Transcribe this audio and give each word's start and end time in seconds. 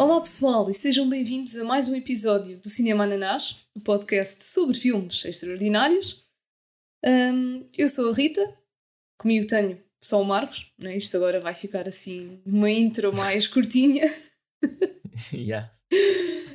Olá 0.00 0.18
pessoal 0.18 0.70
e 0.70 0.72
sejam 0.72 1.06
bem-vindos 1.10 1.54
a 1.58 1.62
mais 1.62 1.86
um 1.90 1.94
episódio 1.94 2.58
do 2.58 2.70
Cinema 2.70 3.04
Ananás, 3.04 3.68
o 3.74 3.80
podcast 3.80 4.42
sobre 4.44 4.74
filmes 4.74 5.22
extraordinários. 5.26 6.24
Um, 7.04 7.68
eu 7.76 7.86
sou 7.86 8.10
a 8.10 8.14
Rita, 8.14 8.40
comigo 9.18 9.46
tenho 9.46 9.78
só 10.02 10.22
o 10.22 10.24
Marcos, 10.24 10.72
né? 10.78 10.96
isto 10.96 11.14
agora 11.18 11.38
vai 11.38 11.52
ficar 11.52 11.86
assim 11.86 12.40
uma 12.46 12.70
intro 12.70 13.14
mais 13.14 13.44
curtinha. 13.52 14.06
yeah. 15.34 15.70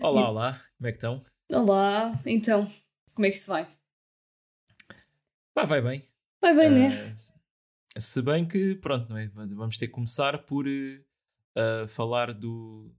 Olá, 0.01 0.31
olá, 0.31 0.61
como 0.79 0.87
é 0.87 0.91
que 0.91 0.97
estão? 0.97 1.23
Olá, 1.51 2.19
então, 2.25 2.67
como 3.13 3.27
é 3.27 3.29
que 3.29 3.35
isso 3.35 3.51
vai? 3.51 3.67
Pá, 5.53 5.65
vai 5.65 5.83
bem. 5.83 6.03
Vai 6.41 6.55
bem, 6.55 6.69
uh, 6.69 6.71
né? 6.71 6.89
Se 7.99 8.23
bem 8.23 8.47
que, 8.47 8.73
pronto, 8.73 9.07
não 9.07 9.19
é? 9.19 9.27
Vamos 9.27 9.77
ter 9.77 9.85
que 9.85 9.93
começar 9.93 10.35
por 10.47 10.65
uh, 10.65 11.87
falar 11.87 12.33
do, 12.33 12.91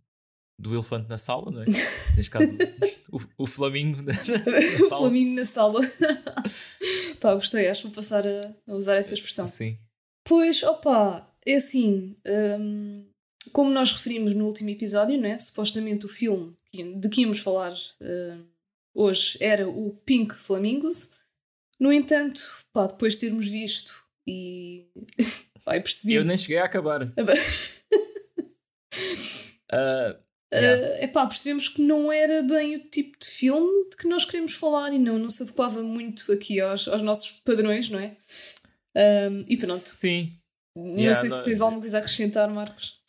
do 0.59 0.74
elefante 0.74 1.09
na 1.09 1.19
sala, 1.19 1.51
não 1.51 1.62
é? 1.62 1.66
Neste 1.66 2.30
caso, 2.30 2.51
o, 3.12 3.45
o 3.45 3.47
flamingo 3.47 4.02
na, 4.02 4.12
na 4.12 4.19
sala. 4.78 4.97
o 4.97 4.98
flamingo 4.98 5.34
na 5.34 5.45
sala. 5.45 5.80
Pá, 7.20 7.34
gostei, 7.34 7.69
acho 7.69 7.83
que 7.83 7.87
vou 7.88 7.97
passar 7.97 8.27
a, 8.27 8.55
a, 8.66 8.74
usar 8.74 8.97
essa 8.97 9.14
expressão. 9.14 9.47
Sim. 9.47 9.78
Pois, 10.24 10.62
opa, 10.62 11.30
é 11.45 11.55
assim, 11.55 12.16
um, 12.59 13.06
como 13.52 13.70
nós 13.70 13.92
referimos 13.92 14.34
no 14.34 14.47
último 14.47 14.70
episódio, 14.70 15.20
né? 15.20 15.38
supostamente 15.38 16.06
o 16.06 16.09
filme 16.09 16.56
de 16.73 17.09
que 17.09 17.23
íamos 17.23 17.41
falar 17.41 17.73
uh, 17.73 18.45
hoje 18.95 19.38
era 19.41 19.69
o 19.69 19.97
Pink 20.05 20.34
Flamingos. 20.34 21.12
No 21.78 21.92
entanto, 21.92 22.41
pá, 22.73 22.86
depois 22.86 23.14
de 23.14 23.20
termos 23.20 23.48
visto 23.48 24.05
e 24.27 24.86
vai 25.64 25.80
perceber. 25.80 26.14
Eu 26.17 26.25
nem 26.25 26.36
cheguei 26.36 26.58
a 26.58 26.64
acabar. 26.64 27.02
uh, 27.02 27.12
Yeah. 30.52 30.98
Uh, 30.98 31.05
epá, 31.05 31.27
percebemos 31.27 31.69
que 31.69 31.83
não 31.83 32.12
era 32.12 32.42
bem 32.42 32.77
o 32.77 32.89
tipo 32.89 33.19
de 33.19 33.27
filme 33.27 33.91
de 33.91 33.97
que 33.97 34.06
nós 34.06 34.25
queremos 34.25 34.55
falar 34.55 34.92
e 34.92 34.98
não, 34.98 35.19
não 35.19 35.28
se 35.28 35.42
adequava 35.42 35.83
muito 35.83 36.30
aqui 36.33 36.61
aos, 36.61 36.86
aos 36.86 37.02
nossos 37.02 37.33
padrões, 37.44 37.91
não 37.91 37.98
é? 37.98 38.16
Um, 38.97 39.44
e 39.48 39.56
pronto. 39.56 39.80
Sim. 39.80 40.33
Não 40.74 40.97
yeah, 40.98 41.20
sei 41.20 41.30
não, 41.30 41.39
se 41.39 41.44
tens 41.44 41.61
alguma 41.61 41.80
coisa 41.80 41.98
a 41.98 42.00
acrescentar, 42.00 42.50
Marcos. 42.50 43.00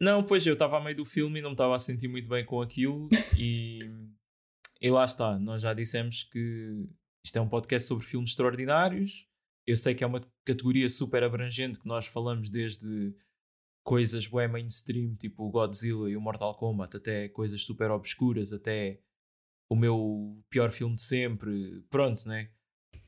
Não, 0.00 0.22
pois 0.22 0.46
eu 0.46 0.52
estava 0.52 0.76
a 0.76 0.80
meio 0.80 0.96
do 0.96 1.04
filme 1.04 1.38
e 1.38 1.42
não 1.42 1.50
me 1.50 1.54
estava 1.54 1.74
a 1.74 1.78
sentir 1.78 2.08
muito 2.08 2.28
bem 2.28 2.44
com 2.44 2.60
aquilo 2.60 3.08
e, 3.38 3.80
e 4.80 4.88
lá 4.90 5.04
está. 5.04 5.38
Nós 5.38 5.62
já 5.62 5.72
dissemos 5.72 6.24
que 6.24 6.86
isto 7.24 7.36
é 7.36 7.40
um 7.40 7.48
podcast 7.48 7.88
sobre 7.88 8.06
filmes 8.06 8.30
extraordinários. 8.30 9.26
Eu 9.66 9.76
sei 9.76 9.94
que 9.94 10.04
é 10.04 10.06
uma 10.06 10.22
categoria 10.44 10.88
super 10.88 11.24
abrangente 11.24 11.78
que 11.78 11.88
nós 11.88 12.06
falamos 12.06 12.50
desde 12.50 13.14
coisas 13.86 14.26
bem 14.26 14.48
mainstream, 14.48 15.14
tipo 15.14 15.44
o 15.44 15.50
Godzilla 15.50 16.10
e 16.10 16.16
o 16.16 16.20
Mortal 16.20 16.56
Kombat, 16.56 16.96
até 16.96 17.28
coisas 17.28 17.62
super 17.62 17.88
obscuras, 17.92 18.52
até 18.52 19.00
o 19.70 19.76
meu 19.76 20.42
pior 20.50 20.72
filme 20.72 20.96
de 20.96 21.02
sempre. 21.02 21.84
Pronto, 21.88 22.28
né? 22.28 22.50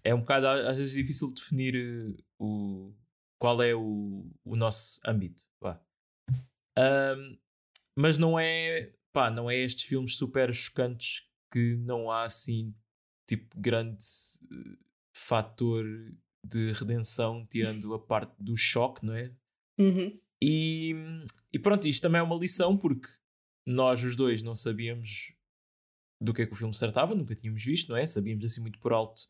É 0.04 0.14
um 0.14 0.20
bocado 0.20 0.46
às 0.46 0.78
vezes 0.78 0.94
difícil 0.94 1.34
definir 1.34 1.74
uh, 1.76 2.16
o, 2.38 2.94
qual 3.40 3.60
é 3.60 3.74
o, 3.74 4.30
o 4.44 4.56
nosso 4.56 5.00
âmbito. 5.04 5.42
Pá. 5.58 5.82
Um, 6.78 7.36
mas 7.96 8.16
não 8.16 8.38
é, 8.38 8.94
pá, 9.12 9.32
não 9.32 9.50
é 9.50 9.56
estes 9.56 9.82
filmes 9.82 10.14
super 10.14 10.54
chocantes 10.54 11.24
que 11.52 11.74
não 11.74 12.08
há 12.08 12.22
assim 12.22 12.72
tipo 13.26 13.60
grande 13.60 14.04
uh, 14.44 14.78
fator 15.12 15.84
de 16.44 16.70
redenção, 16.70 17.44
tirando 17.50 17.92
a 17.94 17.98
parte 17.98 18.32
do 18.38 18.56
choque, 18.56 19.04
não 19.04 19.14
é? 19.14 19.32
Uhum. 19.76 20.16
E, 20.42 20.94
e 21.52 21.58
pronto, 21.58 21.86
isto 21.88 22.02
também 22.02 22.20
é 22.20 22.22
uma 22.22 22.36
lição 22.36 22.76
porque 22.76 23.08
nós 23.66 24.02
os 24.02 24.16
dois 24.16 24.42
não 24.42 24.54
sabíamos 24.54 25.32
do 26.20 26.32
que 26.32 26.42
é 26.42 26.46
que 26.46 26.52
o 26.52 26.56
filme 26.56 26.74
se 26.74 26.80
tratava, 26.80 27.14
nunca 27.14 27.34
tínhamos 27.34 27.62
visto, 27.62 27.90
não 27.90 27.96
é? 27.96 28.06
Sabíamos 28.06 28.44
assim 28.44 28.60
muito 28.60 28.78
por 28.78 28.92
alto 28.92 29.22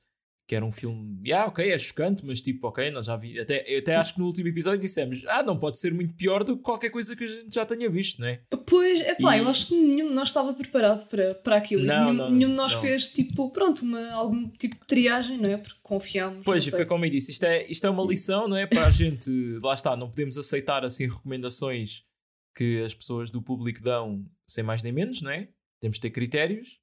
que 0.48 0.56
era 0.56 0.64
um 0.64 0.72
filme, 0.72 1.30
ah, 1.30 1.44
ok, 1.44 1.70
é 1.70 1.78
chocante, 1.78 2.24
mas 2.24 2.40
tipo, 2.40 2.68
ok, 2.68 2.90
nós 2.90 3.04
já 3.04 3.14
vi, 3.16 3.38
até, 3.38 3.76
até 3.76 3.96
acho 3.96 4.14
que 4.14 4.18
no 4.18 4.24
último 4.24 4.48
episódio 4.48 4.80
dissemos, 4.80 5.22
ah, 5.26 5.42
não 5.42 5.58
pode 5.58 5.78
ser 5.78 5.92
muito 5.92 6.14
pior 6.14 6.42
do 6.42 6.56
que 6.56 6.62
qualquer 6.62 6.88
coisa 6.88 7.14
que 7.14 7.22
a 7.22 7.28
gente 7.28 7.54
já 7.54 7.66
tenha 7.66 7.90
visto, 7.90 8.18
não 8.18 8.28
é? 8.28 8.40
Pois, 8.66 8.98
é 9.02 9.14
pá, 9.16 9.36
e... 9.36 9.40
eu 9.40 9.48
acho 9.48 9.66
que 9.66 9.74
nenhum 9.74 10.08
de 10.08 10.14
nós 10.14 10.28
estava 10.28 10.54
preparado 10.54 11.06
para, 11.10 11.34
para 11.34 11.56
aquilo, 11.56 11.84
não, 11.84 12.00
nenhum, 12.00 12.12
não, 12.14 12.30
nenhum 12.30 12.48
de 12.48 12.54
nós 12.54 12.72
não. 12.72 12.80
fez, 12.80 13.10
tipo, 13.10 13.50
pronto, 13.50 13.82
uma, 13.82 14.10
algum 14.12 14.48
tipo 14.48 14.76
de 14.76 14.86
triagem, 14.86 15.36
não 15.36 15.50
é? 15.50 15.58
Porque 15.58 15.80
confiámos. 15.82 16.42
Pois, 16.44 16.66
foi 16.66 16.86
como 16.86 17.04
eu 17.04 17.10
disse, 17.10 17.30
isto 17.30 17.44
é, 17.44 17.66
isto 17.70 17.86
é 17.86 17.90
uma 17.90 18.06
lição, 18.06 18.48
não 18.48 18.56
é? 18.56 18.66
Para 18.66 18.86
a 18.86 18.90
gente, 18.90 19.30
lá 19.62 19.74
está, 19.74 19.94
não 19.94 20.08
podemos 20.08 20.38
aceitar 20.38 20.82
assim 20.82 21.08
recomendações 21.08 22.04
que 22.56 22.82
as 22.82 22.94
pessoas 22.94 23.30
do 23.30 23.42
público 23.42 23.82
dão 23.82 24.24
sem 24.46 24.64
mais 24.64 24.82
nem 24.82 24.92
menos, 24.92 25.20
não 25.20 25.30
é? 25.30 25.48
Temos 25.78 25.98
de 25.98 26.00
ter 26.00 26.10
critérios 26.10 26.80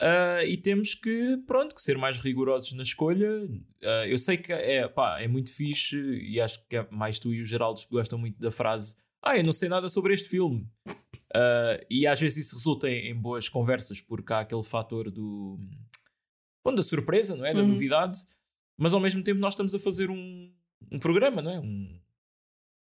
Uh, 0.00 0.46
e 0.46 0.56
temos 0.56 0.94
que, 0.94 1.36
pronto, 1.46 1.74
que 1.74 1.82
ser 1.82 1.98
mais 1.98 2.16
rigorosos 2.16 2.72
na 2.72 2.82
escolha. 2.82 3.44
Uh, 3.44 4.06
eu 4.06 4.18
sei 4.18 4.38
que 4.38 4.52
é, 4.52 4.88
pá, 4.88 5.20
é 5.20 5.28
muito 5.28 5.54
fixe 5.54 5.96
e 5.98 6.40
acho 6.40 6.66
que 6.66 6.76
é 6.76 6.86
mais 6.90 7.18
tu 7.18 7.34
e 7.34 7.42
o 7.42 7.46
Geraldo 7.46 7.80
gostam 7.90 8.18
muito 8.18 8.40
da 8.40 8.50
frase 8.50 8.96
ah, 9.22 9.36
eu 9.36 9.44
não 9.44 9.52
sei 9.52 9.68
nada 9.68 9.88
sobre 9.88 10.14
este 10.14 10.28
filme. 10.28 10.66
Uh, 10.88 11.84
e 11.88 12.06
às 12.06 12.18
vezes 12.18 12.46
isso 12.46 12.56
resulta 12.56 12.88
em, 12.88 13.10
em, 13.10 13.14
boas 13.14 13.48
conversas, 13.48 14.00
porque 14.00 14.32
há 14.32 14.40
aquele 14.40 14.62
fator 14.62 15.10
do... 15.10 15.58
Bom, 16.64 16.74
da 16.74 16.82
surpresa, 16.82 17.36
não 17.36 17.44
é? 17.44 17.52
Da 17.52 17.60
uhum. 17.60 17.68
novidade. 17.68 18.20
Mas 18.78 18.94
ao 18.94 19.00
mesmo 19.00 19.22
tempo 19.22 19.40
nós 19.40 19.52
estamos 19.52 19.74
a 19.74 19.78
fazer 19.78 20.10
um, 20.10 20.52
um 20.90 20.98
programa, 20.98 21.42
não 21.42 21.50
é? 21.50 21.60
Um, 21.60 22.00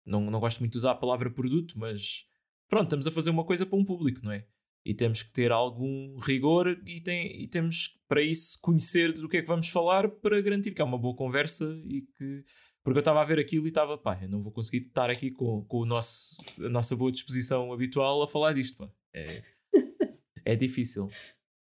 não, 0.06 0.20
não 0.30 0.40
gosto 0.40 0.60
muito 0.60 0.72
de 0.72 0.78
usar 0.78 0.92
a 0.92 0.96
palavra 0.96 1.30
produto, 1.30 1.78
mas 1.78 2.26
pronto, 2.68 2.84
estamos 2.84 3.06
a 3.06 3.10
fazer 3.10 3.30
uma 3.30 3.44
coisa 3.44 3.66
para 3.66 3.78
um 3.78 3.84
público, 3.84 4.20
não 4.24 4.32
é? 4.32 4.46
E 4.84 4.94
temos 4.94 5.22
que 5.22 5.32
ter 5.32 5.52
algum 5.52 6.18
rigor 6.18 6.80
e, 6.86 7.00
tem, 7.00 7.42
e 7.42 7.46
temos 7.46 7.98
para 8.08 8.20
isso 8.20 8.58
conhecer 8.60 9.12
do 9.12 9.28
que 9.28 9.36
é 9.36 9.42
que 9.42 9.48
vamos 9.48 9.68
falar 9.68 10.08
para 10.08 10.40
garantir 10.40 10.72
que 10.72 10.82
é 10.82 10.84
uma 10.84 10.98
boa 10.98 11.14
conversa 11.14 11.64
e 11.84 12.02
que 12.16 12.44
porque 12.84 12.98
eu 12.98 13.02
estava 13.02 13.20
a 13.20 13.24
ver 13.24 13.38
aquilo 13.38 13.66
e 13.66 13.68
estava, 13.68 13.96
pá, 13.96 14.18
eu 14.20 14.28
não 14.28 14.40
vou 14.40 14.52
conseguir 14.52 14.86
estar 14.86 15.10
aqui 15.10 15.30
com, 15.30 15.64
com 15.64 15.78
o 15.78 15.84
nosso, 15.84 16.36
a 16.58 16.68
nossa 16.68 16.96
boa 16.96 17.12
disposição 17.12 17.72
habitual 17.72 18.22
a 18.22 18.28
falar 18.28 18.52
disto, 18.54 18.76
pá. 18.76 18.90
É, 19.14 19.24
é 20.44 20.56
difícil. 20.56 21.06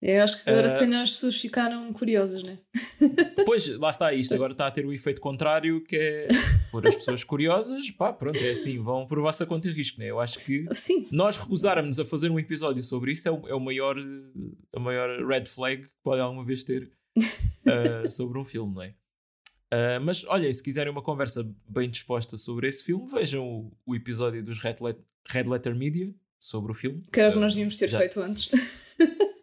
Eu 0.09 0.23
acho 0.23 0.45
que 0.45 0.49
agora 0.49 0.67
uh, 0.67 0.71
se 0.71 0.79
calhar 0.79 1.03
as 1.03 1.11
pessoas 1.11 1.41
ficaram 1.41 1.93
curiosas, 1.93 2.45
né? 2.45 2.57
Pois, 3.45 3.67
lá 3.79 3.91
está, 3.91 4.13
isto 4.13 4.35
agora 4.35 4.53
está 4.53 4.67
a 4.67 4.71
ter 4.71 4.87
o 4.87 4.93
efeito 4.93 5.21
contrário 5.21 5.83
que 5.83 5.97
é 5.97 6.29
por 6.71 6.87
as 6.87 6.95
pessoas 6.95 7.25
curiosas, 7.25 7.91
pá, 7.91 8.13
pronto, 8.13 8.39
é 8.39 8.51
assim, 8.51 8.79
vão 8.79 9.07
por 9.07 9.21
vossa 9.21 9.45
conta 9.45 9.69
e 9.69 9.73
risco, 9.73 9.99
né? 10.01 10.07
Eu 10.07 10.21
acho 10.21 10.39
que 10.45 10.67
Sim. 10.73 11.09
nós 11.11 11.37
recusarmos 11.37 11.99
a 11.99 12.05
fazer 12.05 12.31
um 12.31 12.39
episódio 12.39 12.83
sobre 12.83 13.13
isso 13.13 13.29
é 13.29 13.33
o, 13.33 13.49
é 13.49 13.55
o 13.55 13.61
maior, 13.61 13.97
a 14.75 14.81
maior 14.81 15.27
red 15.27 15.47
flag 15.47 15.83
que 15.83 15.91
pode 16.03 16.21
alguma 16.21 16.45
vez 16.45 16.63
ter 16.63 16.91
uh, 17.17 18.07
sobre 18.11 18.39
um 18.39 18.45
filme, 18.45 18.75
não 18.75 18.83
é? 18.83 18.95
Uh, 19.73 20.01
mas 20.01 20.25
olha, 20.27 20.53
se 20.53 20.63
quiserem 20.63 20.93
uma 20.93 21.03
conversa 21.03 21.49
bem 21.69 21.91
disposta 21.91 22.37
sobre 22.37 22.69
esse 22.69 22.85
filme, 22.85 23.11
vejam 23.11 23.45
o, 23.45 23.73
o 23.85 23.95
episódio 23.95 24.43
dos 24.43 24.61
Red, 24.61 24.77
Let 24.81 24.99
Red 25.29 25.45
Letter 25.45 25.75
Media 25.75 26.15
sobre 26.39 26.71
o 26.71 26.75
filme. 26.75 27.01
Que 27.13 27.21
era 27.21 27.31
o 27.31 27.33
que 27.33 27.41
nós 27.41 27.53
devíamos 27.53 27.77
ter 27.77 27.89
já. 27.89 27.99
feito 27.99 28.21
antes. 28.21 28.51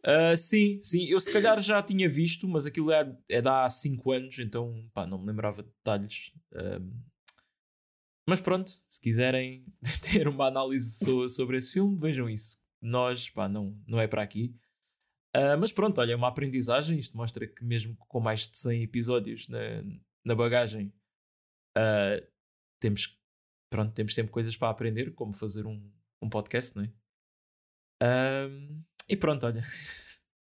Uh, 0.06 0.36
sim, 0.36 0.82
sim, 0.82 1.06
eu 1.06 1.18
se 1.18 1.32
calhar 1.32 1.62
já 1.62 1.82
tinha 1.82 2.10
visto, 2.10 2.46
mas 2.46 2.66
aquilo 2.66 2.92
é, 2.92 3.18
é 3.30 3.42
de 3.42 3.48
há 3.48 3.70
5 3.70 4.12
anos, 4.12 4.38
então 4.38 4.90
pá, 4.94 5.06
não 5.06 5.18
me 5.18 5.28
lembrava 5.28 5.64
de 5.64 5.70
detalhes. 5.70 6.34
Uh, 6.52 6.94
mas 8.28 8.42
pronto, 8.42 8.70
se 8.70 9.00
quiserem 9.00 9.66
ter 10.12 10.28
uma 10.28 10.48
análise 10.48 11.06
so, 11.06 11.30
sobre 11.30 11.58
esse 11.58 11.72
filme, 11.72 11.98
vejam 11.98 12.30
isso. 12.30 12.62
Nós, 12.82 13.30
pá, 13.30 13.48
não, 13.48 13.82
não 13.88 14.00
é 14.00 14.06
para 14.06 14.22
aqui. 14.22 14.54
Uh, 15.36 15.58
mas 15.58 15.72
pronto, 15.72 16.00
olha, 16.02 16.12
é 16.12 16.16
uma 16.16 16.28
aprendizagem. 16.28 17.00
Isto 17.00 17.16
mostra 17.16 17.48
que, 17.48 17.64
mesmo 17.64 17.96
com 17.98 18.20
mais 18.20 18.50
de 18.50 18.58
100 18.58 18.84
episódios 18.84 19.48
na, 19.48 19.60
na 20.26 20.36
bagagem, 20.36 20.94
temos, 22.80 23.18
pronto, 23.70 23.94
temos 23.94 24.14
sempre 24.14 24.32
coisas 24.32 24.56
para 24.56 24.70
aprender, 24.70 25.14
como 25.16 25.34
fazer 25.34 25.66
um, 25.66 25.90
um 26.22 26.30
podcast, 26.30 26.76
não 26.76 26.84
é? 26.84 26.92
E 29.08 29.16
pronto, 29.16 29.46
olha. 29.46 29.64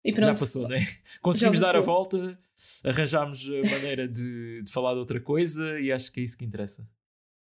E 0.05 0.13
pronto. 0.13 0.27
Já 0.27 0.35
passou, 0.35 0.69
não 0.69 0.77
é? 0.77 0.87
Conseguimos 1.23 1.61
dar 1.61 1.77
a 1.77 1.81
volta, 1.81 2.39
arranjámos 2.85 3.49
a 3.49 3.75
maneira 3.75 4.07
de, 4.07 4.63
de 4.63 4.71
falar 4.71 4.93
de 4.93 4.99
outra 4.99 5.21
coisa 5.21 5.81
e 5.81 5.91
acho 5.91 6.13
que 6.13 6.21
é 6.21 6.23
isso 6.23 6.37
que 6.37 6.45
interessa. 6.45 6.87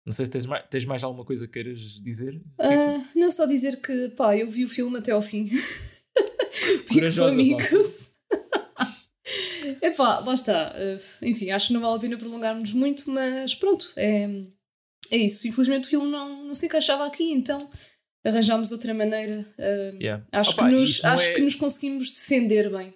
Não 0.05 0.13
sei 0.13 0.25
se 0.25 0.31
tens 0.31 0.45
mais, 0.45 0.65
tens 0.69 0.85
mais 0.85 1.03
alguma 1.03 1.25
coisa 1.25 1.45
que 1.45 1.53
queiras 1.53 1.79
dizer? 2.01 2.35
Uh, 2.57 3.05
não, 3.13 3.29
só 3.29 3.45
dizer 3.45 3.81
que 3.81 4.09
pá, 4.09 4.35
eu 4.35 4.49
vi 4.49 4.63
o 4.63 4.69
filme 4.69 4.97
até 4.97 5.11
ao 5.11 5.21
fim. 5.21 5.49
Corajosa, 6.91 7.33
amigos. 7.33 8.11
Epá, 9.81 10.19
lá 10.19 10.33
está. 10.33 10.73
Uh, 10.73 11.25
enfim, 11.25 11.51
acho 11.51 11.67
que 11.67 11.73
não 11.73 11.81
vale 11.81 11.97
a 11.97 11.99
pena 11.99 12.17
prolongarmos 12.17 12.71
muito, 12.73 13.09
mas 13.11 13.53
pronto, 13.53 13.91
é, 13.97 14.29
é 15.11 15.17
isso. 15.17 15.47
Infelizmente 15.47 15.87
o 15.87 15.89
filme 15.89 16.09
não, 16.09 16.45
não 16.45 16.55
se 16.55 16.65
encaixava 16.65 17.05
aqui, 17.05 17.31
então 17.31 17.59
arranjámos 18.25 18.71
outra 18.71 18.93
maneira. 18.93 19.45
Uh, 19.57 20.01
yeah. 20.01 20.25
Acho, 20.31 20.51
Opa, 20.51 20.65
que, 20.65 20.75
nos, 20.75 21.03
acho 21.03 21.23
é... 21.23 21.33
que 21.33 21.41
nos 21.41 21.55
conseguimos 21.55 22.13
defender 22.13 22.69
bem. 22.69 22.93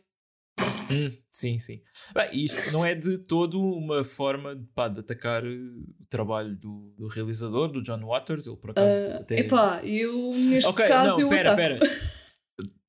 Hum, 0.92 1.12
sim, 1.32 1.58
sim. 1.58 1.82
Bem, 2.14 2.44
isto 2.44 2.72
não 2.74 2.86
é 2.86 2.94
de 2.94 3.18
todo 3.18 3.62
uma 3.62 4.04
forma 4.04 4.62
pá, 4.76 4.88
de 4.88 5.00
atacar 5.00 5.44
o 5.46 5.86
trabalho 6.10 6.56
do, 6.56 6.94
do 6.98 7.08
realizador, 7.08 7.72
do 7.72 7.82
John 7.82 8.06
Waters. 8.06 8.48
Ele 8.48 8.58
por 8.58 8.72
acaso. 8.72 9.14
Uh, 9.14 9.18
até... 9.18 9.40
Epá, 9.40 9.82
eu 9.84 10.32
neste 10.34 10.70
Ok, 10.70 10.86
caso 10.88 11.14
não, 11.14 11.22
eu 11.22 11.30
pera, 11.30 11.54
ataco. 11.54 11.80
pera. 11.80 11.80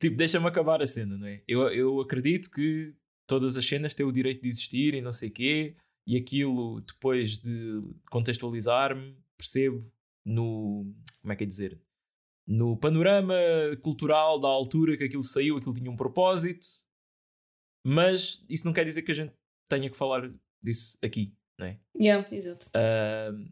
tipo, 0.00 0.16
deixa-me 0.16 0.46
acabar 0.46 0.82
a 0.82 0.86
cena, 0.86 1.16
não 1.16 1.26
é? 1.26 1.42
Eu, 1.46 1.68
eu 1.68 2.00
acredito 2.00 2.50
que 2.50 2.94
todas 3.26 3.56
as 3.56 3.64
cenas 3.64 3.94
têm 3.94 4.04
o 4.04 4.12
direito 4.12 4.42
de 4.42 4.48
existir 4.48 4.94
e 4.94 5.00
não 5.00 5.12
sei 5.12 5.30
quê, 5.30 5.76
e 6.06 6.16
aquilo, 6.16 6.80
depois 6.80 7.38
de 7.38 7.80
contextualizar-me, 8.10 9.16
percebo 9.38 9.90
no. 10.24 10.92
Como 11.20 11.32
é 11.32 11.36
que 11.36 11.44
é 11.44 11.46
dizer? 11.46 11.80
No 12.46 12.76
panorama 12.76 13.34
cultural 13.82 14.38
da 14.40 14.48
altura 14.48 14.96
que 14.96 15.04
aquilo 15.04 15.22
saiu, 15.22 15.56
aquilo 15.56 15.74
tinha 15.74 15.90
um 15.90 15.96
propósito, 15.96 16.66
mas 17.86 18.44
isso 18.48 18.64
não 18.66 18.72
quer 18.72 18.84
dizer 18.84 19.02
que 19.02 19.12
a 19.12 19.14
gente 19.14 19.32
tenha 19.68 19.88
que 19.88 19.96
falar 19.96 20.30
disso 20.62 20.98
aqui, 21.02 21.34
não 21.58 21.66
é? 21.66 21.78
Yeah, 21.98 22.28
exato. 22.34 22.66
Ahm, 22.74 23.48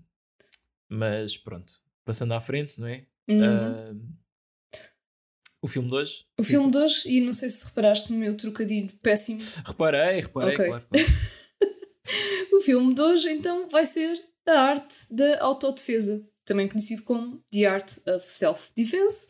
mas 0.89 1.37
pronto, 1.37 1.81
passando 2.05 2.33
à 2.35 2.41
frente, 2.41 2.81
não 2.81 2.89
é? 2.89 3.07
Uhum. 3.29 3.45
Ahm, 3.45 4.09
o 5.63 5.69
filme 5.69 5.89
de 5.89 5.95
hoje. 5.95 6.27
o 6.39 6.43
filme 6.43 6.71
de 6.71 6.79
hoje, 6.79 7.09
e 7.09 7.21
não 7.21 7.33
sei 7.33 7.49
se 7.51 7.67
reparaste 7.67 8.11
no 8.13 8.19
meu 8.19 8.37
trocadilho 8.37 8.91
péssimo, 9.03 9.41
Reparei, 9.65 10.21
reparei, 10.21 10.55
Ok. 10.55 10.67
claro. 10.67 10.87
claro. 10.89 11.07
o 12.55 12.61
filme 12.63 12.95
de 12.95 13.01
hoje 13.03 13.31
então 13.31 13.69
vai 13.69 13.85
ser 13.87 14.19
a 14.49 14.53
arte 14.53 14.97
da 15.15 15.41
autodefesa, 15.43 16.27
também 16.51 16.69
conhecido 16.69 17.05
como 17.05 17.39
The 17.53 17.65
Art 17.67 17.99
of 18.09 18.27
Self-Defense. 18.27 19.29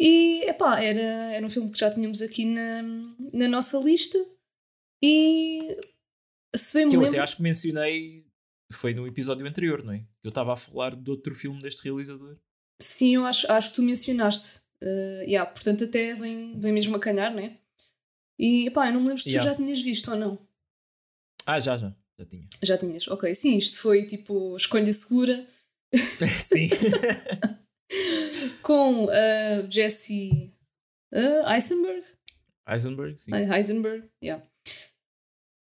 E 0.00 0.44
epá, 0.48 0.80
era, 0.80 1.00
era 1.34 1.44
um 1.46 1.50
filme 1.50 1.70
que 1.70 1.78
já 1.78 1.90
tínhamos 1.90 2.22
aqui 2.22 2.44
na, 2.46 2.82
na 3.34 3.48
nossa 3.48 3.76
lista. 3.78 4.18
E 5.02 5.76
se 6.56 6.72
bem 6.74 6.86
me 6.86 6.90
Que 6.90 6.96
eu 6.96 7.00
lembro. 7.00 7.16
até 7.16 7.22
acho 7.22 7.36
que 7.36 7.42
mencionei, 7.42 8.26
foi 8.72 8.94
no 8.94 9.06
episódio 9.06 9.46
anterior, 9.46 9.82
não 9.84 9.92
é? 9.92 10.06
Eu 10.24 10.30
estava 10.30 10.52
a 10.54 10.56
falar 10.56 10.96
de 10.96 11.10
outro 11.10 11.34
filme 11.34 11.60
deste 11.60 11.82
realizador. 11.82 12.38
Sim, 12.80 13.16
eu 13.16 13.26
acho, 13.26 13.50
acho 13.52 13.70
que 13.70 13.76
tu 13.76 13.82
mencionaste. 13.82 14.60
Uh, 14.82 15.22
yeah, 15.24 15.44
portanto, 15.50 15.84
até 15.84 16.14
vem, 16.14 16.58
vem 16.58 16.72
mesmo 16.72 16.96
a 16.96 17.00
calhar, 17.00 17.34
né? 17.34 17.58
E 18.38 18.70
pá, 18.70 18.86
eu 18.86 18.92
não 18.94 19.00
me 19.00 19.08
lembro 19.08 19.18
se 19.22 19.28
tu 19.28 19.32
Yeah. 19.34 19.50
já 19.50 19.56
tinhas 19.56 19.82
visto 19.82 20.10
ou 20.12 20.16
não. 20.16 20.38
Ah, 21.44 21.58
já, 21.58 21.76
já, 21.76 21.92
já 22.18 22.24
tinha. 22.26 22.48
Já 22.62 22.78
tinhas, 22.78 23.08
ok. 23.08 23.34
Sim, 23.34 23.58
isto 23.58 23.78
foi 23.80 24.06
tipo 24.06 24.56
escolha 24.56 24.92
segura 24.92 25.44
Sim. 26.38 26.68
com 28.62 29.04
uh, 29.06 29.70
Jesse 29.70 30.54
uh, 31.12 31.50
Eisenberg. 31.52 32.06
Eisenberg, 32.68 33.18
sim. 33.18 33.30
Ah, 33.32 33.56
Heisenberg, 33.56 34.06
yeah. 34.22 34.46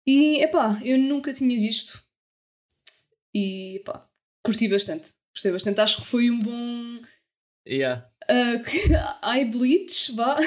E 0.07 0.43
epá, 0.43 0.79
eu 0.85 0.99
nunca 0.99 1.33
tinha 1.33 1.59
visto. 1.59 2.05
E 3.35 3.77
epá, 3.77 4.07
curti 4.45 4.69
bastante. 4.69 5.13
Gostei 5.35 5.53
bastante. 5.53 5.81
Acho 5.81 6.03
que 6.03 6.07
foi 6.07 6.31
um 6.31 6.39
bom. 6.39 7.01
Yeah. 7.67 8.11
Uh, 8.31 8.61
eye 9.35 9.47
bleach, 9.47 10.13
vá. 10.15 10.39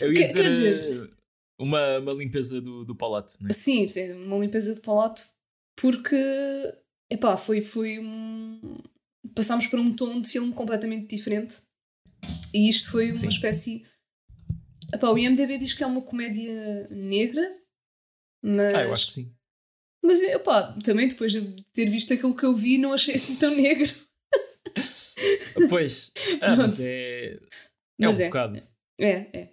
Eu 0.00 0.12
ia 0.12 0.26
dizer, 0.26 0.34
quer 0.34 0.50
dizer- 0.50 1.08
eh, 1.08 1.10
uma, 1.58 1.98
uma 1.98 2.12
limpeza 2.12 2.60
do, 2.60 2.84
do 2.84 2.94
palato, 2.96 3.38
não 3.40 3.48
é? 3.50 3.52
Sim, 3.52 3.86
sim, 3.88 4.12
uma 4.12 4.38
limpeza 4.38 4.74
de 4.74 4.80
palato, 4.80 5.22
porque 5.76 6.16
epá, 7.10 7.36
foi, 7.36 7.60
foi 7.60 7.98
um. 7.98 8.78
Passámos 9.34 9.66
para 9.66 9.80
um 9.80 9.94
tom 9.94 10.20
de 10.20 10.30
filme 10.30 10.52
completamente 10.52 11.14
diferente. 11.14 11.56
E 12.54 12.68
isto 12.68 12.90
foi 12.90 13.06
uma 13.06 13.12
Sim. 13.12 13.28
espécie. 13.28 13.86
Epá, 14.92 15.10
o 15.10 15.18
IMDB 15.18 15.58
diz 15.58 15.74
que 15.74 15.82
é 15.82 15.86
uma 15.86 16.02
comédia 16.02 16.88
negra, 16.90 17.46
mas. 18.42 18.74
Ah, 18.74 18.82
eu 18.84 18.92
acho 18.92 19.06
que 19.08 19.12
sim. 19.12 19.32
Mas 20.02 20.22
epá, 20.22 20.72
também 20.84 21.08
depois 21.08 21.32
de 21.32 21.42
ter 21.72 21.86
visto 21.86 22.12
aquilo 22.14 22.36
que 22.36 22.44
eu 22.44 22.54
vi, 22.54 22.78
não 22.78 22.92
achei 22.92 23.14
assim 23.16 23.36
tão 23.36 23.54
negro. 23.54 23.92
Pois, 25.70 26.12
ah, 26.42 26.54
mas 26.54 26.80
é, 26.80 27.32
é 27.32 27.38
Mas 27.98 28.18
um 28.18 28.22
é. 28.22 28.26
bocado. 28.26 28.58
É, 29.00 29.10
é. 29.32 29.52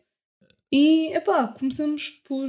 E 0.71 1.13
epá, 1.15 1.47
começamos 1.47 2.09
por. 2.25 2.47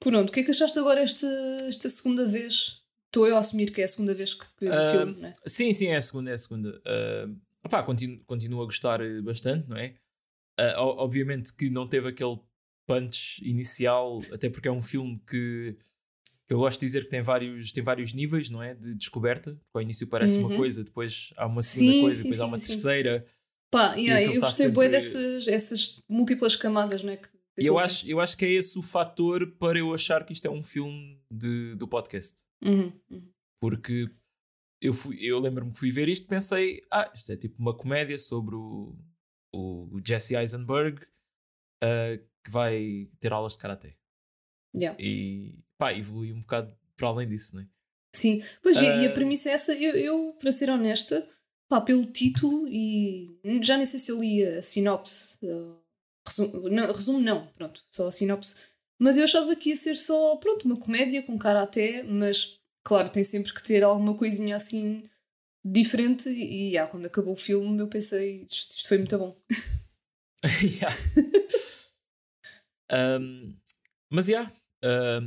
Por 0.00 0.14
onde? 0.14 0.30
O 0.30 0.32
que 0.32 0.40
é 0.40 0.42
que 0.42 0.50
achaste 0.50 0.78
agora 0.78 1.00
esta, 1.00 1.26
esta 1.68 1.88
segunda 1.88 2.26
vez? 2.26 2.83
Estou 3.14 3.28
eu 3.28 3.36
a 3.36 3.38
assumir 3.38 3.70
que 3.72 3.80
é 3.80 3.84
a 3.84 3.88
segunda 3.88 4.12
vez 4.12 4.34
que 4.34 4.44
que 4.44 4.52
vês 4.60 4.74
o 4.74 4.78
Ah, 4.78 4.90
filme, 4.90 5.20
não 5.20 5.28
é? 5.28 5.32
Sim, 5.46 5.72
sim, 5.72 5.86
é 5.86 5.96
a 5.96 6.02
segunda, 6.02 6.30
é 6.32 6.34
a 6.34 6.38
segunda. 6.38 6.82
Ah, 6.84 7.28
opá, 7.64 7.80
continuo, 7.84 8.18
continuo 8.24 8.60
a 8.60 8.64
gostar 8.64 9.00
eh, 9.00 9.20
bastante, 9.20 9.68
não 9.68 9.76
é? 9.76 9.94
O- 10.78 11.02
obviamente 11.04 11.54
que 11.54 11.70
não 11.70 11.88
teve 11.88 12.08
aquele 12.08 12.38
punch 12.88 13.40
inicial, 13.44 14.18
até 14.32 14.50
porque 14.50 14.66
é 14.66 14.72
um 14.72 14.82
filme 14.82 15.20
que, 15.28 15.76
que 16.48 16.54
eu 16.54 16.58
gosto 16.58 16.80
de 16.80 16.86
dizer 16.86 17.04
que 17.04 17.10
tem 17.10 17.22
vários, 17.22 17.70
tem 17.70 17.84
vários 17.84 18.12
níveis, 18.12 18.50
não 18.50 18.60
é? 18.62 18.74
De 18.74 18.94
descoberta. 18.96 19.52
Porque 19.52 19.78
ao 19.78 19.82
início 19.82 20.08
parece 20.08 20.38
uma 20.40 20.48
Uhum. 20.50 20.56
coisa, 20.56 20.82
depois 20.82 21.32
há 21.36 21.46
uma 21.46 21.62
segunda 21.62 21.92
Sim, 21.92 22.00
coisa, 22.00 22.16
sim, 22.18 22.22
depois 22.24 22.40
há 22.40 22.44
sim, 22.44 22.48
uma 22.50 22.58
sim. 22.58 22.66
terceira. 22.66 23.26
Pá, 23.70 23.94
yeah, 23.94 24.22
eu 24.22 24.40
gostei 24.40 24.66
sempre- 24.66 24.88
dessas 24.88 25.48
essas 25.48 26.02
múltiplas 26.08 26.56
camadas, 26.56 27.02
não 27.04 27.12
é? 27.12 27.16
Que, 27.16 27.28
E 27.58 27.66
eu 27.66 27.78
acho, 27.78 28.06
eu 28.08 28.20
acho 28.20 28.36
que 28.36 28.44
é 28.44 28.50
esse 28.50 28.78
o 28.78 28.82
fator 28.82 29.46
para 29.58 29.78
eu 29.78 29.94
achar 29.94 30.24
que 30.26 30.32
isto 30.32 30.46
é 30.46 30.50
um 30.50 30.62
filme 30.62 31.20
de, 31.30 31.74
do 31.76 31.86
podcast. 31.86 32.42
Uhum, 32.62 32.92
uhum. 33.10 33.32
Porque 33.60 34.06
eu, 34.82 34.92
fui, 34.92 35.18
eu 35.24 35.38
lembro-me 35.38 35.72
que 35.72 35.78
fui 35.78 35.92
ver 35.92 36.08
isto 36.08 36.24
e 36.24 36.28
pensei, 36.28 36.80
ah, 36.90 37.10
isto 37.14 37.30
é 37.32 37.36
tipo 37.36 37.56
uma 37.60 37.76
comédia 37.76 38.18
sobre 38.18 38.56
o, 38.56 38.96
o 39.54 40.00
Jesse 40.04 40.34
Eisenberg 40.34 41.00
ah, 41.82 42.18
que 42.44 42.50
vai 42.50 43.08
ter 43.20 43.32
aulas 43.32 43.52
de 43.52 43.58
Karaté. 43.60 43.96
Yeah. 44.74 45.00
E 45.00 45.62
pá, 45.78 45.92
evolui 45.94 46.32
um 46.32 46.40
bocado 46.40 46.76
para 46.96 47.08
além 47.08 47.28
disso, 47.28 47.54
não 47.54 47.62
é? 47.62 47.68
Sim, 48.14 48.42
pois 48.62 48.76
e- 48.76 48.84
e 48.84 49.06
a 49.06 49.10
Ah. 49.10 49.14
premissa 49.14 49.48
é 49.48 49.52
essa. 49.52 49.72
Eu, 49.74 49.94
eu, 49.94 50.32
para 50.40 50.50
ser 50.52 50.68
honesta, 50.70 51.26
pá, 51.68 51.80
pelo 51.80 52.04
título 52.06 52.66
e 52.68 53.38
já 53.62 53.76
nem 53.76 53.86
sei 53.86 53.98
se 54.00 54.10
eu 54.10 54.20
li 54.20 54.44
a 54.44 54.60
sinopse. 54.60 55.38
uh, 55.46 55.83
resumo, 56.36 56.68
não, 56.68 56.86
resumo 56.86 57.20
não, 57.20 57.46
pronto, 57.48 57.82
só 57.90 58.08
a 58.08 58.12
sinopse. 58.12 58.56
Mas 58.98 59.16
eu 59.16 59.24
achava 59.24 59.54
que 59.56 59.70
ia 59.70 59.76
ser 59.76 59.96
só, 59.96 60.36
pronto, 60.36 60.64
uma 60.64 60.76
comédia 60.76 61.22
com 61.22 61.38
karaté, 61.38 62.02
mas 62.04 62.58
claro, 62.84 63.10
tem 63.10 63.24
sempre 63.24 63.52
que 63.52 63.62
ter 63.62 63.82
alguma 63.82 64.16
coisinha 64.16 64.56
assim 64.56 65.02
diferente. 65.64 66.28
E 66.28 66.76
ah, 66.78 66.86
quando 66.86 67.06
acabou 67.06 67.34
o 67.34 67.36
filme, 67.36 67.78
eu 67.80 67.88
pensei, 67.88 68.46
isto, 68.50 68.76
isto 68.76 68.88
foi 68.88 68.98
muito 68.98 69.18
bom. 69.18 69.36
Um, 72.92 73.56
mas 74.10 74.26
já. 74.26 74.50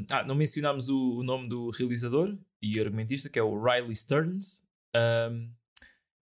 ah, 0.09 0.24
não 0.24 0.36
mencionámos 0.36 0.89
o, 0.89 1.18
o 1.18 1.24
nome 1.24 1.49
do 1.49 1.69
realizador 1.71 2.37
e 2.61 2.80
argumentista, 2.80 3.30
que 3.30 3.40
é 3.40 3.44
o 3.44 3.61
Riley 3.61 3.95
Stearns. 3.95 4.64
Um, 4.95 5.52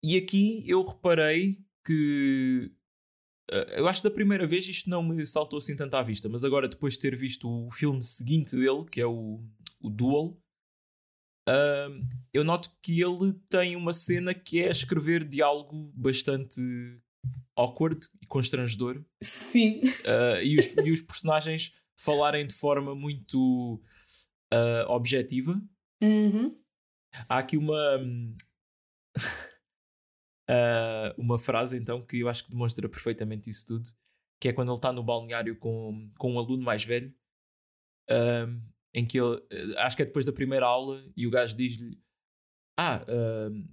e 0.02 0.16
aqui 0.16 0.64
eu 0.66 0.82
reparei 0.82 1.58
que. 1.84 2.72
Uh, 3.52 3.70
eu 3.72 3.88
acho 3.88 4.02
que 4.02 4.08
da 4.08 4.14
primeira 4.14 4.46
vez 4.46 4.66
isto 4.68 4.88
não 4.88 5.02
me 5.02 5.24
saltou 5.26 5.58
assim 5.58 5.76
tanto 5.76 5.94
à 5.94 6.02
vista, 6.02 6.28
mas 6.28 6.44
agora 6.44 6.68
depois 6.68 6.94
de 6.94 7.00
ter 7.00 7.16
visto 7.16 7.48
o 7.48 7.70
filme 7.70 8.02
seguinte 8.02 8.56
dele, 8.56 8.84
que 8.90 9.00
é 9.00 9.06
o, 9.06 9.40
o 9.80 9.90
Duel, 9.90 10.36
um, 11.48 12.08
eu 12.32 12.44
noto 12.44 12.70
que 12.82 13.00
ele 13.00 13.32
tem 13.48 13.74
uma 13.74 13.94
cena 13.94 14.34
que 14.34 14.60
é 14.60 14.70
escrever 14.70 15.24
diálogo 15.24 15.90
bastante 15.94 16.60
awkward 17.56 18.06
e 18.20 18.26
constrangedor 18.26 19.02
Sim, 19.22 19.80
uh, 19.80 20.42
e, 20.42 20.58
os, 20.58 20.76
e 20.76 20.92
os 20.92 21.00
personagens 21.00 21.72
falarem 21.98 22.46
de 22.46 22.52
forma 22.52 22.94
muito 22.94 23.82
uh, 24.52 24.90
objetiva. 24.90 25.60
Uhum. 26.02 26.54
Há 27.28 27.38
aqui 27.38 27.56
uma 27.56 27.96
hum, 27.96 28.36
uh, 30.48 31.14
uma 31.16 31.38
frase 31.38 31.76
então 31.76 32.04
que 32.04 32.20
eu 32.20 32.28
acho 32.28 32.44
que 32.44 32.50
demonstra 32.50 32.88
perfeitamente 32.88 33.50
isso 33.50 33.66
tudo, 33.66 33.90
que 34.40 34.48
é 34.48 34.52
quando 34.52 34.68
ele 34.68 34.78
está 34.78 34.92
no 34.92 35.02
balneário 35.02 35.56
com, 35.58 36.08
com 36.18 36.34
um 36.34 36.38
aluno 36.38 36.62
mais 36.62 36.84
velho, 36.84 37.14
um, 38.10 38.62
em 38.94 39.06
que 39.06 39.18
ele 39.18 39.36
uh, 39.36 39.78
acho 39.78 39.96
que 39.96 40.02
é 40.02 40.06
depois 40.06 40.24
da 40.24 40.32
primeira 40.32 40.66
aula 40.66 41.04
e 41.16 41.26
o 41.26 41.30
gajo 41.30 41.56
diz-lhe 41.56 42.00
ah 42.78 43.04
um, 43.50 43.68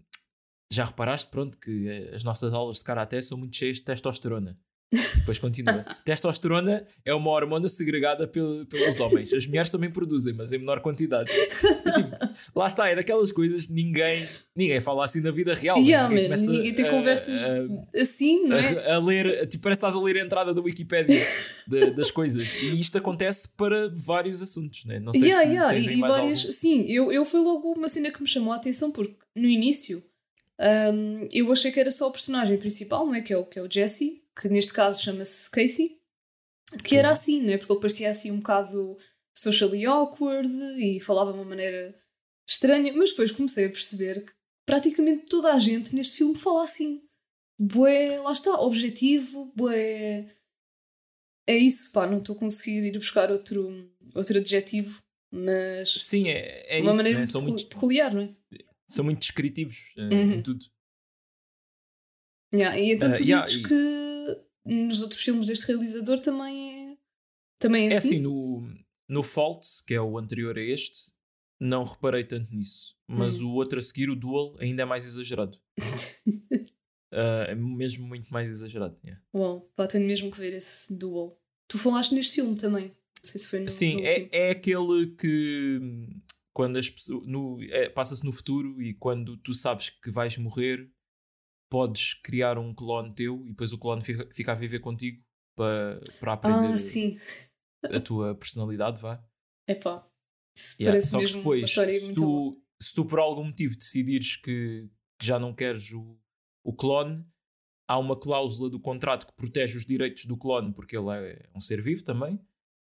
já 0.72 0.86
reparaste 0.86 1.30
pronto 1.30 1.58
que 1.60 1.88
eh, 1.88 2.16
as 2.16 2.24
nossas 2.24 2.54
aulas 2.54 2.78
de 2.78 2.84
karaté 2.84 3.22
são 3.22 3.38
muito 3.38 3.56
cheias 3.56 3.78
de 3.78 3.84
testosterona 3.84 4.60
depois 4.92 5.40
continua. 5.40 5.84
Testosterona 6.06 6.86
é 7.04 7.14
uma 7.14 7.30
hormona 7.32 7.68
segregada 7.68 8.28
pel- 8.28 8.66
pelos 8.66 9.00
homens. 9.00 9.34
As 9.34 9.46
mulheres 9.48 9.70
também 9.70 9.90
produzem, 9.90 10.34
mas 10.34 10.54
em 10.54 10.60
menor 10.60 10.80
quantidade. 10.82 11.30
E, 11.32 11.92
tipo, 11.94 12.16
lá 12.56 12.68
está, 12.68 12.88
é 12.90 12.96
daquelas 12.96 13.32
coisas 13.32 13.66
que 13.68 13.74
ninguém, 13.74 14.26
ninguém 14.56 14.80
fala 14.80 15.04
assim 15.04 15.22
na 15.22 15.32
vida 15.32 15.54
real. 15.54 15.78
Yeah, 15.80 16.08
ninguém 16.08 16.30
man, 16.30 16.36
começa 16.36 16.52
ninguém 16.52 16.74
tem 16.76 16.86
a- 16.86 16.90
conversas 16.92 17.42
a- 17.44 18.00
assim, 18.00 18.48
não 18.48 18.56
é? 18.58 18.92
a, 18.92 18.96
a 18.96 19.00
ler, 19.00 19.48
tipo, 19.48 19.64
parece 19.64 19.80
que 19.82 19.86
estás 19.88 19.96
a 19.96 20.06
ler 20.06 20.18
a 20.18 20.26
entrada 20.26 20.54
da 20.54 20.62
Wikipédia 20.62 21.20
de- 21.68 21.92
das 21.92 22.12
coisas. 22.12 22.62
E 22.64 22.80
isto 22.80 22.98
acontece 22.98 23.50
para 23.50 23.90
vários 23.94 24.42
assuntos, 24.42 24.86
né? 24.86 25.00
Não 25.00 25.12
sei 25.12 25.24
Yeah, 25.30 25.44
se 25.44 25.50
yeah, 25.52 25.76
e, 25.78 25.98
e 25.98 26.02
várias. 26.02 26.40
algum. 26.42 26.52
Sim, 26.54 26.86
eu, 26.88 27.12
eu 27.12 27.26
foi 27.26 27.40
logo 27.42 27.74
uma 27.74 27.88
cena 27.88 28.12
que 28.12 28.22
me 28.22 28.28
chamou 28.28 28.54
a 28.54 28.56
atenção, 28.56 28.92
porque 28.92 29.16
no 29.36 29.48
início 29.48 30.02
hum, 30.94 31.28
eu 31.34 31.52
achei 31.52 31.72
que 31.72 31.80
era 31.80 31.92
só 31.92 32.08
o 32.08 32.12
personagem 32.12 32.58
principal, 32.58 33.06
não 33.06 33.16
é? 33.16 33.22
Que 33.22 33.34
é 33.34 33.38
o, 33.38 33.46
que 33.46 33.60
é 33.60 33.62
o 33.62 33.70
Jesse, 33.70 34.22
que 34.40 34.50
neste 34.50 34.74
caso 34.74 35.02
chama-se 35.02 35.50
Casey. 35.50 36.00
que 36.84 36.96
era 36.96 37.12
assim, 37.12 37.42
né? 37.44 37.58
Porque 37.58 37.72
ele 37.72 37.80
parecia 37.80 38.10
assim 38.10 38.32
um 38.32 38.38
bocado 38.38 38.98
socially 39.38 39.86
awkward 39.86 40.50
e 40.78 41.00
falava 41.00 41.32
de 41.32 41.38
uma 41.40 41.46
maneira 41.46 41.96
estranha, 42.48 42.92
mas 42.94 43.12
depois 43.12 43.32
comecei 43.32 43.66
a 43.66 43.70
perceber 43.70 44.26
que 44.26 44.32
praticamente 44.66 45.26
toda 45.26 45.54
a 45.54 45.60
gente 45.60 45.94
neste 45.96 46.18
filme 46.18 46.36
fala 46.36 46.64
assim. 46.64 47.02
Bué, 47.58 48.20
lá 48.20 48.32
está, 48.32 48.60
objetivo, 48.60 49.52
bué. 49.56 50.28
É 51.48 51.56
isso, 51.56 51.92
pá, 51.92 52.08
não 52.08 52.18
estou 52.18 52.36
a 52.36 52.40
conseguir 52.40 52.84
ir 52.84 52.98
buscar 52.98 53.32
outro, 53.32 53.90
outro 54.14 54.38
adjetivo, 54.40 55.02
mas. 55.32 55.90
Sim, 55.90 56.28
é, 56.28 56.78
é 56.78 56.82
uma 56.82 56.90
isso. 56.90 56.98
maneira 56.98 57.20
né? 57.20 57.22
muito 57.24 57.32
São, 57.32 57.42
pecu- 57.42 57.54
muito, 57.54 57.68
peculiar, 57.70 58.14
não 58.14 58.22
é? 58.24 58.36
são 58.88 59.06
muito 59.06 59.20
descritivos 59.20 59.94
eh, 59.98 60.02
Uhum. 60.14 60.32
em 60.34 60.42
tudo. 60.42 60.66
Yeah, 62.54 62.80
e 62.80 62.92
então 62.94 63.10
Ah, 63.12 63.14
tu 63.16 63.24
yeah, 63.24 63.46
dizes 63.46 63.62
e- 63.62 63.64
que 63.68 64.05
nos 64.66 65.02
outros 65.02 65.22
filmes 65.22 65.48
deste 65.48 65.68
realizador 65.68 66.20
também 66.20 66.92
é. 66.92 66.98
Também 67.60 67.88
é, 67.88 67.94
É 67.94 67.98
assim? 67.98 68.08
assim, 68.10 68.20
no, 68.20 68.68
no 69.08 69.24
Fault, 69.24 69.66
que 69.86 69.94
é 69.94 70.02
o 70.02 70.18
anterior 70.18 70.58
a 70.58 70.62
este, 70.62 71.12
não 71.60 71.84
reparei 71.84 72.24
tanto 72.24 72.54
nisso. 72.54 72.96
Mas 73.08 73.40
Hum. 73.40 73.48
o 73.50 73.54
outro 73.54 73.78
a 73.80 73.82
seguir, 73.82 74.10
o 74.10 74.16
Duel, 74.16 74.56
ainda 74.60 74.82
é 74.82 74.86
mais 74.86 75.06
exagerado. 75.06 75.60
Ah, 77.18 77.46
é 77.48 77.56
mesmo 77.56 78.06
muito 78.06 78.28
mais 78.30 78.50
exagerado. 78.50 78.98
yeah. 79.04 79.24
Uau, 79.34 79.72
pá, 79.76 79.88
tenho 79.88 80.06
mesmo 80.06 80.30
que 80.30 80.38
ver 80.38 80.52
esse 80.54 80.94
duel. 80.98 81.40
Tu 81.68 81.78
falaste 81.78 82.14
neste 82.14 82.36
filme 82.36 82.58
também. 82.58 82.88
Não 82.88 82.96
sei 83.24 83.40
se 83.40 83.48
foi 83.50 83.60
no, 83.60 83.70
Sim, 83.70 83.96
no 83.96 84.06
é, 84.06 84.28
é 84.32 84.50
aquele 84.50 85.16
que 85.16 85.80
hum, 85.82 86.10
quando 86.52 86.78
as 86.78 86.90
pessoas 86.90 87.24
é, 87.70 87.88
passa-se 87.88 88.26
no 88.26 88.34
futuro 88.34 88.82
e 88.82 88.94
quando 88.96 89.38
tu 89.38 89.54
sabes 89.54 89.90
que 89.90 90.12
vais 90.12 90.36
morrer, 90.38 90.92
podes 91.76 92.14
criar 92.14 92.58
um 92.58 92.74
clone 92.74 93.14
teu 93.14 93.46
e 93.46 93.50
depois 93.50 93.74
o 93.74 93.78
clone 93.78 94.02
fica, 94.02 94.30
fica 94.34 94.54
a 94.54 94.56
viver 94.56 94.80
contigo 94.80 95.22
para, 95.58 96.00
para 96.22 96.32
aprender 96.32 96.74
Ah, 96.74 96.78
sim. 96.78 97.20
a 97.84 98.00
tua 98.00 98.34
personalidade, 98.34 99.02
vá. 99.02 99.22
Epá. 99.68 100.08
Isso 100.58 100.82
Yeah, 100.82 101.02
Só 101.02 101.20
que 101.20 101.34
depois, 101.34 101.70
se 101.70 102.14
tu, 102.14 102.64
se 102.82 102.94
tu 102.94 103.04
por 103.04 103.20
algum 103.20 103.44
motivo 103.44 103.76
decidires 103.76 104.38
que, 104.38 104.90
que 105.20 105.26
já 105.28 105.38
não 105.38 105.54
queres 105.54 105.92
o, 105.92 106.18
o 106.66 106.72
clone, 106.74 107.22
há 107.90 108.00
uma 108.00 108.18
cláusula 108.18 108.70
do 108.70 108.80
contrato 108.80 109.28
que 109.28 109.36
protege 109.36 109.76
os 109.76 109.86
direitos 109.86 110.24
do 110.24 110.38
clone, 110.38 110.74
porque 110.74 110.96
ele 110.96 111.10
é 111.10 111.50
um 111.54 111.60
ser 111.60 111.82
vivo 111.82 112.06
também, 112.06 112.40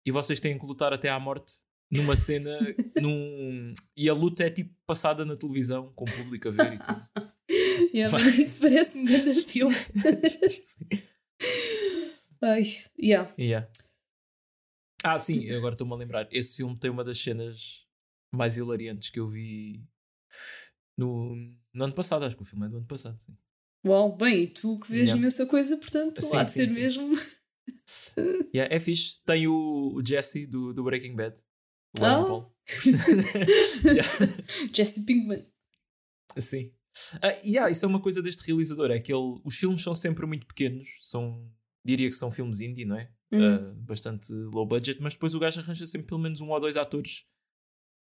e 0.08 0.12
vocês 0.12 0.40
têm 0.40 0.58
que 0.58 0.66
lutar 0.66 0.92
até 0.92 1.08
à 1.08 1.20
morte 1.20 1.54
numa 1.92 2.16
cena 2.16 2.58
num... 3.00 3.76
e 3.96 4.10
a 4.10 4.14
luta 4.16 4.44
é 4.44 4.50
tipo 4.50 4.74
passada 4.88 5.24
na 5.24 5.38
televisão, 5.38 5.94
com 5.94 6.04
o 6.04 6.12
público 6.12 6.48
a 6.48 6.52
ver 6.52 6.74
e 6.74 6.80
tudo. 6.80 7.00
Yeah, 7.94 8.12
mas 8.12 8.38
isso 8.38 8.60
parece 8.62 8.98
um 8.98 9.06
grande 9.06 9.42
filme. 9.50 9.76
Ai, 12.42 12.64
yeah. 13.00 13.34
Yeah. 13.40 13.70
Ah, 15.04 15.18
sim, 15.20 15.44
eu 15.46 15.58
agora 15.58 15.74
estou-me 15.74 15.94
a 15.94 15.98
lembrar. 15.98 16.28
Esse 16.32 16.58
filme 16.58 16.78
tem 16.78 16.90
uma 16.92 17.04
das 17.04 17.18
cenas 17.18 17.86
mais 18.34 18.58
hilariantes 18.58 19.10
que 19.10 19.20
eu 19.20 19.28
vi 19.28 19.84
no, 20.98 21.36
no 21.74 21.84
ano 21.84 21.94
passado. 21.94 22.26
Acho 22.26 22.36
que 22.36 22.44
o 22.44 22.46
filme 22.46 22.66
é 22.66 22.70
do 22.70 22.78
ano 22.78 22.86
passado. 22.88 23.20
Sim. 23.20 23.36
Uau, 23.86 24.16
bem, 24.16 24.48
tu 24.48 24.80
que 24.80 24.92
vês 24.92 25.04
Yeah. 25.10 25.18
imensa 25.20 25.46
coisa, 25.48 25.76
portanto, 25.78 26.22
Sim, 26.22 26.38
há 26.38 26.44
de 26.44 26.52
sim, 26.52 26.60
ser 26.60 26.68
sim. 26.68 26.74
mesmo. 26.74 27.12
Yeah, 28.54 28.74
é 28.74 28.80
fixe. 28.80 29.20
Tem 29.26 29.48
o, 29.48 29.94
o 29.96 30.06
Jesse 30.06 30.46
do, 30.46 30.74
do 30.74 30.84
Breaking 30.84 31.16
Bad. 31.16 31.40
O 31.98 32.02
Paul. 32.02 32.56
yeah, 33.86 34.10
Jesse 34.74 35.06
Pinkman. 35.06 35.46
sim. 36.38 36.74
Ah, 37.22 37.30
yeah, 37.46 37.70
isso 37.70 37.86
é 37.86 37.88
uma 37.88 38.02
coisa 38.02 38.22
deste 38.22 38.46
realizador. 38.46 38.92
É 38.92 39.00
que 39.00 39.14
ele, 39.14 39.40
os 39.44 39.56
filmes 39.56 39.82
são 39.82 39.94
sempre 39.94 40.26
muito 40.26 40.46
pequenos. 40.46 40.90
São, 41.02 41.50
diria 41.84 42.10
que 42.10 42.16
são 42.16 42.32
filmes 42.32 42.60
indie, 42.62 42.86
não 42.86 42.98
é? 42.98 43.10
Uhum. 43.32 43.56
Ah, 43.56 43.74
bastante 43.78 44.32
low 44.34 44.66
budget. 44.66 45.02
Mas 45.02 45.14
depois 45.14 45.34
o 45.34 45.40
gajo 45.40 45.60
arranja 45.62 45.86
sempre 45.88 46.08
pelo 46.08 46.20
menos 46.20 46.42
um 46.42 46.50
ou 46.50 46.60
dois 46.60 46.76
atores 46.78 47.26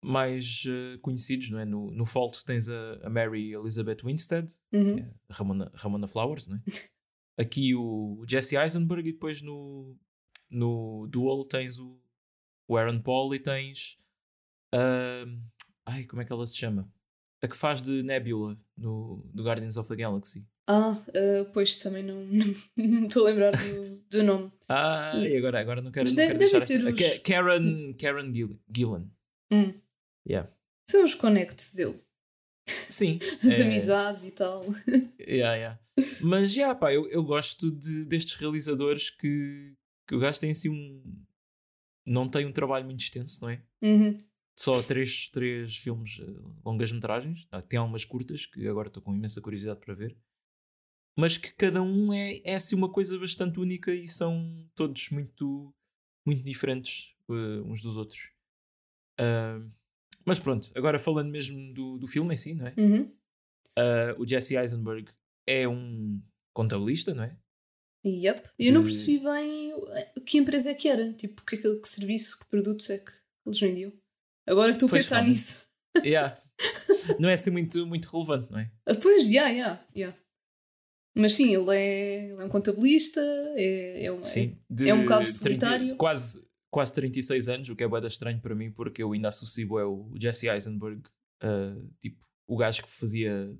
mais 0.03 0.65
ah, 0.67 0.99
conhecidos, 1.01 1.51
não 1.51 1.59
é? 1.59 1.65
No, 1.65 1.91
no 1.91 2.05
Fault 2.05 2.45
tens 2.45 2.69
a, 2.69 3.01
a 3.05 3.11
Mary 3.11 3.53
Elizabeth 3.53 3.99
Winstead, 4.05 4.53
Uhum. 4.73 4.99
é 4.99 5.15
Ramona, 5.31 5.71
Ramona 5.75 6.07
Flowers, 6.09 6.49
não 6.49 6.57
é? 6.57 6.63
Aqui 7.39 7.75
o 7.75 8.25
Jesse 8.29 8.57
Eisenberg 8.57 9.09
e 9.09 9.13
depois 9.13 9.41
no, 9.43 9.97
no 10.51 11.07
Duel 11.11 11.45
tens 11.45 11.79
o, 11.79 11.99
o 12.69 12.77
Aaron 12.77 13.01
Paul 13.01 13.35
e 13.35 13.39
tens. 13.41 13.99
ah, 14.73 15.25
ai, 15.87 16.05
como 16.05 16.23
é 16.23 16.25
que 16.25 16.33
ela 16.33 16.47
se 16.47 16.57
chama? 16.59 16.93
A 17.45 17.49
que 17.49 17.57
faz 17.57 17.83
de 17.83 18.03
Nebula 18.03 18.59
no, 18.77 19.23
no 19.35 19.43
Guardians 19.45 19.77
of 19.77 19.87
the 19.89 19.97
Galaxy. 19.97 20.47
Ah, 20.67 20.97
ah, 21.09 21.51
pois 21.53 21.79
também 21.79 22.03
não 22.03 22.25
não 22.25 22.47
não 22.77 23.01
me 23.03 23.07
estou 23.07 23.27
a 23.27 23.31
lembrar 23.31 23.51
do, 23.53 23.99
do 24.11 24.23
nome. 24.23 24.51
Ah, 24.69 25.13
e 25.19 25.37
agora, 25.37 25.61
agora 25.61 25.83
não 25.83 25.91
quero, 25.93 26.07
Mas 26.07 26.15
não 26.15 26.23
de- 26.23 26.27
quero 26.29 26.39
deixar 26.39 26.61
ser 26.61 26.83
os- 26.85 27.19
Karen, 27.23 27.93
Karen 27.95 28.33
Gill- 28.35 28.59
Gillan. 28.75 29.07
Hum. 29.53 29.75
Yeah. 30.27 30.51
São 30.91 31.05
os 31.05 31.15
connects 31.15 31.75
dele. 31.75 31.97
Sim. 32.67 33.19
As 33.45 33.59
é- 33.61 33.63
amizades 33.65 34.25
e 34.25 34.31
tal. 34.31 34.65
Yeah, 35.21 35.55
yeah. 35.55 35.81
Mas 36.23 36.53
já, 36.53 36.75
pá, 36.75 36.93
eu, 36.93 37.07
eu 37.09 37.23
gosto 37.23 37.71
de, 37.71 38.05
destes 38.07 38.35
realizadores 38.37 39.11
que, 39.11 39.75
que 40.09 40.15
o 40.15 40.19
gajo 40.19 40.41
tem 40.41 40.51
assim 40.51 40.69
um. 40.71 41.03
Não 42.07 42.27
tem 42.29 42.45
um 42.47 42.53
trabalho 42.53 42.85
muito 42.85 43.01
extenso, 43.01 43.41
não 43.43 43.49
é? 43.51 43.63
Uhum. 43.83 44.17
Só 44.57 44.81
três, 44.83 45.29
três 45.31 45.77
filmes, 45.77 46.19
eh, 46.21 46.25
longas 46.65 46.93
metragens. 46.93 47.47
Tem 47.69 47.79
algumas 47.79 48.05
curtas 48.05 48.47
que 48.47 48.67
agora 48.69 48.89
estou 48.89 49.03
com 49.03 49.15
imensa 49.15 49.41
curiosidade 49.41 49.81
para 49.81 49.95
ver. 49.95 50.17
Mas 51.19 51.37
que 51.39 51.53
cada 51.55 51.83
um 51.83 52.13
é, 52.13 52.41
é 52.45 52.55
assim 52.55 52.75
uma 52.75 52.91
coisa 52.91 53.19
bastante 53.19 53.59
única 53.61 53.93
e 53.95 54.07
são 54.09 54.69
todos 54.75 55.11
muito, 55.11 55.73
muito 56.27 56.43
diferentes 56.43 57.15
eh, 57.31 57.61
uns 57.65 57.83
dos 57.83 57.97
outros. 57.97 58.31
Ah, 59.19 59.59
mas 60.27 60.39
pronto, 60.41 60.71
agora 60.77 60.99
falando 60.99 61.31
mesmo 61.31 61.73
do, 61.75 61.99
do 61.99 62.07
filme 62.09 62.33
em 62.35 62.37
si, 62.37 62.55
não 62.55 62.67
é? 62.67 62.75
Uhum. 62.79 63.13
Ah, 63.77 64.15
o 64.19 64.27
Jesse 64.27 64.57
Eisenberg 64.57 65.11
é 65.47 65.69
um 65.69 66.21
contabilista, 66.55 67.13
não 67.15 67.25
é? 67.25 67.37
Yep. 68.07 68.51
Eu 68.59 68.73
não 68.73 68.83
De- 68.83 68.89
percebi 68.89 69.19
bem 69.19 69.73
o- 69.75 70.21
que 70.25 70.39
empresa 70.39 70.71
é 70.71 70.75
que 70.75 70.89
era. 70.89 71.13
Tipo, 71.15 71.45
que, 71.45 71.57
que, 71.57 71.77
que 71.81 71.89
serviço, 71.89 72.39
que 72.39 72.47
produtos 72.47 72.91
é 72.91 72.99
que 72.99 73.11
eles 73.47 73.59
vendiam. 73.59 73.93
Agora 74.47 74.73
que 74.73 74.77
estou 74.77 74.87
a 74.89 74.91
Pois, 74.91 75.05
pensar 75.05 75.25
nisso. 75.25 75.65
Yeah. 76.05 76.37
não 77.19 77.29
é 77.29 77.35
assim 77.35 77.51
muito, 77.51 77.87
muito 77.87 78.07
relevante, 78.09 78.51
não 78.51 78.59
é? 78.59 78.71
Ah, 78.87 78.95
pois, 78.95 79.27
já, 79.31 79.53
já, 79.55 79.81
já. 79.95 80.15
Mas 81.17 81.33
sim, 81.35 81.55
ele 81.55 81.77
é, 81.77 82.25
ele 82.31 82.43
é 82.43 82.45
um 82.45 82.49
contabilista, 82.49 83.21
é, 83.57 84.05
é, 84.07 84.13
um, 84.13 84.23
Sim. 84.23 84.59
De 84.69 84.89
é 84.89 84.95
um 84.95 85.03
bocado 85.03 85.25
30 85.25 85.39
solitário. 85.39 85.97
quase, 85.97 86.45
quase 86.73 86.93
36 86.95 87.49
anos, 87.49 87.69
o 87.69 87.77
que 87.77 87.85
é 87.85 87.89
da 87.89 88.07
estranho 88.09 88.41
para 88.41 88.55
mim, 88.55 88.73
porque 88.73 89.01
eu 89.03 89.13
ainda 89.13 89.29
associo 89.29 89.79
é 89.79 89.85
o 89.85 90.13
Jesse 90.21 90.49
Eisenberg, 90.49 91.03
ah, 91.41 91.77
tipo, 92.01 92.19
o 92.49 92.57
gajo 92.57 92.83
que 92.83 92.91
fazia 92.91 93.57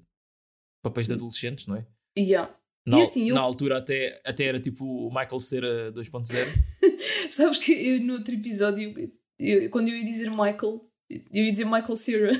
papéis 0.83 1.07
de 1.07 1.15
adolescentes, 1.15 1.67
não 1.69 1.77
é? 1.77 1.87
já. 2.19 2.53
Na, 2.87 2.99
E 2.99 3.03
assim, 3.03 3.29
eu- 3.31 3.35
na 3.37 3.41
altura 3.41 3.79
até, 3.79 4.21
até 4.27 4.45
era 4.45 4.61
tipo 4.61 4.85
o 4.85 5.09
Michael 5.09 5.41
Cera 5.41 5.93
2.0. 5.93 6.35
Sabes 7.31 7.59
que 7.61 7.73
eu, 7.73 8.01
no 8.01 8.15
outro 8.15 8.35
episódio, 8.35 8.93
eu- 9.39 9.71
quando 9.71 9.89
eu 9.89 9.97
ia 9.97 10.05
dizer 10.05 10.31
Michael, 10.31 10.89
eu 11.11 11.45
ia 11.45 11.51
dizer 11.51 11.65
Michael 11.65 11.97
Cera. 11.97 12.33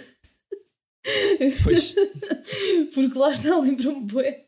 Pois. 1.63 1.95
Porque 2.95 3.19
lá 3.19 3.29
está, 3.29 3.59
lembro-me 3.59 4.07
bué. 4.07 4.47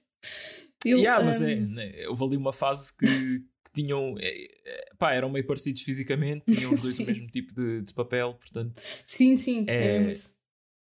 Ele, 0.85 1.01
yeah, 1.01 1.25
mas 1.25 1.43
é, 1.43 1.57
um, 1.57 1.67
né, 1.71 2.07
houve 2.09 2.25
ali 2.25 2.37
uma 2.37 2.53
fase 2.53 2.97
que, 2.97 3.07
que 3.07 3.73
tinham, 3.75 4.15
é, 4.21 4.45
é, 4.65 4.85
pá, 4.97 5.13
eram 5.13 5.29
meio 5.29 5.45
parecidos 5.47 5.83
fisicamente, 5.83 6.45
tinham 6.55 6.73
os 6.73 6.81
dois 6.83 6.99
o 7.01 7.05
mesmo 7.07 7.27
tipo 7.27 7.53
de, 7.55 7.83
de 7.83 7.93
papel, 7.93 8.35
portanto, 8.35 8.77
Sim, 8.77 9.37
sim, 9.37 9.65
é, 9.69 9.75
É, 9.75 9.99
mesmo 9.99 10.11
isso. 10.13 10.35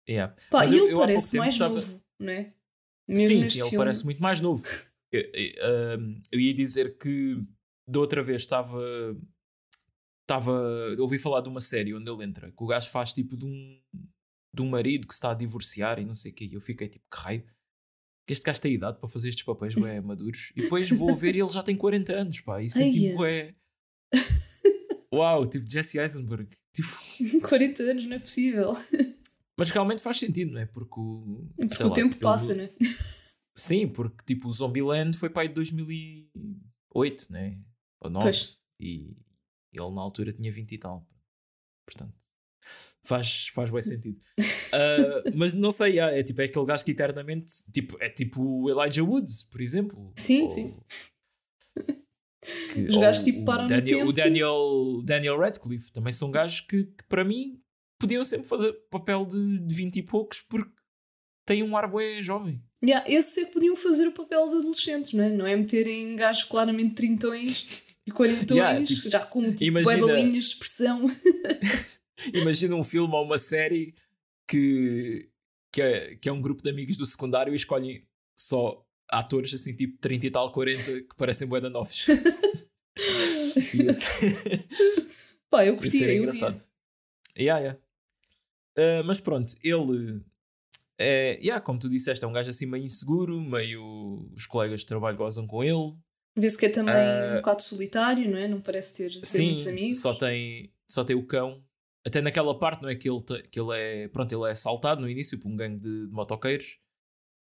yeah. 0.07 0.33
Pá, 0.51 0.59
Mas 0.59 0.71
e 0.71 0.77
eu- 0.77 0.83
ele 0.83 0.91
eu 0.91 0.95
pouco 0.97 1.07
parece 1.07 1.37
mais 1.37 1.53
estava- 1.53 1.73
novo, 1.75 2.01
não 2.19 2.29
é? 2.31 2.53
Mesmo 3.07 3.29
sim, 3.29 3.49
sim, 3.49 3.59
ele 3.59 3.69
filme. 3.69 3.77
parece 3.77 4.05
muito 4.05 4.21
mais 4.21 4.39
novo. 4.39 4.63
Eu, 5.11 5.21
eu, 5.33 5.99
um, 5.99 6.21
eu 6.31 6.39
ia 6.39 6.53
dizer 6.53 6.97
que 6.97 7.41
da 7.89 7.99
outra 7.99 8.21
vez 8.21 8.41
estava. 8.41 8.79
Estava. 10.27 10.51
Ouvi 10.99 11.17
falar 11.17 11.39
de 11.39 11.47
uma 11.47 11.61
série 11.61 11.95
onde 11.95 12.11
ele 12.11 12.25
entra, 12.25 12.51
que 12.51 12.61
o 12.61 12.67
gajo 12.67 12.89
faz 12.89 13.13
tipo 13.13 13.37
de 13.37 13.45
um, 13.45 13.81
de 14.53 14.61
um 14.61 14.67
marido 14.67 15.07
que 15.07 15.13
se 15.13 15.19
está 15.19 15.31
a 15.31 15.33
divorciar 15.33 15.99
e 15.99 16.05
não 16.05 16.13
sei 16.13 16.33
o 16.33 16.35
quê. 16.35 16.49
E 16.51 16.53
eu 16.53 16.59
fiquei 16.59 16.89
tipo, 16.89 17.05
que 17.09 17.17
raio. 17.17 17.43
que 18.27 18.33
Este 18.33 18.43
gajo 18.43 18.59
tem 18.59 18.73
idade 18.73 18.99
para 18.99 19.07
fazer 19.07 19.29
estes 19.29 19.45
papéis 19.45 19.73
bem 19.73 20.01
maduros. 20.03 20.51
E 20.53 20.63
depois 20.63 20.89
vou 20.89 21.15
ver 21.15 21.33
e 21.33 21.39
ele 21.39 21.49
já 21.49 21.63
tem 21.63 21.77
40 21.77 22.13
anos, 22.13 22.41
pá. 22.41 22.61
Isso 22.61 22.77
é 22.77 22.91
tipo, 22.91 23.25
é. 23.25 23.55
Uau, 25.13 25.47
tipo 25.47 25.65
Jesse 25.69 25.97
Eisenberg. 25.97 26.49
Tipo, 26.73 26.89
40 27.47 27.83
anos, 27.83 28.05
não 28.05 28.17
é 28.17 28.19
possível. 28.19 28.73
mas 29.57 29.69
realmente 29.69 30.01
faz 30.01 30.17
sentido, 30.19 30.51
não 30.51 30.59
é? 30.59 30.65
Porque 30.65 30.99
o. 30.99 31.49
Porque 31.55 31.83
o 31.83 31.87
lá, 31.87 31.93
tempo 31.93 32.17
passa, 32.17 32.53
né? 32.53 32.69
Sim, 33.55 33.87
porque 33.87 34.25
tipo 34.25 34.49
o 34.49 34.53
Zombieland 34.53 35.17
foi 35.17 35.29
para 35.29 35.43
aí 35.43 35.47
de 35.47 35.53
2008, 35.53 37.31
né? 37.31 37.57
Ou 38.01 38.09
9. 38.09 38.25
Pois. 38.25 38.59
E 38.79 39.15
ele 39.81 39.93
na 39.93 40.01
altura 40.01 40.31
tinha 40.33 40.51
20 40.51 40.71
e 40.73 40.77
tal. 40.77 41.05
Portanto, 41.85 42.13
faz, 43.03 43.47
faz 43.49 43.69
bem 43.69 43.81
sentido. 43.81 44.19
Ah, 44.73 45.23
mas 45.33 45.53
não 45.53 45.71
sei, 45.71 45.97
ah, 45.97 46.11
é 46.11 46.21
tipo 46.21 46.41
é 46.41 46.45
aquele 46.45 46.65
gajo 46.65 46.83
que 46.83 46.91
eternamente 46.91 47.53
tipo, 47.73 47.95
é 48.01 48.09
tipo 48.09 48.41
o 48.43 48.69
Elijah 48.69 49.01
Wood, 49.01 49.31
por 49.49 49.61
exemplo. 49.61 50.11
Sim, 50.17 50.43
Ou- 50.43 50.49
sim. 50.49 50.77
Que, 52.73 52.81
Os 52.81 52.97
gajos 52.97 53.23
tipo 53.23 53.41
o 53.41 53.45
param 53.45 53.63
no 53.63 53.69
Daniel, 53.69 53.97
tempo. 53.97 54.09
O 54.09 54.13
Daniel, 54.13 55.01
Daniel 55.03 55.39
Radcliffe 55.39 55.91
também 55.91 56.13
são 56.13 56.29
gajos 56.31 56.61
que, 56.61 56.83
que 56.85 57.03
para 57.09 57.23
mim 57.25 57.59
podiam 57.99 58.23
sempre 58.23 58.47
fazer 58.47 58.71
papel 58.89 59.25
de, 59.25 59.59
de 59.59 59.73
20 59.75 59.95
e 59.97 60.03
poucos 60.03 60.41
porque 60.41 60.71
têm 61.45 61.63
um 61.63 61.75
ar 61.75 61.89
bué 61.89 62.21
jovem. 62.21 62.61
Yeah, 62.83 63.09
esses 63.09 63.37
é 63.37 63.45
que 63.45 63.53
podiam 63.53 63.75
fazer 63.75 64.07
o 64.07 64.11
papel 64.13 64.47
de 64.49 64.57
adolescentes, 64.57 65.13
não 65.13 65.23
é? 65.23 65.29
Não 65.29 65.47
é 65.47 65.55
meterem 65.55 66.15
gajos 66.15 66.43
claramente 66.45 66.95
trintões 66.95 67.83
e 68.07 68.11
quarentões, 68.11 68.51
Yeah, 68.57 68.85
tipo, 68.85 69.09
já 69.09 69.19
com 69.25 69.51
tipo, 69.51 69.63
imagina- 69.63 70.15
de 70.31 70.37
expressão. 70.37 71.05
Imagina 72.33 72.75
um 72.75 72.83
filme 72.83 73.13
ou 73.13 73.23
uma 73.23 73.37
série 73.37 73.93
que, 74.49 75.29
que, 75.71 75.81
é, 75.81 76.15
que 76.15 76.27
é 76.27 76.31
um 76.31 76.41
grupo 76.41 76.63
de 76.63 76.69
amigos 76.69 76.97
do 76.97 77.05
secundário 77.05 77.53
e 77.53 77.55
escolhem 77.55 78.03
só 78.35 78.83
atores 79.07 79.53
assim 79.53 79.75
tipo 79.75 79.97
30 79.99 80.25
e 80.25 80.31
tal, 80.31 80.51
40 80.51 81.01
que 81.03 81.15
parecem 81.15 81.47
bué 81.47 81.61
da 81.61 81.69
novos. 81.69 82.07
Pá, 85.49 85.65
eu 85.65 85.77
curti, 85.77 86.03
eu 86.03 86.11
engraçado. 86.17 86.61
Yeah, 87.37 87.59
yeah. 87.61 87.79
Ah, 88.77 89.03
mas 89.05 89.19
pronto, 89.21 89.55
ele 89.63 90.21
é, 90.97 91.37
yeah, 91.39 91.61
como 91.61 91.77
tu 91.79 91.87
disseste, 91.87 92.25
é 92.25 92.27
um 92.27 92.33
gajo 92.33 92.49
assim 92.49 92.65
meio 92.65 92.83
inseguro, 92.83 93.39
meio 93.39 94.27
os 94.35 94.45
colegas 94.47 94.81
de 94.81 94.87
trabalho 94.87 95.17
gozam 95.17 95.45
com 95.45 95.63
ele. 95.63 95.95
Vê-se 96.37 96.57
que 96.57 96.67
é 96.67 96.69
também 96.69 96.93
Ah, 96.93 97.31
um 97.33 97.35
bocado 97.37 97.63
solitário, 97.63 98.29
não 98.29 98.37
é? 98.37 98.47
Não 98.47 98.61
parece 98.61 98.95
ter, 98.95 99.19
ter 99.19 99.25
Sim, 99.25 99.45
muitos 99.47 99.67
amigos. 99.67 99.99
só 99.99 100.13
tem, 100.13 100.71
só 100.87 101.03
tem 101.03 101.15
o 101.15 101.25
cão. 101.25 101.63
Até 102.05 102.21
naquela 102.21 102.57
parte, 102.57 102.81
não 102.83 102.89
é? 102.89 102.95
Que 102.95 103.09
ele, 103.09 103.21
te- 103.21 103.43
que 103.49 103.59
ele 103.59 103.69
é. 103.77 104.07
Pronto, 104.07 104.31
ele 104.33 104.47
é 104.47 104.51
assaltado 104.51 105.01
no 105.01 105.09
início 105.09 105.37
por 105.39 105.49
um 105.49 105.55
gangue 105.55 105.79
de, 105.79 106.07
de 106.07 106.13
motoqueiros. 106.13 106.77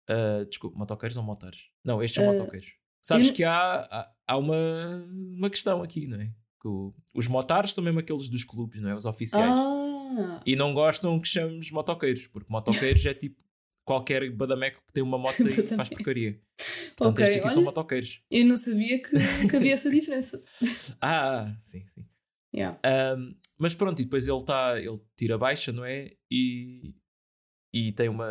Ah, 0.10 0.46
desculpa, 0.48 0.78
motoqueiros 0.78 1.18
ou 1.18 1.24
motares? 1.24 1.66
Não, 1.84 2.02
estes 2.02 2.16
são 2.16 2.24
Ah, 2.30 2.34
motoqueiros. 2.34 2.74
Sabes 3.02 3.28
eu- 3.28 3.34
que 3.34 3.44
há, 3.44 3.82
há, 3.92 4.12
há 4.28 4.38
uma, 4.38 5.06
uma 5.36 5.50
questão 5.50 5.84
aqui, 5.84 6.08
não 6.08 6.20
é? 6.20 6.28
Que 6.62 6.68
o- 6.68 6.94
os 7.14 7.28
motares 7.28 7.72
são 7.74 7.84
mesmo 7.84 8.00
aqueles 8.00 8.30
dos 8.30 8.44
clubes, 8.44 8.82
não 8.82 8.90
é? 8.90 8.96
Os 8.96 9.06
oficiais. 9.06 9.54
Ah, 9.54 10.42
E 10.46 10.56
não 10.56 10.74
gostam 10.74 11.20
que 11.20 11.28
chamemos 11.28 11.70
motoqueiros, 11.72 12.26
porque 12.28 12.52
motoqueiros 12.52 13.06
é 13.06 13.14
tipo 13.14 13.44
qualquer 13.86 14.30
badameco 14.32 14.82
que 14.88 14.92
tem 14.94 15.04
uma 15.04 15.18
moto 15.18 15.48
e 15.48 15.68
faz 15.68 15.90
porcaria. 15.90 16.40
Portanto, 16.98 17.20
ok. 17.20 17.26
estes 17.26 17.38
aqui 17.40 17.50
são 17.50 17.58
Olha, 17.60 17.66
motoqueiros. 17.66 18.24
eu 18.32 18.46
não 18.46 18.58
sabia 18.58 19.00
que, 19.02 19.12
que 19.50 19.56
havia 19.56 19.74
essa 19.74 19.90
diferença. 19.92 20.44
Ah, 21.00 21.56
sim, 21.60 21.86
sim. 21.86 22.06
Yeah. 22.54 22.80
Um, 23.16 23.36
mas 23.60 23.76
pronto, 23.76 24.02
e 24.02 24.06
depois 24.06 24.28
ele 24.28 24.44
tá, 24.44 24.80
ele 24.80 25.00
tira 25.16 25.38
baixa, 25.38 25.72
não 25.72 25.86
é? 25.86 26.16
E, 26.32 26.96
e 27.72 27.92
tem 27.92 28.10
uma, 28.10 28.28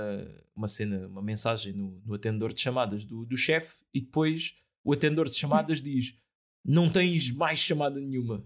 uma 0.54 0.66
cena, 0.66 1.06
uma 1.06 1.22
mensagem 1.22 1.72
no, 1.72 2.02
no 2.04 2.14
atendedor 2.14 2.52
de 2.52 2.60
chamadas 2.60 3.04
do, 3.04 3.24
do 3.24 3.36
chefe, 3.36 3.76
e 3.94 4.00
depois 4.00 4.56
o 4.82 4.92
atendedor 4.92 5.28
de 5.28 5.36
chamadas 5.36 5.80
diz: 5.82 6.18
Não 6.64 6.90
tens 6.90 7.30
mais 7.30 7.60
chamada 7.60 8.00
nenhuma. 8.00 8.44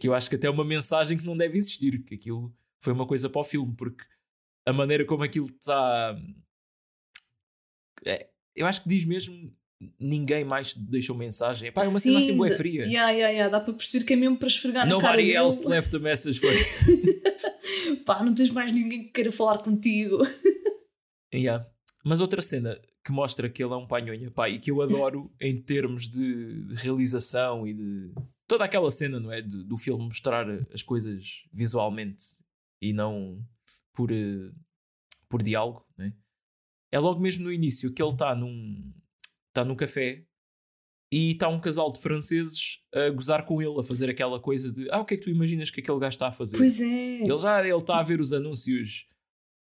que 0.00 0.06
eu 0.06 0.14
acho 0.14 0.28
que 0.28 0.36
até 0.36 0.46
é 0.46 0.50
uma 0.50 0.64
mensagem 0.64 1.18
que 1.18 1.26
não 1.26 1.36
deve 1.36 1.58
existir, 1.58 2.04
que 2.04 2.14
aquilo 2.14 2.54
foi 2.80 2.92
uma 2.92 3.06
coisa 3.06 3.28
para 3.28 3.40
o 3.40 3.44
filme, 3.44 3.74
porque 3.74 4.04
a 4.64 4.72
maneira 4.72 5.04
como 5.04 5.24
aquilo 5.24 5.46
está. 5.46 6.16
É, 8.06 8.30
eu 8.58 8.66
acho 8.66 8.82
que 8.82 8.88
diz 8.88 9.04
mesmo. 9.04 9.52
Ninguém 10.00 10.44
mais 10.44 10.74
deixou 10.74 11.16
mensagem. 11.16 11.70
Pá, 11.70 11.84
é 11.84 11.88
uma 11.88 12.00
cena 12.00 12.18
assim 12.18 12.32
Sim, 12.32 12.36
boa 12.36 12.48
fria. 12.50 12.82
Yeah, 12.84 13.10
yeah, 13.12 13.30
yeah. 13.32 13.48
Dá 13.48 13.60
para 13.60 13.72
perceber 13.74 14.04
que 14.04 14.12
é 14.12 14.16
mesmo 14.16 14.36
para 14.36 14.48
esfregar 14.48 14.84
na 14.84 14.90
cara 15.00 15.02
Nobody 15.02 15.22
dele. 15.28 15.36
else 15.36 15.68
left 15.68 15.94
a 15.94 15.98
message 16.00 16.40
for. 16.40 16.50
Pá, 18.04 18.24
não 18.24 18.34
tens 18.34 18.50
mais 18.50 18.72
ninguém 18.72 19.04
que 19.04 19.10
queira 19.12 19.30
falar 19.32 19.58
contigo. 19.58 20.18
Yeah. 21.32 21.66
Mas 22.02 22.22
outra 22.22 22.40
cena 22.40 22.80
que 23.04 23.12
mostra 23.12 23.50
que 23.50 23.62
ele 23.62 23.72
é 23.74 23.76
um 23.76 23.86
panhonha, 23.86 24.30
pá, 24.30 24.48
e 24.48 24.58
que 24.58 24.70
eu 24.70 24.80
adoro 24.80 25.30
em 25.38 25.56
termos 25.58 26.08
de, 26.08 26.64
de 26.64 26.74
realização 26.74 27.66
e 27.66 27.74
de 27.74 28.12
toda 28.46 28.64
aquela 28.64 28.90
cena, 28.90 29.20
não 29.20 29.30
é? 29.30 29.42
De- 29.42 29.62
do 29.62 29.76
filme 29.76 30.04
mostrar 30.04 30.46
as 30.72 30.82
coisas 30.82 31.42
visualmente 31.52 32.24
e 32.80 32.94
não 32.94 33.38
por, 33.92 34.10
eh, 34.10 34.50
por 35.28 35.42
diálogo, 35.42 35.84
não 35.98 36.06
é? 36.06 36.12
É 36.92 36.98
logo 36.98 37.20
mesmo 37.20 37.44
no 37.44 37.52
início 37.52 37.92
que 37.92 38.02
ele 38.02 38.12
está 38.12 38.34
num, 38.34 38.92
está 39.48 39.64
num 39.64 39.76
café 39.76 40.24
e 41.12 41.32
está 41.32 41.48
um 41.48 41.60
casal 41.60 41.90
de 41.90 41.98
franceses 41.98 42.80
a 42.94 43.10
gozar 43.10 43.44
com 43.44 43.62
ele, 43.62 43.78
a 43.78 43.82
fazer 43.82 44.10
aquela 44.10 44.38
coisa 44.40 44.72
de 44.72 44.90
ah, 44.90 45.00
o 45.00 45.04
que 45.04 45.14
é 45.14 45.16
que 45.16 45.24
tu 45.24 45.30
imaginas 45.30 45.70
que 45.70 45.80
aquele 45.80 45.98
gajo 45.98 46.14
está 46.14 46.28
a 46.28 46.32
fazer? 46.32 46.58
Pois 46.58 46.80
é. 46.80 47.22
Ele 47.22 47.36
já 47.36 47.60
ele 47.60 47.76
está 47.76 47.98
a 47.98 48.02
ver 48.02 48.20
os 48.20 48.32
anúncios, 48.32 49.06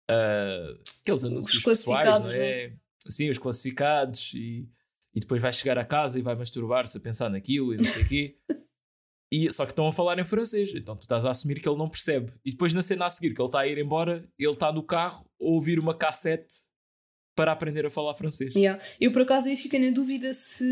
ah, 0.10 0.76
aqueles 1.02 1.24
anúncios 1.24 1.64
pessoais, 1.64 2.04
classificados, 2.04 2.34
não 2.34 2.42
é? 2.42 2.74
Sim, 3.08 3.30
os 3.30 3.38
classificados, 3.38 4.34
e, 4.34 4.68
e 5.14 5.20
depois 5.20 5.42
vai 5.42 5.54
chegar 5.54 5.78
a 5.78 5.86
casa 5.86 6.18
e 6.18 6.24
vai 6.24 6.36
masturbar-se 6.36 6.98
a 6.98 7.02
pensar 7.02 7.30
naquilo 7.30 7.74
e 7.74 7.78
não 7.78 7.84
sei 7.84 8.04
o 8.04 8.08
quê. 8.08 8.36
E, 9.34 9.52
só 9.52 9.66
que 9.66 9.72
estão 9.72 9.88
a 9.88 9.92
falar 9.92 10.18
em 10.20 10.24
francês, 10.24 10.72
então 10.74 10.96
tu 10.96 11.02
estás 11.02 11.26
a 11.26 11.32
assumir 11.32 11.60
que 11.60 11.68
ele 11.68 11.78
não 11.78 11.90
percebe. 11.90 12.32
E 12.46 12.52
depois 12.52 12.74
na 12.74 12.82
cena 12.82 13.06
a 13.06 13.10
seguir, 13.10 13.34
que 13.34 13.42
ele 13.42 13.48
está 13.48 13.62
a 13.62 13.68
ir 13.68 13.78
embora, 13.78 14.24
ele 14.38 14.52
está 14.52 14.72
no 14.72 14.84
carro 14.84 15.26
a 15.42 15.44
ouvir 15.44 15.80
uma 15.80 15.94
cassete 15.94 16.56
para 17.36 17.52
aprender 17.52 17.86
a 17.86 17.90
falar 17.90 18.14
francês. 18.14 18.54
Yeah. 18.56 18.82
Eu 19.00 19.12
por 19.12 19.22
acaso 19.24 19.50
aí 19.50 19.58
fiquei 19.58 19.80
na 19.80 19.92
dúvida 19.92 20.32
se, 20.34 20.66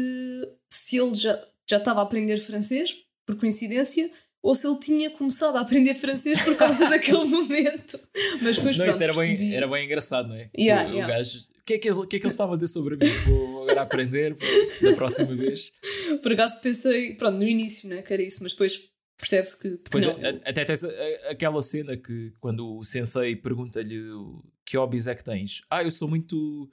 se 0.69 0.97
ele 0.97 1.13
já, 1.15 1.39
já 1.69 1.77
estava 1.77 1.99
a 1.99 2.03
aprender 2.03 2.37
francês, 2.37 2.95
por 3.25 3.35
coincidência, 3.37 4.09
ou 4.41 4.55
se 4.55 4.67
ele 4.67 4.79
tinha 4.79 5.09
começado 5.09 5.55
a 5.57 5.61
aprender 5.61 5.95
francês 5.95 6.41
por 6.41 6.55
causa 6.55 6.87
daquele 6.89 7.25
momento. 7.25 7.99
Mas 8.41 8.55
depois 8.57 8.77
não, 8.77 8.85
pronto, 8.85 8.95
isso 8.95 9.03
era 9.03 9.13
bem, 9.13 9.55
era 9.55 9.67
bem 9.67 9.85
engraçado, 9.85 10.29
não 10.29 10.35
é? 10.35 10.49
Yeah, 10.57 10.87
o, 10.89 10.91
o 10.91 10.95
yeah. 10.95 11.13
gajo, 11.13 11.39
o 11.39 11.65
que, 11.65 11.73
é 11.75 11.77
que 11.77 11.89
ele, 11.89 11.97
o 11.97 12.07
que 12.07 12.15
é 12.15 12.19
que 12.19 12.25
ele 12.25 12.33
estava 12.33 12.53
a 12.53 12.55
dizer 12.55 12.73
sobre 12.73 12.95
mim? 12.95 13.11
Vou 13.25 13.63
agora 13.63 13.81
aprender 13.83 14.35
da 14.81 14.93
próxima 14.93 15.33
vez. 15.35 15.71
Por 16.21 16.33
acaso 16.33 16.59
pensei, 16.61 17.15
pronto, 17.15 17.37
no 17.37 17.47
início, 17.47 17.87
né, 17.89 18.01
que 18.01 18.11
era 18.13 18.21
isso, 18.21 18.43
mas 18.43 18.51
depois 18.51 18.81
percebe-se 19.17 19.57
que, 19.57 19.69
que 19.77 19.83
Depois, 19.85 20.05
não. 20.05 20.13
até 20.43 20.65
tens 20.65 20.83
aquela 21.29 21.61
cena 21.61 21.95
que 21.95 22.33
quando 22.41 22.77
o 22.77 22.83
sensei 22.83 23.37
pergunta-lhe 23.37 24.01
o- 24.11 24.43
que 24.73 24.77
hobbies 24.77 25.05
é 25.05 25.13
que 25.13 25.23
tens. 25.23 25.61
Ah, 25.69 25.83
eu 25.83 25.91
sou 25.91 26.07
muito. 26.07 26.67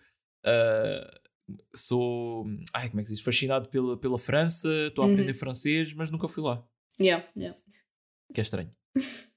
ah, 0.44 1.20
sou. 1.76 2.46
Ai, 2.72 2.88
como 2.88 3.00
é 3.00 3.02
que 3.02 3.08
se 3.08 3.14
diz? 3.14 3.22
Fascinado 3.22 3.68
pela, 3.68 3.96
pela 3.98 4.18
França, 4.18 4.68
estou 4.86 5.04
a 5.04 5.06
Uhum. 5.06 5.12
aprender 5.12 5.34
francês, 5.34 5.92
mas 5.92 6.10
nunca 6.10 6.26
fui 6.28 6.42
lá. 6.42 6.66
Yeah, 6.98 7.26
yeah. 7.36 7.58
Que 8.32 8.40
é 8.40 8.42
estranho. 8.42 8.74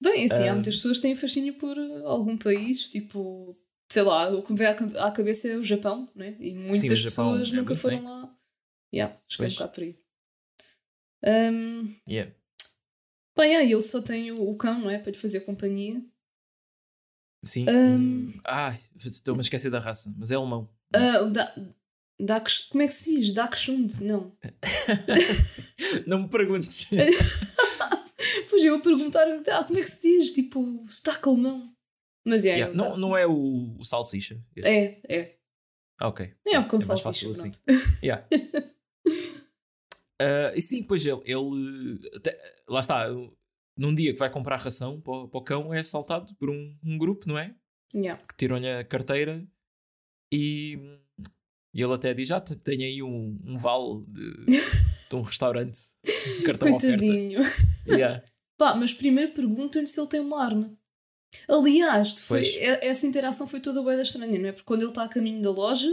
Bem, 0.00 0.24
assim, 0.26 0.46
há 0.46 0.52
Ah. 0.52 0.54
muitas 0.54 0.76
pessoas 0.76 0.98
que 0.98 1.02
têm 1.02 1.16
fascínio 1.16 1.54
por 1.54 1.76
uh, 1.76 2.06
algum 2.06 2.36
país, 2.36 2.88
tipo, 2.90 3.58
sei 3.90 4.02
lá, 4.02 4.28
o 4.30 4.42
que 4.42 4.52
me 4.52 4.58
vem 4.58 4.66
à, 4.68 4.74
ca- 4.74 5.06
à 5.06 5.10
cabeça 5.10 5.48
é 5.48 5.56
o 5.56 5.62
Japão, 5.62 6.08
né? 6.14 6.36
E 6.38 6.52
muitas 6.52 6.98
Japão 6.98 7.32
pessoas 7.32 7.50
é 7.52 7.56
nunca 7.56 7.74
foram 7.74 7.96
bem. 8.02 8.06
lá. 8.06 8.36
Yeah, 8.94 9.18
acho 9.26 9.38
que 9.38 9.44
é 9.44 9.46
um 9.46 9.50
bocado 9.50 9.72
por 9.72 9.82
aí. 9.82 9.98
Um, 11.24 11.94
Yeah. 12.08 12.32
bem, 13.36 13.56
ah, 13.56 13.62
ele 13.64 13.80
só 13.82 14.02
tem 14.02 14.30
o, 14.30 14.48
o 14.50 14.56
cão, 14.56 14.78
não 14.80 14.90
é? 14.90 14.98
Para 14.98 15.10
lhe 15.10 15.16
fazer 15.18 15.40
companhia. 15.40 16.04
Sim. 17.44 17.66
Hum, 17.68 18.32
Ai, 18.44 18.78
estou-me 19.04 19.40
a 19.40 19.42
esquecer 19.42 19.70
da 19.70 19.78
raça, 19.78 20.12
mas 20.16 20.30
é 20.30 20.34
alemão. 20.36 20.68
Ah, 20.94 21.22
o 21.22 21.30
da, 21.30 21.54
Dax, 22.20 22.66
como 22.70 22.82
é 22.82 22.86
que 22.86 22.92
se 22.94 23.14
diz? 23.16 23.32
Dachshund? 23.32 24.02
Não. 24.04 24.32
não 26.06 26.22
me 26.22 26.28
perguntes. 26.28 26.86
Pois 28.48 28.64
eu 28.64 28.76
ia 28.76 28.82
perguntar 28.82 29.26
ah, 29.28 29.64
como 29.64 29.78
é 29.78 29.82
que 29.82 29.88
se 29.90 30.02
diz? 30.18 30.32
Tipo, 30.32 30.82
sotaque 30.88 31.28
alemão. 31.28 31.70
Mas 32.26 32.46
é, 32.46 32.50
Yeah, 32.56 32.72
é, 32.72 32.76
não, 32.76 32.96
não 32.96 33.16
é 33.16 33.26
o, 33.26 33.76
o 33.78 33.84
salsicha. 33.84 34.42
este. 34.56 34.66
é, 34.68 35.00
é. 35.08 35.36
Ah, 36.00 36.08
ok. 36.08 36.32
É 36.46 36.58
o 36.58 36.66
com 36.66 36.76
mais 36.76 36.86
salsicha, 36.86 37.04
fácil 37.04 37.30
assim. 37.32 37.52
Yeah. 38.02 38.26
Ah, 40.20 40.52
e 40.54 40.60
sim, 40.62 40.84
pois 40.84 41.04
ele, 41.04 41.20
ele 41.24 42.00
até- 42.16 42.38
lá 42.68 42.78
está, 42.80 43.08
num 43.76 43.94
dia 43.94 44.12
que 44.12 44.18
vai 44.18 44.30
comprar 44.30 44.56
ração 44.56 45.00
para, 45.00 45.12
o- 45.14 45.28
para 45.28 45.38
o 45.38 45.42
cão, 45.42 45.74
é 45.74 45.78
assaltado 45.80 46.34
por 46.36 46.50
um, 46.50 46.76
um 46.84 46.96
grupo, 46.98 47.28
não 47.28 47.38
é? 47.38 47.54
Yeah. 47.94 48.20
Que 48.26 48.36
tiram-lhe 48.36 48.68
a 48.68 48.84
carteira 48.84 49.46
e, 50.32 50.78
e 51.74 51.82
ele 51.82 51.92
até 51.92 52.12
diz: 52.14 52.28
Já 52.28 52.40
te- 52.40 52.56
tenho 52.56 52.82
aí 52.82 53.02
um, 53.02 53.38
um 53.44 53.56
vale 53.56 54.04
de, 54.08 54.44
de 55.10 55.14
um 55.16 55.22
restaurante, 55.22 55.78
um 56.40 56.42
cartão 56.44 56.74
oferta. 56.74 56.98
Coitadinho. 56.98 57.40
Yeah. 57.86 58.22
Pá, 58.58 58.74
mas 58.76 58.92
primeiro 58.92 59.32
perguntam-lhe 59.32 59.86
se 59.88 60.00
ele 60.00 60.08
tem 60.08 60.20
uma 60.20 60.42
arma. 60.44 60.76
Aliás, 61.48 62.20
foi, 62.20 62.42
Pois. 62.42 62.56
essa 62.82 63.06
interação 63.06 63.48
foi 63.48 63.60
toda 63.60 63.82
bué 63.82 63.96
da 63.96 64.02
estranha, 64.02 64.38
não 64.38 64.48
é? 64.48 64.52
Porque 64.52 64.64
quando 64.66 64.82
ele 64.82 64.90
está 64.90 65.02
a 65.04 65.08
caminho 65.08 65.42
da 65.42 65.50
loja, 65.50 65.90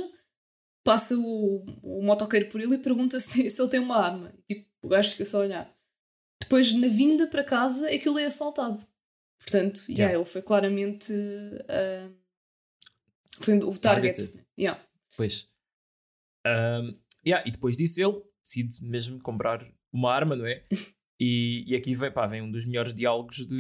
passa 0.84 1.18
o, 1.18 1.66
o 1.82 2.04
motoqueiro 2.04 2.50
por 2.50 2.62
ele 2.62 2.76
e 2.76 2.78
pergunta 2.78 3.20
se, 3.20 3.32
tem- 3.34 3.50
se 3.50 3.60
ele 3.60 3.70
tem 3.70 3.80
uma 3.80 3.98
arma. 3.98 4.32
Tipo, 4.48 4.68
o 4.84 4.88
gajo 4.88 5.10
fica 5.12 5.26
só 5.26 5.38
a 5.40 5.46
olhar. 5.46 5.76
Depois, 6.42 6.74
na 6.74 6.88
vinda 6.88 7.28
para 7.28 7.44
casa, 7.44 7.90
é 7.90 7.98
que 7.98 8.10
ele 8.10 8.22
é 8.22 8.26
assaltado. 8.26 8.80
Portanto, 9.40 9.80
yeah, 9.90 10.04
Yeah. 10.04 10.18
ele 10.18 10.26
foi 10.26 10.42
claramente 10.42 11.14
ah, 11.68 12.10
foi 13.40 13.58
o 13.58 13.78
target. 13.78 14.16
Targeted. 14.18 14.46
Yeah. 14.58 14.80
Pois. 15.18 15.48
Ahm, 16.46 16.96
yeah, 17.26 17.48
e 17.48 17.52
depois 17.52 17.76
disso 17.78 18.02
ele 18.02 18.22
decide 18.44 18.84
mesmo 18.84 19.22
comprar 19.22 19.66
uma 19.92 20.12
arma, 20.12 20.36
não 20.36 20.46
é? 20.46 20.64
E, 21.24 21.64
e 21.68 21.76
aqui 21.76 21.94
vem, 21.94 22.12
pá, 22.12 22.26
vem 22.26 22.42
um 22.42 22.50
dos 22.52 22.66
melhores 22.66 22.96
diálogos 22.96 23.46
do, 23.46 23.56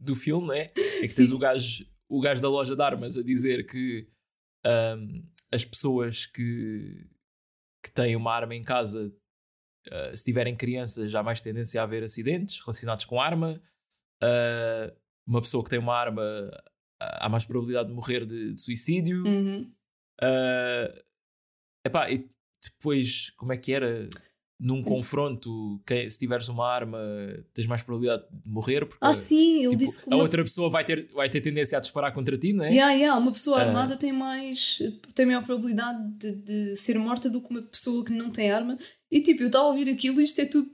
do 0.00 0.14
filme, 0.14 0.46
não 0.46 0.54
é? 0.54 0.70
É 0.76 1.00
que 1.00 1.00
tens 1.00 1.30
Sim. 1.30 1.34
o 1.34 1.38
gajo, 1.38 1.84
o 2.08 2.20
gajo 2.20 2.40
da 2.40 2.48
loja 2.48 2.76
de 2.76 2.80
armas 2.82 3.18
a 3.18 3.24
dizer 3.24 3.66
que 3.66 4.08
ahm, 4.64 5.24
as 5.50 5.64
pessoas 5.64 6.26
que, 6.26 7.04
que 7.82 7.90
têm 7.90 8.14
uma 8.14 8.32
arma 8.32 8.54
em 8.54 8.62
casa 8.62 9.12
uh, 9.88 10.16
se 10.16 10.24
tiverem 10.24 10.56
crianças, 10.56 11.10
já 11.10 11.20
há 11.20 11.22
mais 11.22 11.40
tendência 11.40 11.80
a 11.80 11.84
haver 11.84 12.02
acidentes 12.02 12.60
relacionados 12.60 13.04
com 13.04 13.20
arma. 13.20 13.60
Uh, 14.22 14.94
uma 15.26 15.40
pessoa 15.40 15.62
que 15.62 15.70
tem 15.70 15.78
uma 15.78 15.94
arma, 15.94 16.22
há 17.00 17.28
mais 17.28 17.44
probabilidade 17.44 17.88
de 17.88 17.94
morrer 17.94 18.26
de, 18.26 18.54
de 18.54 18.60
suicídio. 18.60 19.24
Uhum. 19.24 19.72
Uh, 20.22 21.02
epá, 21.86 22.10
e 22.10 22.28
depois, 22.62 23.30
como 23.30 23.52
é 23.52 23.56
que 23.56 23.72
era? 23.72 24.08
Num 24.64 24.80
confronto, 24.80 25.82
quem- 25.84 26.08
se 26.08 26.20
tiveres 26.20 26.48
uma 26.48 26.64
arma, 26.68 26.96
tens 27.52 27.66
mais 27.66 27.82
probabilidade 27.82 28.22
de 28.30 28.48
morrer. 28.48 28.86
Porque, 28.86 28.98
Ah, 29.04 29.12
sim, 29.12 29.58
ele 29.62 29.70
tipo, 29.70 29.76
disse 29.78 30.04
que 30.04 30.12
a 30.12 30.16
uma... 30.16 30.22
outra 30.22 30.44
pessoa 30.44 30.70
vai 30.70 30.84
ter, 30.84 31.08
vai 31.12 31.28
ter 31.28 31.40
tendência 31.40 31.76
a 31.76 31.80
disparar 31.80 32.12
contra 32.14 32.38
ti, 32.38 32.52
não 32.52 32.64
é? 32.64 32.68
Yeah, 32.70 32.92
yeah, 32.94 33.18
uma 33.20 33.32
pessoa 33.32 33.58
Ah. 33.58 33.62
armada 33.66 33.96
tem 33.96 34.12
mais 34.12 34.78
tem 35.16 35.26
maior 35.26 35.42
probabilidade 35.44 35.98
de, 36.16 36.32
de 36.70 36.76
ser 36.76 36.96
morta 36.96 37.28
do 37.28 37.40
que 37.40 37.50
uma 37.50 37.62
pessoa 37.62 38.04
que 38.04 38.12
não 38.12 38.30
tem 38.30 38.52
arma. 38.52 38.78
E 39.10 39.20
tipo, 39.20 39.42
eu 39.42 39.46
estava 39.48 39.64
a 39.64 39.68
ouvir 39.68 39.90
aquilo 39.90 40.20
e 40.20 40.24
isto 40.24 40.40
é 40.40 40.46
tudo 40.46 40.70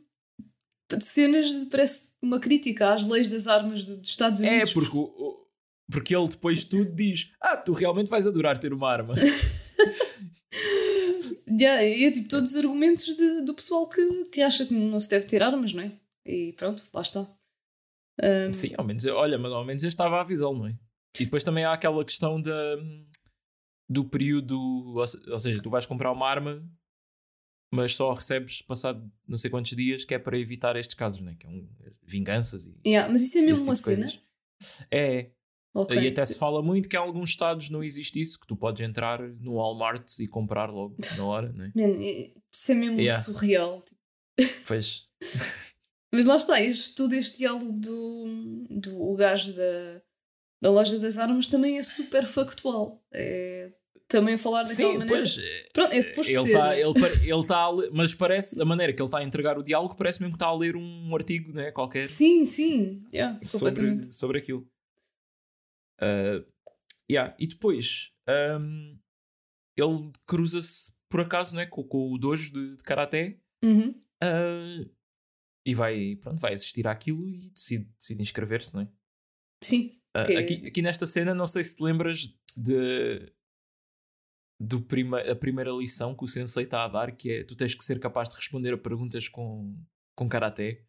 de 0.90 1.05
cenas 1.05 1.46
de, 1.46 1.66
parece 1.66 2.12
uma 2.22 2.38
crítica 2.38 2.92
às 2.92 3.07
leis 3.07 3.29
das 3.31 3.46
armas 3.46 3.85
do- 3.87 3.96
dos 3.96 4.11
Estados 4.11 4.40
É, 4.42 4.48
Unidos. 4.51 4.72
porque, 4.74 4.96
o- 4.96 5.01
o- 5.03 5.46
porque 5.90 6.14
ele 6.14 6.29
depois 6.29 6.61
de 6.61 6.66
tudo 6.66 6.94
diz: 6.94 7.31
Ah, 7.40 7.57
tu 7.57 7.72
realmente 7.72 8.09
vais 8.11 8.27
adorar 8.27 8.59
ter 8.59 8.72
uma 8.74 8.90
arma. 8.90 9.14
Yeah, 11.50 11.84
e 11.84 12.04
é 12.04 12.11
tipo 12.11 12.28
todos 12.28 12.50
os 12.50 12.56
argumentos 12.56 13.04
de- 13.14 13.42
do 13.42 13.54
pessoal 13.54 13.88
que, 13.88 14.24
que 14.26 14.42
acha 14.42 14.66
que 14.66 14.74
não 14.74 14.98
se 15.00 15.08
deve 15.08 15.26
ter 15.26 15.42
armas, 15.42 15.72
não 15.72 15.82
é? 15.82 15.92
E 16.26 16.52
pronto, 16.54 16.82
lá 16.92 17.00
está. 17.00 17.26
Um, 18.22 18.52
Sim, 18.52 18.72
ao 18.76 18.84
menos, 18.84 19.04
olha, 19.06 19.38
mas 19.38 19.52
ao 19.52 19.64
menos 19.64 19.82
eu 19.82 19.88
estava 19.88 20.16
a 20.16 20.20
avisá-lo, 20.22 20.58
não 20.58 20.66
é? 20.66 20.78
E 21.20 21.24
depois 21.24 21.42
também 21.44 21.64
há 21.64 21.72
aquela 21.72 22.04
questão 22.04 22.40
da, 22.42 22.76
do 23.88 24.04
período, 24.04 24.58
ou 24.96 25.06
se- 25.06 25.30
ou 25.30 25.38
seja, 25.38 25.62
tu 25.62 25.70
vais 25.70 25.87
comprar 25.87 26.12
uma 26.12 26.28
arma, 26.28 26.62
mas 27.72 27.94
só 27.94 28.11
a 28.11 28.14
recebes 28.14 28.62
passado 28.62 29.11
não 29.26 29.37
sei 29.37 29.50
quantos 29.50 29.76
dias, 29.76 30.04
que 30.04 30.14
é 30.14 30.18
para 30.18 30.38
evitar 30.38 30.76
estes 30.76 30.94
casos, 30.94 31.20
né? 31.20 31.37
Que 31.38 31.46
é 31.46 31.50
um, 31.50 31.68
vinganças 32.02 32.66
e. 32.66 32.76
yeah, 32.87 33.11
mas 33.11 33.22
isso 33.22 33.38
é 33.38 33.42
mesmo 33.42 33.58
tipo 33.58 33.70
uma 33.70 33.74
cena. 33.76 34.12
É, 34.90 35.30
Ok. 35.81 35.97
e 35.97 36.09
até 36.09 36.25
se 36.25 36.38
fala 36.38 36.62
muito 36.62 36.88
que 36.88 36.97
em 36.97 36.99
alguns 37.01 37.31
estados 37.31 37.71
não 37.71 37.83
existe 37.83 38.21
isso, 38.21 38.38
que 38.41 38.47
tu 38.47 38.57
podes 38.57 38.87
entrar 38.87 39.21
no 39.21 39.55
Walmart 39.55 40.19
e 40.21 40.27
comprar 40.27 40.71
logo 40.71 40.97
na 41.17 41.25
hora? 41.25 41.53
Man, 41.53 41.73
é- 42.01 42.31
isso 42.53 42.73
é 42.73 42.75
mesmo 42.75 42.99
Yeah. 43.01 43.23
surreal. 43.23 43.83
Pois. 44.67 45.07
Mas 46.12 46.25
lá 46.27 46.37
está, 46.37 46.61
este, 46.62 46.95
todo 46.95 47.12
este 47.14 47.38
diálogo 47.38 47.71
do, 47.73 48.25
do 48.71 49.03
o 49.03 49.14
gajo 49.14 49.53
da, 49.55 50.03
da 50.62 50.71
loja 50.71 50.99
das 50.99 51.19
armas 51.19 51.47
também 51.49 51.79
é 51.79 51.83
super 51.83 52.25
factual. 52.27 53.03
É 53.12 53.71
também 54.09 54.37
a 54.37 54.38
falar 54.38 54.62
daquela 54.62 54.93
Sim, 54.93 54.99
maneira. 54.99 55.21
pois. 55.21 55.38
Pronto, 55.75 55.93
é 55.93 56.01
suposto 56.01 56.33
Ele 56.33 56.41
ser. 56.41 56.47
está, 56.47 56.59
não 56.64 56.73
é? 56.73 56.81
ele, 56.81 57.31
ele 57.31 57.47
tá 57.47 57.57
a 57.59 57.71
ler, 57.71 57.91
mas 57.93 58.14
parece, 58.14 58.59
a 58.61 58.64
maneira 58.64 58.91
que 58.95 59.03
ele 59.03 59.07
está 59.07 59.19
a 59.19 59.23
entregar 59.23 59.59
o 59.59 59.62
diálogo, 59.62 59.95
parece 59.97 60.19
mesmo 60.21 60.33
que 60.33 60.37
está 60.37 60.47
a 60.47 60.57
ler 60.57 60.77
um 60.77 61.14
artigo 61.14 61.53
né, 61.53 61.71
qualquer 61.73 62.07
Sim, 62.07 62.47
sim. 62.47 63.03
Yeah, 63.12 63.38
completamente. 63.53 64.01
sobre, 64.05 64.12
sobre 64.14 64.38
aquilo. 64.38 64.67
Ah, 66.00 66.44
yeah. 67.11 67.34
E 67.38 67.46
depois 67.46 68.12
ahm, 68.28 68.98
ele 69.76 70.12
cruza-se 70.26 70.92
por 71.08 71.20
acaso 71.20 71.56
né, 71.56 71.64
com, 71.66 71.82
com 71.84 72.12
o 72.12 72.18
dojo 72.18 72.52
de, 72.52 72.76
de 72.76 72.82
karaté 72.84 73.40
Uhum. 73.64 73.94
ah, 74.22 74.84
e 75.66 75.74
vai, 75.74 76.16
pronto, 76.16 76.40
vai 76.40 76.54
assistir 76.54 76.87
àquilo 76.87 77.28
e 77.28 77.50
decide, 77.50 77.84
decide 77.98 78.22
inscrever-se. 78.22 78.76
Né? 78.76 78.88
Sim. 79.62 80.00
Ah, 80.14 80.24
Que- 80.24 80.37
aqui, 80.37 80.66
aqui 80.66 80.82
nesta 80.82 81.06
cena, 81.06 81.34
não 81.34 81.46
sei 81.46 81.62
se 81.64 81.76
te 81.76 81.82
lembras 81.82 82.32
de. 82.56 83.32
Do 84.61 84.80
prima, 84.80 85.20
a 85.20 85.37
primeira 85.37 85.70
lição 85.70 86.16
que 86.16 86.24
o 86.24 86.28
sensei 86.28 86.64
está 86.64 86.84
a 86.84 86.88
dar, 86.88 87.12
que 87.14 87.30
é 87.30 87.44
tu 87.44 87.54
tens 87.54 87.74
que 87.76 87.84
ser 87.84 88.00
capaz 88.00 88.28
de 88.28 88.34
responder 88.37 88.74
a 88.74 88.78
perguntas 88.78 89.28
com, 89.28 89.76
com 90.16 90.28
karaté. 90.28 90.84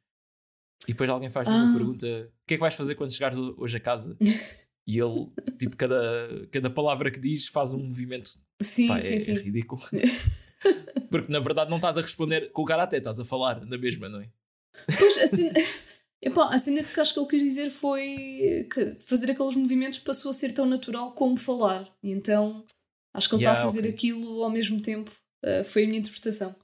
E 0.88 0.92
depois 0.94 1.08
alguém 1.10 1.30
faz 1.30 1.48
uma 1.48 1.70
Ah. 1.70 1.74
pergunta: 1.76 2.08
o 2.08 2.48
que 2.48 2.54
é 2.56 2.58
que 2.58 2.62
vais 2.62 2.74
fazer 2.74 2.96
quando 2.96 3.12
chegares 3.14 3.38
hoje 3.38 3.78
a 3.78 3.80
casa? 3.80 4.18
E 4.90 5.00
ele, 5.00 5.30
tipo, 5.60 5.78
cada, 5.78 6.48
cada 6.52 6.68
palavra 6.68 7.12
que 7.12 7.20
diz 7.20 7.46
faz 7.48 7.74
um 7.74 7.84
movimento. 7.84 8.32
Sim, 8.60 8.88
Pá, 8.88 8.98
sim, 9.00 9.14
é, 9.14 9.20
sim. 9.20 9.36
é 9.36 9.38
ridículo. 9.38 9.80
Porque 11.12 11.32
na 11.32 11.40
verdade 11.40 11.70
não 11.70 11.78
estás 11.78 11.96
a 11.96 12.02
responder 12.02 12.52
com 12.52 12.64
o 12.64 12.66
karaté, 12.66 12.98
estás 12.98 13.20
a 13.20 13.24
falar 13.26 13.64
na 13.68 13.78
mesma, 13.78 14.10
não 14.10 14.20
é? 14.20 14.32
Pois, 14.98 15.16
a 15.20 15.28
cena, 15.28 15.54
epá, 16.24 16.50
a 16.52 16.58
cena 16.58 16.84
que 16.84 17.00
acho 17.00 17.14
que 17.14 17.20
ele 17.20 17.28
quis 17.30 17.44
dizer 17.44 17.70
foi 17.70 18.68
que 18.74 18.96
fazer 19.00 19.30
aqueles 19.30 19.56
movimentos 19.56 20.00
passou 20.00 20.32
a 20.32 20.34
ser 20.34 20.54
tão 20.54 20.66
natural 20.66 21.12
como 21.14 21.38
falar. 21.38 21.88
E 22.02 22.10
então 22.10 22.66
acho 23.14 23.30
que 23.30 23.36
ele 23.36 23.42
está 23.44 23.52
Yeah, 23.52 23.62
a 23.62 23.68
fazer 23.68 23.82
ok. 23.82 23.92
aquilo 23.92 24.44
ao 24.44 24.50
mesmo 24.50 24.82
tempo. 24.82 25.12
Uh, 25.46 25.64
foi 25.64 25.84
a 25.84 25.88
minha 25.88 26.00
interpretação. 26.00 26.56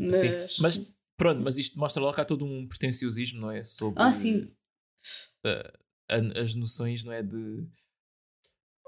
Mas, 0.00 0.16
Sim. 0.16 0.62
Mas 0.62 0.86
pronto, 1.14 1.42
mas 1.44 1.58
isto 1.58 1.78
mostra 1.78 2.02
logo 2.02 2.14
que 2.14 2.22
há 2.22 2.24
todo 2.24 2.42
um 2.46 2.66
pretenciosismo, 2.66 3.38
não 3.38 3.50
é? 3.50 3.62
Sobre 3.64 4.02
Ah, 4.02 4.10
sim. 4.10 4.50
a- 5.44 5.72
as 6.36 6.54
noções, 6.54 7.04
não 7.04 7.12
é? 7.12 7.22
De. 7.22 7.64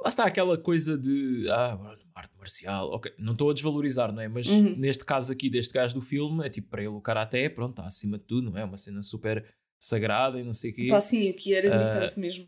Lá 0.03 0.09
está 0.09 0.25
aquela 0.25 0.59
coisa 0.59 0.99
de. 0.99 1.47
Ah, 1.49 1.79
arte 2.15 2.37
marcial. 2.37 2.91
Ok, 2.91 3.13
não 3.19 3.33
estou 3.33 3.51
a 3.51 3.55
desvalorizar, 3.55 4.13
não 4.13 4.21
é? 4.21 4.29
Mas 4.29 4.47
Uhum. 4.49 4.77
neste 4.77 5.05
caso 5.05 5.33
aqui, 5.33 5.49
deste 5.49 5.73
gajo 5.73 5.95
do 5.95 6.03
filme, 6.03 6.45
é 6.45 6.51
tipo 6.51 6.69
para 6.69 6.81
ele 6.83 6.89
o 6.91 7.01
karaté, 7.01 7.49
pronto, 7.49 7.71
está 7.73 7.87
acima 7.87 8.19
de 8.19 8.25
tudo, 8.25 8.51
não 8.51 8.59
é? 8.59 8.65
Uma 8.65 8.77
cena 8.77 9.01
super 9.03 9.47
sagrada 9.81 10.39
e 10.41 10.45
não 10.45 10.53
sei 10.53 10.71
o 10.71 10.75
quê. 10.75 10.87
Pá, 10.89 11.01
sim, 11.01 11.29
aqui 11.31 11.55
era 11.55 11.73
Ah, 11.75 11.79
gritante 11.79 12.19
mesmo. 12.21 12.47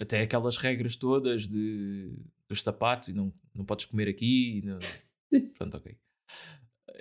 Até 0.00 0.22
aquelas 0.22 0.56
regras 0.56 0.96
todas 0.96 1.48
de, 1.48 2.12
dos 2.48 2.62
sapatos 2.62 3.08
e 3.08 3.12
não, 3.12 3.32
não 3.54 3.64
podes 3.64 3.84
comer 3.86 4.08
aqui. 4.08 4.62
Não... 4.64 4.78
pronto, 5.58 5.76
ok. 5.76 5.96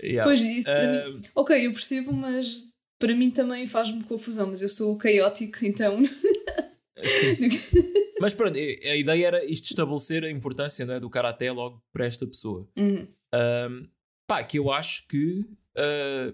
Yeah. 0.02 0.24
Pois, 0.24 0.42
isso 0.42 0.68
para 0.70 0.92
mim. 1.12 1.22
Ah, 1.26 1.30
Ok, 1.36 1.68
eu 1.68 1.72
percebo, 1.72 2.12
mas 2.12 2.72
para 3.00 3.16
mim 3.16 3.30
também 3.32 3.66
faz-me 3.68 4.04
confusão. 4.04 4.48
Mas 4.48 4.62
eu 4.62 4.70
sou 4.70 4.98
caótico, 4.98 5.64
então. 5.66 6.00
Mas 8.20 8.34
pronto, 8.34 8.58
a 8.58 8.96
ideia 8.96 9.28
era 9.28 9.46
isto 9.46 9.66
estabelecer 9.72 10.24
a 10.24 10.30
importância 10.30 10.84
é, 10.84 11.00
do 11.00 11.10
karaté 11.10 11.52
logo 11.52 11.84
para 11.92 12.06
esta 12.06 12.26
pessoa. 12.26 12.70
Uhum. 12.78 13.08
Ahm, 13.34 13.86
pá, 14.28 14.44
que 14.44 14.58
eu 14.60 14.72
acho 14.72 15.08
que. 15.08 15.46
ah, 15.78 16.34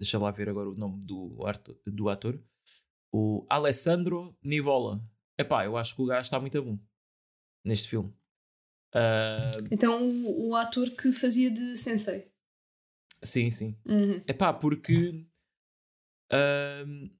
deixa 0.00 0.18
lá 0.18 0.30
ver 0.30 0.48
agora 0.48 0.70
o 0.70 0.74
nome 0.74 1.04
do, 1.04 1.44
arto- 1.46 1.78
do 1.86 2.08
ator. 2.08 2.42
O 3.14 3.46
Alessandro 3.50 4.34
Nivola. 4.42 5.04
Epá, 5.38 5.64
eu 5.66 5.76
acho 5.76 5.94
que 5.96 6.02
o 6.02 6.06
gajo 6.06 6.22
está 6.22 6.40
muito 6.40 6.62
bom 6.62 6.78
neste 7.64 7.88
filme. 7.88 8.12
Ah, 8.94 9.50
Então 9.70 10.02
o, 10.02 10.48
o 10.50 10.56
ator 10.56 10.88
que 10.90 11.12
fazia 11.12 11.50
de 11.50 11.76
sensei. 11.76 12.30
sim, 13.22 13.50
sim. 13.50 13.76
Uhum. 13.86 14.22
Epá, 14.26 14.52
porque. 14.52 15.26
ahm, 16.30 17.10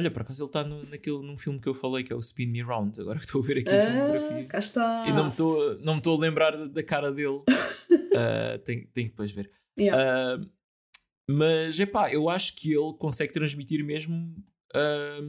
olha, 0.00 0.10
por 0.10 0.22
acaso 0.22 0.42
ele 0.42 0.48
está 0.48 0.64
naquele, 0.64 1.18
num 1.18 1.36
filme 1.36 1.60
que 1.60 1.68
eu 1.68 1.74
falei 1.74 2.02
que 2.02 2.12
é 2.12 2.16
o 2.16 2.18
Spin 2.18 2.46
Me 2.46 2.62
Round. 2.62 3.00
Agora 3.00 3.18
que 3.18 3.24
estou 3.24 3.42
a 3.42 3.44
ver 3.44 3.58
aqui 3.58 3.68
a 3.70 3.76
Ah, 3.76 3.80
filmografia. 3.86 4.46
cá 4.46 4.58
está. 4.58 5.04
E 5.08 5.12
não 5.12 5.24
me 5.24 5.30
estou 5.30 6.18
me 6.18 6.24
a 6.24 6.26
lembrar 6.26 6.56
da, 6.68 6.82
cara 6.82 7.12
dele. 7.12 7.42
Ah, 8.12 8.58
tenho, 8.64 8.86
tenho 8.88 9.06
que 9.06 9.12
depois 9.12 9.30
ver. 9.30 9.50
Yeah. 9.78 10.02
Ah, 10.36 10.46
mas, 11.28 11.78
epá, 11.78 12.12
eu 12.12 12.28
acho 12.28 12.56
que 12.56 12.72
ele 12.72 12.92
consegue 12.98 13.32
transmitir 13.32 13.84
mesmo. 13.84 14.34
ah, 14.74 15.20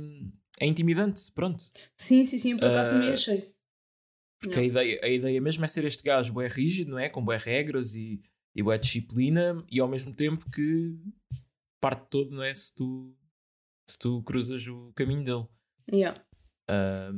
é 0.60 0.66
intimidante, 0.66 1.32
pronto. 1.34 1.64
Sim, 1.98 2.26
sim, 2.26 2.38
sim, 2.40 2.58
por 2.58 2.68
acaso 2.68 2.90
Ah, 2.90 2.94
também 2.94 3.14
achei. 3.14 3.52
Porque 4.40 4.60
a 4.60 4.64
ideia, 4.64 5.00
a 5.04 5.08
ideia 5.10 5.40
mesmo 5.42 5.64
é 5.64 5.68
ser 5.68 5.86
este 5.86 6.02
gajo 6.04 6.34
bué 6.34 6.48
rígido, 6.48 6.92
não 6.92 7.00
é? 7.00 7.08
Com 7.10 7.24
bué 7.24 7.38
regras 7.38 7.96
e, 7.96 8.20
e 8.56 8.64
bué 8.64 8.78
disciplina 8.78 9.64
e 9.72 9.80
ao 9.80 9.88
mesmo 9.88 10.12
tempo 10.14 10.50
que 10.52 10.98
parte 11.80 12.08
todo, 12.10 12.36
não 12.36 12.44
é? 12.44 12.52
Se 12.54 12.74
tu, 12.74 13.16
se 13.92 14.00
tu 14.00 14.22
cruzas 14.24 14.66
o 14.68 14.92
caminho 14.94 15.24
dele. 15.24 15.48
Yeah. 15.92 16.24
Ah, 16.70 17.12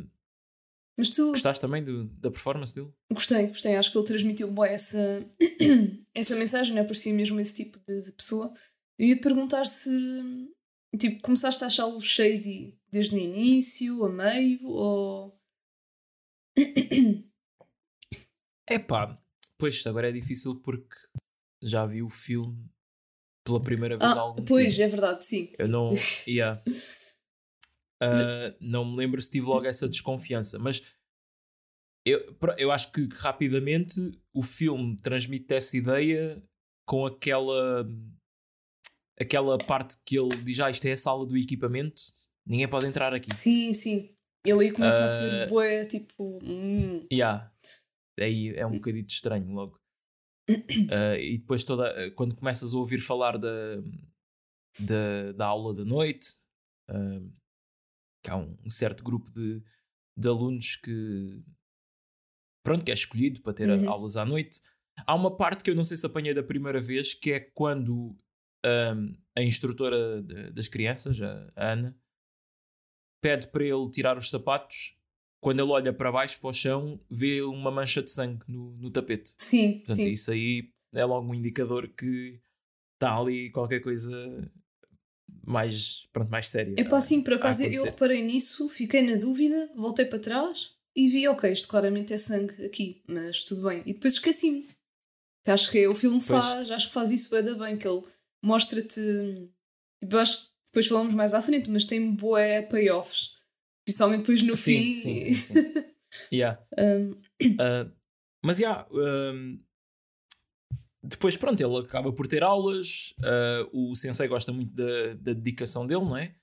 Mas 0.98 1.10
tu 1.12 1.30
gostaste 1.32 1.62
também 1.62 1.84
do, 1.84 2.06
da 2.06 2.32
performance 2.32 2.74
dele? 2.76 2.92
gostei, 3.12 3.48
gostei. 3.48 3.76
Acho 3.76 3.92
que 3.92 3.98
ele 3.98 4.08
transmitiu 4.08 4.52
bem 4.52 4.72
essa, 4.72 4.98
essa 6.14 6.36
mensagem, 6.36 6.74
né? 6.74 6.84
parecia 6.84 7.14
mesmo 7.14 7.40
esse 7.40 7.56
tipo 7.56 7.80
de, 7.88 8.02
de 8.02 8.12
pessoa. 8.14 8.52
Eu 8.98 9.08
ia 9.08 9.16
te 9.16 9.22
perguntar 9.22 9.66
se 9.66 9.90
tipo, 11.00 11.22
começaste 11.22 11.64
a 11.64 11.68
achá-lo 11.68 12.00
shady 12.02 12.78
desde 12.92 13.16
o 13.16 13.20
início, 13.20 14.04
a 14.06 14.10
meio, 14.10 14.66
ou. 14.68 15.34
Epá, 18.70 19.22
pois 19.58 19.86
agora 19.86 20.10
é 20.10 20.12
difícil 20.12 20.56
porque 20.62 20.96
já 21.62 21.86
vi 21.86 22.02
o 22.02 22.10
filme 22.10 22.70
pela 23.44 23.62
primeira 23.62 23.98
vez 23.98 24.12
há 24.12 24.16
Ah, 24.16 24.20
algum 24.22 24.44
pois, 24.46 24.74
tempo. 24.76 24.84
é 24.84 24.88
verdade, 24.90 25.26
sim. 25.26 25.52
Eu 25.60 25.68
não. 25.68 25.94
Yeah. 26.28 26.62
Ah, 28.02 28.54
não 28.60 28.84
me 28.86 28.98
lembro 28.98 29.22
se 29.22 29.30
tive 29.32 29.46
logo 29.48 29.66
essa 29.66 29.88
desconfiança, 29.88 30.60
mas 30.60 30.82
eu, 32.06 32.36
eu 32.58 32.72
acho 32.72 32.92
que 32.92 33.08
rapidamente 33.14 33.96
o 34.34 34.44
filme 34.44 34.98
transmite 34.98 35.54
essa 35.54 35.78
ideia 35.78 36.44
com 36.86 37.06
aquela 37.06 37.88
aquela 39.20 39.58
parte 39.58 39.96
que 40.06 40.18
ele 40.20 40.36
diz: 40.44 40.60
Ah, 40.60 40.70
isto 40.70 40.86
é 40.86 40.92
a 40.94 40.98
sala 40.98 41.26
do 41.26 41.38
equipamento, 41.38 42.02
ninguém 42.46 42.68
pode 42.68 42.88
entrar 42.88 43.14
aqui. 43.14 43.34
Sim, 43.34 43.72
sim. 43.74 44.14
Ele 44.46 44.66
aí 44.66 44.72
começa 44.74 45.06
a 45.06 45.08
ser 45.08 45.44
Ah. 45.44 45.48
bué, 45.48 45.86
tipo. 45.86 46.40
hum, 46.44 47.08
Yeah. 47.12 47.50
Aí 48.20 48.50
é 48.56 48.66
um 48.66 48.72
bocadito 48.72 49.14
estranho 49.14 49.50
logo. 49.54 49.80
Uh, 50.50 51.18
e 51.20 51.38
depois 51.38 51.64
toda 51.64 52.12
quando 52.12 52.36
começas 52.36 52.74
a 52.74 52.78
ouvir 52.78 53.00
falar 53.00 53.38
da, 53.38 53.78
da, 54.80 55.32
da 55.34 55.46
aula 55.46 55.74
da 55.74 55.86
noite, 55.86 56.28
uh, 56.90 57.32
que 58.24 58.30
há 58.30 58.36
um, 58.36 58.58
um, 58.66 58.70
certo 58.70 59.04
grupo 59.04 59.32
de, 59.32 59.64
de 60.18 60.28
alunos 60.28 60.76
que 60.76 61.42
pronto, 62.64 62.84
que 62.84 62.92
é 62.92 62.94
escolhido 62.94 63.42
para 63.42 63.54
ter 63.54 63.70
uhum. 63.70 63.90
aulas 63.90 64.18
à 64.18 64.26
noite. 64.26 64.62
Há 65.06 65.16
uma 65.16 65.36
parte 65.36 65.64
que 65.64 65.70
eu 65.70 65.76
não 65.76 65.84
sei 65.84 65.98
se 65.98 66.06
apanhei 66.06 66.34
da 66.34 66.44
primeira 66.44 66.80
vez, 66.80 67.14
que 67.14 67.32
é 67.32 67.40
quando 67.40 68.18
um, 68.66 69.18
a 69.36 69.42
instrutora 69.42 70.22
de, 70.22 70.52
das 70.52 70.68
crianças, 70.68 71.22
a, 71.22 71.52
a 71.56 71.72
Ana, 71.72 71.98
pede 73.22 73.48
para 73.48 73.64
ele 73.64 73.90
tirar 73.90 74.18
os 74.18 74.30
sapatos 74.30 74.98
quando 75.44 75.60
ele 75.60 75.70
olha 75.72 75.92
para 75.92 76.12
baixo, 76.12 76.40
para 76.40 76.50
o 76.50 76.54
chão, 76.54 77.00
vê 77.12 77.42
uma 77.42 77.70
mancha 77.70 78.02
de 78.02 78.10
sangue 78.10 78.44
no, 78.48 78.72
no 78.78 78.90
tapete. 78.90 79.34
Sim, 79.38 79.80
Portanto, 79.80 79.98
sim. 79.98 80.10
isso 80.10 80.32
aí 80.32 80.70
é 80.96 81.04
logo 81.04 81.30
um 81.30 81.36
indicador 81.36 81.90
que 81.90 82.40
está 82.94 83.18
ali 83.18 83.52
qualquer 83.52 83.82
coisa 83.82 84.50
mais, 85.46 86.08
pronto, 86.14 86.32
mais 86.32 86.48
séria. 86.48 86.74
É 86.78 86.86
para 86.86 86.98
assim, 86.98 87.22
por 87.22 87.34
acaso 87.34 87.66
eu 87.66 87.84
reparei 87.84 88.22
nisso, 88.22 88.70
fiquei 88.70 89.02
na 89.02 89.18
dúvida, 89.18 89.70
voltei 89.76 90.06
para 90.06 90.18
trás 90.18 90.72
e 90.96 91.08
vi, 91.08 91.28
ok, 91.28 91.52
isto 91.52 91.68
claramente 91.68 92.14
é 92.14 92.18
sangue 92.18 92.66
aqui, 92.66 93.04
mas 93.06 93.44
tudo 93.44 93.68
bem. 93.68 93.84
E 93.86 93.94
depois 93.94 94.14
esqueci-me. 94.14 94.70
Acho 95.46 95.70
que 95.70 95.86
o 95.88 95.96
filme 95.96 96.24
pois. 96.26 96.46
faz, 96.46 96.72
acho 96.72 96.88
que 96.88 96.94
faz 96.94 97.12
isso 97.12 97.30
bem, 97.30 97.58
bem, 97.58 97.76
que 97.76 97.86
ele 97.86 98.02
mostra-te. 98.42 99.02
Eu 100.02 100.20
acho 100.20 100.44
que 100.44 100.50
depois 100.68 100.88
falamos 100.88 101.14
mais 101.14 101.34
à 101.34 101.42
frente, 101.42 101.70
mas 101.70 101.86
tem 101.86 102.14
boé 102.14 102.62
payoffs 102.62 103.33
Principalmente 103.86 104.22
depois 104.22 104.42
no 104.44 104.56
sim, 104.56 104.98
fim. 104.98 104.98
Sim, 104.98 105.20
sim, 105.20 105.34
sim. 105.34 105.54
yeah. 106.34 106.62
um... 106.78 107.12
uh, 107.12 107.92
mas 108.44 108.60
yeah, 108.60 108.88
um, 108.92 109.60
depois 111.04 111.36
pronto, 111.36 111.62
ele 111.62 111.78
acaba 111.80 112.14
por 112.14 112.28
ter 112.28 112.44
aulas, 112.44 113.14
uh, 113.20 113.70
o 113.74 113.94
sensei 113.94 114.28
gosta 114.28 114.54
muito 114.54 114.74
da, 114.74 115.14
da 115.16 115.34
dedicação 115.34 115.86
dele, 115.86 116.02
não 116.02 116.16
é? 116.16 116.34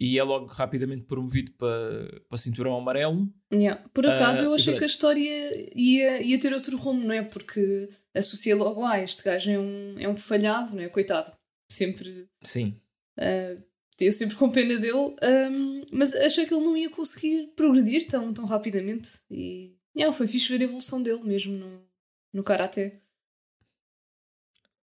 E 0.00 0.18
é 0.18 0.22
logo 0.24 0.46
rapidamente 0.46 1.04
promovido 1.04 1.52
para, 1.52 2.22
para 2.28 2.36
cinturão 2.36 2.76
amarelo. 2.76 3.32
Yeah. 3.52 3.80
Por 3.94 4.04
acaso 4.04 4.42
uh, 4.42 4.44
eu 4.46 4.54
achei 4.54 4.76
que 4.76 4.82
a 4.82 4.86
história 4.86 5.72
ia, 5.78 6.20
ia 6.20 6.40
ter 6.40 6.52
outro 6.52 6.76
rumo, 6.76 7.04
não 7.04 7.14
é? 7.14 7.22
Porque 7.22 7.88
associa 8.12 8.56
logo, 8.56 8.84
ah, 8.84 8.98
este 8.98 9.22
gajo 9.22 9.48
é 9.48 9.58
um, 9.60 9.94
é 10.00 10.08
um 10.08 10.16
falhado, 10.16 10.74
não 10.74 10.82
é? 10.82 10.88
Coitado. 10.88 11.30
Sempre. 11.70 12.28
Sim. 12.42 12.76
Uh, 13.16 13.62
eu 14.06 14.12
sempre 14.12 14.36
com 14.36 14.50
pena 14.50 14.78
dele, 14.78 15.14
um, 15.22 15.82
mas 15.92 16.14
achei 16.14 16.46
que 16.46 16.54
ele 16.54 16.64
não 16.64 16.76
ia 16.76 16.90
conseguir 16.90 17.48
progredir 17.56 18.06
tão, 18.06 18.32
tão 18.32 18.44
rapidamente. 18.44 19.20
E 19.30 19.76
yeah, 19.96 20.16
foi 20.16 20.26
fixe 20.26 20.48
ver 20.48 20.60
a 20.62 20.64
evolução 20.64 21.02
dele 21.02 21.22
mesmo 21.22 21.56
no, 21.56 21.86
no 22.32 22.44
Karate. 22.44 23.00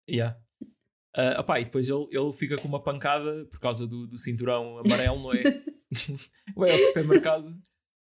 Yeah. 0.09 0.39
Uh, 1.17 1.39
opá, 1.39 1.59
e 1.59 1.65
depois 1.65 1.89
ele, 1.89 2.07
ele 2.11 2.31
fica 2.31 2.57
com 2.57 2.67
uma 2.67 2.81
pancada 2.81 3.45
por 3.51 3.59
causa 3.59 3.87
do, 3.87 4.07
do 4.07 4.17
cinturão 4.17 4.77
amarelo, 4.79 5.21
não 5.21 5.33
é? 5.33 5.43
Vai 6.55 6.71
ao 6.71 6.77
supermercado 6.77 7.59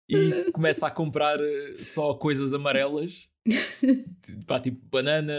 e 0.08 0.52
começa 0.52 0.88
a 0.88 0.92
comprar 0.92 1.40
eh, 1.40 1.76
só 1.84 2.14
coisas 2.14 2.54
amarelas. 2.54 3.30
Pá, 4.48 4.60
tipo 4.60 4.86
banana, 4.88 5.34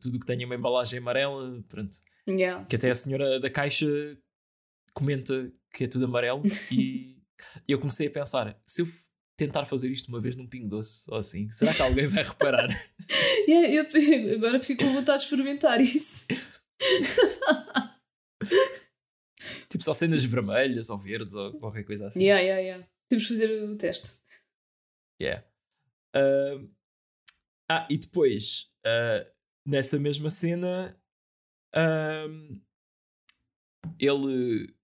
tudo 0.00 0.18
que 0.18 0.26
tenha 0.26 0.46
uma 0.46 0.54
embalagem 0.54 0.98
amarela, 0.98 1.62
pronto. 1.68 1.96
Yeah. 2.28 2.64
Que 2.64 2.76
até 2.76 2.90
a 2.90 2.94
senhora 2.94 3.40
da 3.40 3.50
caixa 3.50 3.86
comenta 4.92 5.52
que 5.72 5.84
é 5.84 5.88
tudo 5.88 6.04
amarelo 6.04 6.42
e 6.72 7.16
eu 7.66 7.78
comecei 7.78 8.08
a 8.08 8.10
pensar, 8.10 8.60
se 8.66 8.82
eu 8.82 8.88
tentar 9.36 9.64
fazer 9.64 9.88
isto 9.88 10.08
uma 10.08 10.20
vez 10.20 10.36
num 10.36 10.46
pingo 10.46 10.68
doce 10.68 11.10
ou 11.10 11.16
assim, 11.16 11.50
será 11.50 11.72
que 11.72 11.80
alguém 11.80 12.06
vai 12.06 12.22
reparar? 12.22 12.68
yeah, 13.48 13.68
eu, 13.68 14.34
agora 14.34 14.60
fico 14.60 14.84
com 14.84 14.92
vontade 14.92 15.18
de 15.18 15.24
experimentar 15.24 15.80
isso. 15.80 16.26
tipo 19.68 19.82
só 19.82 19.94
cenas 19.94 20.22
vermelhas 20.24 20.90
ou 20.90 20.98
verdes 20.98 21.34
ou 21.34 21.58
qualquer 21.58 21.84
coisa 21.84 22.06
assim. 22.06 22.22
Yeah, 22.22 22.42
yeah, 22.42 22.60
yeah. 22.62 22.88
Temos 23.08 23.24
de 23.24 23.28
fazer 23.28 23.64
o 23.64 23.76
teste. 23.76 24.18
Yeah. 25.20 25.44
Uh, 26.14 26.68
ah, 27.70 27.86
e 27.88 27.96
depois, 27.98 28.70
uh, 28.86 29.30
nessa 29.66 29.98
mesma 29.98 30.28
cena, 30.30 31.00
uh, 31.74 32.60
ele 33.98 34.74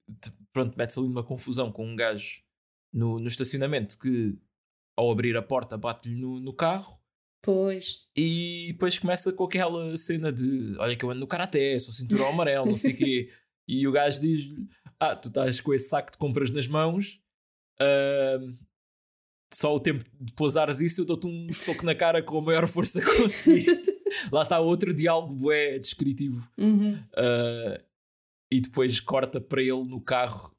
pronto, 0.53 0.77
mete-se 0.77 0.99
ali 0.99 1.09
numa 1.09 1.25
confusão 1.25 1.71
com 1.71 1.87
um 1.87 1.97
gajo 1.97 2.42
no, 2.92 3.19
no 3.19 3.29
estacionamento 3.29 3.99
que, 3.99 4.38
ao 4.97 5.11
abrir 5.11 5.37
a 5.37 5.42
porta, 5.42 5.77
bate-lhe 5.77 6.14
no, 6.14 6.40
no 6.40 6.53
carro. 6.53 6.99
Pois. 7.42 8.09
E 8.16 8.69
depois 8.73 8.99
começa 8.99 9.33
com 9.33 9.45
aquela 9.45 9.97
cena 9.97 10.33
de: 10.33 10.75
Olha, 10.79 10.97
que 10.97 11.05
eu 11.05 11.11
ando 11.11 11.21
no 11.21 11.27
karaté, 11.27 11.79
sou 11.79 11.95
cinturão 11.95 12.29
amarelo, 12.31 12.66
não 12.66 12.75
sei 12.75 12.92
o 12.92 12.97
quê. 12.97 13.33
E 13.69 13.87
o 13.87 13.92
gajo 13.92 14.21
diz-lhe: 14.21 14.69
Ah, 14.99 15.14
tu 15.14 15.29
estás 15.29 15.61
com 15.61 15.73
esse 15.75 15.88
saco 15.88 16.11
de 16.11 16.19
compras 16.19 16.51
nas 16.51 16.66
mãos, 16.66 17.21
uh, 17.81 18.66
só 19.53 19.75
o 19.75 19.81
tempo 19.81 20.05
de 20.21 20.33
pousares 20.33 20.81
isso, 20.81 21.03
eu 21.03 21.05
dou-te 21.05 21.27
um 21.27 21.53
soco 21.53 21.85
na 21.85 21.95
cara 21.95 22.23
com 22.23 22.38
a 22.38 22.42
maior 22.42 22.66
força 22.66 23.01
que 23.01 23.16
conseguir. 23.23 23.66
Lá 24.33 24.42
está 24.42 24.59
outro 24.59 24.95
diálogo 24.95 25.53
é 25.53 25.79
descritivo. 25.79 26.49
Uhum. 26.59 26.95
Uh, 26.95 27.86
e 28.57 28.61
depois 28.61 28.99
corta 29.01 29.38
para 29.38 29.61
ele 29.61 29.83
no 29.87 30.01
carro 30.01 30.51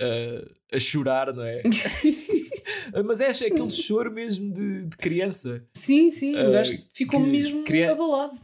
uh, 0.00 0.54
a 0.72 0.78
chorar, 0.78 1.34
não 1.34 1.42
é? 1.42 1.62
Mas 3.04 3.20
é, 3.20 3.26
é 3.26 3.30
aquele 3.30 3.70
choro 3.70 4.12
mesmo 4.12 4.52
de, 4.54 4.86
de 4.86 4.96
criança. 4.96 5.66
Sim, 5.74 6.12
sim, 6.12 6.36
uh, 6.36 6.48
o 6.48 6.52
gajo 6.52 6.88
ficou 6.92 7.18
mesmo 7.18 7.64
cria... 7.64 7.90
abalado. 7.90 8.38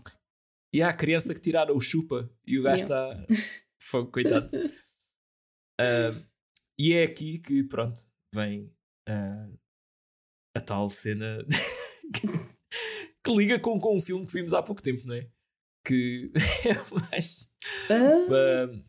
E 0.73 0.83
há 0.83 0.88
a 0.88 0.92
criança 0.92 1.33
que 1.33 1.40
tiraram 1.40 1.77
o 1.77 1.81
chupa 1.81 2.29
e 2.45 2.59
o 2.59 2.64
gajo 2.64 2.83
está. 2.83 3.27
Fogo, 3.79 4.11
coitado. 4.11 4.49
Uh, 5.81 6.21
e 6.77 6.92
é 6.92 7.05
aqui 7.05 7.38
que, 7.38 7.62
pronto, 7.62 8.01
vem 8.35 8.64
uh, 9.09 9.59
a 10.57 10.61
tal 10.61 10.90
cena 10.90 11.47
que, 13.23 13.37
liga 13.37 13.61
com, 13.61 13.79
com 13.79 13.97
um 13.97 14.01
filme 14.01 14.27
que 14.27 14.33
vimos 14.33 14.53
há 14.53 14.61
pouco 14.61 14.83
tempo, 14.83 15.07
não 15.07 15.14
é? 15.14 15.29
Que 15.85 16.33
é 16.64 16.75
mais. 16.92 17.49
Ah. 17.88 18.66
Uh, 18.66 18.85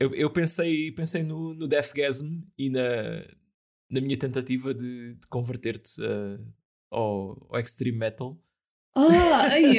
eu, 0.00 0.14
eu 0.14 0.30
pensei, 0.30 0.90
pensei 0.92 1.22
no, 1.22 1.54
no 1.54 1.66
Deathgasm 1.66 2.42
e 2.58 2.70
na, 2.70 2.82
na 3.90 4.00
minha 4.00 4.16
tentativa 4.16 4.74
de, 4.74 5.14
de 5.14 5.26
converter-te 5.28 6.00
uh, 6.00 6.54
ao, 6.90 7.46
ao 7.50 7.60
Extreme 7.60 7.98
Metal. 7.98 8.38
Ah, 8.94 9.44
aí! 9.50 9.78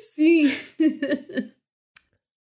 Sim! 0.00 0.46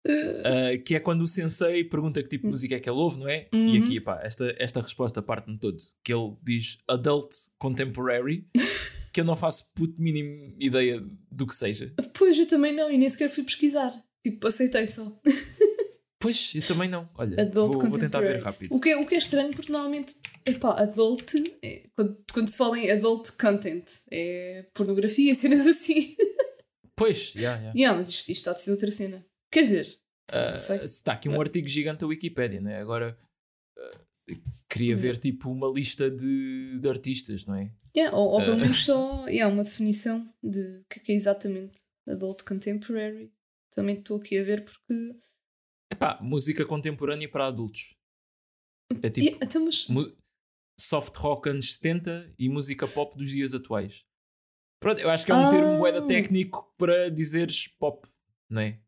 Uh, 0.04 0.82
que 0.84 0.96
é 0.96 1.00
quando 1.00 1.22
o 1.22 1.28
sensei 1.28 1.84
pergunta 1.84 2.22
que 2.22 2.28
tipo 2.28 2.44
de 2.44 2.50
música 2.50 2.74
é 2.74 2.80
que 2.80 2.88
ele 2.88 2.98
ouve, 2.98 3.20
não 3.20 3.28
é? 3.28 3.48
Uhum. 3.52 3.74
E 3.74 3.78
aqui, 3.78 4.00
pá, 4.00 4.20
esta, 4.22 4.54
esta 4.58 4.80
resposta 4.80 5.22
parte-me 5.22 5.58
todo. 5.58 5.76
Que 6.04 6.12
ele 6.12 6.34
diz 6.42 6.78
Adult 6.88 7.30
Contemporary, 7.58 8.48
que 9.12 9.20
eu 9.20 9.24
não 9.24 9.36
faço 9.36 9.70
puto 9.74 10.00
mínimo 10.02 10.56
ideia 10.58 11.04
do 11.30 11.46
que 11.46 11.54
seja. 11.54 11.94
Pois, 12.14 12.38
eu 12.38 12.46
também 12.46 12.74
não, 12.74 12.90
e 12.90 12.98
nem 12.98 13.08
sequer 13.08 13.30
fui 13.30 13.44
pesquisar. 13.44 13.92
Tipo, 14.24 14.46
aceitei 14.46 14.86
só. 14.86 15.20
Pois, 16.22 16.52
eu 16.54 16.62
também 16.64 16.88
não. 16.88 17.10
Olha, 17.16 17.42
adult 17.42 17.72
vou, 17.74 17.90
vou, 17.90 17.98
tentar 17.98 18.20
ver 18.20 18.40
rápido. 18.40 18.72
O 18.72 18.80
que, 18.80 18.90
é, 18.90 18.96
o 18.96 19.04
que 19.04 19.16
é 19.16 19.18
estranho, 19.18 19.52
porque 19.52 19.72
normalmente, 19.72 20.14
epá, 20.46 20.80
adult, 20.80 21.32
é, 21.60 21.82
quando, 21.96 22.16
quando 22.32 22.48
se 22.48 22.56
fala 22.56 22.78
em 22.78 22.88
adult 22.92 23.32
content, 23.32 23.84
é 24.08 24.64
pornografia, 24.72 25.34
cenas 25.34 25.66
assim. 25.66 26.14
Pois, 26.94 27.32
já, 27.32 27.40
yeah, 27.40 27.56
yeah. 27.56 27.78
yeah, 27.78 27.98
mas 27.98 28.08
isto, 28.08 28.28
isto 28.28 28.38
está 28.38 28.52
a 28.52 28.54
ser 28.54 28.70
outra 28.70 28.90
cena. 28.92 29.26
Quer 29.50 29.62
dizer, 29.62 29.98
uh, 30.30 30.84
está 30.84 31.14
aqui 31.14 31.28
um 31.28 31.36
uh, 31.36 31.40
artigo 31.40 31.66
gigante 31.66 32.02
da 32.02 32.06
Wikipedia, 32.06 32.60
né? 32.60 32.78
Agora 32.78 33.18
uh, 33.76 34.36
queria 34.68 34.94
ver 34.94 35.18
tipo 35.18 35.50
uma 35.50 35.66
lista 35.66 36.08
de, 36.08 36.78
de 36.78 36.88
artistas, 36.88 37.44
não 37.46 37.56
é? 37.56 37.72
Yeah, 37.96 38.16
ou, 38.16 38.30
ou 38.30 38.40
pelo 38.44 38.58
menos 38.58 38.84
só 38.84 39.26
yeah, 39.26 39.52
uma 39.52 39.64
definição 39.64 40.32
de 40.40 40.60
o 40.60 40.84
que 40.88 41.10
é, 41.10 41.14
é 41.14 41.16
exatamente 41.16 41.80
adult 42.06 42.44
contemporary. 42.44 43.32
Também 43.74 43.98
estou 43.98 44.18
aqui 44.18 44.38
a 44.38 44.44
ver 44.44 44.64
porque. 44.64 45.16
Epá, 45.90 46.18
música 46.22 46.64
contemporânea 46.64 47.28
para 47.28 47.46
adultos. 47.46 47.94
É 49.02 49.08
tipo. 49.08 49.26
E, 49.26 49.38
então, 49.44 49.64
mas... 49.64 49.88
Soft 50.78 51.14
rock 51.16 51.48
anos 51.48 51.74
70 51.74 52.34
e 52.38 52.48
música 52.48 52.86
pop 52.88 53.16
dos 53.16 53.30
dias 53.30 53.54
atuais. 53.54 54.04
Pronto, 54.80 55.00
eu 55.00 55.10
acho 55.10 55.24
que 55.24 55.30
é 55.30 55.34
um 55.34 55.46
ah. 55.46 55.50
termo 55.50 55.78
moeda 55.78 56.06
técnico 56.06 56.74
para 56.76 57.08
dizeres 57.08 57.68
pop, 57.68 58.08
não 58.50 58.62
é? 58.62 58.80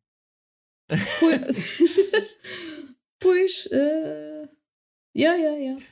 Pois. 1.20 1.78
pois 3.20 3.66
uh... 3.66 4.48
yeah, 5.16 5.38
yeah, 5.38 5.56
yeah. 5.56 5.86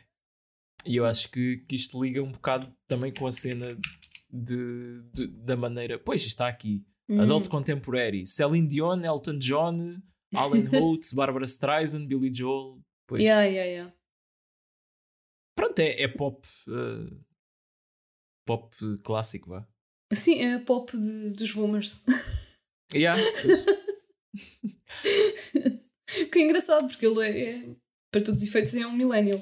E 0.84 0.96
eu 0.96 1.04
acho 1.04 1.30
que, 1.30 1.58
que 1.58 1.76
isto 1.76 2.02
liga 2.02 2.22
um 2.22 2.32
bocado 2.32 2.74
também 2.88 3.12
com 3.12 3.26
a 3.26 3.32
cena 3.32 3.78
de, 4.28 5.02
de 5.14 5.26
da 5.28 5.56
maneira. 5.56 5.98
Pois 5.98 6.24
está 6.24 6.48
aqui. 6.48 6.84
Hum. 7.12 7.20
Adult 7.20 7.48
Contemporary. 7.48 8.26
Celine 8.26 8.66
Dion, 8.66 9.04
Elton 9.04 9.38
John, 9.38 10.02
Alan 10.34 10.68
Oates, 10.72 11.12
Barbara 11.12 11.46
Streisand, 11.46 12.06
Billy 12.06 12.30
Joel. 12.32 12.80
Pois. 13.06 13.22
Yeah, 13.22 13.44
yeah, 13.44 13.70
yeah. 13.70 13.94
Pronto, 15.54 15.78
é, 15.78 16.02
é 16.02 16.08
pop. 16.08 16.46
Uh, 16.66 17.20
pop 18.46 18.74
clássico, 19.04 19.50
vá. 19.50 19.68
Sim, 20.12 20.40
é 20.40 20.58
pop 20.58 20.96
de, 20.96 21.30
dos 21.30 21.52
boomers. 21.52 22.04
Yeah, 22.94 23.18
o 26.20 26.28
que 26.30 26.38
é 26.38 26.42
engraçado, 26.42 26.86
porque 26.86 27.06
ele 27.06 27.26
é, 27.26 27.56
é, 27.56 27.62
para 28.10 28.22
todos 28.22 28.42
os 28.42 28.48
efeitos, 28.48 28.74
é 28.74 28.86
um 28.86 28.92
millennial. 28.92 29.40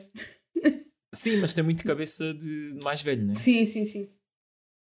sim, 1.12 1.37
mas 1.38 1.52
tem 1.52 1.64
muito 1.64 1.83
cabeça 1.83 2.33
de 2.33 2.78
mais 2.85 3.02
velho, 3.02 3.26
né? 3.26 3.35
Sim, 3.35 3.64
sim, 3.64 3.85
sim. 3.85 4.14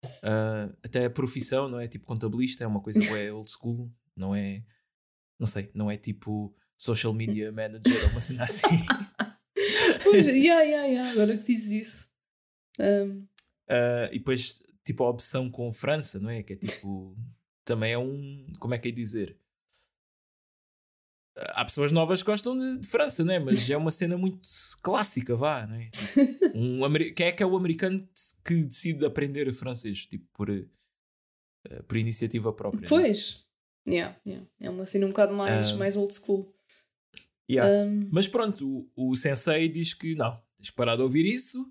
Uh, 0.05 0.75
até 0.83 1.05
a 1.05 1.11
profissão, 1.11 1.69
não 1.69 1.79
é? 1.79 1.87
Tipo 1.89 2.07
contabilista, 2.07 2.65
é 2.65 2.67
uma 2.67 2.81
coisa 2.81 2.99
que 3.01 3.09
é 3.09 3.33
old 3.33 3.51
school, 3.51 3.91
não 4.17 4.35
é. 4.35 4.65
Não 5.39 5.47
sei, 5.47 5.71
não 5.75 5.91
é 5.91 5.97
tipo 5.97 6.55
social 6.77 7.13
media 7.13 7.53
manager 7.53 8.05
ou 8.05 8.11
uma 8.11 8.21
cena 8.21 8.45
assim. 8.45 8.67
pois, 10.03 10.27
yeah, 10.27 10.63
yeah, 10.63 10.87
yeah, 10.87 11.11
agora 11.11 11.37
que 11.37 11.45
dizes 11.45 11.73
isso. 11.73 12.11
Um... 12.79 13.27
Uh, 13.69 14.09
e 14.13 14.19
depois, 14.19 14.61
tipo, 14.85 15.05
a 15.05 15.11
opção 15.11 15.51
com 15.51 15.73
França, 15.73 16.19
não 16.19 16.31
é? 16.31 16.43
Que 16.43 16.55
é 16.55 16.57
tipo. 16.57 17.17
Também 17.65 17.93
é 17.93 17.99
um. 17.99 18.53
Como 18.59 18.75
é 18.75 18.79
que 18.79 18.89
é 18.89 18.91
dizer? 18.91 19.39
Há 21.35 21.65
pessoas 21.65 21.91
novas 21.93 22.23
que 22.23 22.31
gostam 22.31 22.59
de, 22.59 22.79
de 22.79 22.87
França, 22.87 23.25
né? 23.25 23.39
mas 23.39 23.69
é 23.71 23.77
uma 23.77 23.91
cena 23.91 24.19
muito 24.19 24.41
clássica, 24.83 25.35
vá, 25.35 25.67
não 25.67 25.77
é? 25.77 25.89
Tipo, 25.89 26.21
um, 26.55 26.81
quem 27.15 27.27
é 27.27 27.33
que 27.33 27.43
é 27.43 27.47
o 27.47 27.57
americano 27.57 28.07
que 28.45 28.63
decide 28.65 29.07
aprender 29.07 29.51
francês? 29.55 30.05
Tipo, 30.05 30.27
por, 30.35 30.51
uh, 30.51 31.83
por 31.89 31.97
iniciativa 31.97 32.53
própria. 32.53 32.85
É? 32.85 32.89
Pois, 32.89 33.47
yeah, 33.89 34.15
yeah. 34.27 34.47
é 34.61 34.69
uma 34.69 34.85
cena 34.85 35.07
um 35.07 35.11
bocado 35.11 35.33
mais, 35.33 35.73
uh, 35.73 35.79
mais 35.79 35.97
old 35.97 36.15
school. 36.15 36.55
Yeah. 37.51 37.87
Um... 37.87 38.09
Mas 38.13 38.29
pronto, 38.29 38.89
o, 38.95 39.11
o 39.11 39.17
sensei 39.17 39.69
diz 39.69 39.95
que 39.95 40.15
não, 40.15 40.39
tens 40.57 40.71
que 40.71 40.77
parar 40.77 40.97
de 40.97 41.03
ouvir 41.03 41.25
isso 41.25 41.67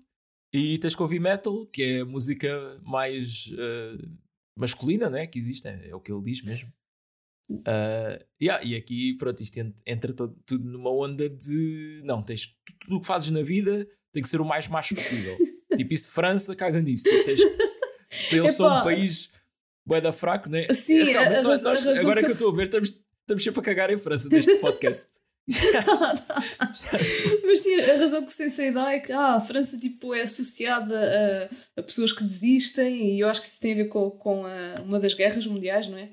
e 0.52 0.76
tens 0.78 0.94
que 0.94 1.02
ouvir 1.02 1.20
metal, 1.20 1.66
que 1.66 1.82
é 1.82 2.00
a 2.00 2.04
música 2.04 2.80
mais 2.82 3.46
uh, 3.46 4.10
masculina 4.56 5.08
né, 5.08 5.26
que 5.26 5.38
existe, 5.38 5.66
é, 5.66 5.88
é, 5.88 5.94
o 5.94 6.00
que 6.00 6.12
ele 6.12 6.22
diz 6.22 6.42
mesmo. 6.42 6.72
Uh, 7.50 8.24
yeah, 8.40 8.64
e 8.64 8.74
aqui, 8.74 9.14
pronto, 9.16 9.42
isto 9.42 9.58
entra 9.86 10.12
todo, 10.12 10.36
tudo 10.46 10.64
numa 10.64 10.90
onda 10.90 11.28
de 11.28 12.00
não, 12.04 12.22
tens 12.22 12.56
tudo 12.80 12.96
o 12.96 13.00
que 13.00 13.06
fazes 13.06 13.30
na 13.30 13.42
vida 13.42 13.86
tem 14.12 14.22
que 14.22 14.28
ser 14.28 14.40
o 14.40 14.44
mais 14.44 14.68
macho 14.68 14.94
possível. 14.94 15.36
tipo, 15.76 15.94
isso 15.94 16.04
de 16.04 16.12
França, 16.12 16.54
caga 16.54 16.80
nisso. 16.80 17.04
Tipo, 17.04 17.24
tens, 17.24 17.40
se 18.08 18.36
eu 18.36 18.48
sou 18.50 18.66
um 18.66 18.82
país 18.82 19.30
boeda 19.84 20.12
fraco, 20.12 20.48
né? 20.48 20.68
Sim, 20.72 21.00
é, 21.00 21.38
a, 21.38 21.42
nós, 21.42 21.64
a, 21.64 21.72
a 21.72 22.00
agora 22.00 22.20
que 22.20 22.28
eu 22.28 22.32
estou 22.32 22.52
a 22.52 22.54
ver, 22.54 22.66
estamos, 22.66 23.00
estamos 23.20 23.42
sempre 23.42 23.60
a 23.60 23.62
cagar 23.62 23.90
em 23.90 23.98
França 23.98 24.28
neste 24.28 24.56
podcast. 24.56 25.20
Mas 27.44 27.60
sim, 27.60 27.80
a 27.80 27.96
razão 27.96 28.22
que 28.22 28.28
o 28.28 28.30
Sensei 28.30 28.70
dá 28.70 28.92
é 28.92 29.00
que 29.00 29.12
ah, 29.12 29.34
a 29.34 29.40
França 29.40 29.78
tipo, 29.78 30.14
é 30.14 30.22
associada 30.22 31.50
a, 31.76 31.80
a 31.80 31.82
pessoas 31.82 32.12
que 32.12 32.22
desistem 32.22 33.16
e 33.16 33.20
eu 33.20 33.28
acho 33.28 33.40
que 33.40 33.46
isso 33.46 33.60
tem 33.60 33.72
a 33.72 33.76
ver 33.76 33.86
com, 33.86 34.10
com 34.10 34.46
a, 34.46 34.82
uma 34.82 35.00
das 35.00 35.14
guerras 35.14 35.46
mundiais, 35.46 35.88
não 35.88 35.98
é? 35.98 36.10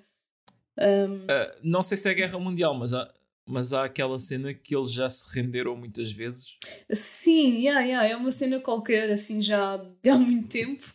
Um... 0.80 1.16
Uh, 1.16 1.60
não 1.64 1.84
sei 1.84 1.98
se 1.98 2.08
é 2.08 2.12
a 2.12 2.16
guerra 2.16 2.40
mundial, 2.40 2.74
mas 2.74 2.94
há, 2.94 3.12
mas 3.46 3.74
há 3.74 3.84
aquela 3.84 4.18
cena 4.18 4.54
que 4.54 4.76
eles 4.76 4.94
já 4.94 5.10
se 5.10 5.26
renderam 5.34 5.76
muitas 5.76 6.12
vezes. 6.12 6.54
Sim, 6.92 7.56
yeah, 7.56 7.82
yeah, 7.82 8.08
é 8.08 8.16
uma 8.16 8.32
cena 8.32 8.60
qualquer, 8.60 9.10
assim, 9.10 9.42
já 9.42 9.78
de 9.78 10.10
há 10.10 10.16
muito 10.16 10.48
tempo. 10.48 10.94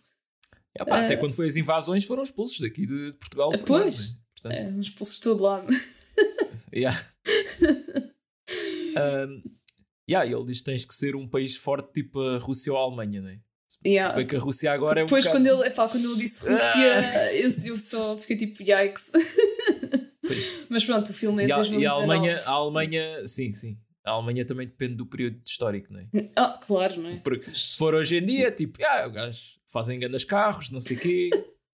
Yeah, 0.77 0.89
pá, 0.89 1.03
uh... 1.03 1.05
Até 1.05 1.17
quando 1.17 1.35
foi 1.35 1.49
as 1.49 1.57
invasões 1.57 2.05
foram 2.05 2.23
expulsos 2.23 2.61
daqui 2.61 2.87
de, 2.87 3.13
Portugal. 3.13 3.51
Pois, 3.67 4.01
é? 4.01 4.15
Portanto... 4.41 4.77
é, 4.77 4.81
expulsos 4.81 5.17
de 5.17 5.23
todo 5.23 5.43
lado. 5.43 5.67
yeah. 6.75 7.07
um, 8.97 9.43
yeah, 10.09 10.31
ele 10.31 10.45
diz 10.47 10.59
que 10.59 10.65
tens 10.65 10.85
que 10.85 10.95
ser 10.95 11.15
um 11.15 11.29
país 11.29 11.57
forte 11.57 11.93
tipo 11.93 12.21
a 12.21 12.39
Rússia 12.39 12.73
ou 12.73 12.79
a 12.79 12.83
Alemanha, 12.83 13.21
não 13.21 13.29
é? 13.29 13.39
Yeah. 13.87 14.11
Se 14.11 14.17
bem 14.17 14.27
que 14.27 14.37
a 14.37 14.39
Rússia 14.39 14.73
agora 14.73 15.01
é 15.01 15.03
um 15.03 15.07
Depois, 15.07 15.25
bocado... 15.25 15.45
quando, 15.45 15.61
ele, 15.61 15.69
epá, 15.69 15.89
quando 15.89 16.11
ele 16.11 16.21
disse 16.21 16.49
Rússia, 16.49 17.01
ah. 17.01 17.35
eu, 17.35 17.49
eu 17.65 17.79
só 17.79 18.17
fiquei 18.17 18.37
tipo, 18.37 18.63
yikes. 18.63 19.13
Mas 20.69 20.85
pronto, 20.85 21.11
o 21.11 21.15
filme 21.15 21.45
é 21.45 21.47
de 21.47 21.53
2019. 21.53 21.83
E 21.83 21.87
a 21.87 21.93
Alemanha, 21.93 22.43
a 22.47 22.51
Alemanha, 22.51 23.27
sim, 23.27 23.53
sim. 23.53 23.79
A 24.05 24.11
Alemanha 24.11 24.45
também 24.45 24.67
depende 24.67 24.99
do 24.99 25.07
período 25.07 25.41
histórico, 25.47 25.93
não 25.93 26.01
é? 26.01 26.09
Ah, 26.37 26.59
claro, 26.63 27.01
não 27.01 27.11
é? 27.11 27.17
Porque 27.17 27.51
se 27.51 27.77
for 27.77 27.95
hoje 27.95 28.19
em 28.19 28.27
dia, 28.27 28.51
tipo, 28.51 28.79
ah, 28.85 29.09
gajos 29.09 29.59
fazem 29.67 29.99
grandes 29.99 30.25
carros, 30.25 30.71
não 30.71 30.81
sei 30.81 30.97
o 30.97 31.01
quê, 31.01 31.31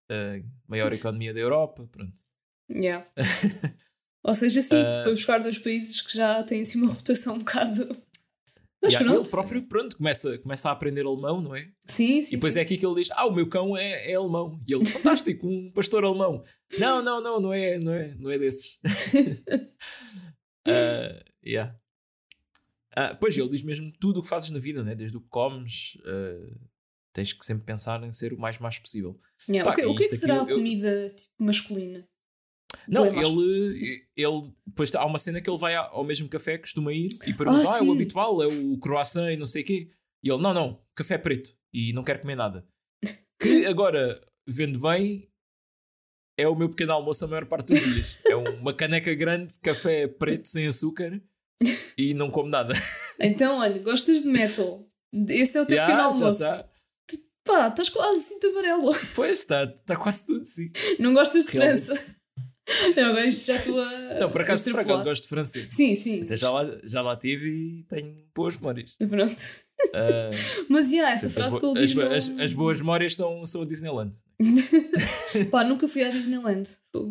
a 0.09 0.41
maior 0.69 0.93
economia 0.93 1.35
da 1.35 1.41
Europa, 1.41 1.89
pronto. 1.91 2.23
Yeah. 2.71 3.05
Ou 4.23 4.35
seja, 4.35 4.63
sim, 4.63 4.81
uh, 4.81 5.05
foi 5.05 5.13
buscar 5.13 5.41
dois 5.41 5.59
países 5.59 6.01
que 6.03 6.17
já 6.17 6.43
têm 6.43 6.63
assim 6.63 6.81
uma 6.81 6.91
reputação 6.91 7.35
um 7.35 7.39
bocado. 7.39 7.97
Mas 8.83 8.95
yeah, 8.95 9.11
pronto. 9.11 9.27
Ele 9.27 9.31
próprio, 9.31 9.63
pronto, 9.69 9.97
começa, 9.97 10.39
começa 10.39 10.69
a 10.69 10.73
aprender 10.73 11.05
alemão, 11.05 11.41
não 11.41 11.55
é? 11.55 11.71
Sim, 11.87 12.23
sim. 12.23 12.35
E 12.35 12.37
depois 12.37 12.55
sim. 12.55 12.61
é 12.61 12.63
aqui 12.63 12.79
que 12.79 12.87
ele 12.87 12.95
diz: 12.95 13.11
Ah, 13.13 13.27
o 13.27 13.33
meu 13.33 13.47
cão 13.49 13.77
é, 13.77 14.11
é 14.11 14.15
alemão. 14.15 14.59
E 14.67 14.75
ele, 14.75 14.87
fantástico, 14.87 15.47
um 15.47 15.71
pastor 15.71 16.05
alemão. 16.05 16.43
Não, 16.79 17.03
não, 17.03 17.21
não, 17.21 17.41
não 17.41 17.53
é, 17.53 17.79
não 17.79 17.93
é, 17.93 18.15
não 18.19 18.31
é 18.31 18.39
desses. 18.39 18.79
uh, 20.67 21.25
yeah. 21.45 21.77
Uh, 22.97 23.17
pois 23.21 23.37
ele 23.37 23.51
diz 23.51 23.63
mesmo 23.63 23.93
tudo 24.01 24.21
o 24.21 24.23
que 24.23 24.29
fazes 24.29 24.51
na 24.51 24.59
vida, 24.59 24.83
né? 24.83 24.95
desde 24.95 25.17
o 25.17 25.21
que 25.21 25.29
comes, 25.29 25.97
uh, 26.01 26.59
tens 27.13 27.33
que 27.33 27.45
sempre 27.45 27.65
pensar 27.65 28.03
em 28.03 28.13
ser 28.13 28.33
o 28.33 28.39
mais 28.39 28.59
mais 28.59 28.79
possível. 28.79 29.21
Yeah, 29.49 29.71
Pá, 29.71 29.75
o 29.75 29.77
que, 29.77 29.87
o 29.87 29.95
que, 29.95 30.05
é 30.05 30.09
que 30.09 30.17
será 30.17 30.37
eu, 30.37 30.43
a 30.43 30.47
comida 30.47 31.07
tipo, 31.09 31.31
masculina? 31.39 32.09
Não, 32.87 33.07
ele, 33.07 34.07
ele. 34.17 34.53
Depois 34.67 34.95
há 34.95 35.05
uma 35.05 35.19
cena 35.19 35.41
que 35.41 35.49
ele 35.49 35.59
vai 35.59 35.75
ao 35.75 36.05
mesmo 36.05 36.29
café 36.29 36.57
que 36.57 36.63
costuma 36.63 36.93
ir 36.93 37.09
e 37.27 37.33
pergunta: 37.33 37.69
Ah, 37.69 37.75
ah 37.75 37.79
é 37.79 37.83
o 37.83 37.93
habitual, 37.93 38.43
é 38.43 38.47
o 38.47 38.79
croissant 38.79 39.31
e 39.31 39.37
não 39.37 39.47
sei 39.47 39.63
o 39.63 39.65
quê. 39.65 39.91
E 40.23 40.31
ele: 40.31 40.43
Não, 40.43 40.53
não, 40.53 40.81
café 40.95 41.19
preto 41.19 41.55
e 41.73 41.93
não 41.93 42.03
quero 42.03 42.21
comer 42.21 42.37
nada. 42.37 42.67
Que 43.41 43.65
agora, 43.65 44.21
vendo 44.47 44.79
bem, 44.79 45.31
é 46.39 46.47
o 46.47 46.55
meu 46.55 46.69
pequeno 46.69 46.93
almoço 46.93 47.25
a 47.25 47.29
maior 47.29 47.47
parte 47.47 47.73
dos 47.73 47.81
dias. 47.81 48.19
É 48.27 48.37
uma 48.37 48.75
caneca 48.75 49.15
grande 49.15 49.55
de 49.55 49.61
café 49.61 50.07
preto 50.07 50.47
sem 50.47 50.67
açúcar 50.67 51.23
e 51.97 52.15
não 52.15 52.31
como 52.31 52.49
nada. 52.49 52.75
Então, 53.23 53.59
olha, 53.59 53.79
gostas 53.83 54.23
de 54.23 54.29
metal? 54.29 54.89
Esse 55.29 55.59
é 55.59 55.61
o 55.61 55.67
teu 55.67 55.77
yeah, 55.77 55.95
pequeno 55.95 56.09
almoço. 56.09 56.41
Tá. 56.41 56.71
Pá, 57.45 57.69
estás 57.69 57.91
quase 57.91 58.21
cinto 58.21 58.47
amarelo. 58.47 58.93
Pois, 59.15 59.41
está 59.41 59.67
tá 59.85 59.95
quase 59.95 60.25
tudo, 60.25 60.43
sim. 60.43 60.71
Não 60.99 61.13
gostas 61.13 61.45
de 61.45 61.53
França? 61.53 62.17
Não, 62.97 63.05
agora 63.07 63.27
isto 63.27 63.47
já 63.47 63.57
estou 63.57 63.81
a. 63.81 64.15
Não, 64.21 64.31
por 64.31 64.43
acaso, 64.43 64.71
por 64.71 64.81
acaso 64.81 65.05
gosto 65.05 65.23
de 65.23 65.29
francês. 65.29 65.69
Sim, 65.71 65.95
sim. 65.97 66.23
Até 66.23 66.37
já 66.37 66.51
lá, 66.51 66.81
já 66.85 67.03
lá 67.03 67.17
tive 67.17 67.49
e 67.49 67.83
tenho 67.85 68.17
boas 68.35 68.57
memórias. 68.57 68.97
Pronto. 68.97 69.33
Uh, 69.89 70.67
Mas, 70.69 70.91
yeah, 70.91 71.11
essa 71.13 71.31
frase 71.31 71.59
que 71.59 71.67
ele 71.67 71.87
diz. 71.87 71.97
As, 71.99 72.29
as, 72.41 72.53
boas 72.53 72.79
memórias 72.79 73.15
são, 73.15 73.45
são 73.47 73.63
a 73.63 73.65
Disneyland. 73.65 74.15
Pá, 75.51 75.65
nunca 75.65 75.89
fui 75.89 76.05
à 76.05 76.11
Disneyland. 76.11 76.69
Uh... 76.95 77.11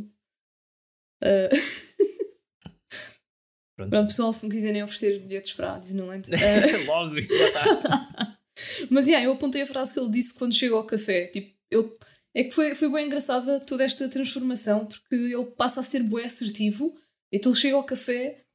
Pronto. 3.76 3.90
Pronto, 3.92 4.08
pessoal, 4.08 4.34
se 4.34 4.46
me 4.46 4.52
quiserem 4.52 4.84
oferecer 4.84 5.20
bilhetes 5.20 5.54
para 5.54 5.76
a 5.76 5.80
Disneyland. 5.80 6.30
Uh... 6.30 6.86
Logo, 6.88 7.20
já 7.22 7.48
está. 7.48 8.38
Mas, 8.90 9.08
yeah, 9.08 9.26
eu 9.26 9.32
apontei 9.32 9.62
a 9.62 9.66
frase 9.66 9.94
que 9.94 10.00
ele 10.00 10.10
disse 10.10 10.38
quando 10.38 10.54
chegou 10.54 10.80
ao 10.80 10.86
café. 10.86 11.28
Tipo, 11.28 11.54
ele 11.72 11.90
é 12.36 12.44
que 12.44 12.52
foi, 12.52 12.76
foi 12.76 12.92
bem 12.92 13.08
engraçada 13.08 13.60
toda 13.60 13.84
esta 13.84 14.08
transformação, 14.08 14.86
porque 14.86 15.16
ele 15.16 15.46
passa 15.58 15.80
a 15.80 15.84
ser 15.84 16.04
bué 16.04 16.26
assertivo, 16.26 16.96
então 17.32 17.52
ele 17.52 17.60
chega 17.60 17.76
ao 17.76 17.84
café 17.84 18.46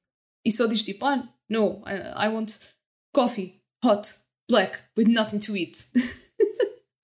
e 0.45 0.51
só 0.51 0.67
diz 0.67 0.85
tipo, 0.85 1.05
ah, 1.05 1.29
no, 1.49 1.83
I, 1.87 2.27
I 2.27 2.29
want 2.29 2.53
coffee, 3.13 3.61
hot, 3.85 4.09
black, 4.49 4.79
with 4.97 5.09
nothing 5.09 5.39
to 5.41 5.57
eat. 5.57 5.79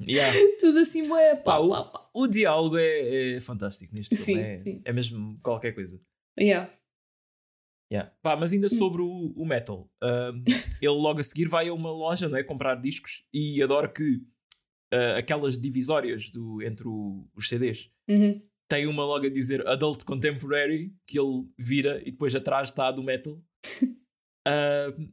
Yeah. 0.06 0.32
Tudo 0.58 0.78
assim, 0.78 1.06
bué, 1.06 1.36
pá, 1.36 1.58
pá, 1.60 1.68
pá, 1.68 1.84
pá. 1.84 2.10
O, 2.14 2.22
o, 2.22 2.26
diálogo 2.26 2.78
é, 2.78 3.34
é 3.34 3.40
fantástico 3.40 3.94
neste 3.94 4.16
sim, 4.16 4.34
filme, 4.34 4.42
é, 4.42 4.56
sim. 4.56 4.82
é 4.84 4.92
mesmo 4.92 5.38
qualquer 5.42 5.72
coisa. 5.72 6.00
Yeah. 6.38 6.70
Yeah. 7.92 8.10
Pá, 8.22 8.36
mas 8.36 8.52
ainda 8.52 8.68
sobre 8.68 9.02
o, 9.02 9.32
o 9.36 9.44
metal, 9.44 9.90
um, 10.02 10.44
ele 10.80 10.88
logo 10.90 11.20
a 11.20 11.22
seguir 11.22 11.48
vai 11.48 11.68
a 11.68 11.74
uma 11.74 11.90
loja 11.90 12.28
não 12.28 12.38
é, 12.38 12.42
comprar 12.42 12.76
discos 12.76 13.24
e 13.32 13.62
adoro 13.62 13.92
que 13.92 14.22
uh, 14.92 15.18
aquelas 15.18 15.58
divisórias 15.58 16.30
do, 16.30 16.62
entre 16.62 16.86
o, 16.86 17.28
os 17.34 17.48
CDs. 17.48 17.90
Uhum. 18.08 18.40
Tem 18.68 18.86
uma 18.86 19.04
logo 19.04 19.26
a 19.26 19.30
dizer 19.30 19.66
Adult 19.66 20.04
Contemporary, 20.04 20.94
que 21.06 21.18
ele 21.18 21.44
vira 21.58 22.00
e 22.02 22.12
depois 22.12 22.34
atrás 22.34 22.68
está 22.68 22.88
a 22.88 22.92
do 22.92 23.02
metal. 23.02 23.34
uh, 24.46 25.10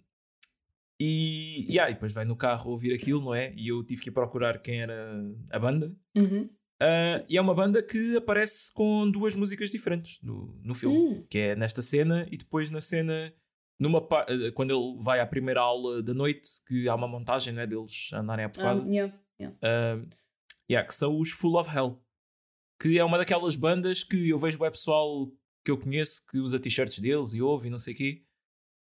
e, 0.99 1.68
yeah, 1.70 1.91
e 1.91 1.93
depois 1.93 2.14
vai 2.14 2.26
no 2.26 2.36
carro 2.36 2.72
ouvir 2.72 2.93
aquilo, 2.93 3.22
não 3.22 3.34
é? 3.34 3.54
E 3.56 3.68
eu 3.68 3.84
tive 3.84 4.01
que 4.01 4.10
ir 4.10 4.14
procurar 4.14 4.60
quem 4.62 4.82
era 4.82 5.12
a 5.51 5.60
banda. 5.60 5.95
Uhum. 6.18 6.49
Uh, 6.82 7.26
e 7.28 7.38
é 7.38 7.41
uma 7.41 7.56
banda 7.56 7.82
que 7.82 8.18
aparece 8.18 8.72
com 8.72 9.10
duas 9.10 9.36
músicas 9.36 9.72
diferentes 9.72 10.20
no, 10.22 10.60
no 10.64 10.76
filme, 10.76 10.97
uhum. 10.97 11.26
que 11.28 11.38
é 11.39 11.56
nesta 11.56 11.82
cena 11.82 12.28
e 12.32 12.38
depois 12.38 12.70
na 12.70 12.80
cena 12.80 13.34
numa 13.80 14.01
quando 14.54 14.72
ele 14.72 15.04
vai 15.04 15.20
à 15.20 15.26
primeira 15.26 15.62
aula 15.62 16.01
da 16.01 16.14
noite, 16.14 16.49
que 16.68 16.88
há 16.88 16.95
uma 16.95 17.08
montagem 17.08 17.54
né, 17.54 17.66
deles 17.66 18.12
andarem 18.14 18.45
a 18.45 18.49
porrada. 18.49 18.82
Um, 18.82 18.91
yeah. 18.91 19.14
Yeah. 19.40 19.58
Uh, 19.58 20.08
yeah, 20.70 20.88
que 20.88 20.94
são 20.94 21.20
os 21.20 21.32
Full 21.32 21.58
of 21.58 21.70
Hell. 21.70 22.02
Que 22.82 22.98
é 22.98 23.04
uma 23.04 23.18
daquelas 23.18 23.56
bandas 23.56 24.04
que 24.04 24.30
eu 24.30 24.38
vejo 24.38 24.58
o 24.58 24.72
pessoal 24.72 25.32
que 25.66 25.72
eu 25.72 25.78
conheço 25.78 26.26
que 26.28 26.38
usa 26.38 26.60
t-shirts 26.60 27.00
deles 27.00 27.34
e 27.34 27.42
ouve 27.42 27.68
e 27.68 27.72
não 27.72 27.80
sei 27.80 27.94
o 27.94 27.98
quê. 27.98 28.24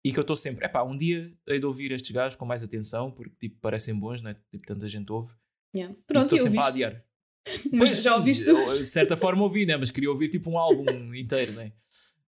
E 0.05 0.11
que 0.11 0.19
eu 0.19 0.21
estou 0.21 0.35
sempre, 0.35 0.65
é 0.65 0.69
pá, 0.69 0.83
um 0.83 0.95
dia 0.95 1.33
hei 1.47 1.59
de 1.59 1.65
ouvir 1.65 1.91
estes 1.91 2.11
gajos 2.11 2.35
com 2.35 2.45
mais 2.45 2.63
atenção, 2.63 3.11
porque 3.11 3.35
tipo, 3.39 3.59
parecem 3.59 3.97
bons, 3.97 4.21
né? 4.21 4.35
Tipo, 4.51 4.65
tanta 4.65 4.87
gente 4.87 5.11
ouve. 5.11 5.33
Yeah. 5.75 5.95
Pronto, 6.05 6.33
e 6.33 6.37
estou 6.37 6.51
sempre 6.51 6.59
a 6.59 6.67
adiar. 6.67 7.05
Mas 7.73 7.89
Pois, 7.91 8.03
já 8.03 8.15
ouviste? 8.15 8.47
eu, 8.49 8.77
De 8.77 8.85
certa 8.85 9.15
forma 9.17 9.43
ouvi, 9.43 9.65
né? 9.65 9.75
Mas 9.75 9.91
queria 9.91 10.09
ouvir 10.09 10.29
tipo 10.29 10.49
um 10.49 10.57
álbum 10.57 11.13
inteiro, 11.13 11.53
né? 11.53 11.73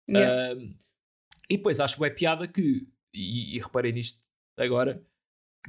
Yeah. 0.09 0.53
Ah, 0.53 0.75
e 1.49 1.57
depois 1.57 1.79
acho 1.79 2.03
é 2.05 2.09
piada 2.09 2.47
que, 2.47 2.87
e, 3.13 3.55
e 3.55 3.59
reparei 3.59 3.91
nisto 3.91 4.23
agora, 4.57 4.95
que 4.95 5.05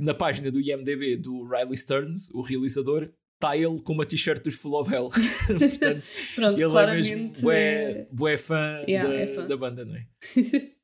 na 0.00 0.14
página 0.14 0.50
do 0.50 0.60
IMDB 0.60 1.16
do 1.16 1.44
Riley 1.46 1.76
Stearns, 1.76 2.30
o 2.30 2.40
realizador, 2.42 3.10
está 3.34 3.56
ele 3.56 3.80
com 3.82 3.92
uma 3.92 4.04
t-shirt 4.06 4.42
dos 4.42 4.54
Full 4.56 4.74
of 4.80 4.92
Hell. 4.92 5.08
Portanto, 5.46 6.08
Pronto, 6.34 6.54
ele 6.58 6.64
é 6.64 6.70
claramente. 6.70 7.08
mesmo 7.10 7.32
bué, 7.42 8.08
bué 8.12 8.36
fã, 8.36 8.84
Yeah, 8.88 9.08
da, 9.08 9.14
é 9.14 9.26
fã. 9.26 9.46
da 9.46 9.56
banda, 9.56 9.84
não 9.84 9.94
é? 9.96 10.06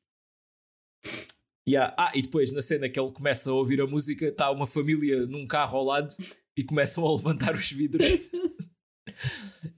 Yeah. 1.67 1.95
Ah, 1.97 2.11
e 2.13 2.21
depois 2.21 2.51
na 2.51 2.61
cena 2.61 2.89
que 2.89 2.99
ele 2.99 3.11
começa 3.13 3.49
a 3.49 3.53
ouvir 3.53 3.79
a 3.79 3.87
música, 3.87 4.25
está 4.27 4.51
uma 4.51 4.65
família 4.65 5.25
num 5.25 5.47
carro 5.47 5.77
ao 5.77 5.85
lado 5.85 6.13
e 6.57 6.63
começam 6.63 7.05
a 7.05 7.15
levantar 7.15 7.55
os 7.55 7.71
vidros. 7.71 8.05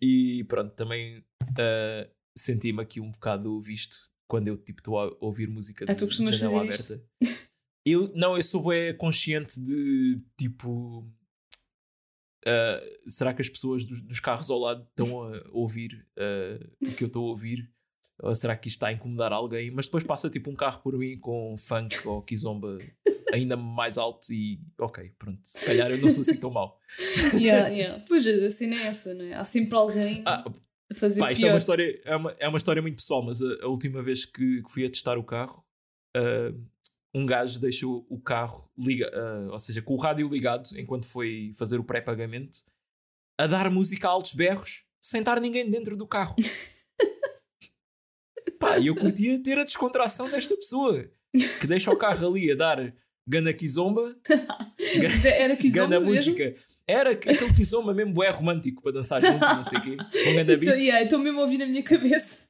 e 0.02 0.44
pronto, 0.46 0.74
também 0.76 1.24
ah, 1.60 2.10
senti-me 2.36 2.82
aqui 2.82 3.00
um 3.00 3.12
bocado 3.12 3.60
visto 3.60 3.98
quando 4.28 4.48
eu 4.48 4.58
tipo 4.58 4.80
estou 4.80 4.98
a 5.00 5.16
ouvir 5.22 5.48
música 5.48 5.86
Ah, 5.88 5.94
de 5.94 6.00
tu 6.00 6.08
costumas 6.08 6.38
janela 6.38 6.66
fazer 6.72 6.96
isto? 7.22 7.40
Eu, 7.86 8.12
não, 8.16 8.36
eu 8.36 8.42
sou 8.44 8.64
bem 8.68 8.96
consciente 8.98 9.60
de 9.60 10.20
tipo. 10.38 11.08
ah, 12.46 12.82
será 13.08 13.34
que 13.34 13.42
as 13.42 13.50
pessoas 13.50 13.86
dos, 13.86 14.02
dos 14.02 14.20
carros 14.20 14.50
ao 14.50 14.60
lado 14.60 14.86
estão 14.90 15.24
a 15.24 15.42
ouvir 15.52 16.06
ah, 16.18 16.60
o 16.82 16.96
que 16.96 17.04
eu 17.04 17.08
estou 17.08 17.26
a 17.26 17.30
ouvir? 17.30 17.72
Ou 18.22 18.34
será 18.34 18.56
que 18.56 18.70
isto 18.70 18.78
está 18.78 18.88
a 18.88 18.94
incomodar 18.94 19.34
alguém? 19.34 19.70
Mas 19.72 19.86
depois 19.86 20.04
passa 20.04 20.30
tipo 20.30 20.50
um 20.50 20.56
carro 20.56 20.82
por 20.82 20.98
mim 20.98 21.18
com 21.20 21.56
funk 21.58 22.08
ou 22.08 22.22
kizomba 22.22 22.78
ainda 23.34 23.58
mais 23.58 23.98
alto 23.98 24.32
e 24.32 24.58
ok, 24.80 25.12
pronto, 25.20 25.42
se 25.44 25.66
calhar 25.66 25.92
eu 25.92 25.98
não 25.98 26.10
sou 26.10 26.22
assim 26.22 26.38
tão 26.38 26.50
mau. 26.50 26.80
yeah, 27.34 27.68
yeah. 27.68 28.04
Pois 28.08 28.26
a 28.26 28.50
cena 28.50 28.76
é 28.76 28.84
essa, 28.88 29.14
não 29.14 29.26
é? 29.26 29.34
Há 29.34 29.44
sempre 29.44 29.76
alguém 29.76 30.24
Ah, 30.26 30.46
a 30.90 30.96
fazer 30.96 31.20
pá, 31.20 31.32
isto 31.34 31.42
é 31.42 31.44
pior. 31.44 31.52
uma, 31.54 31.58
história, 31.58 32.02
é, 32.06 32.16
uma, 32.16 32.32
é 32.40 32.48
uma 32.48 32.58
história 32.58 32.82
muito 32.82 32.96
pessoal, 32.96 33.22
mas 33.22 33.42
a, 33.42 33.64
a 33.64 33.68
última 33.68 34.02
vez 34.02 34.24
que, 34.26 34.62
que 34.64 34.72
fui 34.72 34.86
a 34.86 34.90
testar 34.90 35.18
o 35.18 35.24
carro, 35.24 35.62
ah, 36.16 36.54
um 37.16 37.26
gajo 37.26 37.60
deixou 37.60 38.06
o 38.10 38.20
carro, 38.20 38.70
liga, 38.78 39.10
ah, 39.14 39.52
ou 39.54 39.60
seja, 39.60 39.82
com 39.82 39.94
o 39.94 39.98
rádio 39.98 40.28
ligado, 40.28 40.70
enquanto 40.78 41.06
foi 41.08 41.52
fazer 41.56 41.80
o 41.80 41.84
pré-pagamento, 41.84 42.60
a 43.40 43.48
dar 43.48 43.72
música 43.72 44.08
a 44.08 44.12
altos 44.12 44.34
berros, 44.34 44.84
sem 45.02 45.22
estar 45.22 45.40
ninguém 45.40 45.70
dentro 45.70 45.96
do 45.96 46.06
carro. 46.06 46.36
Pá, 48.60 48.78
e 48.78 48.88
eu 48.88 48.96
curtia 48.96 49.42
ter 49.42 49.58
a 49.60 49.64
descontração 49.64 50.30
desta 50.30 50.56
pessoa 50.56 51.10
que 51.60 51.68
deixa 51.68 51.92
o 51.92 51.98
carro 51.98 52.28
ali 52.28 52.52
a 52.52 52.56
dar 52.56 52.94
gana 53.28 53.54
kizomba, 53.54 54.16
Mas 55.02 55.26
é- 55.26 55.42
era 55.42 55.56
que 55.56 55.70
gana 55.72 56.00
mesmo? 56.00 56.32
música. 56.32 56.56
Era 56.88 57.12
aquele 57.12 57.54
kizomba 57.54 57.94
mesmo 57.94 58.14
bué 58.14 58.30
romântico 58.30 58.82
para 58.82 58.92
dançar 58.92 59.20
junto, 59.24 59.40
não 59.40 59.64
sei 59.64 59.80
o 59.80 59.82
quê, 59.82 59.98
com 59.98 60.36
ganda 60.36 60.56
beat 60.58 60.64
Então, 60.64 60.76
yeah, 60.78 61.04
Estou 61.04 61.20
mesmo 61.20 61.40
a 61.40 61.44
ouvir 61.44 61.58
na 61.58 61.66
minha 61.66 61.82
cabeça. 61.84 62.48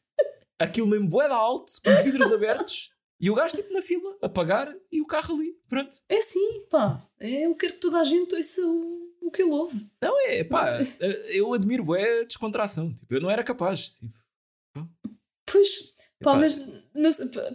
aquilo 0.59 0.87
mesmo 0.87 1.07
bué 1.07 1.27
da 1.29 1.35
alto, 1.35 1.71
com 1.83 1.89
os 1.91 2.01
vidros 2.03 2.31
abertos, 2.33 2.91
e 3.25 3.29
o 3.31 3.33
gajo 3.33 3.55
tipo 3.55 3.73
na 3.73 3.81
fila, 3.81 4.15
a 4.21 4.29
pagar, 4.29 4.71
e 4.91 5.01
o 5.01 5.07
carro 5.07 5.35
ali, 5.35 5.57
pronto. 5.67 5.95
É 6.07 6.17
assim, 6.17 6.61
pá. 6.69 7.01
É, 7.19 7.47
eu 7.47 7.55
quero 7.55 7.73
que 7.73 7.79
toda 7.79 7.99
a 7.99 8.03
gente 8.03 8.35
ouça 8.35 8.61
o, 8.61 9.09
o 9.23 9.31
que 9.31 9.41
ele 9.41 9.49
ouve. 9.51 9.83
Não, 9.99 10.15
é, 10.29 10.43
pá, 10.43 10.77
eu 11.29 11.51
admiro 11.51 11.83
bué 11.83 12.21
a 12.21 12.23
descontração, 12.23 12.93
tipo, 12.93 13.15
eu 13.15 13.21
não 13.21 13.31
era 13.31 13.43
capaz, 13.43 13.95
tipo, 13.95 14.13
Pois, 15.43 15.93
pá, 16.21 16.31
Epá. 16.31 16.35
mas 16.35 16.83
não 16.93 17.09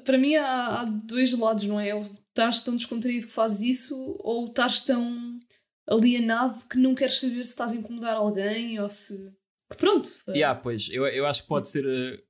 para 0.04 0.18
mim 0.18 0.34
há, 0.34 0.80
há 0.80 0.84
dois 0.84 1.32
lados, 1.38 1.64
não 1.66 1.78
é? 1.78 1.94
Ou 1.94 2.00
estás 2.28 2.62
tão 2.62 2.76
descontraído 2.76 3.26
que 3.28 3.32
fazes 3.32 3.60
isso, 3.62 4.16
ou 4.20 4.46
estás 4.46 4.82
tão 4.82 5.38
alienado 5.86 6.66
que 6.68 6.78
não 6.78 6.96
queres 6.96 7.20
saber 7.20 7.44
se 7.44 7.50
estás 7.52 7.72
a 7.72 7.76
incomodar 7.76 8.16
alguém 8.16 8.80
ou 8.80 8.88
se. 8.88 9.32
Que 9.70 9.76
pronto. 9.76 10.10
yeah, 10.28 10.58
pois, 10.58 10.88
eu, 10.90 11.06
eu 11.06 11.26
acho 11.26 11.42
que 11.42 11.48
pode 11.48 11.68
ser 11.68 11.84
eh, 11.86 12.20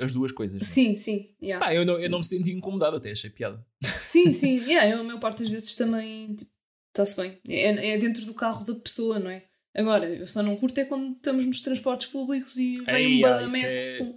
as 0.00 0.12
duas 0.12 0.32
coisas. 0.32 0.66
Sim, 0.66 0.96
sim. 0.96 1.34
yeah. 1.42 1.64
Pá, 1.64 1.74
eu 1.74 1.84
não, 1.84 1.98
eu 1.98 2.08
não 2.10 2.18
me 2.18 2.24
senti 2.24 2.50
incomodado 2.50 2.96
até, 2.96 3.10
achei 3.12 3.30
piada. 3.30 3.64
Sim, 4.02 4.32
sim. 4.34 4.58
Yeah, 4.64 4.88
eu, 4.90 5.00
a 5.00 5.04
maior 5.04 5.20
parte 5.20 5.40
das 5.40 5.48
vezes 5.48 5.74
também 5.74 6.34
tipo, 6.34 6.50
está-se 6.88 7.16
bem. 7.16 7.38
É, 7.48 7.90
é 7.94 7.98
dentro 7.98 8.24
do 8.24 8.34
carro 8.34 8.64
da 8.64 8.74
pessoa, 8.74 9.18
não 9.18 9.30
é? 9.30 9.44
Agora, 9.74 10.08
eu 10.08 10.26
só 10.26 10.42
não 10.42 10.56
curto 10.56 10.78
é 10.78 10.84
quando 10.84 11.14
estamos 11.14 11.46
nos 11.46 11.60
transportes 11.60 12.08
públicos 12.08 12.58
e 12.58 12.80
vem 12.80 13.18
Ei, 13.18 13.24
um 13.24 13.26
ah, 13.26 13.30
badameco. 13.30 13.66
é- 13.66 13.98
com- 13.98 14.16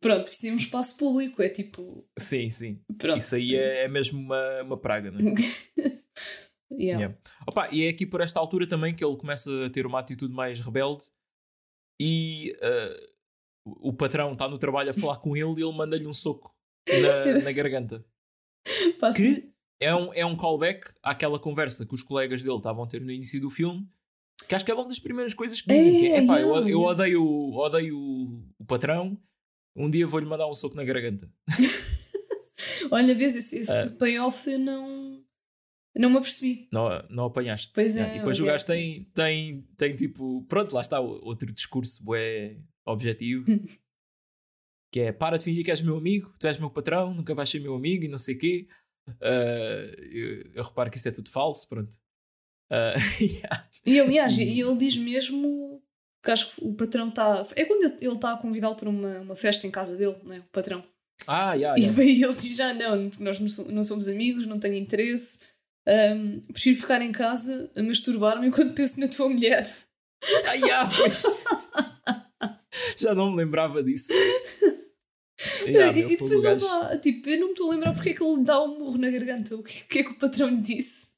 Pronto, 0.00 0.32
isso 0.32 0.46
é 0.48 0.50
um 0.50 0.56
espaço 0.56 0.96
público, 0.98 1.40
é 1.40 1.48
tipo. 1.48 2.04
Sim, 2.18 2.50
sim. 2.50 2.80
Pronto. 2.98 3.18
Isso 3.18 3.36
aí 3.36 3.54
é, 3.54 3.84
é 3.84 3.88
mesmo 3.88 4.18
uma, 4.18 4.62
uma 4.62 4.76
praga, 4.76 5.10
não 5.12 5.20
é? 5.20 5.34
Yeah. 6.72 6.98
Yeah. 7.02 7.18
Opa, 7.46 7.68
e 7.70 7.84
é 7.84 7.90
aqui 7.90 8.06
por 8.06 8.22
esta 8.22 8.40
altura 8.40 8.66
também 8.66 8.94
que 8.94 9.04
ele 9.04 9.16
começa 9.16 9.50
a 9.66 9.70
ter 9.70 9.84
uma 9.84 9.98
atitude 9.98 10.32
mais 10.32 10.58
rebelde 10.58 11.04
e 12.00 12.56
eh, 12.60 13.10
o 13.64 13.88
o 13.90 13.92
patrão 13.92 14.32
está 14.32 14.48
no 14.48 14.58
trabalho 14.58 14.90
a 14.90 14.94
falar 14.94 15.16
com 15.18 15.36
ele 15.36 15.60
e 15.60 15.64
ele 15.64 15.72
manda-lhe 15.76 16.06
um 16.06 16.12
soco 16.12 16.54
na, 16.88 17.42
na 17.44 17.52
garganta. 17.52 18.04
Assim, 19.00 19.34
Que 19.40 19.52
é 19.80 19.94
um, 19.94 20.12
é 20.14 20.24
um 20.26 20.36
callback 20.36 20.90
àquela 21.02 21.38
conversa 21.38 21.84
que 21.86 21.94
os 21.94 22.02
colegas 22.02 22.42
dele 22.42 22.56
estavam 22.56 22.84
a 22.84 22.86
ter 22.86 23.00
no 23.00 23.10
início 23.10 23.40
do 23.40 23.50
filme. 23.50 23.88
Que 24.48 24.54
acho 24.54 24.64
que 24.64 24.70
é 24.70 24.74
logo 24.74 24.88
das 24.88 24.98
primeiras 24.98 25.34
coisas 25.34 25.60
que 25.60 25.68
dizem. 25.72 26.00
que 26.00 26.06
é, 26.06 26.16
É, 26.18 26.24
"Epá, 26.24 26.40
eu, 26.40 26.48
eu 26.56 26.66
yeah. 26.66 26.80
odeio, 26.86 27.24
odeio 27.54 27.96
o, 27.98 28.44
o 28.58 28.64
patrão, 28.64 29.16
um 29.76 29.88
dia 29.88 30.06
vou-lhe 30.06 30.26
mandar 30.26 30.46
um 30.48 30.54
soco 30.54 30.76
na 30.76 30.84
garganta. 30.84 31.30
Olha, 32.90 33.14
vês, 33.14 33.34
esse, 33.36 33.58
esse 33.58 33.72
Ah. 33.72 33.96
payoff 33.98 34.48
eu 34.50 34.58
não, 34.58 35.22
não 35.96 36.10
me 36.10 36.16
apercebi. 36.18 36.68
Não, 36.72 36.88
não 37.08 37.24
apanhaste. 37.24 37.70
Pois 37.74 37.96
é, 37.96 38.16
E 38.16 38.18
depois 38.18 38.38
o 38.40 38.44
é. 38.44 38.46
gajo 38.48 38.66
tem, 38.66 39.02
tem, 39.14 39.62
tem 39.76 39.94
tipo. 39.96 40.44
Pronto, 40.48 40.74
lá 40.74 40.80
está 40.80 41.00
outro 41.00 41.52
discurso 41.52 42.04
bué 42.04 42.58
objetivo. 42.84 43.46
que 44.92 45.00
é 45.00 45.12
para 45.12 45.38
de 45.38 45.44
fingir 45.44 45.64
que 45.64 45.70
és 45.70 45.80
meu 45.82 45.96
amigo, 45.96 46.32
tu 46.38 46.46
és 46.46 46.58
meu 46.58 46.68
patrão, 46.70 47.14
nunca 47.14 47.34
vais 47.34 47.48
ser 47.48 47.60
meu 47.60 47.74
amigo 47.74 48.04
e 48.04 48.08
não 48.08 48.18
sei 48.18 48.34
o 48.34 48.38
quê. 48.38 48.68
Ah, 49.20 49.94
eu, 50.10 50.50
eu 50.54 50.62
reparo 50.62 50.90
que 50.90 50.96
isso 50.96 51.08
é 51.08 51.12
tudo 51.12 51.30
falso, 51.30 51.66
pronto. 51.68 51.96
Ah, 52.70 52.94
yeah. 53.20 53.68
E 53.86 53.98
aliás, 54.00 54.36
E- 54.38 54.44
e 54.44 54.60
ele 54.60 54.76
diz 54.76 54.96
mesmo 54.96 55.82
que 56.22 56.30
acho 56.30 56.54
que 56.54 56.64
o 56.64 56.74
patrão 56.74 57.08
está. 57.08 57.44
É 57.56 57.64
quando 57.64 57.84
ele 58.00 58.12
está 58.14 58.32
a 58.32 58.36
convidá-lo 58.36 58.76
para 58.76 58.88
uma, 58.88 59.20
uma 59.20 59.34
festa 59.36 59.66
em 59.66 59.70
casa 59.70 59.96
dele, 59.96 60.16
não 60.24 60.34
é? 60.34 60.38
O 60.40 60.44
patrão. 60.52 60.84
Ah, 61.26 61.54
yeah, 61.54 61.78
E 61.78 61.82
yeah. 61.82 61.96
daí 61.96 62.22
ele 62.22 62.34
diz: 62.34 62.60
Ah, 62.60 62.74
não, 62.74 63.08
porque 63.10 63.24
nós 63.24 63.40
não 63.40 63.48
so- 63.48 63.70
não 63.72 63.82
somos 63.84 64.08
amigos, 64.08 64.46
não 64.46 64.58
tenho 64.60 64.74
interesse. 64.76 65.40
ahm, 65.86 66.40
prefiro 66.52 66.78
ficar 66.80 67.00
em 67.02 67.12
casa 67.12 67.70
a 67.74 67.82
masturbar-me 67.82 68.46
enquanto 68.48 68.74
penso 68.74 69.00
na 69.00 69.08
tua 69.08 69.28
mulher. 69.28 69.66
Ah, 70.48 70.52
yeah, 70.54 70.90
pois. 70.96 71.22
Já 72.96 73.14
não 73.14 73.30
me 73.30 73.36
lembrava 73.36 73.82
disso. 73.82 74.12
Yeah, 75.66 75.96
e, 75.98 76.02
e 76.04 76.08
depois 76.16 76.44
ele 76.44 76.60
dá, 76.60 76.98
tipo, 76.98 77.28
eu 77.28 77.40
não 77.40 77.46
me 77.48 77.52
estou 77.52 77.68
a 77.70 77.74
lembrar 77.74 77.92
porque 77.94 78.10
é 78.10 78.14
que 78.14 78.22
ele 78.22 78.44
dá 78.44 78.62
um 78.62 78.78
murro 78.78 78.98
na 78.98 79.10
garganta. 79.10 79.56
O 79.56 79.62
que, 79.62 79.84
que 79.84 79.98
é 79.98 80.04
que 80.04 80.10
o 80.10 80.18
patrão 80.18 80.48
lhe 80.48 80.60
disse? 80.60 81.08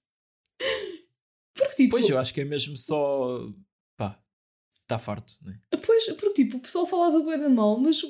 Porque, 1.54 1.74
tipo, 1.76 1.90
Pois 1.90 2.08
eu 2.08 2.18
acho 2.18 2.32
que 2.32 2.40
é 2.40 2.44
mesmo 2.44 2.74
só. 2.76 3.52
Pá, 3.98 4.18
está 4.82 4.98
farto, 4.98 5.34
né? 5.42 5.60
Pois, 5.84 6.06
porque 6.14 6.44
tipo, 6.44 6.56
o 6.56 6.60
pessoal 6.60 6.86
falava 6.86 7.20
bué 7.20 7.36
da 7.36 7.50
mal, 7.50 7.78
mas 7.78 8.00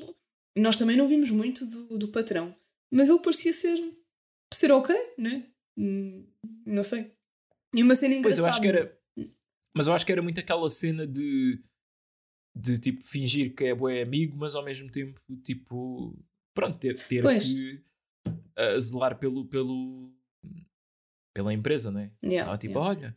nós 0.56 0.76
também 0.76 0.96
não 0.96 1.08
vimos 1.08 1.30
muito 1.32 1.66
do, 1.66 1.98
do 1.98 2.08
patrão. 2.08 2.54
Mas 2.92 3.08
ele 3.08 3.18
parecia 3.18 3.52
ser, 3.52 3.76
ser 4.52 4.70
ok, 4.70 4.94
né? 5.18 5.48
Hum, 5.76 6.24
Não 6.64 6.82
sei. 6.84 7.12
E 7.74 7.82
uma 7.82 7.96
cena 7.96 8.22
Pois 8.22 8.38
engraçada. 8.38 8.46
eu 8.46 8.50
acho 8.52 8.60
que 8.60 8.68
era. 8.68 8.98
Mas 9.74 9.86
eu 9.88 9.92
acho 9.92 10.06
que 10.06 10.12
era 10.12 10.22
muito 10.22 10.38
aquela 10.38 10.70
cena 10.70 11.06
de. 11.06 11.60
De 12.54 12.78
tipo 12.78 13.02
fingir 13.06 13.54
que 13.54 13.64
é 13.64 13.74
bué 13.74 14.02
amigo, 14.02 14.36
mas 14.36 14.54
ao 14.54 14.64
mesmo 14.64 14.90
tempo, 14.90 15.20
tipo. 15.42 16.16
Pronto, 16.54 16.78
ter, 16.78 16.96
ter 17.08 17.20
Pois. 17.22 17.44
que 17.44 17.80
ah, 18.56 18.78
zelar 18.78 19.18
pelo, 19.18 19.44
pelo. 19.46 20.12
pela 21.34 21.52
empresa, 21.52 21.90
né? 21.90 22.12
Yeah, 22.24 22.52
Ah, 22.52 22.58
tipo, 22.58 22.78
yeah. 22.78 22.90
olha. 22.90 23.16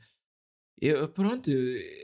Eu, 0.79 1.09
pronto, 1.09 1.49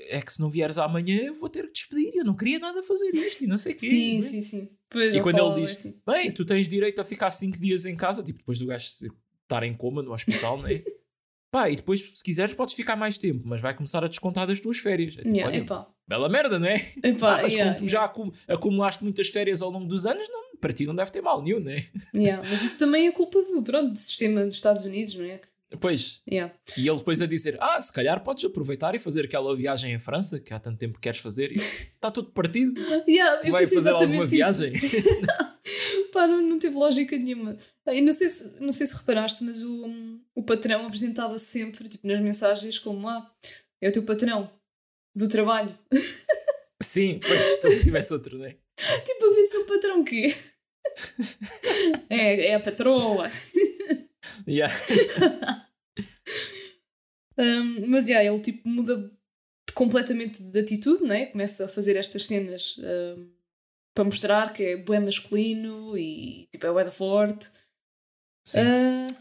é 0.08 0.20
que 0.20 0.34
se 0.34 0.40
não 0.40 0.50
vieres 0.50 0.80
amanhã 0.80 1.22
eu 1.26 1.36
vou 1.36 1.48
ter 1.48 1.68
que 1.68 1.74
despedir. 1.74 2.12
Eu 2.16 2.26
não 2.26 2.36
queria 2.36 2.58
nada 2.58 2.82
fazer 2.82 3.12
isto 3.14 3.44
e 3.44 3.48
não 3.48 3.58
sei 3.58 3.74
o 3.74 3.76
quê. 3.76 3.86
Sim, 3.86 4.16
né? 4.16 4.22
sim, 4.22 4.42
sim. 4.42 4.78
Pois 4.90 5.14
E 5.14 5.22
quando 5.22 5.38
ele 5.40 5.62
diz, 5.62 5.72
assim. 5.74 6.02
bem, 6.06 6.32
tu 6.32 6.44
tens 6.44 6.68
direito 6.68 7.00
a 7.00 7.04
ficar 7.04 7.30
5 7.30 7.60
dias 7.60 7.86
em 7.86 7.96
casa, 7.96 8.24
tipo, 8.24 8.40
depois 8.40 8.58
do 8.58 8.66
gajo 8.66 8.88
estar 9.44 9.64
em 9.64 9.76
coma 9.76 10.02
no 10.02 10.12
hospital, 10.12 10.60
né? 10.64 10.70
Pá, 11.54 11.70
e 11.70 11.76
depois, 11.76 12.02
se 12.16 12.24
quiseres, 12.24 12.56
podes 12.56 12.74
ficar 12.74 12.96
mais 12.96 13.16
tempo, 13.20 13.44
mas 13.46 13.62
vai 13.62 13.76
começar 13.76 14.04
a 14.04 14.08
descontar 14.08 14.48
das 14.48 14.60
tuas 14.60 14.80
férias. 14.80 15.14
É 15.20 15.22
tipo, 15.22 15.36
Yeah, 15.38 15.56
olha, 15.76 15.88
bela 16.08 16.28
merda, 16.28 16.58
não 16.58 16.66
é? 16.68 16.78
epá, 17.04 17.38
Ah, 17.38 17.42
mas 17.44 17.54
yeah, 17.54 17.76
como 17.76 17.86
tu 17.86 17.92
já 17.92 18.04
acum- 18.04 18.32
acumulaste 18.48 19.04
muitas 19.04 19.28
férias 19.28 19.62
ao 19.62 19.70
longo 19.70 19.86
dos 19.86 20.08
anos, 20.08 20.28
não, 20.30 20.58
para 20.60 20.74
ti 20.74 20.88
não 20.88 20.96
deve 20.96 21.12
ter 21.12 21.22
mal 21.22 21.44
nenhum, 21.44 21.60
né? 21.60 21.86
yeah. 22.16 22.42
Mas 22.50 22.64
isso 22.64 22.80
também 22.80 23.06
é 23.06 23.12
culpa 23.12 23.40
do, 23.40 23.62
pronto, 23.62 23.92
do 23.92 23.98
sistema 24.00 24.44
dos 24.44 24.56
Estados 24.56 24.84
Unidos, 24.84 25.14
não 25.16 25.26
é? 25.26 25.40
Pois, 25.80 26.22
Yeah. 26.30 26.54
e 26.78 26.88
ele 26.88 26.98
depois 26.98 27.22
a 27.22 27.26
dizer, 27.26 27.58
ah, 27.60 27.82
se 27.82 27.92
calhar 27.92 28.24
podes 28.24 28.46
aproveitar 28.46 28.94
e 28.96 29.00
fazer 29.00 29.26
aquela 29.26 29.56
viagem 29.56 29.92
em 29.94 30.00
França, 30.00 30.40
que 30.40 30.54
há 30.54 30.60
tanto 30.60 30.78
tempo 30.78 30.96
que 30.96 31.02
queres 31.02 31.20
fazer, 31.20 31.52
e 31.52 31.56
está 31.56 32.12
tudo 32.12 32.32
partido, 32.32 32.80
Yeah, 33.08 33.42
eu 33.48 33.52
vai 33.52 33.66
fazer 33.66 33.90
alguma 33.90 34.26
isso. 34.26 34.28
viagem. 34.36 34.74
Pá, 36.14 36.28
não, 36.28 36.42
não 36.42 36.60
teve 36.60 36.76
lógica 36.76 37.18
nenhuma. 37.18 37.58
Ah, 37.86 37.94
E 37.94 38.02
não 38.02 38.14
sei 38.14 38.30
se, 38.30 38.60
não 38.62 38.72
sei 38.72 38.86
se 38.86 38.96
reparaste, 38.96 39.44
mas 39.44 39.64
o, 39.64 40.20
o 40.36 40.44
patrão 40.44 40.86
apresentava-se 40.86 41.46
sempre, 41.46 41.90
tipo, 41.90 42.06
nas 42.08 42.20
mensagens, 42.20 42.78
como 42.78 43.08
ah, 43.08 43.32
é 43.82 43.90
o 43.90 43.92
teu 43.92 44.04
patrão 44.04 44.52
do 45.16 45.28
trabalho. 45.28 45.76
Sim, 46.84 47.20
pois, 47.26 47.60
como 47.62 47.74
se 47.74 47.84
tivesse 47.84 48.14
outro, 48.14 48.38
não 48.38 48.46
é? 48.46 48.58
Tipo, 49.06 49.26
a 49.26 49.34
ver 49.36 49.46
se 49.46 49.58
o 49.58 49.66
patrão 49.66 50.04
quê? 50.04 50.28
é, 52.10 52.48
é 52.48 52.56
a 52.56 52.60
patroa. 52.60 53.28
Yeah. 54.48 54.74
Um, 57.38 57.88
mas 57.88 58.08
yeah, 58.08 58.24
ele 58.32 58.40
tipo 58.42 58.68
muda 58.70 59.12
completamente 59.74 60.42
de 60.44 60.60
atitude, 60.60 61.04
né? 61.04 61.26
Começa 61.28 61.66
a 61.66 61.68
fazer 61.68 61.96
estas 61.96 62.28
cenas 62.28 62.76
um, 62.78 63.32
para 63.96 64.04
mostrar 64.04 64.54
que 64.54 64.64
é 64.64 64.78
bem 64.78 65.00
masculino 65.00 65.98
e 65.98 66.48
tipo, 66.52 66.68
é 66.80 66.84
da 66.84 66.92
forte. 66.92 67.50
Sim. 68.48 68.60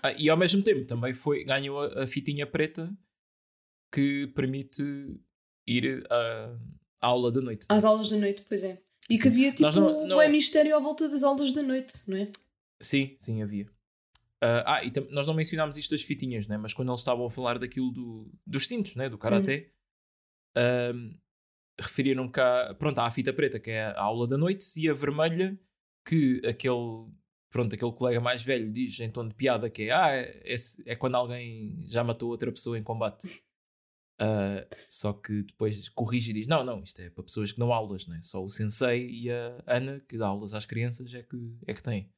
Ah, 0.02 0.12
e 0.12 0.28
ao 0.28 0.36
mesmo 0.36 0.62
tempo 0.62 0.84
também 0.84 1.12
foi, 1.14 1.44
ganhou 1.44 1.80
a, 1.80 2.02
a 2.02 2.06
fitinha 2.06 2.46
preta 2.46 2.92
que 3.94 4.26
permite 4.28 4.82
ir 5.66 6.04
à, 6.10 6.58
à 7.00 7.06
aula 7.06 7.30
da 7.30 7.40
noite. 7.40 7.66
às 7.68 7.84
aulas 7.84 8.10
da 8.10 8.16
noite, 8.18 8.44
pois 8.46 8.64
é. 8.64 8.78
E 9.08 9.16
que 9.16 9.22
Sim. 9.24 9.28
havia 9.30 9.52
tipo 9.52 9.70
não- 9.80 10.06
não- 10.06 10.16
bué 10.16 10.28
mistério 10.28 10.76
à 10.76 10.80
volta 10.80 11.08
das 11.08 11.22
aulas 11.22 11.52
da 11.52 11.62
noite, 11.62 12.02
não 12.06 12.16
é? 12.16 12.30
Sim, 12.80 13.16
sim, 13.20 13.42
havia. 13.42 13.66
Ah, 14.42 14.78
ah, 14.78 14.84
e 14.84 14.90
nós 15.10 15.26
não 15.28 15.34
mencionámos 15.34 15.76
isto 15.76 15.92
das 15.92 16.02
fitinhas, 16.02 16.48
né? 16.48 16.56
mas 16.56 16.74
quando 16.74 16.90
eles 16.90 17.00
estavam 17.00 17.24
a 17.26 17.30
falar 17.30 17.60
daquilo 17.60 17.92
do, 17.92 18.28
dos 18.44 18.66
cintos, 18.66 18.96
né? 18.96 19.08
do 19.08 19.16
karaté, 19.16 19.70
ahm, 20.56 21.14
referiram 21.80 22.28
cá, 22.28 22.74
pronto, 22.74 22.98
há 22.98 23.06
a 23.06 23.10
fita 23.10 23.32
preta, 23.32 23.60
que 23.60 23.70
é 23.70 23.84
a 23.86 24.00
aula 24.02 24.26
da 24.26 24.36
noite, 24.36 24.64
e 24.76 24.88
a 24.88 24.92
vermelha, 24.92 25.56
que 26.04 26.42
aquele, 26.44 27.08
pronto, 27.50 27.72
aquele 27.72 27.92
colega 27.92 28.20
mais 28.20 28.42
velho 28.42 28.72
diz 28.72 28.98
em 28.98 29.10
tom 29.10 29.28
de 29.28 29.34
piada 29.34 29.70
que 29.70 29.84
é, 29.84 29.92
ah, 29.92 30.10
é, 30.10 30.54
é 30.86 30.96
quando 30.96 31.14
alguém 31.14 31.80
já 31.86 32.02
matou 32.02 32.28
outra 32.28 32.50
pessoa 32.50 32.76
em 32.76 32.82
combate. 32.82 33.28
Ah, 34.20 34.66
só 34.88 35.12
que 35.12 35.42
depois 35.42 35.88
corrige 35.88 36.30
e 36.30 36.34
diz: 36.34 36.46
Não, 36.46 36.64
não, 36.64 36.82
isto 36.82 37.00
é 37.00 37.10
para 37.10 37.24
pessoas 37.24 37.52
que 37.52 37.58
dão 37.58 37.72
aulas, 37.72 38.06
né? 38.06 38.20
só 38.22 38.44
o 38.44 38.48
sensei 38.48 39.08
e 39.08 39.30
a 39.30 39.62
Ana, 39.66 40.00
que 40.00 40.18
dá 40.18 40.26
aulas 40.28 40.54
às 40.54 40.66
crianças, 40.66 41.12
é 41.14 41.22
que, 41.22 41.56
é 41.66 41.74
que 41.74 41.82
têm. 41.82 42.12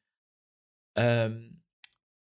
Ahm, 0.96 1.63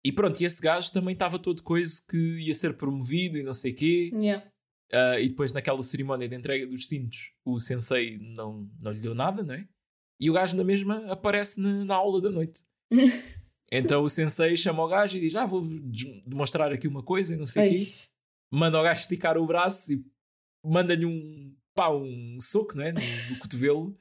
e 0.08 0.12
pronto, 0.14 0.40
e 0.40 0.46
esse 0.46 0.62
gajo 0.62 0.90
também 0.94 1.12
estava 1.12 1.38
todo 1.38 1.62
coisa 1.62 2.02
que 2.10 2.18
ia 2.40 2.54
ser 2.54 2.78
promovido 2.78 3.38
e 3.38 3.44
não 3.44 3.52
sei 3.52 3.74
o 3.74 3.76
quê. 3.76 4.10
Yeah. 4.14 4.50
Ah, 4.90 5.20
e 5.20 5.28
depois 5.28 5.52
naquela 5.52 5.84
cerimónia 5.84 6.30
de 6.30 6.36
entrega 6.36 6.66
dos 6.66 6.88
cintos, 6.88 7.34
o 7.44 7.60
sensei 7.60 8.18
não, 8.18 8.72
não 8.82 8.94
lhe 8.94 9.02
deu 9.02 9.14
nada, 9.14 9.44
não 9.44 9.54
é? 9.54 9.68
E 10.18 10.30
o 10.30 10.34
gajo 10.34 10.56
na 10.56 10.64
mesma 10.64 11.12
aparece 11.12 11.60
na, 11.60 11.84
na 11.84 11.96
aula 11.96 12.22
da 12.22 12.30
noite. 12.30 12.62
então 13.70 14.02
o 14.02 14.08
sensei 14.08 14.56
chama 14.56 14.82
o 14.82 14.88
gajo 14.88 15.18
e 15.18 15.20
diz: 15.20 15.36
Ah, 15.36 15.46
vou 15.46 15.68
demonstrar 16.26 16.72
aqui 16.72 16.88
uma 16.88 17.04
coisa 17.04 17.34
e 17.34 17.38
não 17.38 17.46
sei 17.46 17.68
o 17.68 17.76
quê. 17.76 17.84
Manda 18.50 18.80
o 18.80 18.84
gajo 18.84 19.02
esticar 19.02 19.38
o 19.38 19.46
braço 19.46 19.92
e 19.92 20.06
manda-lhe 20.64 21.06
um, 21.06 21.54
pá, 21.76 21.90
um 21.90 22.38
soco, 22.40 22.78
não 22.78 22.84
é? 22.86 22.94
No, 22.94 23.00
no 23.00 23.40
cotovelo. 23.44 24.00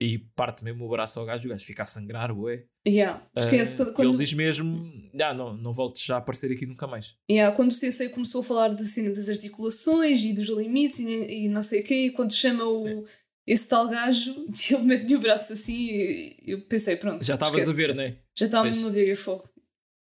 E 0.00 0.18
parte 0.18 0.64
mesmo 0.64 0.84
o 0.84 0.90
braço 0.90 1.20
ao 1.20 1.24
gajo, 1.24 1.46
o 1.46 1.50
gajo 1.50 1.64
fica 1.64 1.84
a 1.84 1.86
sangrar, 1.86 2.36
ué. 2.36 2.66
Yeah. 2.86 3.22
Ah, 3.36 3.92
quando, 3.94 4.08
Ele 4.10 4.18
diz 4.18 4.32
mesmo: 4.32 5.10
ah, 5.20 5.34
não, 5.34 5.56
não 5.56 5.72
voltes 5.72 6.02
já 6.04 6.14
a 6.16 6.18
aparecer 6.18 6.52
aqui 6.52 6.66
nunca 6.66 6.86
mais. 6.86 7.14
yeah, 7.30 7.54
quando 7.54 7.70
o 7.70 7.74
Sensei 7.74 8.08
começou 8.08 8.40
a 8.40 8.44
falar 8.44 8.68
da 8.74 8.84
cena 8.84 9.10
das 9.10 9.28
articulações 9.28 10.22
e 10.22 10.32
dos 10.32 10.48
limites 10.48 11.00
e, 11.00 11.44
e 11.44 11.48
não 11.48 11.62
sei 11.62 11.80
o 11.80 11.84
quê, 11.84 12.06
e 12.06 12.10
quando 12.10 12.32
chama 12.32 12.64
o, 12.64 13.04
esse 13.46 13.68
tal 13.68 13.88
gajo, 13.88 14.34
ele 14.70 14.82
mete-lhe 14.82 15.16
o 15.16 15.20
braço 15.20 15.52
assim 15.52 15.74
e 15.74 16.36
eu 16.46 16.60
pensei, 16.62 16.96
pronto. 16.96 17.24
Já 17.24 17.34
estavas 17.34 17.68
a 17.68 17.72
ver, 17.72 17.94
não 17.94 18.02
é? 18.02 18.16
Já 18.36 18.46
estava 18.46 18.68
a 18.68 18.90
ver 18.90 19.10
a 19.12 19.16
fogo. 19.16 19.48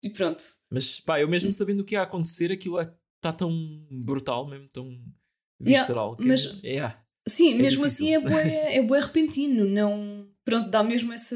E 0.03 0.09
pronto. 0.09 0.43
Mas 0.71 0.99
pá, 0.99 1.19
eu 1.19 1.27
mesmo 1.27 1.51
sabendo 1.51 1.79
o 1.79 1.83
que 1.85 1.95
ia 1.95 2.01
acontecer, 2.03 2.51
aquilo 2.51 2.79
está 2.79 3.31
tão 3.35 3.51
brutal, 3.89 4.47
mesmo 4.47 4.67
tão 4.71 4.85
Yeah, 5.61 5.81
visceral. 5.83 6.15
que, 6.17 6.25
mas- 6.25 6.61
yeah. 6.63 7.01
Sim, 7.27 7.53
É 7.53 7.57
mesmo 7.57 7.85
difícil. 7.87 8.05
assim 8.05 8.13
é 8.13 8.19
bué, 8.29 8.75
é 8.75 8.81
bué 8.83 8.99
repentino, 8.99 9.65
não... 9.65 10.27
Pronto, 10.45 10.69
dá 10.69 10.83
mesmo 10.83 11.11
essa, 11.11 11.35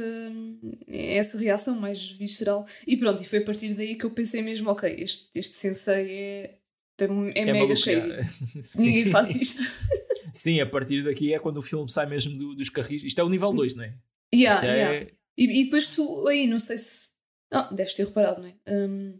essa 0.87 1.37
reação 1.39 1.75
mais 1.79 2.11
visceral. 2.11 2.65
E 2.85 2.95
pronto, 2.95 3.21
e 3.23 3.25
foi 3.25 3.39
a 3.39 3.43
partir 3.45 3.73
daí 3.73 3.95
que 3.95 4.05
eu 4.05 4.11
pensei 4.11 4.41
mesmo, 4.43 4.69
ok, 4.69 4.95
este, 4.99 5.27
este 5.39 5.55
sensei 5.55 6.11
é, 6.11 6.59
é, 6.99 7.03
é 7.03 7.07
mega 7.45 7.53
maluco, 7.59 7.75
cheio. 7.75 8.03
Ninguém 8.77 9.05
faz 9.07 9.35
isto. 9.35 9.63
Sim, 10.31 10.61
a 10.61 10.65
partir 10.69 11.03
daqui 11.03 11.33
é 11.33 11.39
quando 11.39 11.57
o 11.57 11.61
filme 11.63 11.89
sai 11.89 12.05
mesmo 12.05 12.37
do- 12.37 12.53
dos 12.55 12.69
carris. 12.69 13.03
Isto 13.03 13.19
é 13.19 13.23
o 13.23 13.29
nível 13.29 13.51
2, 13.51 13.73
não 13.73 13.83
é? 13.83 13.95
Yeah, 14.33 14.55
Isto 14.57 14.69
é. 14.69 14.77
yeah. 14.77 15.11
E, 15.35 15.61
e 15.61 15.63
depois 15.65 15.87
tu, 15.87 16.27
aí, 16.27 16.45
não 16.45 16.59
sei 16.59 16.77
se. 16.77 17.09
Ah, 17.51 17.67
deves 17.73 17.95
ter 17.95 18.05
reparado, 18.05 18.41
não 18.43 18.47
é? 18.47 18.53
Hum, 18.71 19.19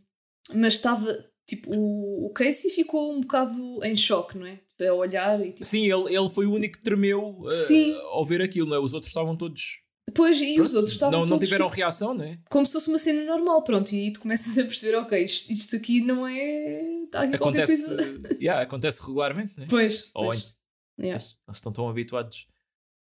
mas 0.54 0.76
estava, 0.76 1.12
tipo, 1.48 1.74
o, 1.76 2.28
o 2.28 2.30
Casey 2.30 2.70
ficou 2.70 3.12
um 3.12 3.22
bocado 3.22 3.84
em 3.84 3.96
choque, 3.96 4.38
não 4.38 4.46
é? 4.46 4.60
A 4.82 4.94
olhar 4.94 5.40
e 5.42 5.52
tipo. 5.52 5.66
Sim, 5.66 5.92
ele, 5.92 6.16
ele 6.16 6.30
foi 6.30 6.46
o 6.46 6.54
único 6.54 6.78
que 6.78 6.84
tremeu 6.84 7.42
uh, 7.42 7.98
ao 8.12 8.26
ver 8.26 8.42
aquilo, 8.42 8.70
não 8.70 8.78
é? 8.78 8.80
Os 8.80 8.94
outros 8.94 9.10
estavam 9.10 9.36
todos. 9.36 9.82
Pois, 10.16 10.42
e 10.42 10.60
os 10.60 10.74
outros 10.74 10.94
estavam 10.94 11.12
não, 11.12 11.20
não 11.22 11.28
todos 11.28 11.48
tiveram 11.48 11.68
tipo, 11.68 11.78
reação, 11.78 12.14
não 12.14 12.24
é? 12.24 12.40
como 12.50 12.66
se 12.66 12.74
fosse 12.74 12.88
uma 12.88 12.98
cena 12.98 13.24
normal, 13.26 13.64
pronto. 13.64 13.92
E 13.94 14.00
aí 14.00 14.14
tu 14.14 14.22
começas 14.22 14.58
a 14.58 14.64
perceber, 14.64 14.98
ok, 14.98 15.24
isto, 15.24 15.52
isto 15.52 15.76
aqui 15.76 16.02
não 16.02 16.28
é. 16.28 17.04
Está 17.04 17.22
aqui 17.24 17.38
qualquer 17.38 17.64
Acontece, 17.64 17.96
coisa. 17.96 18.38
yeah, 18.42 18.62
acontece 18.62 19.02
regularmente, 19.02 19.54
não 19.58 19.66
é? 19.66 19.68
Pois. 19.68 20.10
Ou 20.14 20.26
pois. 20.26 20.56
Yeah. 21.00 21.24
Eles 21.24 21.58
estão 21.58 21.72
tão 21.72 21.88
habituados. 21.90 22.48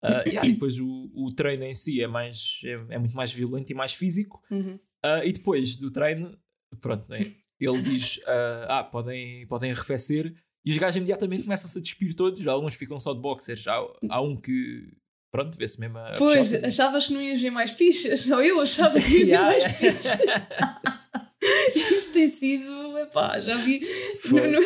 Uh, 0.04 0.28
yeah, 0.28 0.48
e 0.48 0.52
depois 0.52 0.78
o, 0.80 1.10
o 1.14 1.28
treino 1.34 1.64
em 1.64 1.74
si 1.74 2.02
é, 2.02 2.06
mais, 2.06 2.60
é, 2.64 2.94
é 2.94 2.98
muito 2.98 3.16
mais 3.16 3.32
violento 3.32 3.70
e 3.70 3.74
mais 3.74 3.92
físico. 3.92 4.42
Uhum. 4.50 4.74
Uh, 5.04 5.24
e 5.24 5.32
depois 5.32 5.76
do 5.76 5.90
treino, 5.90 6.36
pronto, 6.80 7.08
né? 7.08 7.32
ele 7.60 7.82
diz: 7.82 8.18
uh, 8.18 8.66
Ah, 8.68 8.84
podem, 8.84 9.46
podem 9.46 9.70
arrefecer. 9.70 10.34
E 10.64 10.70
os 10.70 10.78
gajos 10.78 10.96
imediatamente 10.96 11.42
começam-se 11.42 11.78
a 11.78 11.80
despir 11.80 12.14
todos. 12.14 12.46
Alguns 12.46 12.74
ficam 12.74 12.98
só 12.98 13.12
de 13.12 13.20
boxers. 13.20 13.66
Há, 13.66 13.84
há 14.08 14.20
um 14.20 14.36
que, 14.36 14.88
pronto, 15.30 15.56
vê-se 15.58 15.80
mesmo 15.80 15.98
a. 15.98 16.14
Pois, 16.16 16.50
puxar. 16.50 16.66
achavas 16.66 17.06
que 17.06 17.12
não 17.12 17.20
ias 17.20 17.40
ver 17.40 17.50
mais 17.50 17.72
fichas? 17.72 18.26
Não, 18.26 18.40
eu 18.40 18.60
achava 18.60 19.00
que 19.00 19.10
ia 19.24 19.26
ver 19.26 19.38
mais 19.40 19.64
fichas. 19.64 20.06
Isto 21.74 22.12
tem 22.14 22.28
sido, 22.28 22.98
epá, 22.98 23.36
já 23.40 23.56
vi 23.56 23.80
no, 24.26 24.46
no, 24.46 24.60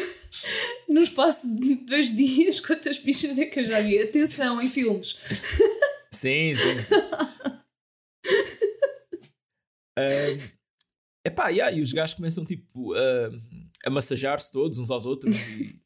no 0.90 1.00
espaço 1.00 1.48
de 1.58 1.76
dois 1.76 2.14
dias 2.14 2.60
quantas 2.60 2.98
fichas 2.98 3.38
é 3.38 3.46
que 3.46 3.60
eu 3.60 3.64
já 3.64 3.80
vi. 3.80 3.98
Atenção 3.98 4.60
em 4.60 4.68
filmes. 4.68 5.14
Sim, 6.10 6.54
sim. 6.54 6.78
sim. 6.78 6.94
Um, 9.98 10.38
epá, 11.24 11.48
yeah, 11.48 11.74
e 11.74 11.80
os 11.80 11.90
gajos 11.90 12.16
começam 12.16 12.44
tipo 12.44 12.92
a, 12.92 13.30
a 13.86 13.88
massajar-se 13.88 14.52
todos 14.52 14.78
uns 14.78 14.90
aos 14.90 15.06
outros 15.06 15.38
e, 15.58 15.80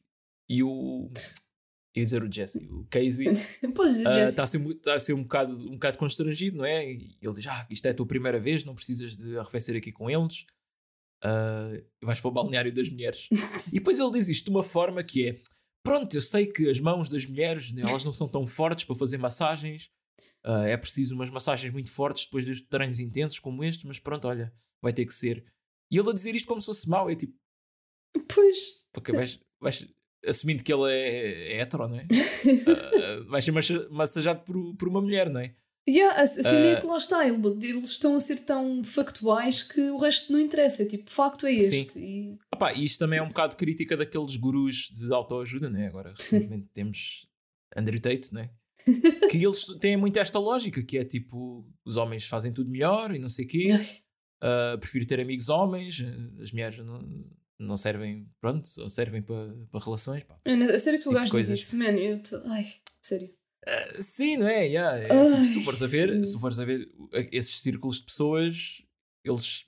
e 0.51 0.61
o. 0.63 1.09
Eu 1.93 2.01
ia 2.01 2.03
dizer 2.03 2.23
o 2.23 2.31
Jesse, 2.31 2.65
o 2.67 2.85
Casey, 2.89 3.27
está 3.63 3.89
Jéssica. 3.89 4.43
a 4.43 4.47
ser, 4.47 4.75
tá 4.75 4.93
a 4.93 4.99
ser 4.99 5.13
um, 5.13 5.23
bocado, 5.23 5.53
um 5.67 5.73
bocado 5.73 5.97
constrangido, 5.97 6.57
não 6.57 6.65
é? 6.65 6.91
E 6.91 7.17
ele 7.21 7.33
diz: 7.33 7.47
Ah, 7.47 7.65
isto 7.69 7.85
é 7.85 7.91
a 7.91 7.93
tua 7.93 8.05
primeira 8.05 8.39
vez, 8.39 8.63
não 8.65 8.75
precisas 8.75 9.15
de 9.15 9.37
arrefecer 9.37 9.75
aqui 9.77 9.91
com 9.91 10.09
eles. 10.09 10.45
Ah, 11.23 11.71
vais 12.03 12.19
para 12.19 12.27
o 12.27 12.33
balneário 12.33 12.73
das 12.73 12.89
mulheres. 12.89 13.27
e 13.71 13.75
depois 13.75 13.97
ele 13.99 14.11
diz 14.11 14.27
isto 14.27 14.45
de 14.45 14.51
uma 14.51 14.63
forma 14.63 15.03
que 15.03 15.29
é: 15.29 15.41
Pronto, 15.83 16.13
eu 16.13 16.21
sei 16.21 16.47
que 16.47 16.69
as 16.69 16.79
mãos 16.79 17.09
das 17.09 17.25
mulheres 17.25 17.71
né, 17.73 17.83
elas 17.87 18.03
não 18.03 18.11
são 18.11 18.27
tão 18.27 18.45
fortes 18.45 18.83
para 18.85 18.95
fazer 18.95 19.17
massagens. 19.17 19.89
Ah, 20.43 20.65
é 20.65 20.75
preciso 20.75 21.15
umas 21.15 21.29
massagens 21.29 21.71
muito 21.71 21.91
fortes 21.91 22.25
depois 22.25 22.45
de 22.45 22.61
treinos 22.63 22.99
intensos 22.99 23.39
como 23.39 23.63
estes, 23.63 23.85
mas 23.85 23.99
pronto, 23.99 24.27
olha, 24.27 24.53
vai 24.81 24.91
ter 24.91 25.05
que 25.05 25.13
ser. 25.13 25.45
E 25.91 25.97
ele 25.97 26.09
a 26.09 26.13
dizer 26.13 26.33
isto 26.35 26.47
como 26.47 26.61
se 26.61 26.65
fosse 26.65 26.89
mau, 26.89 27.09
é 27.09 27.15
tipo, 27.15 27.33
Pois, 28.33 28.85
porque 28.93 29.11
vais, 29.11 29.39
vais 29.59 29.87
assumindo 30.25 30.63
que 30.63 30.71
ele 30.73 30.91
é, 30.91 31.53
é 31.57 31.61
hetero, 31.61 31.87
não 31.87 31.97
é? 31.97 32.05
Ah, 32.67 33.23
vais 33.27 33.43
ser 33.45 33.51
massa- 33.51 33.87
massajado 33.89 34.41
por, 34.43 34.75
por 34.75 34.87
uma 34.87 35.01
mulher, 35.01 35.29
não 35.29 35.39
é? 35.39 35.53
yeah, 35.89 36.21
a, 36.21 36.25
cena 36.27 36.67
é 36.67 36.73
Ah. 36.75 36.81
que 36.81 36.87
lá 36.87 36.97
está. 36.97 37.27
ele- 37.27 37.37
Eles 37.67 37.89
estão 37.91 38.15
a 38.15 38.19
ser 38.19 38.39
tão 38.41 38.83
factuais 38.83 39.63
que 39.63 39.81
o 39.89 39.97
resto 39.97 40.31
não 40.31 40.39
interessa. 40.39 40.83
É 40.83 40.85
tipo, 40.85 41.09
o 41.09 41.13
facto 41.13 41.45
é 41.47 41.53
este. 41.53 41.99
E, 41.99 42.37
Opa, 42.53 42.71
e 42.73 42.83
isto 42.83 42.99
também 42.99 43.19
é 43.19 43.21
um 43.23 43.27
bocado 43.29 43.55
crítica 43.57 43.97
daqueles 43.97 44.35
gurus 44.35 44.89
de 44.91 45.11
autoajuda, 45.13 45.69
né? 45.69 45.87
Agora, 45.87 46.13
recentemente 46.17 46.67
temos 46.73 47.27
Andrew 47.75 47.99
Tate, 47.99 48.33
né? 48.33 48.51
Que 49.31 49.43
eles 49.43 49.65
têm 49.79 49.97
muito 49.97 50.17
esta 50.17 50.37
lógica, 50.39 50.81
que 50.83 50.97
é 50.97 51.03
tipo, 51.05 51.67
os 51.85 51.97
homens 51.97 52.25
fazem 52.25 52.51
tudo 52.53 52.69
melhor 52.69 53.13
e 53.15 53.19
não 53.19 53.29
sei 53.29 53.45
o 53.45 53.47
quê. 53.47 53.69
Ah, 54.41 54.77
prefiro 54.79 55.05
ter 55.05 55.19
amigos 55.19 55.49
homens, 55.49 56.01
ah, 56.03 56.41
as 56.43 56.51
mulheres 56.51 56.77
não, 56.79 57.01
não 57.61 57.77
servem, 57.77 58.27
pronto, 58.39 58.67
só 58.67 58.87
servem 58.89 59.21
para 59.21 59.53
para 59.71 59.79
relações. 59.83 60.23
Pá. 60.23 60.39
A 60.45 60.79
sério 60.79 61.01
que 61.01 61.07
o 61.07 61.11
Tipo 61.11 61.23
de 61.23 61.29
gajo 61.31 61.37
diz 61.37 61.49
isso, 61.49 61.77
mano. 61.77 61.97
Eu 61.97 62.21
tô- 62.21 62.41
ai, 62.47 62.65
sério. 63.01 63.29
Ah, 63.67 64.01
Sim, 64.01 64.37
não 64.37 64.47
é? 64.47 64.65
Yeah, 64.67 64.97
é 64.97 65.11
Ai. 65.11 65.29
tipo, 65.31 65.45
se 65.45 65.53
tu 65.53 65.61
fores 65.61 65.81
a 65.83 65.87
ver, 65.87 66.25
se 66.25 66.33
tu 66.33 66.39
fores 66.39 66.57
a 66.59 66.65
ver 66.65 66.81
uh, 66.97 67.09
esses 67.31 67.61
círculos 67.61 67.97
de 67.97 68.03
pessoas, 68.05 68.81
eles 69.23 69.65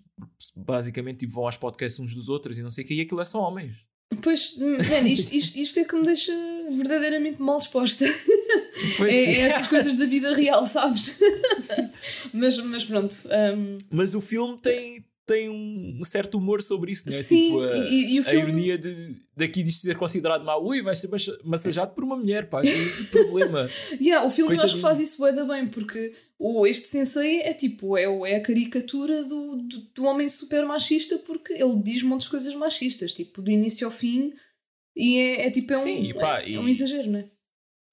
basicamente 0.55 1.19
tipo, 1.19 1.33
vão 1.33 1.45
aos 1.45 1.57
podcasts 1.57 1.99
uns 1.99 2.13
dos 2.15 2.27
outros 2.29 2.57
e 2.57 2.63
não 2.63 2.71
sei 2.71 2.83
o 2.83 2.87
quê, 2.87 2.93
e 2.95 3.01
aquilo 3.01 3.21
é 3.21 3.25
só 3.25 3.39
homens. 3.41 3.75
Pois, 4.21 4.55
mano, 4.57 5.07
isto, 5.07 5.33
isto, 5.35 5.57
isto 5.57 5.79
é 5.79 5.85
que 5.85 5.95
me 5.95 6.05
deixa 6.05 6.31
verdadeiramente 6.71 7.41
mal 7.41 7.57
disposta. 7.57 8.05
Pois, 8.97 9.15
É, 9.15 9.25
sim. 9.25 9.31
é 9.31 9.39
estas 9.41 9.67
coisas 9.67 9.95
da 9.95 10.05
vida 10.05 10.33
real, 10.35 10.65
sabes? 10.65 11.19
mas, 12.33 12.57
mas 12.57 12.85
pronto. 12.85 13.15
hum, 13.55 13.77
Mas 13.91 14.13
o 14.13 14.21
filme 14.21 14.59
tem, 14.59 15.03
tem 15.25 15.49
um 15.49 16.03
certo 16.03 16.37
humor 16.37 16.61
sobre 16.61 16.91
isso, 16.91 17.09
não 17.09 17.15
é? 17.17 17.23
Sim, 17.23 17.43
tipo, 17.45 17.61
a, 17.61 17.77
e, 17.77 18.15
e 18.15 18.19
a 18.19 18.23
filme. 18.23 18.39
ironia 18.49 18.77
de, 18.77 19.15
daqui 19.37 19.63
disto 19.63 19.81
ser 19.81 19.97
considerado 19.97 20.43
mau. 20.43 20.65
Ui, 20.65 20.81
vai 20.81 20.95
ser 20.95 21.07
massa- 21.07 21.39
massajado 21.45 21.93
por 21.93 22.03
uma 22.03 22.17
mulher, 22.17 22.49
pá, 22.49 22.61
que 22.61 23.05
problema. 23.09 23.65
Yeah, 24.01 24.25
o 24.27 24.29
filme 24.29 24.55
eu 24.55 24.61
acho 24.61 24.75
que 24.75 24.81
Coitadinho. 24.81 24.81
faz 24.81 24.99
isso 24.99 25.21
da 25.31 25.45
bem, 25.45 25.67
porque 25.67 26.11
o, 26.37 26.67
este 26.67 26.87
sensei 26.87 27.39
é 27.41 27.53
tipo, 27.53 27.97
é, 27.97 28.03
é 28.31 28.35
a 28.35 28.41
caricatura 28.41 29.23
do, 29.23 29.55
do, 29.55 29.79
do 29.95 30.03
homem 30.03 30.27
super 30.27 30.65
machista, 30.65 31.17
porque 31.19 31.53
ele 31.53 31.77
diz 31.81 32.03
montes 32.03 32.25
de 32.25 32.31
coisas 32.31 32.53
machistas, 32.55 33.13
tipo, 33.13 33.41
do 33.41 33.49
início 33.49 33.87
ao 33.87 33.91
fim, 33.93 34.33
e 34.95 35.17
é, 35.17 35.47
é 35.47 35.51
tipo, 35.51 35.71
é 35.73 35.77
um, 35.77 35.83
Sim, 35.83 36.03
e 36.09 36.13
pá, 36.13 36.41
é, 36.41 36.49
e- 36.49 36.55
é 36.55 36.59
um 36.59 36.67
exagero, 36.67 37.09
não 37.09 37.19
é? 37.19 37.25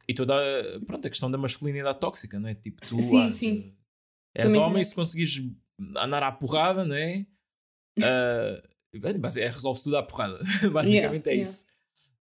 E 0.09 0.15
toda 0.15 0.35
a, 0.35 0.81
pronto, 0.85 1.07
a 1.07 1.11
questão 1.11 1.31
da 1.31 1.39
masculinidade 1.39 2.01
tóxica, 2.01 2.41
não 2.41 2.49
é? 2.49 2.55
Tipo, 2.55 2.81
tu 2.81 2.87
Sim, 3.01 3.21
ah, 3.23 3.31
sim. 3.31 3.73
és 4.35 4.47
Também 4.49 4.61
homem 4.61 4.73
tinha. 4.75 4.85
se 4.87 4.95
conseguires 4.97 5.41
andar 5.97 6.23
à 6.23 6.33
porrada, 6.33 6.85
não 6.85 6.95
é? 6.95 7.27
Mas 9.21 9.37
é, 9.37 9.47
resolve 9.47 9.83
tudo 9.83 9.97
à 9.97 10.03
porrada. 10.03 10.39
Basicamente 10.73 11.29
é 11.29 11.33
yeah. 11.33 11.43
isso. 11.43 11.67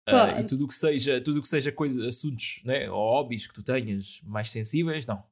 Ah, 0.08 0.42
e 0.42 0.44
tudo 0.44 0.66
o 0.66 0.68
que 0.68 0.74
seja, 0.74 1.22
tudo 1.22 1.42
que 1.42 1.48
seja 1.48 1.72
coisa, 1.72 2.06
assuntos 2.08 2.60
né? 2.66 2.90
ou 2.90 3.12
hobbies 3.12 3.48
que 3.48 3.54
tu 3.54 3.64
tenhas 3.64 4.20
mais 4.24 4.50
sensíveis, 4.50 5.06
não. 5.06 5.24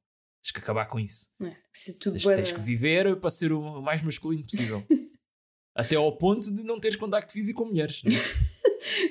Tens 0.42 0.52
que 0.54 0.60
acabar 0.60 0.86
com 0.86 1.00
isso. 1.00 1.30
É? 1.42 1.48
É 1.48 1.94
tudo 2.00 2.14
Tens, 2.14 2.24
tens 2.24 2.52
que 2.52 2.62
viver 2.62 3.16
para 3.18 3.30
ser 3.30 3.52
o 3.52 3.82
mais 3.82 4.02
masculino 4.02 4.44
possível. 4.44 4.86
Até 5.76 5.96
ao 5.96 6.16
ponto 6.18 6.54
de 6.54 6.64
não 6.64 6.80
teres 6.80 6.98
contacto 6.98 7.34
físico 7.34 7.64
com 7.64 7.70
mulheres. 7.70 8.02
não 8.04 8.12
é? 8.16 8.20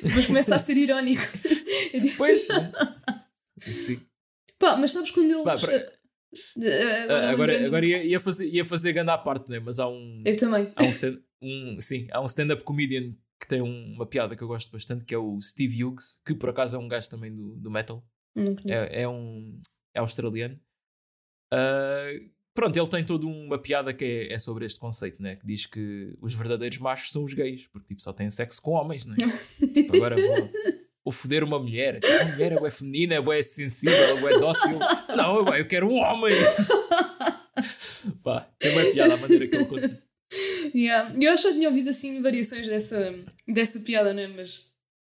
Depois 0.03 0.27
começa 0.27 0.55
a 0.55 0.59
ser 0.59 0.77
irónico. 0.77 1.23
Pois, 2.17 2.49
né? 2.49 2.73
Sim. 3.57 4.01
Pá, 4.59 4.77
mas 4.77 4.91
sabes 4.91 5.11
quando 5.11 5.31
eles. 5.31 5.45
Pá, 5.45 5.57
para- 5.57 5.75
eh, 5.77 5.98
agora, 7.33 7.59
Ah, 7.63 7.67
agora 7.67 7.87
ia, 7.89 8.05
ia 8.05 8.21
fazer, 8.21 8.47
ia 8.49 8.65
fazer 8.65 8.93
grande 8.93 9.11
à 9.11 9.19
parte, 9.19 9.51
né? 9.51 9.59
mas 9.61 9.79
há 9.79 9.89
um, 9.89 10.23
Eu 10.25 10.37
também. 10.37 10.73
há 10.77 10.83
um, 10.85 10.89
stand, 10.91 11.19
um, 11.43 11.77
sim, 11.81 12.07
há 12.11 12.21
um 12.21 12.27
stand-up 12.27 12.63
comedian 12.65 13.15
que 13.41 13.47
tem 13.49 13.63
um- 13.63 13.93
uma 13.95 14.05
piada 14.07 14.37
que 14.37 14.43
eu 14.43 14.49
gosto 14.49 14.71
bastante, 14.71 15.05
que 15.05 15.15
é 15.15 15.19
o 15.19 15.41
Steve 15.41 15.83
Hughes, 15.85 16.21
que 16.27 16.35
por 16.35 16.51
acaso 16.51 16.77
é 16.77 16.79
um 16.79 16.89
gajo 16.89 17.09
também 17.09 17.35
do, 17.35 17.57
do 17.57 17.71
metal. 17.71 18.05
Não 18.35 18.55
conheço. 18.55 18.93
É, 18.93 19.03
é 19.03 19.09
um 19.09 19.59
é 19.95 20.01
australiano. 20.01 20.59
Ah, 21.53 22.11
pronto, 22.53 22.77
ele 22.79 22.89
tem 22.89 23.05
toda 23.05 23.27
uma 23.27 23.59
piada 23.59 23.95
que 23.95 24.05
é, 24.05 24.33
é 24.33 24.39
sobre 24.39 24.67
este 24.67 24.79
conceito, 24.79 25.23
né? 25.23 25.37
que 25.37 25.47
diz 25.47 25.65
que 25.67 26.15
os 26.21 26.35
verdadeiros 26.35 26.79
machos 26.79 27.11
são 27.13 27.25
os 27.25 27.33
gays, 27.33 27.67
porque 27.69 27.89
tipo, 27.89 28.03
só 28.03 28.13
têm 28.13 28.29
sexo 28.31 28.61
com 28.61 28.73
homens, 28.73 29.07
não 29.07 29.15
é? 29.15 29.19
Tipo, 29.73 29.97
agora 29.97 30.17
vou, 30.17 30.51
vou 31.09 31.13
foder 31.13 31.43
uma 31.43 31.59
mulher. 31.59 32.01
Tipo, 32.01 32.13
Uma 32.15 32.25
mulher 32.33 32.53
é 32.53 32.57
bué 32.59 32.71
feminina, 32.71 33.15
é 33.15 33.21
bué 33.21 33.43
sensível, 33.43 33.97
é 33.97 34.21
bué 34.21 34.39
dócil. 34.39 34.79
Não, 35.17 35.37
eu, 35.37 35.55
eu 35.55 35.67
quero 35.67 35.89
um 35.89 35.97
homem. 35.97 36.35
Pá, 38.23 38.49
tem 38.59 38.73
uma 38.73 38.93
piada 38.93 39.15
a 39.15 39.17
maneira 39.17 39.49
que 39.49 39.57
ele 39.57 39.65
conta. 39.67 40.03
Yeah. 40.75 41.15
Eu 41.21 41.33
acho 41.33 41.43
que 41.45 41.49
eu 41.49 41.53
tinha 41.55 41.69
ouvido 41.69 41.91
assim 41.91 42.21
variações 42.21 42.67
dessa, 42.67 43.15
dessa 43.47 43.81
piada, 43.81 44.13
né? 44.13 44.27
Mas. 44.29 44.73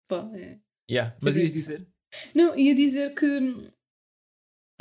Pá, 0.08 0.28
é. 0.34 0.58
Yeah. 0.90 1.16
Mas 1.22 1.36
ias 1.36 1.52
dizer? 1.52 1.86
Não, 2.34 2.56
ia 2.56 2.74
dizer 2.74 3.14
que. 3.14 3.26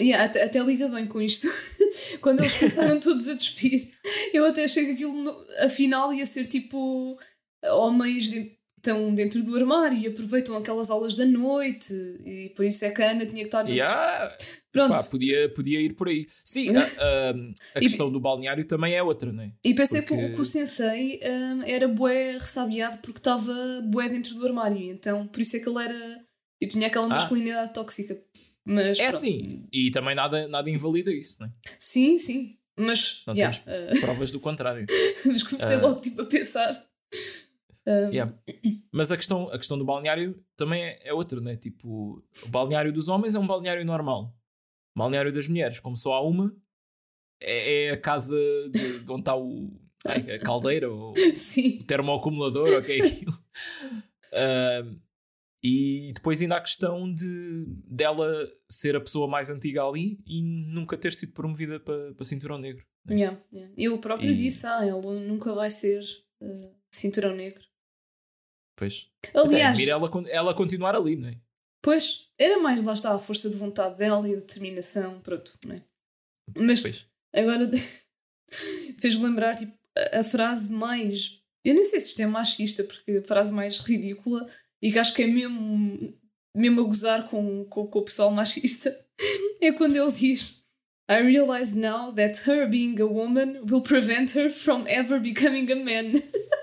Yeah, 0.01 0.25
até, 0.25 0.43
até 0.43 0.59
liga 0.59 0.87
bem 0.89 1.07
com 1.07 1.21
isto. 1.21 1.47
Quando 2.19 2.39
eles 2.39 2.57
começaram 2.57 2.99
todos 2.99 3.27
a 3.27 3.35
despir, 3.35 3.91
eu 4.33 4.43
até 4.45 4.63
achei 4.63 4.85
que 4.85 4.91
aquilo, 4.93 5.13
no- 5.13 5.45
afinal, 5.59 6.13
ia 6.13 6.25
ser 6.25 6.47
tipo. 6.47 7.17
Homens 7.65 8.29
de- 8.29 8.57
estão 8.85 9.15
dentro 9.15 9.41
do 9.43 9.55
armário 9.55 9.97
e 9.97 10.07
aproveitam 10.07 10.57
aquelas 10.57 10.89
aulas 10.89 11.15
da 11.15 11.25
noite 11.25 11.93
e 12.25 12.51
por 12.55 12.65
isso 12.65 12.83
é 12.83 12.91
que 12.91 13.01
a 13.01 13.11
Ana 13.11 13.25
tinha 13.25 13.41
que 13.41 13.47
estar. 13.47 13.67
Yeah. 13.67 14.35
Pronto. 14.73 14.89
Pá, 14.95 15.03
podia, 15.03 15.47
podia 15.49 15.79
ir 15.79 15.93
por 15.93 16.09
aí. 16.09 16.27
Sim, 16.43 16.75
a, 16.75 16.81
a- 16.99 17.31
a 17.75 17.79
E- 17.79 17.81
questão 17.81 18.11
do 18.11 18.19
balneário 18.19 18.65
também 18.65 18.93
é 18.93 19.01
outra, 19.01 19.31
não 19.31 19.43
é? 19.43 19.51
E 19.63 19.73
pensei 19.73 20.01
que, 20.01 20.07
Porque- 20.09 20.25
o, 20.25 20.35
que 20.35 20.41
o 20.41 20.45
sensei 20.45 21.19
hum, 21.23 21.61
era 21.65 21.87
bué 21.87 22.33
ressabiado 22.33 22.97
porque 22.97 23.19
estava 23.19 23.53
bué 23.85 24.09
dentro 24.09 24.35
do 24.35 24.45
armário. 24.45 24.77
Então, 24.91 25.27
por 25.27 25.39
isso 25.41 25.55
é 25.55 25.59
que 25.59 25.69
ele 25.69 25.81
era. 25.83 26.19
Tipo, 26.61 26.73
tinha 26.73 26.87
aquela 26.87 27.05
Ah. 27.05 27.09
masculinidade 27.09 27.73
tóxica. 27.73 28.19
Mas, 28.65 28.97
É 28.99 29.03
pronto. 29.09 29.17
assim. 29.17 29.65
E 29.71 29.91
também 29.91 30.15
nada, 30.15 30.47
nada 30.47 30.69
invalida 30.69 31.11
isso, 31.11 31.37
não 31.39 31.47
é? 31.47 31.51
Sim, 31.79 32.17
sim. 32.17 32.55
Mas, 32.77 33.21
Não 33.27 33.35
yeah, 33.35 33.55
temos- 33.57 33.97
uh, 33.97 34.01
Provas 34.01 34.31
do 34.31 34.39
contrário. 34.39 34.85
mas 35.25 35.43
comecei 35.43 35.75
Ah. 35.75 35.81
logo 35.81 36.01
tipo, 36.01 36.21
a 36.21 36.25
pensar. 36.25 36.83
Um, 37.85 38.09
Yeah. 38.11 38.33
Mas 38.91 39.11
a 39.11 39.17
questão, 39.17 39.49
a 39.49 39.57
questão 39.57 39.77
do 39.77 39.83
balneário 39.85 40.41
também 40.55 40.81
é, 40.83 40.99
é 41.09 41.13
outra, 41.13 41.41
né? 41.41 41.55
Tipo, 41.57 42.23
o 42.45 42.49
balneário 42.49 42.93
dos 42.93 43.07
homens 43.09 43.35
é 43.35 43.39
um 43.39 43.47
balneário 43.47 43.83
normal. 43.85 44.33
O 44.95 44.99
balneário 44.99 45.31
das 45.33 45.47
mulheres, 45.49 45.79
como 45.79 45.97
só 45.97 46.13
há 46.13 46.21
uma, 46.21 46.55
é, 47.41 47.85
é 47.87 47.91
a 47.91 47.97
casa 47.99 48.37
de, 48.69 48.99
de 49.03 49.11
onde 49.11 49.21
está 49.21 49.35
o, 49.35 49.69
a 50.05 50.39
caldeira 50.39 50.89
ou 50.89 51.13
Sim. 51.35 51.79
o 51.81 51.83
termoacumulador, 51.85 52.69
ou 52.69 52.79
o 52.79 52.83
que 52.83 52.91
é 52.93 53.05
aquilo. 53.05 53.37
E 55.65 56.11
depois 56.13 56.41
ainda 56.41 56.55
há 56.55 56.57
a 56.57 56.61
questão 56.61 57.13
de 57.13 57.65
dela 57.87 58.27
ser 58.69 58.97
a 58.97 59.01
pessoa 59.01 59.29
mais 59.29 59.49
antiga 59.49 59.83
ali 59.85 60.19
e 60.27 60.41
nunca 60.41 60.97
ter 60.97 61.13
sido 61.13 61.31
promovida 61.31 61.79
para, 61.79 62.13
para 62.13 62.25
cinturão 62.25 62.57
negro. 62.57 62.85
né? 63.05 63.15
Yeah, 63.15 63.39
yeah. 63.53 63.73
Ele 63.77 63.97
próprio 63.97 64.31
E- 64.31 64.35
disse: 64.35 64.67
Ah, 64.67 64.85
ele 64.85 65.21
nunca 65.25 65.53
vai 65.53 65.69
ser 65.69 66.03
uh, 66.41 66.75
cinturão 66.93 67.33
negro. 67.33 67.63
Pois. 68.75 69.07
Aliás, 69.33 69.77
Até 69.79 69.89
ela, 69.89 70.09
ela 70.29 70.53
continuar 70.53 70.95
ali, 70.95 71.15
não 71.15 71.29
é? 71.29 71.37
pois, 71.81 72.29
era 72.39 72.59
mais 72.61 72.81
lá 72.81 72.93
está 72.93 73.13
a 73.13 73.19
força 73.19 73.49
de 73.49 73.57
vontade 73.57 73.97
dela 73.97 74.27
e 74.27 74.33
a 74.33 74.37
determinação, 74.37 75.19
pronto, 75.19 75.57
não 75.65 75.75
é? 75.75 75.81
Mas 76.55 76.81
Pois. 76.81 77.05
agora 77.35 77.69
fez-me 78.99 79.23
lembrar 79.25 79.55
tipo, 79.55 79.73
a, 79.97 80.19
a 80.19 80.23
frase 80.23 80.73
mais. 80.73 81.39
Eu 81.65 81.73
nem 81.73 81.85
sei 81.85 81.99
se 81.99 82.09
isto 82.09 82.21
é 82.21 82.25
machista, 82.25 82.83
porque 82.83 83.11
a 83.17 83.23
frase 83.23 83.53
mais 83.53 83.79
ridícula 83.79 84.47
e 84.81 84.91
que 84.91 84.99
acho 84.99 85.13
que 85.13 85.23
é 85.23 85.27
mesmo, 85.27 86.13
mesmo 86.55 86.81
a 86.81 86.83
gozar 86.83 87.27
com, 87.29 87.65
com, 87.65 87.87
com 87.87 87.99
o 87.99 88.05
pessoal 88.05 88.31
machista 88.31 88.97
é 89.61 89.71
quando 89.71 89.95
ele 89.95 90.11
diz. 90.11 90.63
I 91.09 91.17
realize 91.21 91.77
now 91.77 92.13
that 92.13 92.49
her 92.49 92.65
being 92.67 92.99
a 93.01 93.05
woman 93.05 93.61
will 93.69 93.81
prevent 93.81 94.37
her 94.37 94.49
from 94.49 94.85
ever 94.87 95.19
becoming 95.19 95.69
a 95.71 95.75
man. 95.75 96.13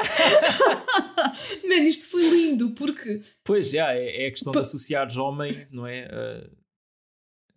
Man, 1.68 1.82
isto 1.86 2.08
foi 2.10 2.22
lindo 2.28 2.70
porque 2.72 3.20
Pois, 3.44 3.70
já, 3.70 3.92
é, 3.94 4.24
é 4.24 4.26
a 4.26 4.30
questão 4.30 4.52
Pa- 4.52 4.60
de 4.60 4.66
associares 4.66 5.16
homem, 5.16 5.66
não 5.70 5.86
é? 5.86 6.08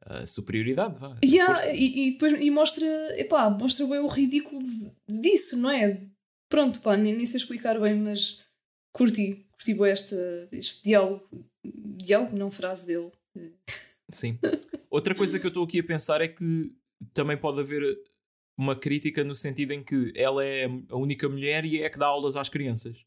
A, 0.06 0.20
a 0.22 0.26
superioridade, 0.26 0.98
vá. 1.00 1.18
Yeah, 1.24 1.74
e, 1.74 2.08
e 2.08 2.12
depois 2.14 2.34
e 2.34 2.52
mostra, 2.52 2.86
epá, 3.20 3.50
mostra 3.50 3.86
bem 3.88 4.00
o 4.00 4.08
ridículo 4.08 4.60
de- 4.62 5.22
disso, 5.22 5.58
não 5.58 5.70
é? 5.70 6.02
Pronto, 6.50 6.82
pá, 6.82 6.96
nem, 6.98 7.16
nem 7.16 7.26
sei 7.26 7.40
explicar 7.40 7.80
bem, 7.80 7.96
mas 7.96 8.40
curti, 8.94 9.46
curti 9.54 9.74
bem 9.74 9.92
esta, 9.92 10.16
este 10.52 10.84
diálogo, 10.84 11.28
diálogo, 11.66 12.38
não 12.38 12.52
frase 12.52 12.86
dele. 12.88 13.12
Sim. 14.12 14.38
Outra 14.92 15.16
coisa 15.16 15.40
que 15.40 15.46
eu 15.46 15.50
estou 15.50 15.64
aqui 15.64 15.80
a 15.80 15.84
pensar 15.84 16.22
é 16.22 16.28
que 16.28 16.72
também 17.14 17.36
pode 17.38 17.60
haver 17.60 17.82
uma 18.58 18.76
crítica 18.76 19.24
no 19.24 19.34
sentido 19.36 19.72
em 19.72 19.84
que 19.84 20.12
ela 20.16 20.44
é 20.46 20.66
a 20.90 20.96
única 20.98 21.28
mulher 21.28 21.66
e 21.66 21.82
é 21.82 21.90
que 21.90 21.98
dá 22.00 22.06
aulas 22.08 22.36
às 22.36 22.50
crianças. 22.50 22.98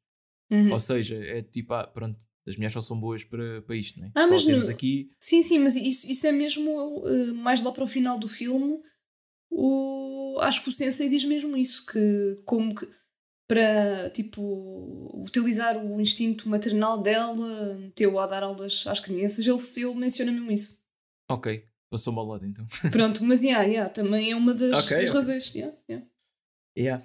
Uhum. 0.51 0.73
Ou 0.73 0.79
seja, 0.81 1.17
é 1.17 1.43
tipo, 1.43 1.75
ah, 1.75 1.87
pronto, 1.87 2.25
as 2.47 2.55
mulheres 2.57 2.73
só 2.73 2.81
são 2.81 2.99
boas 2.99 3.25
para, 3.25 3.63
para 3.63 3.77
isto, 3.77 4.01
né? 4.01 4.11
Ah, 4.15 4.25
só 4.27 4.33
mas 4.35 4.45
temos 4.45 4.67
no- 4.67 4.73
aqui. 4.73 5.11
Sim, 5.21 5.43
sim, 5.43 5.59
mas 5.59 5.75
isso, 5.77 6.11
isso 6.11 6.27
é 6.27 6.33
mesmo 6.33 7.03
eh, 7.07 7.33
mais 7.33 7.63
lá 7.63 7.73
para 7.73 7.85
o 7.85 7.89
final 7.89 8.19
do 8.19 8.29
filme. 8.29 8.81
O, 9.51 10.39
acho 10.41 10.63
que 10.63 10.69
o 10.71 10.73
Sensei 10.73 11.09
diz 11.09 11.25
mesmo 11.25 11.57
isso, 11.57 11.85
que 11.87 12.43
como 12.45 12.75
que 12.75 12.89
para 13.49 14.11
tipo 14.11 15.13
utilizar 15.23 15.77
o 15.77 16.01
instinto 16.01 16.49
maternal 16.49 17.01
dela, 17.01 17.75
meteu 17.79 18.19
a 18.19 18.27
dar 18.27 18.43
aulas 18.43 18.85
às 18.87 18.99
crianças, 18.99 19.47
ele, 19.47 19.59
ele 19.77 19.95
menciona 19.95 20.33
mesmo 20.33 20.51
isso. 20.51 20.81
Ok, 21.31 21.65
passou-me 21.91 22.19
ao 22.19 22.27
lado 22.27 22.47
então. 22.47 22.67
Pronto, 22.91 23.25
mas 23.25 23.43
yeah, 23.43 23.65
yeah, 23.65 23.89
também 23.91 24.31
é 24.31 24.37
uma 24.37 24.53
das, 24.55 24.85
Ok, 24.85 24.97
das 24.97 25.09
ok. 25.09 25.11
razões. 25.11 25.55
Yeah, 25.55 25.77
yeah. 25.89 26.07
Yeah. 26.79 27.05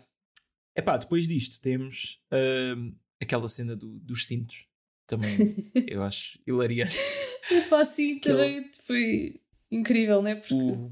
Epá, 0.75 0.97
depois 0.97 1.27
disto 1.27 1.59
temos 1.61 2.21
ahm, 2.31 2.93
aquela 3.21 3.47
cena 3.47 3.75
do- 3.75 3.99
dos 3.99 4.25
cintos. 4.27 4.65
Também 5.07 5.27
eu 5.87 6.01
acho 6.03 6.39
hilariante. 6.47 6.95
Epá, 7.49 7.83
sim, 7.83 8.19
também 8.21 8.69
foi 8.85 9.39
incrível, 9.69 10.21
né? 10.21 10.35
Porque 10.35 10.53
O... 10.53 10.91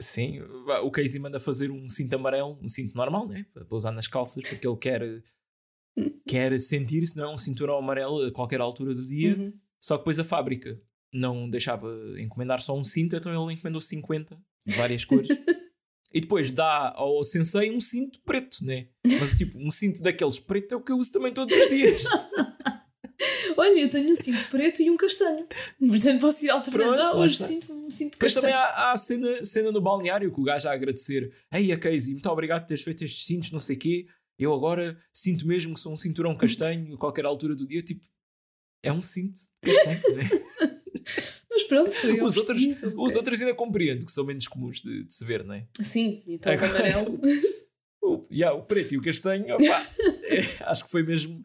Sim, 0.00 0.40
o 0.82 0.90
Casey 0.90 1.20
manda 1.20 1.38
fazer 1.38 1.70
um 1.70 1.88
cinto 1.88 2.14
amarelo, 2.14 2.58
um 2.60 2.66
cinto 2.66 2.96
normal, 2.96 3.28
né? 3.28 3.46
Para 3.54 3.64
para 3.64 3.76
usar 3.76 3.92
nas 3.92 4.08
calças, 4.08 4.42
porque 4.48 4.66
ele 4.66 4.76
quer, 4.76 5.22
quer 6.26 6.58
sentir-se, 6.58 7.16
não 7.16 7.30
é? 7.30 7.34
Um 7.34 7.38
cinturão 7.38 7.78
amarelo 7.78 8.26
a 8.26 8.32
qualquer 8.32 8.60
altura 8.60 8.94
do 8.94 9.06
dia. 9.06 9.36
Uhum. 9.36 9.52
Só 9.80 9.96
que 9.96 10.00
depois 10.02 10.18
a 10.18 10.24
fábrica 10.24 10.80
não 11.12 11.48
deixava 11.48 11.88
encomendar 12.18 12.60
só 12.60 12.76
um 12.76 12.84
cinto, 12.84 13.14
então 13.14 13.32
ele 13.32 13.54
encomendou 13.54 13.80
50 13.80 14.38
de 14.66 14.74
várias 14.76 15.04
cores. 15.04 15.28
e 16.12 16.20
depois 16.20 16.52
dá 16.52 16.92
ao 16.94 17.22
sensei 17.24 17.70
um 17.70 17.80
cinto 17.80 18.20
preto, 18.24 18.64
né? 18.64 18.88
Mas 19.04 19.36
tipo, 19.36 19.58
um 19.58 19.70
cinto 19.70 20.02
daqueles 20.02 20.38
preto 20.38 20.72
é 20.72 20.76
o 20.76 20.80
que 20.80 20.92
eu 20.92 20.96
uso 20.96 21.12
também 21.12 21.32
todos 21.32 21.54
os 21.54 21.68
dias. 21.68 22.04
Olha, 23.56 23.80
eu 23.80 23.88
tenho 23.88 24.10
um 24.10 24.16
cinto 24.16 24.48
preto 24.50 24.82
e 24.82 24.90
um 24.90 24.96
castanho. 24.96 25.46
Portanto, 25.78 26.20
posso 26.20 26.44
ir 26.44 26.50
alternando. 26.50 26.94
Pronto, 26.94 27.08
ah, 27.08 27.16
hoje 27.16 27.36
sinto 27.36 27.72
um 27.72 27.90
cinto 27.90 28.18
também 28.18 28.32
castanho. 28.32 28.54
há, 28.54 28.64
há 28.64 28.92
a 28.92 28.96
cena, 28.96 29.44
cena 29.44 29.70
no 29.70 29.80
balneário 29.80 30.32
que 30.32 30.40
o 30.40 30.44
gajo 30.44 30.68
a 30.68 30.72
agradecer. 30.72 31.32
Ei, 31.52 31.70
a 31.70 31.78
Casey, 31.78 32.12
muito 32.12 32.28
obrigado 32.28 32.62
por 32.62 32.68
teres 32.68 32.82
feito 32.82 33.04
estes 33.04 33.24
cintos, 33.24 33.50
não 33.50 33.60
sei 33.60 33.76
o 33.76 33.78
quê. 33.78 34.06
Eu 34.38 34.52
agora 34.52 34.98
sinto 35.12 35.46
mesmo 35.46 35.74
que 35.74 35.80
sou 35.80 35.92
um 35.92 35.96
cinturão 35.96 36.34
castanho 36.36 36.94
a 36.94 36.98
qualquer 36.98 37.24
altura 37.24 37.54
do 37.54 37.66
dia. 37.66 37.82
Tipo, 37.82 38.04
é 38.82 38.92
um 38.92 39.02
cinto 39.02 39.38
de 39.38 39.72
castanho, 39.72 40.16
né? 40.16 40.28
Pronto, 41.74 41.94
foi 41.94 42.20
Os 42.22 42.36
outros, 42.36 42.62
os 42.96 43.14
outros 43.14 43.40
ainda 43.40 43.54
compreendo 43.54 44.04
que 44.04 44.12
são 44.12 44.24
menos 44.24 44.46
comuns 44.48 44.82
de, 44.82 45.04
de 45.04 45.14
se 45.14 45.24
ver, 45.24 45.42
não 45.44 45.54
é? 45.54 45.66
Sim, 45.80 46.22
então 46.26 46.52
o 46.52 46.54
Agora- 46.56 46.70
amarelo. 46.70 47.20
O, 48.04 48.20
yeah, 48.32 48.52
o 48.56 48.64
preto 48.64 48.94
e 48.94 48.98
o 48.98 49.02
castanho, 49.02 49.54
opá, 49.54 49.86
é, 50.24 50.40
acho 50.64 50.84
que 50.84 50.90
foi 50.90 51.04
mesmo 51.04 51.44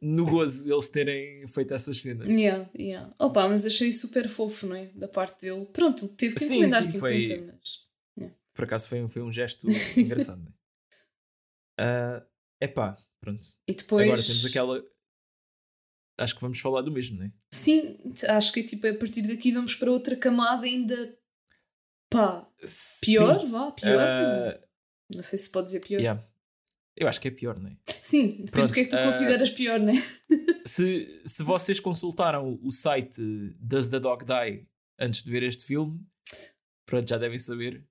no 0.00 0.24
gozo 0.24 0.72
eles 0.72 0.88
terem 0.88 1.46
feito 1.46 1.74
essas 1.74 2.00
cenas. 2.00 2.26
yeah, 2.30 2.66
yeah. 2.74 3.12
Opa, 3.20 3.46
mas 3.46 3.66
achei 3.66 3.92
super 3.92 4.26
fofo, 4.26 4.66
não 4.66 4.74
é? 4.74 4.86
Da 4.94 5.06
parte 5.06 5.38
dele. 5.42 5.66
Pronto, 5.66 6.08
teve 6.08 6.34
que 6.36 6.40
Sim, 6.44 6.52
encomendar 6.54 6.82
sim, 6.82 6.92
50, 6.92 7.00
foi- 7.34 7.40
mas. 7.46 8.30
Por 8.54 8.64
acaso 8.64 8.88
foi, 8.88 9.02
um- 9.02 9.08
foi 9.08 9.20
um 9.20 9.30
gesto 9.30 9.66
engraçado, 9.94 10.40
não 10.42 10.48
é? 10.50 10.54
Ah, 11.78 12.26
epá, 12.60 12.96
pronto. 13.20 13.44
E 13.68 13.74
depois. 13.74 14.04
Agora 14.08 14.22
temos 14.22 14.44
aquela. 14.46 14.82
Acho 16.22 16.34
que 16.34 16.40
vamos 16.40 16.58
falar 16.60 16.82
do 16.82 16.92
mesmo, 16.92 17.18
não 17.18 17.26
é? 17.26 17.32
Sim, 17.52 17.98
acho 18.28 18.52
que 18.52 18.62
tipo, 18.62 18.86
a 18.86 18.94
partir 18.94 19.22
daqui 19.22 19.52
vamos 19.52 19.74
para 19.74 19.90
outra 19.90 20.16
camada 20.16 20.64
ainda. 20.66 21.16
pá, 22.10 22.46
pior, 23.00 23.40
Sim. 23.40 23.50
vá, 23.50 23.72
pior. 23.72 23.98
Ah, 24.06 24.60
Não 25.14 25.22
sei 25.22 25.38
se 25.38 25.50
pode 25.50 25.66
dizer 25.66 25.80
pior. 25.80 25.98
yeah. 26.00 26.22
Eu 26.96 27.08
acho 27.08 27.18
que 27.20 27.28
é 27.28 27.30
pior, 27.30 27.58
não 27.58 27.70
é? 27.70 27.76
Sim, 28.02 28.28
depende 28.44 28.50
Pronto, 28.50 28.68
do 28.68 28.74
que 28.74 28.80
é 28.80 28.84
que 28.84 28.90
tu 28.90 28.96
ah, 28.96 29.04
consideras 29.04 29.50
pior, 29.50 29.80
né? 29.80 29.92
Se, 30.66 31.22
se 31.26 31.42
vocês 31.42 31.80
consultaram 31.80 32.58
o 32.62 32.70
site 32.70 33.20
Does 33.58 33.88
the 33.88 33.98
Dog 33.98 34.24
Die 34.24 34.66
antes 34.98 35.22
de 35.24 35.30
ver 35.30 35.42
este 35.42 35.64
filme, 35.64 36.00
pronto, 36.86 37.08
já 37.08 37.18
devem 37.18 37.38
saber 37.38 37.84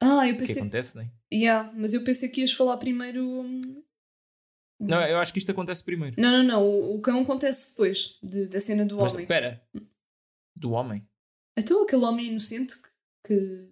Ah, 0.00 0.26
eu 0.26 0.34
o 0.34 0.36
que 0.36 0.38
pensei. 0.46 0.58
acontece, 0.62 0.96
não 0.96 1.02
é? 1.02 1.10
Yeah, 1.32 1.70
mas 1.74 1.94
eu 1.94 2.02
pensei 2.02 2.28
que 2.30 2.40
ias 2.40 2.52
falar 2.52 2.76
primeiro. 2.78 3.44
Hum, 4.80 4.86
Não, 4.88 5.00
eu 5.06 5.18
acho 5.18 5.32
que 5.32 5.38
isto 5.38 5.50
acontece 5.50 5.82
primeiro. 5.84 6.14
Não, 6.18 6.30
não, 6.38 6.44
não. 6.44 6.62
O, 6.64 6.96
o 6.96 7.00
cão 7.00 7.20
acontece 7.22 7.70
depois 7.72 8.18
de- 8.22 8.46
da 8.46 8.60
cena 8.60 8.84
do 8.84 8.96
Mas 8.98 9.12
homem. 9.12 9.24
espera, 9.24 9.62
do 10.54 10.70
homem. 10.72 11.06
Então 11.58 11.82
aquele 11.82 12.04
homem 12.04 12.26
inocente 12.26 12.76
que, 12.76 12.88
que 13.26 13.70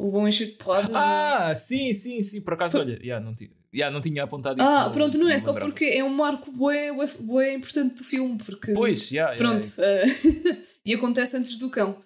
levou 0.00 0.20
um 0.22 0.28
encher 0.28 0.46
de 0.46 0.52
porrada. 0.52 0.88
Ah, 0.94 1.54
sim, 1.54 1.92
sim, 1.94 2.22
sim. 2.22 2.40
Por 2.40 2.54
acaso, 2.54 2.78
olha, 2.78 2.98
já 3.04 3.18
não, 3.20 3.34
ti- 3.34 3.54
já 3.72 3.90
não 3.90 4.00
tinha 4.00 4.22
apontado 4.24 4.60
isso. 4.62 4.70
Ah, 4.70 4.88
pronto, 4.90 5.18
não 5.18 5.28
é 5.28 5.38
só 5.38 5.48
lembrava. 5.50 5.70
porque 5.70 5.84
é 5.86 6.04
um 6.04 6.08
marco 6.14 6.50
bué, 6.52 6.92
bué, 6.92 7.06
bué 7.20 7.54
importante 7.54 7.96
do 7.96 8.04
filme, 8.04 8.38
porque 8.38 8.72
Pois, 8.72 9.08
já, 9.08 9.34
pronto, 9.34 9.66
eh, 9.78 10.04
e 10.84 10.94
acontece 10.94 11.36
antes 11.36 11.56
do 11.58 11.68
cão. 11.70 12.00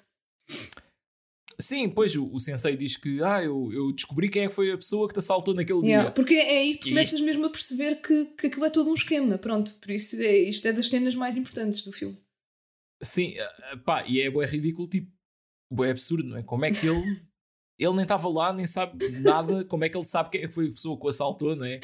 Sim, 1.59 1.88
pois 1.88 2.14
o, 2.16 2.30
o 2.32 2.38
sensei 2.38 2.76
diz 2.76 2.96
que 2.96 3.22
ah, 3.22 3.42
eu, 3.42 3.70
eu 3.72 3.92
descobri 3.92 4.28
quem 4.28 4.44
é 4.44 4.48
que 4.48 4.54
foi 4.54 4.70
a 4.70 4.76
pessoa 4.76 5.09
que 5.09 5.14
te 5.14 5.18
assaltou 5.20 5.54
naquele 5.54 5.80
Yeah, 5.86 6.04
dia. 6.04 6.12
porque 6.12 6.34
é 6.34 6.59
aí 6.59 6.74
que 6.74 6.80
tu 6.80 6.86
E- 6.88 6.90
começas 6.90 7.20
mesmo 7.20 7.46
a 7.46 7.50
perceber 7.50 7.96
que, 8.02 8.26
que 8.38 8.46
aquilo 8.48 8.64
é 8.66 8.70
todo 8.70 8.90
um 8.90 8.94
esquema, 8.94 9.38
pronto, 9.38 9.74
por 9.76 9.90
isso 9.90 10.20
é, 10.20 10.36
isto 10.36 10.66
é 10.68 10.72
das 10.72 10.88
cenas 10.90 11.14
mais 11.14 11.36
importantes 11.36 11.82
do 11.84 11.92
filme. 11.92 12.18
Sim, 13.02 13.34
ah, 13.38 13.76
pá, 13.84 14.04
e 14.07 14.20
é 14.20 14.28
bué 14.30 14.46
ridículo, 14.46 14.88
tipo, 14.88 15.11
bué 15.70 15.90
absurdo, 15.90 16.28
não 16.28 16.36
é? 16.38 16.42
Como 16.42 16.64
é 16.64 16.70
que 16.70 16.86
ele. 16.86 17.00
Ele 17.78 17.92
nem 17.92 18.04
estava 18.04 18.26
lá, 18.26 18.54
nem 18.54 18.64
sabe 18.64 19.07
nada, 19.20 19.62
como 19.66 19.84
é 19.84 19.90
que 19.90 19.98
ele 19.98 20.04
sabe 20.07 20.30
quem 20.30 20.40
é 20.40 20.48
que 20.48 20.54
foi 20.54 20.68
a 20.68 20.70
pessoa 20.70 20.98
que 20.98 21.04
o 21.04 21.09
assaltou, 21.11 21.54
não 21.54 21.66
é? 21.66 21.78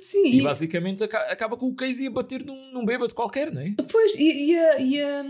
Sim, 0.00 0.32
E 0.32 0.42
basicamente 0.42 1.04
aca- 1.04 1.30
acaba 1.30 1.56
com 1.56 1.68
o 1.68 1.74
Casey 1.76 2.08
a 2.08 2.10
bater 2.10 2.44
num, 2.44 2.72
num 2.72 2.84
bêbado 2.84 3.14
qualquer, 3.14 3.52
não 3.52 3.60
é? 3.62 3.72
Pois, 3.92 4.12
e, 4.16 4.24
e, 4.50 4.58
a, 4.58 4.80
e, 4.80 5.00
a, 5.00 5.22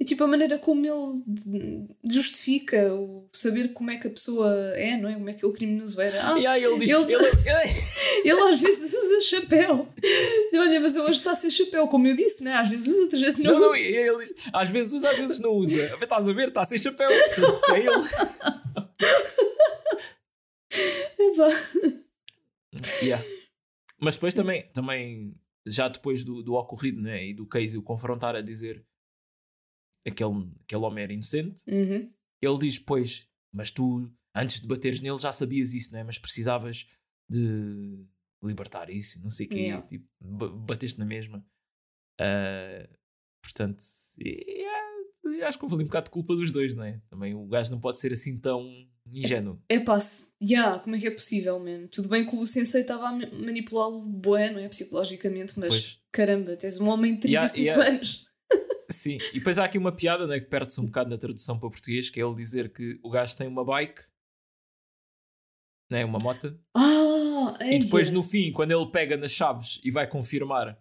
e 0.00 0.04
tipo 0.04 0.22
a 0.22 0.28
maneira 0.28 0.56
como 0.58 0.86
ele 0.86 1.88
justifica 2.08 2.94
o 2.94 3.28
saber 3.32 3.72
como 3.72 3.90
é 3.90 3.96
que 3.96 4.06
a 4.06 4.10
pessoa 4.10 4.54
é, 4.76 4.96
não 4.96 5.08
é? 5.08 5.14
Como 5.14 5.28
é 5.28 5.32
que 5.34 5.44
ele 5.44 5.52
criminoso 5.52 6.00
era. 6.00 6.22
Ah, 6.22 6.34
aí 6.34 6.62
ele 6.64 6.78
diz: 6.78 6.90
ele- 6.90 7.14
ele- 7.14 7.26
ele- 7.26 7.74
ele 8.30 8.40
às 8.42 8.60
vezes 8.60 8.94
usa 8.94 9.20
chapéu. 9.22 9.88
Olha, 10.54 10.80
mas 10.80 10.96
hoje 10.96 11.10
está 11.18 11.34
sem 11.34 11.50
chapéu, 11.50 11.88
como 11.88 12.06
eu 12.06 12.14
disse, 12.14 12.44
não 12.44 12.52
é? 12.52 12.56
Às 12.58 12.68
vezes 12.70 12.86
usa, 12.86 13.02
outras 13.02 13.20
vezes 13.22 13.38
não, 13.40 13.54
Não, 13.54 13.60
não, 13.60 13.68
usa. 13.70 13.78
e 13.78 13.96
ele 13.96 14.34
às 14.52 14.70
vezes 14.70 14.92
usa, 14.92 15.10
às 15.10 15.18
vezes 15.18 15.40
não 15.40 15.50
usa. 15.52 15.82
Estás 16.00 16.28
a 16.28 16.32
ver? 16.32 16.48
Está 16.48 16.64
sem 16.64 16.78
chapéu. 16.78 17.10
É 17.10 17.78
ele. 17.78 17.88
Epá. 21.18 21.48
Yeah. 23.02 23.24
Mas 24.00 24.14
depois 24.14 24.34
também, 24.34 24.68
também 24.72 25.34
já 25.66 25.88
depois 25.88 26.24
do, 26.24 26.42
do 26.42 26.54
ocorrido, 26.54 27.00
né? 27.00 27.26
E 27.26 27.34
do 27.34 27.46
Casey 27.46 27.78
o 27.78 27.82
confrontar 27.82 28.36
a 28.36 28.40
dizer 28.40 28.84
aquele, 30.08 30.50
aquele 30.64 30.82
homem 30.82 31.04
era 31.04 31.12
inocente, 31.12 31.62
Uhum. 31.68 32.10
ele 32.42 32.58
diz: 32.58 32.78
Pois, 32.78 33.28
mas 33.52 33.70
tu 33.70 34.10
antes 34.34 34.60
de 34.60 34.66
bateres 34.66 35.00
nele 35.00 35.18
já 35.18 35.32
sabias 35.32 35.72
isso, 35.74 35.92
né? 35.92 36.02
Mas 36.04 36.18
precisavas 36.18 36.86
de 37.30 38.04
libertar 38.42 38.88
isso, 38.90 39.20
não 39.22 39.30
sei 39.30 39.46
o 39.46 39.48
quê. 39.48 39.58
Yeah. 39.60 39.86
Tipo, 39.86 40.06
ba- 40.20 40.48
bateste 40.48 40.98
na 40.98 41.04
mesma. 41.04 41.44
Ah, 42.20 42.88
portanto, 43.42 43.82
yeah, 44.20 45.46
acho 45.46 45.58
que 45.58 45.64
houve 45.64 45.74
ali 45.76 45.84
um 45.84 45.88
bocado 45.88 46.04
de 46.06 46.10
culpa 46.10 46.34
dos 46.34 46.52
dois, 46.52 46.74
não 46.74 46.84
é? 46.84 47.00
Também 47.08 47.34
o 47.34 47.46
gajo 47.46 47.70
não 47.70 47.80
pode 47.80 47.98
ser 47.98 48.12
assim 48.12 48.38
tão 48.38 48.66
ingênuo. 49.12 49.60
Epá, 49.68 49.98
se- 50.00 50.28
yeah, 50.42 50.78
como 50.78 50.94
é 50.96 50.98
que 51.00 51.06
é 51.06 51.10
possível, 51.10 51.58
man? 51.58 51.86
Tudo 51.88 52.08
bem 52.08 52.26
que 52.26 52.36
o 52.36 52.46
sensei 52.46 52.82
estava 52.82 53.08
a 53.08 53.12
ma- 53.12 53.30
manipulá-lo 53.44 54.00
bué, 54.02 54.52
não 54.52 54.60
é? 54.60 54.68
Psicologicamente, 54.68 55.58
mas 55.58 55.68
Pois. 55.70 56.00
caramba, 56.12 56.56
tens 56.56 56.80
um 56.80 56.88
homem 56.88 57.18
de 57.18 57.28
Yeah, 57.28 57.48
35 57.48 57.64
yeah. 57.80 57.94
anos. 57.96 58.27
Sim, 58.90 59.18
e 59.34 59.38
depois 59.38 59.58
há 59.58 59.64
aqui 59.64 59.76
uma 59.76 59.92
piada 59.92 60.26
né, 60.26 60.40
que 60.40 60.46
perde-se 60.46 60.80
um 60.80 60.86
bocado 60.86 61.10
na 61.10 61.18
tradução 61.18 61.58
para 61.58 61.68
português, 61.68 62.08
que 62.08 62.20
é 62.20 62.24
ele 62.24 62.34
dizer 62.34 62.72
que 62.72 62.98
o 63.02 63.10
gajo 63.10 63.36
tem 63.36 63.46
uma 63.46 63.64
bike, 63.64 64.00
né, 65.90 66.04
uma 66.04 66.18
moto, 66.18 66.58
Ah, 66.74 67.58
e 67.62 67.78
depois 67.78 68.08
eia. 68.08 68.14
no 68.14 68.22
fim, 68.22 68.50
quando 68.52 68.72
ele 68.72 68.90
pega 68.90 69.16
nas 69.16 69.32
chaves 69.32 69.80
e 69.84 69.90
vai 69.90 70.06
confirmar 70.06 70.78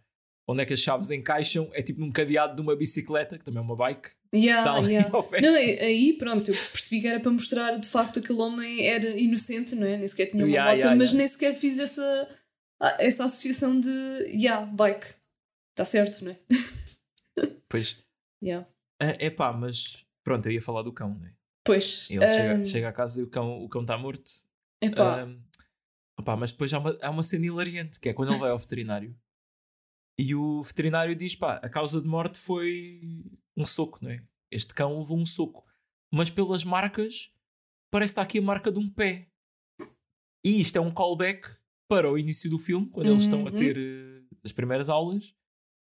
onde 0.50 0.62
é 0.62 0.66
que 0.66 0.74
as 0.74 0.80
chaves 0.80 1.12
encaixam, 1.12 1.70
é 1.74 1.82
tipo 1.84 2.00
num 2.00 2.10
cadeado 2.12 2.56
de 2.56 2.62
uma 2.62 2.76
bicicleta, 2.76 3.38
que 3.38 3.44
também 3.44 3.60
é 3.60 3.62
uma 3.62 3.76
bike. 3.76 4.10
Yeah, 4.34 4.80
yeah. 4.88 5.10
Não, 5.42 5.54
aí 5.56 6.14
pronto, 6.18 6.50
eu 6.52 6.56
percebi 6.56 7.02
que 7.02 7.08
era 7.08 7.20
para 7.20 7.32
mostrar 7.32 7.78
de 7.78 7.88
facto 7.88 8.14
que 8.14 8.20
aquele 8.20 8.40
homem 8.42 8.86
era 8.86 9.10
inocente, 9.20 9.76
não 9.76 9.86
é? 9.88 9.98
Nem 9.98 10.08
sequer 10.08 10.28
tinha 10.28 10.44
uma 10.44 10.50
Yeah, 10.50 10.72
moto, 10.72 10.80
yeah, 10.80 10.98
mas 10.98 11.14
nem 11.14 11.28
sequer 11.28 11.54
fiz 11.54 11.80
essa, 11.80 12.30
ah, 12.82 12.96
essa 13.00 13.26
associação 13.26 13.78
de 13.80 13.90
yeah, 13.90 14.66
bike. 14.66 15.08
Está 15.74 15.84
certo, 15.86 16.24
não 16.24 16.32
é? 16.32 16.40
Pois, 17.70 17.98
Yeah. 18.42 18.68
é 19.00 19.30
pá, 19.30 19.52
mas 19.52 20.06
pronto, 20.24 20.46
eu 20.48 20.52
ia 20.54 20.62
falar 20.62 20.84
do 20.84 20.94
cão, 20.94 21.16
né? 21.18 21.34
Pois, 21.66 22.10
Ele 22.10 22.28
chega, 22.28 22.56
ahm, 22.56 22.64
chega 22.66 22.90
a 22.90 22.94
casa 22.94 23.20
e 23.20 23.24
o 23.24 23.30
cão 23.30 23.64
o 23.64 23.68
cão 23.70 23.82
está 23.82 23.98
morto. 23.98 24.32
epá, 24.82 25.24
Ahm, 25.24 25.42
opá, 26.20 26.36
mas 26.38 26.52
depois 26.52 26.74
há 26.74 26.80
uma, 26.80 26.98
há 27.02 27.10
uma 27.10 27.24
cena 27.24 27.46
hilariante, 27.48 28.00
que 28.00 28.10
é 28.10 28.14
quando 28.14 28.30
ele 28.32 28.40
vai 28.40 28.52
ao 28.52 28.58
veterinário 28.60 29.16
e 30.20 30.34
o 30.36 30.62
veterinário 30.64 31.16
diz: 31.16 31.36
pá, 31.36 31.56
a 31.56 31.70
causa 31.70 32.02
de 32.02 32.08
morte 32.08 32.38
foi 32.40 33.24
um 33.56 33.66
soco, 33.66 34.00
não 34.02 34.12
é? 34.12 34.24
Este 34.52 34.74
cão 34.74 35.00
levou 35.00 35.18
um 35.18 35.26
soco, 35.26 35.66
mas 36.12 36.30
pelas 36.30 36.64
marcas, 36.64 37.34
parece 37.92 38.12
que 38.12 38.20
está 38.20 38.22
aqui 38.22 38.38
a 38.40 38.42
marca 38.42 38.72
de 38.72 38.80
um 38.80 38.90
pé. 38.90 39.28
E 40.46 40.62
isto 40.62 40.78
é 40.78 40.82
um 40.82 40.92
callback 40.92 41.50
para 41.90 42.10
o 42.12 42.18
início 42.18 42.50
do 42.50 42.58
filme, 42.60 42.88
quando 42.90 43.10
eles 43.10 43.24
estão 43.24 43.42
a 43.42 43.46
Uhum. 43.46 43.56
ter 43.56 43.78
eh, 43.78 44.24
as 44.44 44.52
primeiras 44.54 44.90
aulas, 44.90 45.36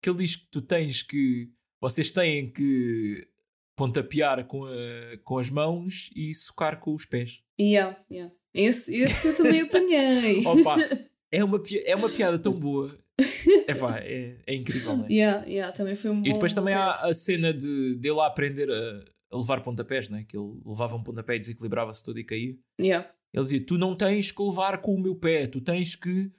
que 0.06 0.10
ele 0.12 0.20
diz 0.20 0.36
que 0.36 0.45
tu 0.51 0.62
tens 0.62 1.01
que. 1.01 1.49
Vocês 1.82 2.12
têm 2.12 2.51
que 2.51 3.28
pontapear 3.76 4.45
com, 4.45 4.64
a- 4.66 5.18
com 5.24 5.38
as 5.39 5.49
mãos 5.49 6.10
e 6.16 6.34
socar 6.34 6.80
com 6.80 6.93
os 6.93 7.06
pés. 7.06 7.41
yeah, 7.60 7.97
yeah. 8.10 8.32
Esse, 8.53 8.95
esse 9.01 9.28
eu 9.30 9.36
também 9.38 9.62
apanhei. 9.62 10.41
Opa, 10.47 10.76
é 11.32 11.43
uma, 11.43 11.62
é 11.86 11.95
uma 11.95 12.10
piada 12.10 12.39
tão 12.39 12.53
boa. 12.53 12.97
Epá, 13.68 13.97
é, 13.99 14.38
é 14.45 14.56
incrível, 14.56 14.95
não 14.95 15.06
é? 15.06 15.12
Yeah, 15.12 15.45
yeah, 15.47 15.72
também 15.74 15.95
foi 15.95 16.12
um 16.12 16.22
bom 16.22 16.30
E 16.30 16.34
depois 16.34 16.53
também 16.53 16.74
há 16.74 16.91
a 16.91 17.14
cena 17.14 17.53
de 17.53 17.95
dele 17.95 18.20
a 18.20 18.28
aprender 18.28 18.70
a, 18.72 19.06
a 19.32 19.38
levar 19.38 19.62
pontapés, 19.62 20.08
não 20.08 20.18
é? 20.20 20.24
Que 20.24 20.38
ele 20.38 20.53
levava 20.66 20.95
um 20.95 21.03
pontapé 21.03 21.36
e 21.36 21.39
desequilibrava-se 21.39 22.03
todo 22.03 22.18
e 22.20 22.24
caía. 22.24 22.56
Yeah. 22.80 23.10
Ele 23.34 23.43
dizia: 23.43 23.66
Tu 23.66 23.78
não 23.78 23.95
tens 23.95 24.32
que 24.32 24.41
levar 24.43 24.82
com 24.82 24.95
o 24.95 24.99
meu 25.01 25.16
pé, 25.16 25.47
tu 25.47 25.60
tens 25.60 25.95
que 25.95 26.32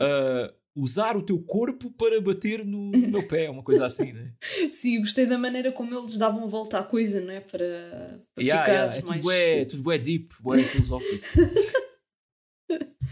ah, 0.00 0.52
usar 0.80 1.16
o 1.16 1.22
teu 1.22 1.38
corpo 1.42 1.90
para 1.92 2.20
bater 2.20 2.64
no, 2.64 2.90
no 2.92 3.08
meu 3.08 3.22
pé, 3.26 3.50
uma 3.50 3.62
coisa 3.62 3.84
assim, 3.86 4.12
não 4.12 4.20
é? 4.22 4.32
Sim, 4.70 5.00
gostei 5.00 5.26
da 5.26 5.36
maneira 5.38 5.72
como 5.72 5.96
eles 5.98 6.16
davam 6.16 6.44
a 6.44 6.46
volta 6.46 6.78
à 6.78 6.82
coisa, 6.84 7.20
não 7.20 7.32
é? 7.32 7.40
Para, 7.40 8.22
para 8.34 8.44
Yeah, 8.44 8.62
ficar 8.62 8.72
yeah, 8.72 8.96
É 8.96 9.02
mais. 9.02 9.20
tudo 9.22 9.30
é, 9.32 9.64
tudo 9.64 9.92
é 9.92 9.98
deep, 9.98 10.34
é 10.54 10.58
filosófico. 10.62 11.24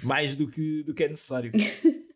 Mais 0.05 0.37
do 0.37 0.49
que, 0.49 0.83
do 0.83 0.95
que 0.95 1.05
é 1.05 1.09
necessário. 1.09 1.53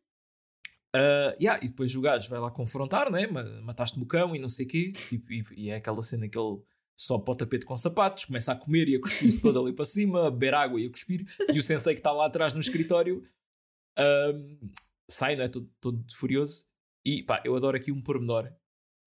Ah, 0.92 1.36
yeah, 1.40 1.64
e 1.64 1.68
depois 1.68 1.94
o 1.94 2.00
gajo 2.00 2.28
vai 2.28 2.40
lá 2.40 2.50
confrontar, 2.50 3.12
né? 3.12 3.24
Ma- 3.28 3.44
Mataste-me 3.62 4.02
o 4.02 4.06
cão 4.08 4.34
e 4.34 4.40
não 4.40 4.48
sei 4.48 4.66
o 4.66 4.68
quê. 4.68 4.92
E, 5.12 5.14
e- 5.30 5.44
e 5.66 5.70
é 5.70 5.76
aquela 5.76 6.02
cena 6.02 6.28
que 6.28 6.36
ele 6.36 6.58
sobe 6.96 7.24
para 7.24 7.32
o 7.32 7.36
tapete 7.36 7.64
com 7.64 7.76
sapatos, 7.76 8.24
começa 8.24 8.50
a 8.50 8.56
comer 8.56 8.88
e 8.88 8.96
a 8.96 9.00
cuspir-se 9.00 9.40
todo 9.40 9.60
ali 9.60 9.72
para 9.72 9.84
cima, 9.84 10.26
a 10.26 10.30
beber 10.32 10.52
água 10.52 10.80
e 10.80 10.86
a 10.86 10.90
cuspir. 10.90 11.24
E 11.48 11.56
o 11.60 11.62
sensei 11.62 11.94
que 11.94 12.00
está 12.00 12.10
lá 12.10 12.26
atrás 12.26 12.52
no 12.54 12.58
escritório 12.60 13.22
ahm, 13.96 14.56
sai, 15.12 15.36
não 15.36 15.44
é? 15.44 15.48
Todo, 15.48 15.70
todo 15.80 16.04
furioso. 16.14 16.66
E 17.04 17.22
pá, 17.22 17.42
eu 17.44 17.54
adoro 17.56 17.76
aqui 17.76 17.90
um 17.92 18.02
pormenor 18.02 18.50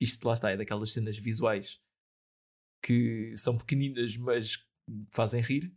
isto 0.01 0.27
lá 0.27 0.33
está, 0.33 0.51
é 0.51 0.57
daquelas 0.57 0.91
cenas 0.91 1.17
visuais 1.17 1.79
que 2.83 3.33
são 3.37 3.57
pequeninas, 3.57 4.17
mas 4.17 4.57
fazem 5.13 5.41
rir, 5.41 5.73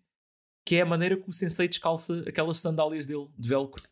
que 0.66 0.74
é 0.76 0.80
a 0.80 0.86
maneira 0.86 1.16
que 1.16 1.28
o 1.28 1.32
sensei 1.32 1.68
descalça 1.68 2.24
aquelas 2.26 2.58
sandálias 2.58 3.06
dele 3.06 3.28
de 3.38 3.48
velcro. 3.48 3.84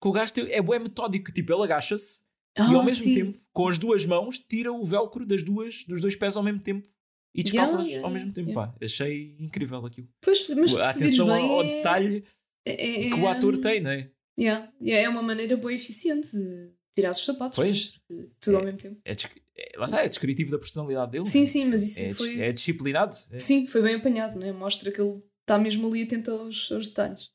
Que 0.00 0.08
o 0.08 0.12
gajo 0.12 0.32
é 0.48 0.62
bué 0.62 0.78
metódico, 0.78 1.32
tipo, 1.32 1.52
ele 1.52 1.64
agacha-se 1.64 2.22
e 2.56 2.60
ao 2.74 2.80
Ah, 2.80 2.84
mesmo 2.84 3.02
sim. 3.02 3.14
tempo, 3.14 3.40
com 3.52 3.68
as 3.68 3.76
duas 3.78 4.04
mãos, 4.04 4.38
tira 4.38 4.72
o 4.72 4.84
velcro 4.84 5.26
das 5.26 5.42
duas, 5.42 5.84
dos 5.84 6.00
dois 6.00 6.14
pés 6.14 6.36
ao 6.36 6.42
mesmo 6.44 6.60
tempo 6.60 6.86
e 7.34 7.40
Yeah, 7.40 7.50
descalça-os 7.66 7.86
yeah, 7.88 8.06
ao 8.06 8.12
mesmo 8.12 8.32
tempo. 8.32 8.50
yeah. 8.50 8.72
Pá, 8.72 8.78
achei 8.80 9.36
incrível 9.40 9.84
aquilo. 9.84 10.08
Pois, 10.22 10.48
mas 10.50 10.76
a 10.78 10.90
atenção 10.90 11.26
bem, 11.26 11.50
ao 11.50 11.64
é- 11.64 11.68
detalhe 11.68 12.24
é, 12.64 13.06
é- 13.06 13.10
que 13.10 13.16
o 13.20 13.26
ator 13.28 13.58
tem, 13.58 13.80
não 13.80 13.90
é? 13.90 14.12
Yeah, 14.38 14.70
yeah, 14.82 15.06
é 15.06 15.08
uma 15.08 15.22
maneira 15.22 15.56
boa 15.56 15.72
e 15.72 15.76
eficiente 15.76 16.30
de 16.30 16.72
tirar 16.94 17.10
os 17.12 17.24
sapatos. 17.24 17.56
Pois. 17.56 18.00
né? 18.10 18.26
Tudo 18.40 18.58
ao 18.58 18.64
mesmo 18.64 18.78
tempo. 18.78 19.00
É, 19.04 19.12
é- 19.12 19.78
lá 19.78 19.86
está, 19.86 20.02
é 20.04 20.08
descritivo 20.08 20.50
da 20.50 20.58
personalidade 20.58 21.12
dele. 21.12 21.24
Sim, 21.24 21.46
sim, 21.46 21.64
mas 21.66 21.82
isso 21.84 22.00
é, 22.02 22.10
foi. 22.14 22.40
é 22.40 22.52
disciplinado. 22.52 23.16
É. 23.30 23.38
Sim, 23.38 23.66
foi 23.66 23.82
bem 23.82 23.94
apanhado, 23.94 24.38
né? 24.38 24.52
mostra 24.52 24.92
que 24.92 25.00
ele 25.00 25.22
está 25.40 25.58
mesmo 25.58 25.86
ali 25.88 26.02
atento 26.02 26.30
aos, 26.30 26.70
aos 26.72 26.88
detalhes. 26.88 27.30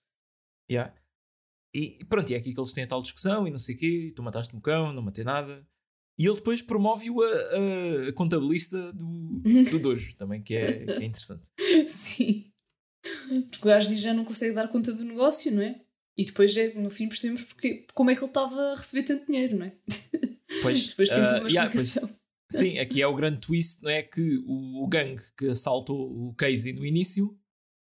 Yeah. 0.69 0.93
E 1.73 2.03
pronto, 2.05 2.29
e 2.29 2.35
é 2.35 2.37
aqui 2.37 2.53
que 2.53 2.59
eles 2.59 2.73
têm 2.73 2.83
a 2.83 2.87
tal 2.87 3.01
discussão 3.01 3.47
e 3.47 3.51
não 3.51 3.57
sei 3.59 3.75
o 3.75 3.77
quê, 3.77 4.13
tu 4.15 4.21
mataste-me 4.21 4.59
o 4.59 4.61
cão, 4.61 4.91
não 4.93 5.01
matei 5.01 5.23
nada. 5.23 5.65
E 6.19 6.25
ele 6.27 6.35
depois 6.35 6.61
promove-o 6.61 7.21
a, 7.23 7.27
a- 7.27 8.09
a 8.09 8.13
contabilista 8.13 8.91
do, 8.93 9.41
do 9.71 9.79
dojo, 9.79 10.15
também, 10.17 10.41
que 10.43 10.53
é, 10.53 10.85
que 10.85 10.91
é 10.91 11.03
interessante. 11.05 11.43
sim. 11.87 12.51
Porque 13.49 13.57
o 13.63 13.65
gajo 13.65 13.89
diz 13.89 13.99
já 14.01 14.13
não 14.13 14.23
consegue 14.25 14.53
dar 14.53 14.67
conta 14.67 14.93
do 14.93 15.03
negócio, 15.03 15.51
não 15.51 15.61
é? 15.63 15.81
E 16.17 16.25
depois, 16.25 16.55
é, 16.57 16.73
no 16.73 16.89
fim, 16.89 17.07
percebemos 17.07 17.43
porque, 17.43 17.85
como 17.93 18.09
é 18.09 18.15
que 18.15 18.21
ele 18.21 18.29
estava 18.29 18.71
a 18.71 18.75
receber 18.75 19.03
tanto 19.03 19.25
dinheiro, 19.25 19.57
não 19.57 19.65
é? 19.65 19.73
Pois, 20.61 20.87
depois 20.89 21.09
tem 21.09 21.23
ah, 21.23 21.39
uma 21.39 21.49
yeah, 21.49 21.71
pois, 21.71 21.97
sim, 22.51 22.77
aqui 22.79 23.01
é 23.01 23.07
o 23.07 23.15
grande 23.15 23.39
twist, 23.39 23.81
não 23.81 23.89
é? 23.89 24.03
Que 24.03 24.37
o, 24.45 24.83
o 24.83 24.87
gangue 24.87 25.23
que 25.37 25.47
assaltou 25.47 26.11
o 26.11 26.33
Casey 26.35 26.73
no 26.73 26.85
início 26.85 27.37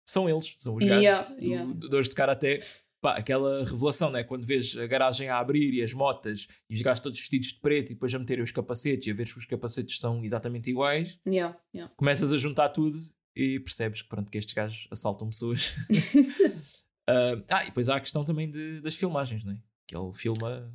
são 0.07 0.29
eles, 0.29 0.53
são 0.57 0.75
os 0.75 0.83
gajos 0.83 1.03
Yeah, 1.03 1.29
do, 1.29 1.43
yeah. 1.43 1.73
do 1.73 2.01
de 2.01 2.09
karaté. 2.11 2.57
Pá, 3.01 3.17
aquela 3.17 3.63
revelação, 3.63 4.09
né? 4.09 4.23
quando 4.23 4.47
vês 4.47 4.75
a 4.77 4.87
garagem 4.87 5.29
a 5.29 5.37
abrir 5.37 5.73
e 5.75 5.83
as 5.83 5.93
motas 5.93 6.47
e 6.67 6.73
os 6.73 6.81
gajos 6.81 7.01
todos 7.01 7.19
vestidos 7.19 7.49
de 7.49 7.59
preto 7.59 7.91
e 7.91 7.93
depois 7.93 8.15
a 8.15 8.17
meterem 8.17 8.43
os 8.43 8.51
capacetes 8.51 9.05
e 9.05 9.11
a 9.11 9.13
ver 9.13 9.27
se 9.27 9.37
os 9.37 9.45
capacetes 9.45 9.99
são 9.99 10.23
exatamente 10.23 10.71
iguais, 10.71 11.19
Yeah, 11.27 11.55
yeah. 11.73 11.93
começas 11.95 12.33
a 12.33 12.37
juntar 12.37 12.69
tudo 12.69 12.97
e 13.35 13.59
percebes 13.59 14.01
que, 14.01 14.07
pronto, 14.07 14.31
que 14.31 14.37
estes 14.37 14.55
gajos 14.55 14.87
assaltam 14.89 15.29
pessoas. 15.29 15.75
Ah, 17.07 17.43
ah, 17.49 17.63
e 17.63 17.67
depois 17.67 17.87
há 17.89 17.97
a 17.97 17.99
questão 18.01 18.25
também 18.25 18.49
de- 18.49 18.81
das 18.81 18.95
filmagens, 18.95 19.43
né? 19.43 19.59
que 19.87 19.95
ele 19.95 20.11
filma 20.15 20.73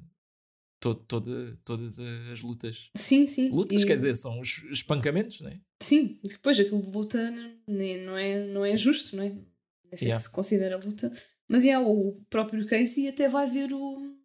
todo, 0.78 1.00
toda, 1.06 1.54
todas 1.64 1.98
as 1.98 2.40
lutas. 2.42 2.88
Sim, 2.96 3.26
sim. 3.26 3.48
Lutas, 3.50 3.82
E- 3.82 3.86
quer 3.86 3.96
dizer, 3.96 4.14
são 4.16 4.38
os 4.40 4.62
espancamentos, 4.70 5.40
né? 5.40 5.60
Sim, 5.82 6.20
depois 6.22 6.60
aquilo 6.60 6.80
de 6.80 6.90
luta 6.90 7.30
não 7.66 8.16
é, 8.16 8.46
não 8.46 8.64
é 8.64 8.76
justo, 8.76 9.16
não 9.16 9.24
é? 9.24 9.30
Nem 9.30 9.96
sei 9.96 10.06
Yeah. 10.08 10.20
se 10.20 10.28
se 10.28 10.32
considera 10.32 10.78
luta. 10.78 11.10
Mas 11.48 11.64
yeah, 11.64 11.84
o 11.84 12.22
próprio 12.30 12.64
Casey 12.66 13.08
até 13.08 13.28
vai 13.28 13.50
ver 13.50 13.72
o, 13.72 14.16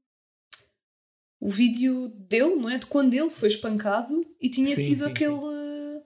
o 1.40 1.50
vídeo 1.50 2.10
dele, 2.10 2.56
não 2.56 2.70
é? 2.70 2.78
De 2.78 2.86
quando 2.86 3.16
ele 3.16 3.30
foi 3.32 3.48
espancado 3.50 4.14
e 4.40 4.48
tinha 4.48 4.76
Sim, 4.76 4.84
sido 4.84 5.04
sim, 5.06 5.10
aquele. 5.10 6.04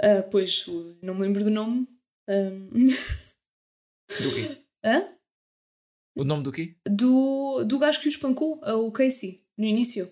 ah, 0.00 0.22
pois, 0.30 0.64
não 1.02 1.14
me 1.14 1.20
lembro 1.20 1.44
do 1.44 1.50
nome. 1.50 1.86
Do 4.22 4.34
quê? 4.34 4.62
Hã? 4.86 5.12
O 6.14 6.24
nome 6.24 6.42
do 6.42 6.52
quê? 6.52 6.76
do, 6.88 7.62
do 7.64 7.78
gajo 7.78 8.00
que 8.00 8.08
o 8.08 8.10
espancou, 8.10 8.60
ah, 8.64 8.74
o 8.76 8.90
Casey, 8.90 9.44
no 9.58 9.64
início. 9.66 10.10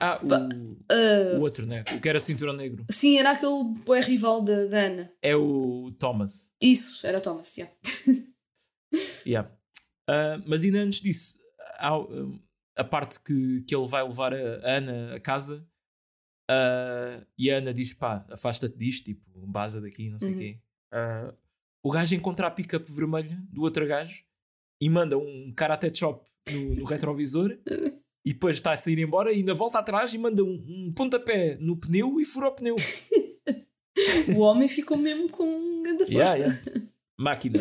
Ah, 0.00 0.20
o, 0.24 0.32
Ah, 0.32 1.36
o 1.36 1.40
outro, 1.40 1.66
né? 1.66 1.82
O 1.96 2.00
que 2.00 2.08
era 2.08 2.20
cinturão 2.20 2.52
negro. 2.52 2.84
sim, 2.90 3.18
era 3.18 3.32
aquele 3.32 3.64
boé 3.84 4.00
rival 4.00 4.42
da, 4.42 4.66
da 4.66 4.78
Ana. 4.86 5.12
É 5.20 5.34
o 5.34 5.88
Thomas. 5.98 6.52
Isso, 6.60 7.04
era 7.06 7.20
Thomas, 7.20 7.56
yeah. 7.56 7.74
Yeah. 9.26 9.50
Ah, 10.08 10.40
mas 10.46 10.64
ainda 10.64 10.78
antes 10.78 11.00
disso, 11.00 11.38
há 11.78 11.98
um, 11.98 12.40
a 12.76 12.84
parte 12.84 13.20
que, 13.22 13.62
que 13.62 13.74
ele 13.74 13.86
vai 13.86 14.02
levar 14.06 14.32
a 14.32 14.38
a 14.38 14.76
Ana 14.78 15.14
a 15.16 15.20
casa 15.20 15.68
ah, 16.50 17.26
e 17.36 17.50
a 17.50 17.58
Ana 17.58 17.74
diz: 17.74 17.92
pá, 17.92 18.24
afasta-te 18.30 18.76
disto, 18.78 19.04
tipo, 19.06 19.22
baza 19.46 19.80
daqui, 19.80 20.08
não 20.10 20.18
sei 20.18 20.28
o 20.28 20.32
Uhum. 20.32 20.38
quê. 20.38 20.60
Ah, 21.78 21.88
o 21.88 21.90
gajo 21.90 22.14
encontra 22.14 22.46
a 22.46 22.50
pick-up 22.50 22.90
vermelha 22.90 23.40
do 23.50 23.62
outro 23.62 23.86
gajo 23.86 24.22
e 24.80 24.88
manda 24.88 25.16
um 25.18 25.52
karate 25.56 25.92
chop 25.96 26.24
no, 26.52 26.74
no 26.76 26.84
retrovisor. 26.84 27.58
E 28.26 28.32
depois 28.34 28.56
está 28.56 28.72
a 28.72 28.76
sair 28.76 28.98
embora 28.98 29.32
e 29.32 29.36
ainda 29.36 29.54
volta 29.54 29.78
atrás 29.78 30.12
e 30.12 30.18
manda 30.18 30.44
um, 30.44 30.62
um 30.68 30.92
pontapé 30.92 31.56
no 31.60 31.78
pneu 31.78 32.20
e 32.20 32.26
fura 32.26 32.48
o 32.48 32.52
pneu. 32.52 32.76
O 34.36 34.40
homem 34.40 34.68
ficou 34.68 34.96
mesmo 34.98 35.30
com 35.30 35.82
grande 35.82 36.04
força. 36.04 36.12
Yeah, 36.12 36.36
yeah. 36.36 36.62
Máquina. 37.18 37.58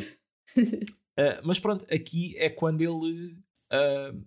Uh, 0.57 1.39
mas 1.45 1.57
pronto, 1.59 1.85
aqui 1.89 2.35
é 2.37 2.49
quando 2.49 2.81
ele 2.81 3.37
uh, 3.71 4.25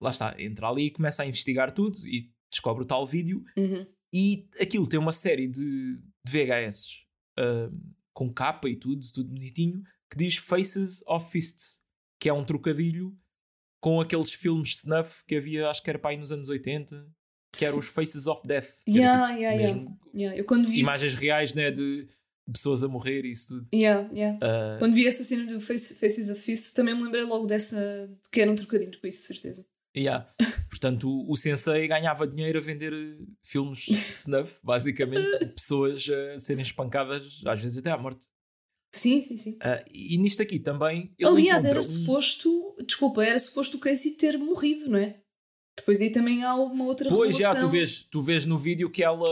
lá 0.00 0.10
está, 0.10 0.34
entra 0.40 0.68
ali 0.68 0.86
e 0.86 0.90
começa 0.90 1.22
a 1.22 1.26
investigar 1.26 1.70
tudo 1.72 1.98
e 2.06 2.32
descobre 2.50 2.82
o 2.82 2.86
tal 2.86 3.04
vídeo 3.04 3.44
Uhum. 3.56 3.86
e 4.12 4.48
aquilo 4.60 4.86
tem 4.86 4.98
uma 4.98 5.12
série 5.12 5.46
de, 5.46 5.96
de 6.24 6.32
VHS 6.32 7.02
uh, 7.38 7.72
com 8.16 8.32
capa 8.32 8.66
e 8.66 8.74
tudo, 8.74 9.06
tudo 9.12 9.28
bonitinho, 9.28 9.82
que 10.10 10.16
diz 10.16 10.36
Faces 10.38 11.02
of 11.06 11.30
Fists, 11.30 11.82
que 12.18 12.30
é 12.30 12.32
um 12.32 12.46
trocadilho 12.46 13.14
com 13.78 14.00
aqueles 14.00 14.32
filmes 14.32 14.70
de 14.70 14.76
snuff 14.76 15.22
que 15.26 15.36
havia, 15.36 15.68
acho 15.68 15.82
que 15.82 15.90
era 15.90 15.98
para 15.98 16.12
aí 16.12 16.16
nos 16.16 16.32
anos 16.32 16.48
80, 16.48 17.06
que 17.54 17.64
eram 17.66 17.78
os 17.78 17.88
Faces 17.88 18.26
of 18.26 18.40
Death. 18.46 18.70
Yeah, 18.88 19.28
tipo 19.28 19.40
yeah, 19.40 19.56
yeah. 19.56 19.74
mesmo 19.74 20.00
Yeah, 20.14 20.38
Eu 20.38 20.46
quando 20.46 20.66
vi 20.66 20.80
imagens 20.80 21.12
isso. 21.12 21.20
reais 21.20 21.52
né, 21.52 21.70
de 21.70 22.08
pessoas 22.50 22.82
a 22.82 22.88
morrer 22.88 23.26
e 23.26 23.32
isso 23.32 23.48
tudo. 23.54 23.68
Yeah, 23.74 24.08
yeah. 24.10 24.38
Uh, 24.38 24.78
Quando 24.78 24.94
vi 24.94 25.06
essa 25.06 25.22
cena 25.22 25.44
do 25.52 25.60
Face, 25.60 25.94
Faces 25.96 26.30
of 26.30 26.40
Fist, 26.40 26.74
também 26.74 26.94
me 26.96 27.02
lembrei 27.02 27.22
logo 27.24 27.46
dessa. 27.46 28.08
de 28.08 28.30
que 28.30 28.40
era 28.40 28.50
um 28.50 28.54
trocadilho 28.54 28.98
com 28.98 29.06
isso, 29.06 29.26
certeza. 29.26 29.66
Yeah. 29.96 30.26
Portanto, 30.70 31.08
o, 31.08 31.32
o 31.32 31.36
sensei 31.36 31.88
ganhava 31.88 32.26
dinheiro 32.26 32.58
a 32.58 32.62
vender 32.62 32.92
eh, 32.92 33.24
filmes 33.42 33.78
de 33.78 33.92
snuff, 34.12 34.58
basicamente, 34.62 35.38
de 35.40 35.46
pessoas 35.52 36.06
a 36.08 36.38
serem 36.38 36.62
espancadas, 36.62 37.40
às 37.46 37.62
vezes 37.62 37.78
até 37.78 37.90
à 37.90 37.96
morte. 37.98 38.26
Sim, 38.94 39.20
sim, 39.20 39.36
sim. 39.36 39.58
Ah, 39.60 39.82
e 39.92 40.16
nisto 40.18 40.42
aqui 40.42 40.58
também. 40.58 41.14
Ele 41.18 41.28
Aliás, 41.30 41.64
era 41.64 41.78
um- 41.78 41.82
suposto. 41.82 42.76
Desculpa, 42.86 43.24
era 43.24 43.38
suposto 43.38 43.76
o 43.76 43.80
Casey 43.80 44.12
ter 44.12 44.38
morrido, 44.38 44.88
não 44.90 44.98
é? 44.98 45.20
Depois 45.78 46.00
aí 46.00 46.10
também 46.10 46.42
há 46.42 46.54
uma 46.54 46.84
outra 46.84 47.08
Pois 47.10 47.36
já, 47.36 47.48
revelação. 47.48 47.68
tu 47.68 47.72
vês, 47.72 48.02
tu 48.04 48.22
vês 48.22 48.46
no 48.46 48.58
vídeo 48.58 48.90
que 48.90 49.02
ela 49.04 49.26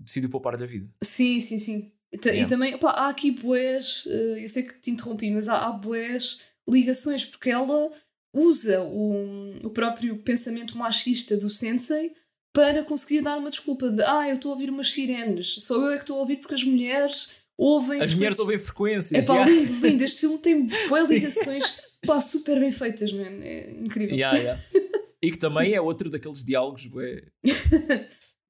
decidiu 0.00 0.30
poupar-lhe 0.30 0.64
a 0.64 0.66
vida. 0.66 0.88
Sim, 1.02 1.38
sim, 1.40 1.58
sim. 1.58 1.92
E, 2.12 2.16
Yeah. 2.28 2.48
também, 2.48 2.74
opá, 2.74 2.90
há 2.90 3.08
aqui 3.08 3.30
boés, 3.30 4.04
eu 4.06 4.48
sei 4.48 4.62
que 4.64 4.78
te 4.80 4.90
interrompi, 4.90 5.30
mas 5.30 5.48
há, 5.48 5.66
há 5.66 5.72
boés 5.72 6.40
ligações, 6.68 7.24
porque 7.26 7.50
ela 7.50 7.90
usa 8.34 8.80
o, 8.82 9.56
o 9.66 9.70
próprio 9.70 10.16
pensamento 10.18 10.76
machista 10.78 11.36
do 11.36 11.50
sensei 11.50 12.12
para 12.54 12.84
conseguir 12.84 13.22
dar 13.22 13.36
uma 13.38 13.50
desculpa 13.50 13.88
de 13.90 14.02
ah, 14.02 14.28
eu 14.28 14.34
estou 14.36 14.50
a 14.50 14.54
ouvir 14.54 14.70
umas 14.70 14.90
sirenes, 14.90 15.54
só 15.60 15.74
eu 15.74 15.90
é 15.92 15.96
que 15.96 16.02
estou 16.02 16.16
a 16.16 16.20
ouvir 16.20 16.36
porque 16.38 16.54
as 16.54 16.64
mulheres 16.64 17.28
ouvem 17.58 18.00
As 18.00 18.14
mulheres 18.14 18.36
frequências- 18.36 18.38
ouvem 18.40 18.58
frequências. 18.58 19.24
É 19.24 19.26
pá, 19.26 19.44
lindo, 19.46 19.72
lindo. 19.86 20.04
Este 20.04 20.20
filme 20.20 20.38
tem 20.38 20.66
boas 20.88 21.06
Sim. 21.08 21.14
ligações 21.14 21.98
pá, 22.06 22.20
super 22.20 22.58
bem 22.60 22.70
feitas, 22.70 23.12
man. 23.12 23.42
É 23.42 23.70
incrível. 23.72 24.14
Yeah, 24.16 24.38
yeah. 24.38 24.62
E 25.24 25.30
que 25.30 25.38
também 25.38 25.72
é 25.72 25.80
outro 25.80 26.10
daqueles 26.10 26.42
diálogos, 26.44 26.86
bué. 26.86 27.22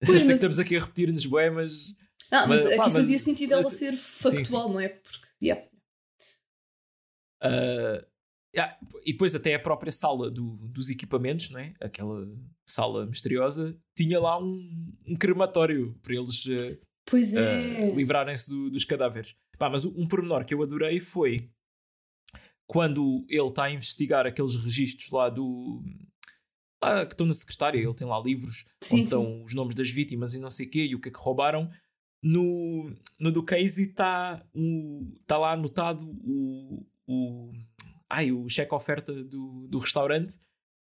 Pois, 0.05 0.19
Sei 0.19 0.19
mas- 0.19 0.27
que 0.27 0.33
estamos 0.33 0.59
aqui 0.59 0.77
a 0.77 0.81
repetir-nos, 0.81 1.27
bué, 1.27 1.49
mas. 1.51 1.95
Ah, 2.31 2.47
mas, 2.47 2.61
Mas, 2.63 2.67
aqui 2.67 2.77
pá, 2.79 2.85
mas- 2.85 2.93
fazia 2.95 3.19
sentido 3.19 3.53
ela 3.53 3.63
mas- 3.63 3.73
ser 3.75 3.93
sim, 3.93 3.97
factual, 4.31 4.69
não 4.73 4.81
é? 4.81 4.89
Porque, 4.89 5.27
yeah. 5.43 5.63
Ah, 8.59 8.77
E 9.05 9.13
depois 9.13 9.35
até 9.35 9.55
a 9.55 9.59
própria 9.59 9.91
sala 9.93 10.31
do- 10.31 10.57
dos 10.69 10.91
equipamentos, 10.91 11.51
não 11.51 11.59
é? 11.61 11.75
Aquela 11.81 12.27
sala 12.69 13.07
misteriosa, 13.07 13.77
tinha 13.97 14.21
lá 14.21 14.39
um, 14.43 14.93
um 15.07 15.17
crematório 15.17 15.95
para 16.03 16.15
eles 16.15 16.45
Pois 17.07 17.35
uh, 17.35 17.39
é. 17.39 17.91
livrarem-se 17.95 18.49
do- 18.49 18.71
dos 18.71 18.85
cadáveres. 18.85 19.35
Pá, 19.59 19.69
mas 19.71 19.85
um 19.85 20.07
pormenor 20.07 20.45
que 20.45 20.55
eu 20.55 20.63
adorei 20.63 20.99
foi 21.01 21.51
quando 22.67 23.25
ele 23.29 23.47
está 23.49 23.65
a 23.65 23.71
investigar 23.73 24.27
aqueles 24.27 24.57
registros 24.57 25.11
lá 25.11 25.29
do. 25.29 25.83
lá 26.83 27.05
que 27.05 27.13
estão 27.13 27.27
na 27.27 27.35
secretária, 27.35 27.79
ele 27.79 27.95
tem 27.95 28.07
lá 28.07 28.19
livros 28.21 28.65
Sim, 28.81 28.95
onde 28.97 29.05
estão 29.05 29.45
os 29.45 29.55
nomes 29.55 29.75
das 29.75 29.91
vítimas 29.91 30.35
e 30.35 30.39
não 30.41 30.49
sei 30.51 30.67
o 30.67 30.71
quê 30.71 30.87
e 30.87 30.95
o 30.95 31.01
que 31.01 31.09
é 31.09 31.13
que 31.13 31.19
roubaram. 31.19 31.71
No, 32.25 32.95
no 33.19 33.33
do 33.33 33.43
Casey 33.43 33.87
está 33.87 34.43
tá 35.27 35.37
lá 35.39 35.53
anotado 35.53 36.09
o, 36.25 36.87
o, 37.07 37.53
ai, 38.13 38.31
o 38.31 38.49
cheque-oferta 38.49 39.13
do, 39.25 39.67
do 39.69 39.79
restaurante 39.79 40.35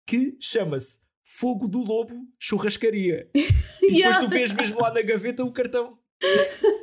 que 0.07 0.35
chama-se 0.39 0.99
Fogo 1.23 1.67
do 1.67 1.79
Lobo 1.79 2.27
Churrascaria. 2.39 3.29
E 3.81 3.93
depois 3.93 4.17
tu 4.17 4.27
vês 4.27 4.51
mesmo 4.53 4.79
lá 4.81 4.93
na 4.93 5.01
gaveta 5.01 5.43
o 5.43 5.51
cartão. 5.51 5.97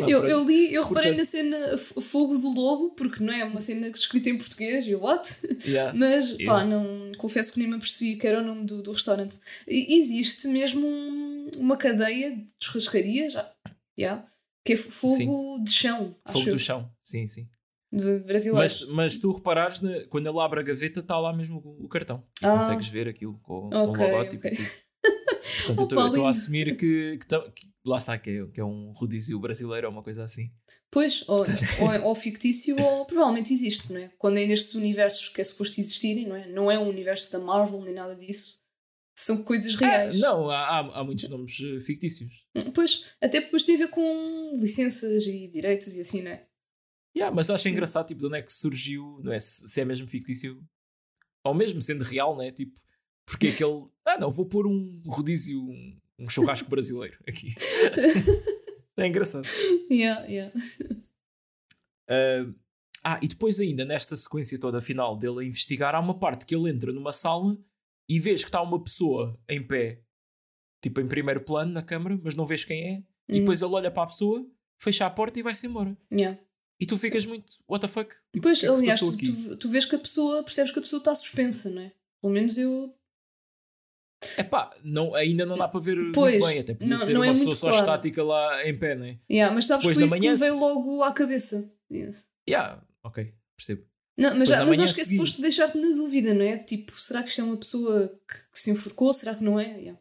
Ah, 0.00 0.08
Eu, 0.08 0.24
eu 0.26 0.44
li, 0.46 0.72
eu 0.72 0.82
reparei 0.82 1.14
Portanto- 1.14 1.16
na 1.18 1.24
cena 1.24 1.78
Fogo 1.78 2.36
do 2.36 2.48
Lobo, 2.52 2.90
porque 2.94 3.22
não 3.24 3.32
é 3.32 3.44
uma 3.44 3.60
cena 3.60 3.88
escrita 3.88 4.28
em 4.30 4.38
português, 4.38 4.86
eu, 4.86 5.00
what? 5.00 5.34
Yeah. 5.66 5.92
Mas, 5.98 6.30
Yeah. 6.38 6.46
pá, 6.46 6.64
não, 6.64 7.10
confesso 7.16 7.52
que 7.52 7.58
nem 7.58 7.68
me 7.68 7.74
apercebi 7.76 8.16
que 8.16 8.26
era 8.26 8.40
o 8.40 8.44
nome 8.44 8.64
do, 8.64 8.82
do 8.82 8.92
restaurante. 8.92 9.38
E- 9.66 9.96
Existe 9.96 10.46
mesmo 10.46 10.86
um, 10.86 11.50
uma 11.58 11.76
cadeia 11.76 12.36
de 12.36 12.46
churrascaria, 12.62 13.28
já, 13.30 13.50
yeah, 13.98 14.24
que 14.64 14.74
é 14.74 14.76
fogo 14.76 15.56
sim. 15.56 15.64
de 15.64 15.70
chão. 15.70 16.14
Fogo 16.30 16.50
do 16.52 16.58
chão, 16.58 16.90
sim, 17.02 17.26
sim. 17.26 17.48
Mas, 18.52 18.86
mas 18.88 19.18
tu 19.18 19.32
reparares, 19.32 19.80
né, 19.80 20.04
quando 20.10 20.28
ele 20.28 20.38
abre 20.38 20.60
a 20.60 20.62
gaveta, 20.62 21.00
está 21.00 21.18
lá 21.18 21.32
mesmo 21.32 21.58
o, 21.64 21.86
o 21.86 21.88
cartão. 21.88 22.22
Ah. 22.42 22.54
Consegues 22.54 22.88
ver 22.88 23.08
aquilo 23.08 23.38
com, 23.42 23.68
okay, 23.68 23.80
com 23.80 23.82
o 23.82 24.10
logótipo. 24.10 24.46
Okay. 24.46 24.58
Portanto, 25.66 26.00
eu 26.00 26.06
estou 26.08 26.26
a 26.26 26.30
assumir 26.30 26.76
que, 26.76 27.18
que, 27.18 27.26
que, 27.26 27.66
lá 27.84 27.98
está, 27.98 28.18
que 28.18 28.30
é, 28.30 28.46
que 28.46 28.60
é 28.60 28.64
um 28.64 28.92
rodízio 28.92 29.38
brasileiro 29.38 29.86
ou 29.86 29.92
uma 29.92 30.02
coisa 30.02 30.24
assim. 30.24 30.50
Pois, 30.90 31.24
ou, 31.26 31.38
ou, 31.80 32.08
ou, 32.08 32.14
fictício, 32.14 32.80
ou 32.80 33.04
provavelmente 33.04 33.52
existe, 33.52 33.92
não 33.92 34.00
é? 34.00 34.10
Quando 34.18 34.38
é 34.38 34.46
nestes 34.46 34.74
universos 34.74 35.28
que 35.28 35.40
é 35.40 35.44
suposto 35.44 35.80
existirem, 35.80 36.26
não 36.26 36.36
é? 36.36 36.48
Não 36.48 36.70
é 36.70 36.78
um 36.78 36.88
universo 36.88 37.32
da 37.32 37.38
Marvel 37.38 37.80
nem 37.82 37.94
nada 37.94 38.14
disso. 38.14 38.58
São 39.16 39.42
coisas 39.42 39.74
é, 39.80 39.84
reais. 39.84 40.14
É, 40.14 40.18
não, 40.18 40.48
há, 40.48 40.78
há 40.78 41.04
muitos 41.04 41.28
nomes 41.28 41.58
eh, 41.60 41.80
fictícios. 41.80 42.30
Pois, 42.72 43.14
até 43.20 43.40
depois 43.40 43.64
tem 43.64 43.74
a 43.74 43.78
ver 43.78 43.88
com 43.88 44.52
licenças 44.54 45.26
e 45.26 45.48
direitos 45.48 45.94
e 45.94 46.00
assim, 46.00 46.22
não 46.22 46.30
é? 46.30 46.47
Yeah, 47.18 47.34
mas 47.34 47.50
acho 47.50 47.68
engraçado, 47.68 48.06
tipo, 48.06 48.20
de 48.20 48.26
onde 48.26 48.38
é 48.38 48.42
que 48.42 48.52
surgiu, 48.52 49.20
não 49.24 49.32
é? 49.32 49.40
Se, 49.40 49.80
é 49.80 49.84
mesmo 49.84 50.06
fictício, 50.06 50.62
ou 51.44 51.52
mesmo 51.52 51.82
sendo 51.82 52.04
real, 52.04 52.36
não 52.36 52.42
é? 52.42 52.52
Tipo, 52.52 52.78
porque 53.26 53.48
aquele. 53.48 53.86
Ah, 54.06 54.16
não, 54.18 54.30
vou 54.30 54.46
pôr 54.46 54.66
um 54.66 55.02
rodízio, 55.06 55.60
um, 55.60 56.00
um 56.20 56.30
churrasco 56.30 56.70
brasileiro 56.70 57.18
aqui. 57.28 57.54
é 58.96 59.06
engraçado. 59.06 59.46
Yeah, 59.90 60.24
yeah. 60.24 60.54
Uh, 62.08 62.54
ah, 63.04 63.20
e 63.22 63.28
depois, 63.28 63.60
ainda 63.60 63.84
nesta 63.84 64.16
sequência 64.16 64.58
toda 64.58 64.80
final 64.80 65.14
dele 65.14 65.40
a 65.40 65.44
investigar, 65.44 65.94
há 65.94 66.00
uma 66.00 66.18
parte 66.18 66.46
que 66.46 66.56
ele 66.56 66.70
entra 66.70 66.90
numa 66.90 67.12
sala 67.12 67.58
e 68.08 68.18
vês 68.18 68.42
que 68.42 68.48
está 68.48 68.62
uma 68.62 68.82
pessoa 68.82 69.38
em 69.46 69.62
pé, 69.62 70.00
tipo 70.82 70.98
em 71.02 71.06
primeiro 71.06 71.42
plano 71.42 71.70
na 71.70 71.82
câmara, 71.82 72.18
mas 72.24 72.34
não 72.34 72.46
vês 72.46 72.64
quem 72.64 72.82
é, 72.82 73.02
e 73.28 73.34
uhum. 73.34 73.40
depois 73.40 73.60
ele 73.60 73.74
olha 73.74 73.90
para 73.90 74.04
a 74.04 74.06
pessoa, 74.06 74.50
fecha 74.80 75.04
a 75.04 75.10
porta 75.10 75.38
e 75.38 75.42
vai-se 75.42 75.66
embora. 75.66 75.94
Yeah. 76.10 76.40
E 76.80 76.86
tu 76.86 76.96
ficas 76.96 77.26
muito, 77.26 77.54
what 77.68 77.80
the 77.80 77.88
fuck? 77.88 78.14
Tipo, 78.32 78.42
pois, 78.42 78.60
que 78.60 78.66
é 78.66 78.68
que 78.68 78.74
aliás, 78.74 79.00
tu, 79.00 79.16
tu, 79.16 79.56
tu, 79.56 79.68
vês 79.68 79.84
que 79.84 79.96
a 79.96 79.98
pessoa, 79.98 80.42
percebes 80.44 80.70
que 80.70 80.78
a 80.78 80.82
pessoa 80.82 80.98
está 80.98 81.14
suspensa, 81.14 81.70
não 81.70 81.82
é? 81.82 81.92
Pelo 82.20 82.32
menos 82.32 82.56
eu 82.56 82.94
é 84.36 84.42
pá, 84.42 84.74
não, 84.82 85.14
ainda 85.14 85.46
não 85.46 85.56
dá 85.56 85.68
para 85.68 85.78
ver 85.80 85.96
pois, 86.12 86.34
muito 86.34 86.46
bem, 86.46 86.58
até 86.58 86.74
podia 86.74 86.88
não, 86.88 86.96
ser 86.98 87.12
não 87.12 87.22
é 87.22 87.30
uma 87.30 87.36
é 87.36 87.38
pessoa 87.38 87.56
só 87.56 87.68
claro. 87.68 87.78
estática 87.78 88.24
lá 88.24 88.68
em 88.68 88.76
pé, 88.76 88.94
não 88.96 89.04
é? 89.04 89.18
Yeah, 89.30 89.54
mas 89.54 89.66
sabes 89.66 89.86
que 89.86 89.94
foi 89.94 90.04
isso 90.04 90.10
manhã... 90.10 90.34
que 90.34 90.40
me 90.40 90.48
veio 90.48 90.58
logo 90.58 91.02
à 91.04 91.12
cabeça. 91.12 91.72
Yes. 91.90 92.26
Yeah, 92.48 92.82
ok, 93.04 93.32
percebo. 93.56 93.84
Não, 94.18 94.36
mas, 94.36 94.48
já, 94.48 94.64
mas 94.64 94.80
acho 94.80 94.94
que 94.96 95.02
é 95.02 95.04
suposto 95.04 95.40
deixar-te 95.40 95.78
na 95.78 95.94
dúvida, 95.94 96.34
não 96.34 96.42
é? 96.42 96.56
Tipo, 96.56 96.98
será 96.98 97.22
que 97.22 97.28
isto 97.28 97.40
é 97.40 97.44
uma 97.44 97.56
pessoa 97.56 98.08
que, 98.08 98.34
que 98.52 98.58
se 98.58 98.72
enforcou? 98.72 99.12
Será 99.12 99.36
que 99.36 99.44
não 99.44 99.60
é? 99.60 99.78
Yeah. 99.78 100.00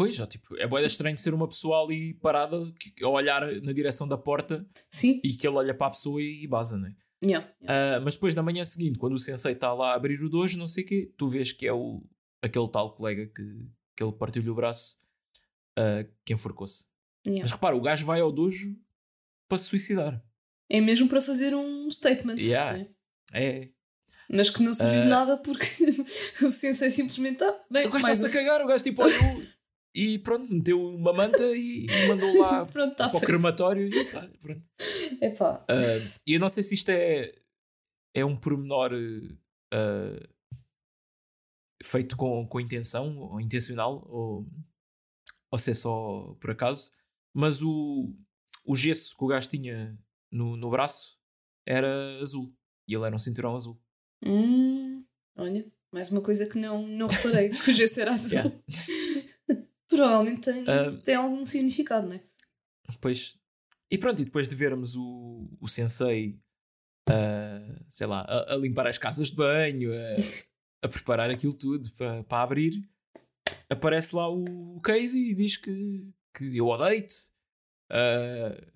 Pois, 0.00 0.14
já, 0.14 0.26
tipo, 0.26 0.56
é 0.56 0.66
boeda 0.66 0.86
estranho 0.86 1.18
ser 1.18 1.34
uma 1.34 1.46
pessoa 1.46 1.84
ali 1.84 2.14
parada 2.14 2.72
que, 2.78 3.04
a 3.04 3.08
olhar 3.08 3.42
na 3.60 3.70
direção 3.70 4.08
da 4.08 4.16
porta 4.16 4.66
Sim. 4.88 5.20
e 5.22 5.34
que 5.34 5.46
ele 5.46 5.58
olha 5.58 5.74
para 5.74 5.88
a 5.88 5.90
pessoa 5.90 6.22
e, 6.22 6.42
e 6.42 6.46
baza, 6.46 6.78
não 6.78 6.88
é? 6.88 6.94
Yeah, 7.22 7.52
yeah. 7.60 7.98
Uh, 7.98 8.02
mas 8.02 8.14
depois 8.14 8.34
na 8.34 8.42
manhã 8.42 8.64
seguinte, 8.64 8.98
quando 8.98 9.12
o 9.12 9.18
sensei 9.18 9.52
está 9.52 9.74
lá 9.74 9.90
a 9.90 9.94
abrir 9.96 10.18
o 10.22 10.30
dojo, 10.30 10.56
não 10.56 10.66
sei 10.66 10.84
o 10.84 10.86
quê, 10.86 11.12
tu 11.18 11.28
vês 11.28 11.52
que 11.52 11.66
é 11.66 11.72
o, 11.74 12.02
aquele 12.40 12.66
tal 12.70 12.94
colega 12.94 13.26
que, 13.26 13.68
que 13.94 14.02
ele 14.02 14.12
partiu-lhe 14.12 14.48
o 14.48 14.54
braço 14.54 14.96
uh, 15.78 16.10
que 16.24 16.32
enforcou-se. 16.32 16.86
Yeah. 17.26 17.42
Mas 17.42 17.52
repara, 17.52 17.76
o 17.76 17.80
gajo 17.82 18.06
vai 18.06 18.22
ao 18.22 18.32
dojo 18.32 18.74
para 19.46 19.58
se 19.58 19.66
suicidar. 19.66 20.24
É 20.66 20.80
mesmo 20.80 21.10
para 21.10 21.20
fazer 21.20 21.54
um 21.54 21.90
statement. 21.90 22.36
Yeah. 22.38 22.78
Né? 22.78 22.88
É. 23.34 23.68
Mas 24.30 24.48
que 24.48 24.62
não 24.62 24.72
serviu 24.72 25.00
uh, 25.00 25.02
de 25.02 25.10
nada 25.10 25.36
porque 25.36 25.66
o 26.42 26.50
sensei 26.50 26.88
simplesmente 26.88 27.34
está. 27.34 27.54
Bem, 27.70 27.86
o 27.86 27.90
gajo 27.90 27.98
está-se 27.98 28.24
a 28.24 28.30
cagar, 28.30 28.62
o 28.62 28.66
gajo 28.66 28.82
tipo 28.82 29.02
olhou 29.02 29.42
e 29.94 30.18
pronto, 30.20 30.52
meteu 30.52 30.80
uma 30.80 31.12
manta 31.12 31.42
e, 31.56 31.86
e 31.86 32.08
mandou 32.08 32.38
lá 32.38 32.64
pronto, 32.66 32.94
tá 32.94 33.08
para 33.08 33.10
feito. 33.10 33.22
o 33.22 33.26
crematório 33.26 33.88
e 33.88 34.04
tá, 34.10 34.28
pronto. 34.40 34.68
Epá. 35.20 35.64
Uh, 35.68 36.20
e 36.26 36.34
eu 36.34 36.40
não 36.40 36.48
sei 36.48 36.62
se 36.62 36.74
isto 36.74 36.90
é, 36.90 37.32
é 38.14 38.24
um 38.24 38.36
pormenor 38.36 38.92
uh, 38.92 40.28
feito 41.82 42.16
com, 42.16 42.46
com 42.46 42.60
intenção, 42.60 43.18
ou 43.18 43.40
intencional, 43.40 44.06
ou, 44.08 44.46
ou 45.50 45.58
se 45.58 45.72
é 45.72 45.74
só 45.74 46.36
por 46.40 46.50
acaso, 46.50 46.92
mas 47.34 47.60
o, 47.62 48.14
o 48.64 48.76
gesso 48.76 49.16
que 49.16 49.24
o 49.24 49.26
gajo 49.26 49.48
tinha 49.48 49.98
no, 50.30 50.56
no 50.56 50.70
braço 50.70 51.18
era 51.66 52.20
azul. 52.20 52.54
E 52.88 52.94
ele 52.94 53.06
era 53.06 53.14
um 53.14 53.18
cinturão 53.18 53.56
azul. 53.56 53.80
Hum, 54.24 55.04
olha, 55.36 55.66
mais 55.92 56.10
uma 56.10 56.20
coisa 56.20 56.46
que 56.46 56.58
não, 56.58 56.86
não 56.86 57.06
reparei, 57.06 57.50
que 57.50 57.70
o 57.70 57.74
gesso 57.74 58.00
era 58.00 58.12
azul. 58.14 58.30
Yeah. 58.30 58.60
Provavelmente 60.00 60.40
tem, 60.40 60.62
uh, 60.62 60.96
tem 61.02 61.14
algum 61.14 61.44
significado, 61.44 62.08
não 62.08 62.16
é? 62.16 62.22
Pois. 63.00 63.38
E 63.90 63.98
pronto, 63.98 64.22
e 64.22 64.24
depois 64.24 64.48
de 64.48 64.54
vermos 64.54 64.96
o, 64.96 65.46
o 65.60 65.68
sensei, 65.68 66.40
uh, 67.10 67.84
sei 67.86 68.06
lá, 68.06 68.20
a, 68.22 68.54
a, 68.54 68.56
limpar 68.56 68.86
as 68.86 68.96
casas 68.96 69.28
de 69.28 69.36
banho, 69.36 69.92
a, 69.92 70.86
a 70.86 70.88
preparar 70.88 71.30
aquilo 71.30 71.52
tudo 71.52 71.90
para, 71.92 72.24
para 72.24 72.42
abrir, 72.42 72.82
aparece 73.68 74.16
lá 74.16 74.26
o 74.26 74.80
Casey 74.80 75.32
e 75.32 75.34
diz 75.34 75.58
que, 75.58 76.08
que 76.34 76.56
eu 76.56 76.66
odeio-te. 76.66 77.28
Uh, 77.92 78.72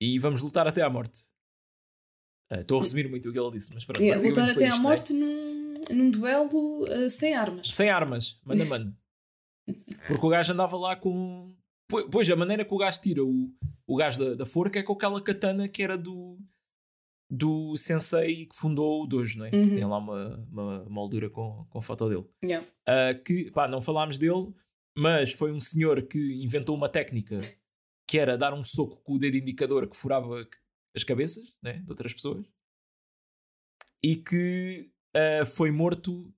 e 0.00 0.20
vamos 0.20 0.40
lutar 0.40 0.68
até 0.68 0.82
à 0.82 0.90
morte. 0.90 1.24
Uh, 2.52 2.60
estou 2.60 2.78
a 2.78 2.82
resumir 2.82 3.08
muito 3.08 3.28
o 3.28 3.32
que 3.32 3.38
ele 3.40 3.50
disse, 3.50 3.74
mas 3.74 3.84
pronto. 3.84 4.00
É, 4.00 4.14
lutar 4.14 4.50
até 4.50 4.68
isto, 4.68 4.76
à 4.76 4.78
é? 4.78 4.82
morte 4.82 5.12
num, 5.12 5.84
num 5.90 6.10
duelo 6.12 6.84
uh, 6.84 7.10
sem 7.10 7.34
armas. 7.34 7.66
Sem 7.72 7.90
armas, 7.90 8.40
mano 8.44 8.62
a 8.62 8.66
mano. 8.66 8.98
Porque 10.06 10.26
o 10.26 10.28
gajo 10.28 10.52
andava 10.52 10.76
lá 10.76 10.96
com. 10.96 11.54
Pois, 12.10 12.28
a 12.30 12.36
maneira 12.36 12.64
que 12.64 12.74
o 12.74 12.78
gajo 12.78 13.00
tira 13.00 13.24
o, 13.24 13.50
o 13.86 13.96
gajo 13.96 14.18
da, 14.18 14.34
da 14.34 14.46
forca 14.46 14.78
é 14.78 14.82
com 14.82 14.92
aquela 14.92 15.22
katana 15.22 15.66
que 15.68 15.82
era 15.82 15.96
do, 15.96 16.38
do 17.30 17.76
sensei 17.76 18.46
que 18.46 18.56
fundou 18.56 19.02
o 19.02 19.06
dojo, 19.06 19.38
não 19.38 19.46
é? 19.46 19.50
Uhum. 19.54 19.74
Tem 19.74 19.84
lá 19.84 19.98
uma, 19.98 20.46
uma 20.50 20.84
moldura 20.84 21.30
com, 21.30 21.66
com 21.70 21.78
a 21.78 21.82
foto 21.82 22.08
dele. 22.08 22.26
Yeah. 22.44 22.66
Uh, 22.88 23.22
que, 23.24 23.50
pá, 23.50 23.66
não 23.66 23.80
falámos 23.80 24.18
dele, 24.18 24.52
mas 24.96 25.32
foi 25.32 25.50
um 25.50 25.60
senhor 25.60 26.02
que 26.02 26.42
inventou 26.42 26.76
uma 26.76 26.88
técnica 26.88 27.40
que 28.08 28.18
era 28.18 28.36
dar 28.36 28.54
um 28.54 28.62
soco 28.62 29.00
com 29.02 29.14
o 29.14 29.18
dedo 29.18 29.36
indicador 29.36 29.86
que 29.86 29.96
furava 29.96 30.46
as 30.96 31.04
cabeças 31.04 31.54
né, 31.62 31.74
de 31.74 31.90
outras 31.90 32.12
pessoas 32.14 32.46
e 34.02 34.16
que 34.16 34.90
uh, 35.14 35.44
foi 35.44 35.70
morto 35.70 36.32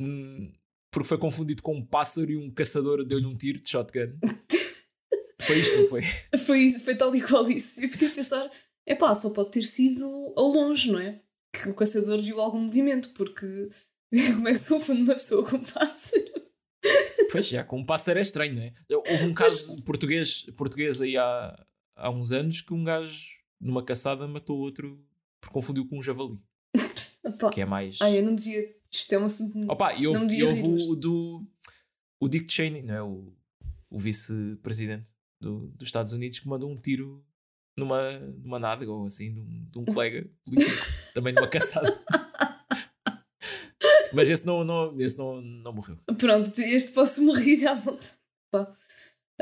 hum, 0.00 0.52
porque 0.96 1.08
foi 1.08 1.18
confundido 1.18 1.62
com 1.62 1.76
um 1.76 1.84
pássaro 1.84 2.30
e 2.30 2.38
um 2.38 2.50
caçador 2.50 3.04
deu-lhe 3.04 3.26
um 3.26 3.36
tiro 3.36 3.60
de 3.60 3.68
shotgun. 3.68 4.16
foi 5.42 5.58
isto, 5.58 5.76
não 5.76 5.88
foi? 5.90 6.02
Foi 6.38 6.58
isso, 6.60 6.84
foi 6.84 6.96
tal 6.96 7.14
e 7.14 7.20
qual 7.20 7.50
isso. 7.50 7.84
Eu 7.84 7.90
fiquei 7.90 8.08
a 8.08 8.10
pensar, 8.10 8.50
é 8.86 8.94
pá, 8.94 9.14
só 9.14 9.28
pode 9.28 9.50
ter 9.50 9.62
sido 9.62 10.06
ao 10.34 10.46
longe, 10.46 10.90
não 10.90 10.98
é? 10.98 11.20
Que 11.52 11.68
o 11.68 11.74
caçador 11.74 12.22
viu 12.22 12.40
algum 12.40 12.60
movimento, 12.60 13.12
porque 13.12 13.68
como 14.36 14.48
é 14.48 14.52
que 14.52 14.58
se 14.58 14.70
confunde 14.70 15.02
uma 15.02 15.12
pessoa 15.12 15.46
com 15.46 15.56
um 15.56 15.64
pássaro? 15.64 16.24
Pois, 17.30 17.46
já, 17.46 17.62
com 17.62 17.80
um 17.80 17.84
pássaro 17.84 18.18
é 18.18 18.22
estranho, 18.22 18.54
não 18.54 18.62
é? 18.62 18.72
Houve 18.88 19.26
um 19.26 19.34
caso 19.34 19.66
pois... 19.66 19.80
português, 19.82 20.46
português 20.56 21.02
aí 21.02 21.18
há, 21.18 21.62
há 21.94 22.08
uns 22.08 22.32
anos 22.32 22.62
que 22.62 22.72
um 22.72 22.82
gajo, 22.82 23.32
numa 23.60 23.84
caçada, 23.84 24.26
matou 24.26 24.56
outro 24.56 24.98
porque 25.42 25.52
confundiu 25.52 25.86
com 25.86 25.98
um 25.98 26.02
javali. 26.02 26.38
Opa. 27.22 27.50
Que 27.50 27.60
é 27.60 27.66
mais. 27.66 27.98
Ai, 28.00 28.16
eu 28.16 28.22
não 28.22 28.34
devia. 28.34 28.74
Isto 28.96 29.14
é 29.14 29.18
um 29.18 29.24
assunto. 29.26 29.70
Opa, 29.70 29.94
e 29.94 30.06
houve, 30.06 30.34
e 30.34 30.42
houve 30.42 30.62
o 30.62 30.96
do. 30.96 31.46
O 32.18 32.28
Dick 32.28 32.50
Cheney, 32.50 32.82
não 32.82 32.94
é? 32.94 33.02
O, 33.02 33.32
o 33.90 33.98
vice-presidente 33.98 35.10
do, 35.40 35.68
dos 35.68 35.88
Estados 35.88 36.12
Unidos, 36.12 36.40
que 36.40 36.48
mandou 36.48 36.70
um 36.70 36.76
tiro 36.76 37.22
numa, 37.76 38.10
numa 38.42 38.58
nádega 38.58 38.90
ou 38.90 39.04
assim, 39.04 39.34
de 39.34 39.40
um, 39.40 39.68
de 39.70 39.78
um 39.78 39.84
colega 39.92 40.26
político, 40.44 40.72
também 41.12 41.34
numa 41.34 41.46
caçada. 41.46 41.94
Mas 44.14 44.30
esse 44.30 44.46
não, 44.46 44.64
não, 44.64 44.98
esse 44.98 45.18
não, 45.18 45.42
não 45.42 45.74
morreu. 45.74 45.98
Pronto, 46.18 46.48
este 46.58 46.92
posso 46.92 47.22
morrer 47.22 47.66
à 47.66 47.74
volta. 47.74 48.08
Pá. 48.50 48.74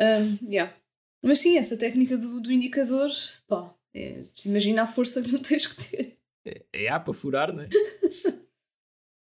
Um, 0.00 0.50
yeah. 0.50 0.74
Mas 1.22 1.38
sim, 1.38 1.56
essa 1.56 1.76
técnica 1.76 2.16
do, 2.16 2.40
do 2.40 2.50
indicador, 2.50 3.08
pá, 3.46 3.72
é, 3.94 4.24
imagina 4.44 4.82
a 4.82 4.86
força 4.86 5.22
que 5.22 5.30
não 5.30 5.38
tens 5.40 5.68
que 5.68 5.76
ter. 5.76 6.18
É, 6.44 6.64
é 6.72 6.88
há 6.88 6.98
para 6.98 7.14
furar, 7.14 7.54
não 7.54 7.62
é? 7.62 7.68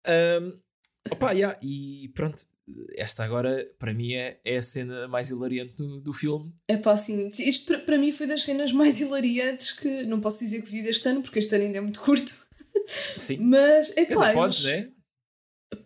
um, 0.08 0.52
opa, 1.10 1.32
yeah, 1.32 1.58
e 1.62 2.10
pronto, 2.14 2.46
esta 2.96 3.22
agora, 3.24 3.68
para 3.78 3.92
mim, 3.92 4.14
é, 4.14 4.40
é 4.44 4.56
a 4.56 4.62
cena 4.62 5.06
mais 5.06 5.30
hilariante 5.30 5.74
do, 5.74 6.00
do 6.00 6.12
filme. 6.12 6.52
É 6.68 6.76
pá, 6.76 6.96
sim. 6.96 7.28
Isto 7.38 7.80
para, 7.80 7.98
mim 7.98 8.10
foi 8.10 8.26
das 8.26 8.44
cenas 8.44 8.72
mais 8.72 9.00
hilariantes 9.00 9.72
que 9.72 10.04
não 10.04 10.20
posso 10.20 10.40
dizer 10.40 10.62
que 10.62 10.70
vi 10.70 10.82
deste 10.82 11.08
ano, 11.08 11.22
porque 11.22 11.38
este 11.38 11.54
ano 11.54 11.64
ainda 11.64 11.78
é 11.78 11.80
muito 11.80 12.00
curto. 12.00 12.32
Sim. 13.18 13.38
Mas 13.44 13.94
é 13.96 14.06
pá. 14.06 14.32
Podes, 14.32 14.64
né? 14.64 14.90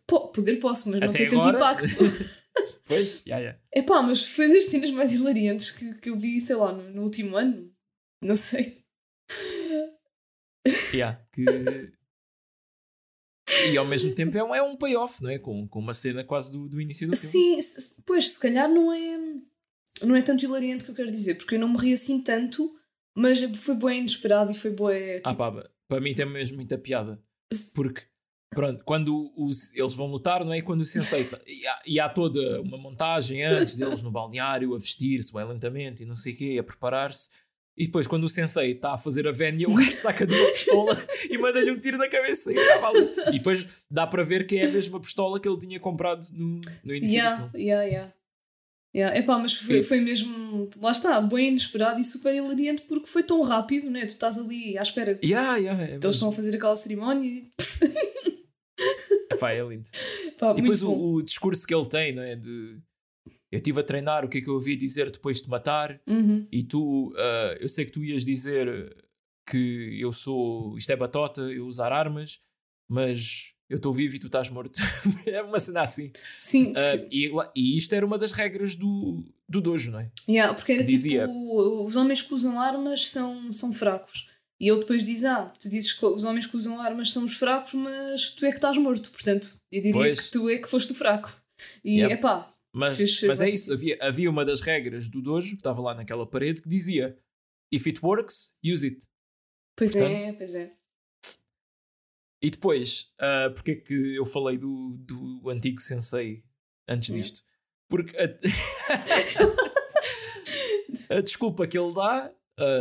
poder 0.07 0.57
posso, 0.57 0.89
mas 0.89 1.03
Até 1.03 1.07
não 1.07 1.13
tem 1.13 1.29
tanto 1.29 1.49
impacto. 1.49 1.87
pois, 2.87 3.23
já, 3.27 3.37
yeah, 3.39 3.61
É 3.73 3.83
pá, 3.83 4.03
mas 4.03 4.27
foi 4.27 4.49
das 4.49 4.65
cenas 4.65 4.91
mais 4.91 5.13
hilariantes 5.13 5.71
que, 5.71 5.95
que 5.95 6.11
eu 6.11 6.17
vi, 6.17 6.41
sei 6.41 6.57
lá, 6.57 6.73
no, 6.73 6.91
no 6.91 7.03
último 7.03 7.37
ano. 7.37 7.71
Não 8.23 8.35
sei. 8.35 8.83
Yeah, 10.93 11.21
que. 11.33 11.45
E 13.67 13.77
ao 13.77 13.87
mesmo 13.87 14.15
tempo 14.15 14.37
é 14.37 14.45
um, 14.45 14.55
é 14.55 14.63
um 14.63 14.77
payoff, 14.77 15.23
não 15.23 15.31
é? 15.31 15.39
Com, 15.39 15.67
com 15.67 15.79
uma 15.79 15.95
cena 15.95 16.25
quase 16.25 16.53
do, 16.53 16.69
do 16.69 16.81
início 16.81 17.09
do 17.09 17.17
filme. 17.17 17.63
Sim, 17.63 18.03
pois 18.07 18.33
se 18.33 18.41
calhar 18.41 18.69
não 18.69 18.93
é, 18.93 19.19
não 20.03 20.15
é 20.15 20.23
tanto 20.23 20.45
hilariante 20.45 20.85
que 20.85 20.91
eu 20.91 20.95
quero 20.95 21.11
dizer, 21.11 21.35
porque 21.37 21.57
eu 21.57 21.61
não 21.61 21.69
me 21.69 21.79
ri 21.79 21.93
assim 21.93 22.23
tanto, 22.23 22.71
mas 23.17 23.41
foi 23.59 23.75
bem 23.75 24.01
inesperado 24.01 24.51
e 24.53 24.55
foi 24.55 24.71
bem. 24.71 25.21
Ah, 25.25 25.35
pá, 25.35 25.69
para 25.89 26.01
mim 26.01 26.15
tem 26.15 26.27
mesmo 26.27 26.57
muita 26.57 26.79
piada. 26.79 27.21
Porque, 27.75 28.03
pronto, 28.51 28.85
quando 28.85 29.33
os, 29.37 29.75
eles 29.75 29.95
vão 29.95 30.07
lutar, 30.07 30.45
não 30.45 30.53
é? 30.53 30.63
Quando 30.63 30.83
o 30.83 30.85
sensei. 30.85 31.25
tá- 31.29 31.41
e, 31.47 31.67
há, 31.67 31.83
e 31.87 32.01
há 32.01 32.09
toda 32.09 32.61
uma 32.61 32.79
montagem 32.79 33.43
antes 33.43 33.75
deles 33.75 34.03
no 34.03 34.11
balneário, 34.11 34.75
a 34.75 34.79
vestir-se 34.79 35.33
bem 35.33 35.47
lentamente 35.47 36.03
e 36.03 36.07
não 36.07 36.15
sei 36.15 36.35
o 36.35 36.37
quê, 36.37 36.57
a 36.61 36.65
preparar-se. 36.65 37.31
E 37.79 37.87
depois, 37.87 38.09
quando 38.09 38.25
o 38.25 38.29
sensei 38.29 38.73
está 38.73 38.95
a 38.95 38.99
fazer 38.99 39.29
a 39.29 39.31
vénia, 39.31 39.69
o 39.69 39.75
gajo 39.75 39.93
saca 39.93 40.27
de 40.27 40.35
uma 40.35 40.51
pistola 40.51 41.07
e 41.31 41.39
manda-lhe 41.39 41.71
um 41.71 41.79
tiro 41.79 41.97
na 41.97 42.09
cabeça. 42.09 42.53
E, 42.53 42.59
acaba 42.59 42.89
ali. 42.89 43.09
e 43.29 43.33
depois 43.39 43.69
dá 43.89 44.05
para 44.05 44.25
ver 44.25 44.47
que 44.49 44.57
é 44.59 44.67
a 44.67 44.73
mesma 44.73 44.99
pistola 45.01 45.39
que 45.39 45.49
ele 45.49 45.59
tinha 45.61 45.79
comprado 45.79 46.27
no, 46.33 46.61
no 46.85 46.95
início 46.95 47.15
do 47.15 47.15
Yeah, 47.15 47.37
filme. 47.51 47.65
yeah, 47.65 47.85
yeah. 47.85 48.13
Yeah. 48.97 49.17
Epá, 49.19 49.39
mas 49.39 49.53
foi, 49.53 49.83
foi 49.83 50.01
mesmo, 50.01 50.69
lá 50.83 50.91
está, 50.91 51.21
bem 51.21 51.49
inesperado 51.49 52.01
e 52.01 52.05
super 52.05 52.35
hilariante 52.35 52.83
porque 52.83 53.07
foi 53.07 53.23
tão 53.23 53.43
rápido, 53.43 53.89
né? 53.91 54.01
Tu 54.07 54.09
estás 54.15 54.39
ali 54.39 54.77
à 54.77 54.83
espera 54.83 55.15
que 55.15 55.27
Yeah, 55.27 55.57
yeah, 55.59 55.83
é, 55.85 55.95
eles 56.03 56.15
estão 56.15 56.31
a 56.31 56.33
fazer 56.33 56.57
aquela 56.57 56.75
cerimónia 56.75 57.29
e 57.29 57.49
Epá, 59.31 59.53
é 59.53 59.63
lindo. 59.63 59.89
pá, 60.39 60.53
E 60.57 60.61
depois 60.63 60.83
o, 60.83 60.93
o 61.15 61.23
discurso 61.23 61.67
que 61.67 61.75
ele 61.75 61.87
tem, 61.87 62.15
não 62.15 62.23
é? 62.23 62.35
De 62.35 62.79
eu 63.51 63.59
estive 63.59 63.81
a 63.81 63.83
treinar 63.85 64.25
o 64.25 64.29
que 64.29 64.39
é 64.39 64.41
que 64.41 64.49
eu 64.49 64.55
ouvi 64.55 64.77
dizer 64.77 65.11
depois 65.11 65.39
de 65.39 65.45
te 65.45 65.51
matar, 65.51 66.01
Uhum. 66.07 66.47
e 66.53 66.63
tu, 66.63 67.13
ah, 67.17 67.57
eu 67.61 67.69
sei 67.69 67.85
que 67.87 67.93
tu 67.93 68.05
ias 68.05 68.25
dizer 68.25 68.95
que 69.49 69.99
eu 70.01 70.13
sou, 70.13 70.77
isto 70.77 70.91
é 70.91 70.97
batota, 70.97 71.41
eu 71.43 71.67
usar 71.67 71.93
armas, 71.93 72.39
mas 72.89 73.53
eu 73.69 73.77
estou 73.77 73.93
vivo 73.93 74.17
e 74.17 74.19
tu 74.19 74.27
estás 74.27 74.49
morto. 74.51 74.79
é 75.27 75.43
uma 75.43 75.59
cena 75.61 75.83
assim. 75.83 76.11
Sim, 76.43 76.73
Ah, 76.77 76.97
porque, 76.99 77.17
e, 77.17 77.29
lá- 77.31 77.51
e 77.57 77.77
isto 77.77 77.93
era 77.95 78.05
uma 78.05 78.19
das 78.19 78.33
regras 78.33 78.77
do, 78.77 79.25
do 79.49 79.61
dojo, 79.61 79.91
não 79.91 80.01
é? 80.01 80.11
yeah, 80.29 80.55
porque 80.55 80.73
era 80.73 80.85
dizia- 80.85 81.27
tipo, 81.27 81.85
os 81.87 81.97
homens 81.97 82.23
que 82.23 82.35
usam 82.35 82.61
armas 82.61 83.09
são, 83.09 83.53
são 83.53 83.73
fracos. 83.73 84.27
E 84.61 84.69
ele 84.69 84.81
depois 84.81 85.05
diz: 85.05 85.25
Ah, 85.25 85.47
tu 85.61 85.69
dizes 85.71 85.93
que 85.93 86.05
os 86.05 86.25
homens 86.25 86.45
que 86.47 86.57
usam 86.57 86.81
armas 86.81 87.13
são 87.13 87.25
os 87.25 87.37
fracos, 87.37 87.75
mas 87.75 88.33
tu 88.33 88.45
é 88.45 88.51
que 88.51 88.57
estás 88.57 88.77
morto. 88.77 89.09
Portanto, 89.13 89.51
eu 89.71 89.81
diria 89.81 89.93
Pois. 90.01 90.21
que 90.23 90.31
tu 90.33 90.49
é 90.51 90.59
que 90.59 90.67
foste 90.69 90.91
o 90.93 90.95
fraco. 90.97 91.33
E 91.85 92.01
Yep. 92.01 92.15
epá, 92.15 92.53
Mas, 92.79 93.23
mas 93.23 93.41
é 93.41 93.49
isso, 93.49 93.73
havia, 93.73 93.99
havia 94.01 94.31
uma 94.31 94.45
das 94.45 94.61
regras 94.61 95.09
do 95.09 95.21
dojo 95.23 95.51
que 95.51 95.57
estava 95.57 95.81
lá 95.81 95.95
naquela 95.95 96.27
parede 96.27 96.63
que 96.63 96.69
dizia 96.69 97.19
If 97.73 97.87
it 97.87 98.01
works, 98.03 98.57
use 98.65 98.87
it. 98.87 99.07
pois 99.77 99.93
Portanto, 99.93 100.13
é, 100.13 100.33
pois 100.35 100.55
é. 100.55 100.73
E 102.43 102.51
depois, 102.51 103.11
ah, 103.19 103.51
porque 103.55 103.73
é 103.73 103.75
que 103.75 104.15
eu 104.15 104.25
falei 104.25 104.57
do, 104.57 104.97
do 105.01 105.51
antigo 105.51 105.81
sensei 105.81 106.45
antes 106.89 107.09
Yeah. 107.09 107.23
disto? 107.29 107.45
Porque 107.89 108.17
a, 108.17 108.29
a 111.17 111.21
desculpa 111.21 111.67
que 111.67 111.79
ele 111.79 111.93
dá 111.95 112.33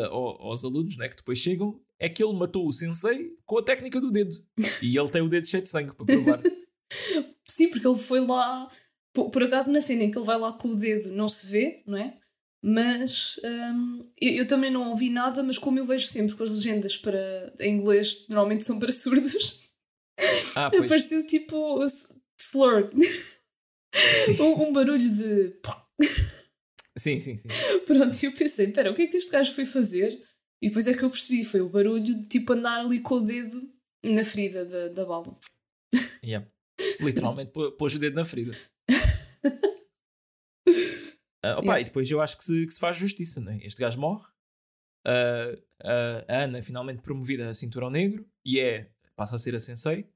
ao- 0.10 0.42
aos 0.42 0.64
alunos 0.64 0.98
né, 0.98 1.10
que 1.10 1.16
depois 1.18 1.38
chegam 1.40 1.80
é 2.00 2.08
que 2.10 2.24
ele 2.24 2.34
matou 2.34 2.68
o 2.68 2.72
sensei 2.74 3.36
com 3.46 3.58
a 3.58 3.64
técnica 3.64 4.00
do 4.00 4.12
dedo. 4.12 4.36
E 4.82 4.98
ele 4.98 5.10
tem 5.10 5.22
o 5.22 5.30
dedo 5.30 5.48
cheio 5.48 5.64
de 5.64 5.70
sangue 5.70 5.94
para 5.96 6.06
provar. 6.06 6.42
Sim, 7.44 7.70
porque 7.70 7.88
ele 7.88 7.98
foi 7.98 8.20
lá. 8.26 8.70
Por, 9.18 9.32
por 9.32 9.44
acaso, 9.44 9.72
na 9.72 9.82
cena 9.82 10.04
em 10.04 10.12
que 10.12 10.18
ele 10.20 10.26
vai 10.28 10.38
lá 10.38 10.54
com 10.54 10.68
o 10.68 10.76
dedo, 10.76 11.12
não 11.12 11.28
se 11.28 11.48
vê, 11.48 11.82
não 11.88 11.98
é? 11.98 12.16
Mas 12.64 13.40
hum, 13.44 14.12
eu, 14.22 14.32
eu 14.34 14.48
também 14.48 14.70
não 14.70 14.90
ouvi 14.92 15.10
nada, 15.10 15.42
mas 15.42 15.58
como 15.58 15.80
eu 15.80 15.86
vejo 15.88 16.06
sempre 16.08 16.36
com 16.36 16.44
as 16.44 16.52
legendas 16.52 16.96
para, 16.98 17.52
em 17.60 17.76
inglês, 17.78 18.28
normalmente 18.28 18.64
são 18.64 18.78
para 18.80 18.92
surdos, 18.92 19.64
Ah, 20.56 20.70
pois. 20.72 20.84
apareceu 20.86 21.26
tipo 21.26 21.84
slur. 22.40 22.92
um, 24.40 24.68
um 24.68 24.74
barulho 24.74 25.10
de. 25.10 25.54
Sim, 26.96 27.20
sim, 27.20 27.36
sim. 27.38 27.48
Pronto, 27.88 28.16
e 28.22 28.26
eu 28.28 28.32
pensei: 28.34 28.72
pera, 28.72 28.92
o 28.92 28.96
que 28.96 29.04
é 29.04 29.08
que 29.08 29.18
este 29.18 29.32
gajo 29.32 29.54
foi 29.54 29.66
fazer? 29.66 30.22
E 30.62 30.68
depois 30.68 30.88
é 30.88 30.94
que 30.96 31.04
eu 31.04 31.10
percebi: 31.10 31.44
foi 31.44 31.62
o 31.62 31.70
barulho 31.70 32.04
de 32.04 32.28
tipo 32.28 32.54
andar 32.54 32.82
ali 32.82 33.00
com 33.00 33.16
o 33.16 33.22
dedo 33.26 33.62
na 34.04 34.24
ferida 34.24 34.64
da, 34.66 34.88
da 34.90 35.06
bala. 35.06 35.36
Yeah. 36.24 36.48
Literalmente 37.00 37.52
pô- 37.52 37.72
pôs 37.72 37.96
o 37.96 38.00
dedo 38.00 38.16
na 38.16 38.26
ferida. 38.26 38.52
Ah, 41.44 41.60
opa, 41.60 41.66
Yeah. 41.66 41.82
E 41.82 41.84
depois 41.86 42.10
eu 42.10 42.20
acho 42.20 42.38
que 42.38 42.44
se, 42.44 42.66
que 42.66 42.74
se 42.74 42.80
faz 42.80 42.98
justiça, 42.98 43.40
não 43.40 43.52
é? 43.52 43.58
Este 43.58 43.80
gajo 43.80 44.00
morre. 44.00 44.28
Ah, 45.06 45.56
ah, 45.84 46.26
a 46.28 46.44
Ana 46.44 46.58
é 46.58 46.62
finalmente 46.62 47.02
promovida 47.02 47.48
a 47.48 47.54
cinturão 47.54 47.90
negro 47.90 48.28
e 48.44 48.60
é, 48.60 48.92
passa 49.16 49.36
a 49.36 49.40
ser 49.40 49.56
a 49.56 49.60
sensei. 49.60 50.10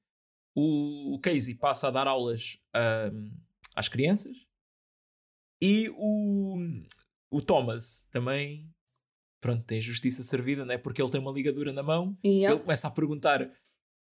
O, 0.55 1.15
o 1.15 1.19
Casey 1.19 1.55
passa 1.55 1.87
a 1.87 1.91
dar 1.91 2.07
aulas 2.07 2.57
às 3.75 3.87
crianças. 3.87 4.35
E 5.61 5.89
o, 5.95 6.57
o 7.31 7.41
Thomas 7.41 8.07
também, 8.11 8.67
pronto, 9.39 9.63
tem 9.63 9.79
justiça 9.79 10.23
servida, 10.23 10.65
não 10.65 10.73
é? 10.73 10.77
Porque 10.77 11.01
ele 11.01 11.11
tem 11.11 11.21
uma 11.21 11.31
ligadura 11.31 11.71
na 11.71 11.83
mão 11.83 12.17
yeah. 12.25 12.53
ele 12.53 12.63
começa 12.63 12.87
a 12.87 12.91
perguntar 12.91 13.43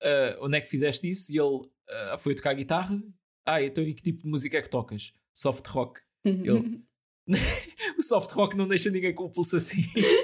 ah, 0.02 0.38
onde 0.42 0.58
é 0.58 0.62
que 0.62 0.70
fizeste 0.70 1.10
isso 1.10 1.34
e 1.34 1.40
ele 1.40 1.70
ah, 1.90 2.18
foi 2.18 2.36
tocar 2.36 2.54
guitarra. 2.54 3.02
Ah, 3.50 3.64
então 3.64 3.84
e 3.84 3.94
que 3.94 4.02
tipo 4.04 4.22
de 4.24 4.28
música 4.28 4.58
é 4.58 4.62
que 4.62 4.70
tocas? 4.70 5.14
Soft 5.36 5.66
rock. 5.68 6.02
ele- 6.26 6.84
O 7.98 8.02
soft 8.02 8.32
rock 8.32 8.56
não 8.58 8.68
deixa 8.68 8.90
ninguém 8.90 9.14
com 9.14 9.26
o 9.26 9.30
pulso 9.30 9.58
assim. 9.58 9.84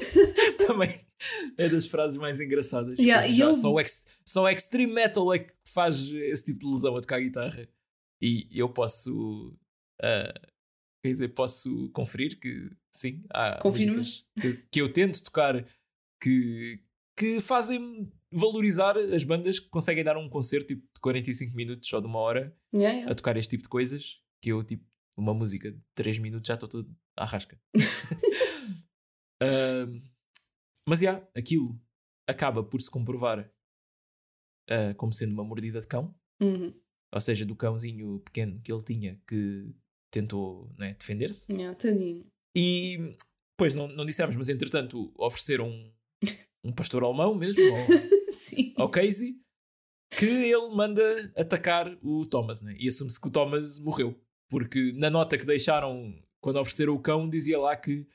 Também 0.65 1.05
é 1.57 1.69
das 1.69 1.86
frases 1.88 2.17
mais 2.17 2.39
engraçadas. 2.39 2.97
Yeah, 2.97 3.28
e 3.28 3.36
Já 3.36 3.45
ele- 3.45 3.55
só, 3.55 3.71
o 3.71 3.80
ex- 3.80 4.07
só 4.26 4.43
o 4.43 4.49
extreme 4.49 4.91
metal 4.93 5.32
é 5.34 5.39
que 5.39 5.53
faz 5.67 5.99
esse 6.09 6.45
tipo 6.45 6.65
de 6.65 6.71
lesão 6.73 6.95
a 6.95 7.01
tocar 7.01 7.19
guitarra. 7.19 7.67
E 8.21 8.47
eu 8.51 8.69
posso. 8.69 9.55
ah, 10.01 10.34
quer 11.03 11.11
dizer, 11.11 11.28
posso 11.30 11.89
conferir 11.91 12.39
que 12.39 12.71
sim, 12.93 13.23
há 13.30 13.59
Confirmas? 13.61 14.26
que, 14.41 14.53
que 14.71 14.82
eu 14.82 14.91
tento 14.91 15.23
tocar 15.23 15.63
que, 16.21 16.80
que 17.17 17.39
fazem 17.41 18.11
valorizar 18.38 18.97
as 18.97 19.23
bandas 19.23 19.59
que 19.59 19.69
conseguem 19.69 20.03
dar 20.03 20.17
um 20.17 20.27
concerto 20.29 20.67
tipo, 20.67 20.81
de 20.93 20.99
45 21.01 21.55
minutos 21.55 21.91
ou 21.93 22.01
de 22.01 22.07
uma 22.07 22.19
hora 22.19 22.55
Yeah, 22.73 22.93
yeah. 22.95 23.11
a 23.11 23.15
tocar 23.15 23.38
este 23.38 23.51
tipo 23.51 23.63
de 23.63 23.69
coisas 23.69 24.19
que 24.43 24.51
eu, 24.51 24.61
tipo, 24.61 24.86
uma 25.17 25.33
música 25.33 25.71
de 25.71 25.79
3 25.95 26.17
minutos 26.19 26.47
já 26.47 26.55
estou 26.55 26.67
todo 26.67 26.95
à 27.17 27.23
rasca. 27.25 27.59
Ahm, 29.41 30.01
mas, 30.88 30.99
já, 30.99 31.25
aquilo 31.36 31.79
acaba 32.27 32.63
por 32.63 32.81
se 32.81 32.89
comprovar 32.89 33.51
ah, 34.69 34.93
como 34.95 35.13
sendo 35.13 35.33
uma 35.33 35.43
mordida 35.43 35.79
de 35.81 35.88
cão, 35.88 36.15
Uhum. 36.41 36.73
ou 37.13 37.21
seja, 37.21 37.45
do 37.45 37.55
cãozinho 37.55 38.19
pequeno 38.19 38.59
que 38.61 38.71
ele 38.71 38.83
tinha 38.83 39.21
que 39.27 39.73
tentou 40.11 40.69
né, 40.77 40.93
defender-se. 40.93 41.51
Yeah, 41.53 41.75
tadinho. 41.77 42.25
E, 42.55 43.15
pois, 43.57 43.73
não, 43.73 43.88
não 43.88 44.05
dissemos, 44.05 44.36
mas 44.36 44.49
entretanto 44.49 45.13
ofereceram 45.17 45.93
um, 46.66 46.72
pastor 46.74 47.03
alemão 47.03 47.36
mesmo, 47.36 47.61
Sim. 48.30 48.74
ao 48.78 48.89
Casey, 48.89 49.36
que 50.11 50.26
ele 50.26 50.70
manda 50.76 51.32
atacar 51.38 51.97
o 52.01 52.24
Thomas, 52.26 52.61
né? 52.61 52.76
e 52.80 52.88
assume-se 52.88 53.20
que 53.20 53.28
o 53.28 53.32
Thomas 53.32 53.80
morreu. 53.80 54.20
Porque 54.49 54.93
na 54.93 55.09
nota 55.09 55.38
que 55.38 55.45
deixaram 55.45 56.13
quando 56.39 56.59
ofereceram 56.59 56.93
o 56.93 57.00
cão, 57.01 57.28
dizia 57.28 57.59
lá 57.59 57.75
que 57.75 58.05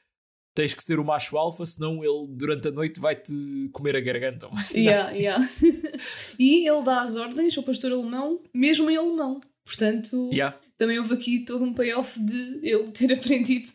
tens 0.55 0.73
que 0.75 0.83
ser 0.85 0.99
o 1.01 1.05
macho 1.05 1.37
alfa, 1.37 1.67
senão 1.67 2.05
ele 2.05 2.27
durante 2.37 2.69
a 2.69 2.71
noite 2.71 3.01
vai-te 3.01 3.69
comer 3.73 3.97
a 3.97 4.01
garganta. 4.01 4.47
ou 4.47 4.53
Yeah, 4.75 5.03
assim. 5.03 5.17
yeah. 5.17 5.45
e 6.39 6.69
ele 6.69 6.83
dá 6.83 7.03
as 7.03 7.17
ordens 7.17 7.57
ao 7.59 7.65
pastor 7.65 7.93
alemão, 7.93 8.41
mesmo 8.55 8.89
em 8.91 8.97
alemão. 8.97 9.41
Portanto, 9.65 10.31
Yeah. 10.33 10.57
também 10.77 10.99
houve 10.99 11.15
aqui 11.15 11.45
todo 11.45 11.65
um 11.65 11.75
payoff 11.75 12.21
de 12.25 12.61
ele 12.63 12.91
ter 12.93 13.13
aprendido 13.15 13.69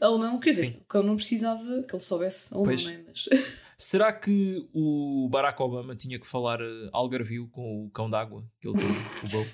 alemão. 0.00 0.38
Quer 0.40 0.50
dizer, 0.50 0.66
Sim. 0.72 0.76
o 0.80 0.84
cão 0.86 1.02
não 1.04 1.16
precisava 1.16 1.82
que 1.84 1.94
ele 1.94 2.02
soubesse 2.02 2.52
alemão, 2.54 2.72
é? 2.90 3.04
Mas, 3.06 3.28
Será 3.80 4.12
que 4.12 4.68
o 4.74 5.26
Barack 5.30 5.60
Obama 5.62 5.96
tinha 5.96 6.18
que 6.20 6.26
falar 6.26 6.60
eh, 6.60 6.90
algarvio 6.92 7.48
com 7.48 7.86
o 7.86 7.90
cão 7.90 8.10
d'água 8.10 8.46
que 8.60 8.68
ele 8.68 8.76
tem, 8.78 8.86
o 8.86 9.28
Bo? 9.30 9.46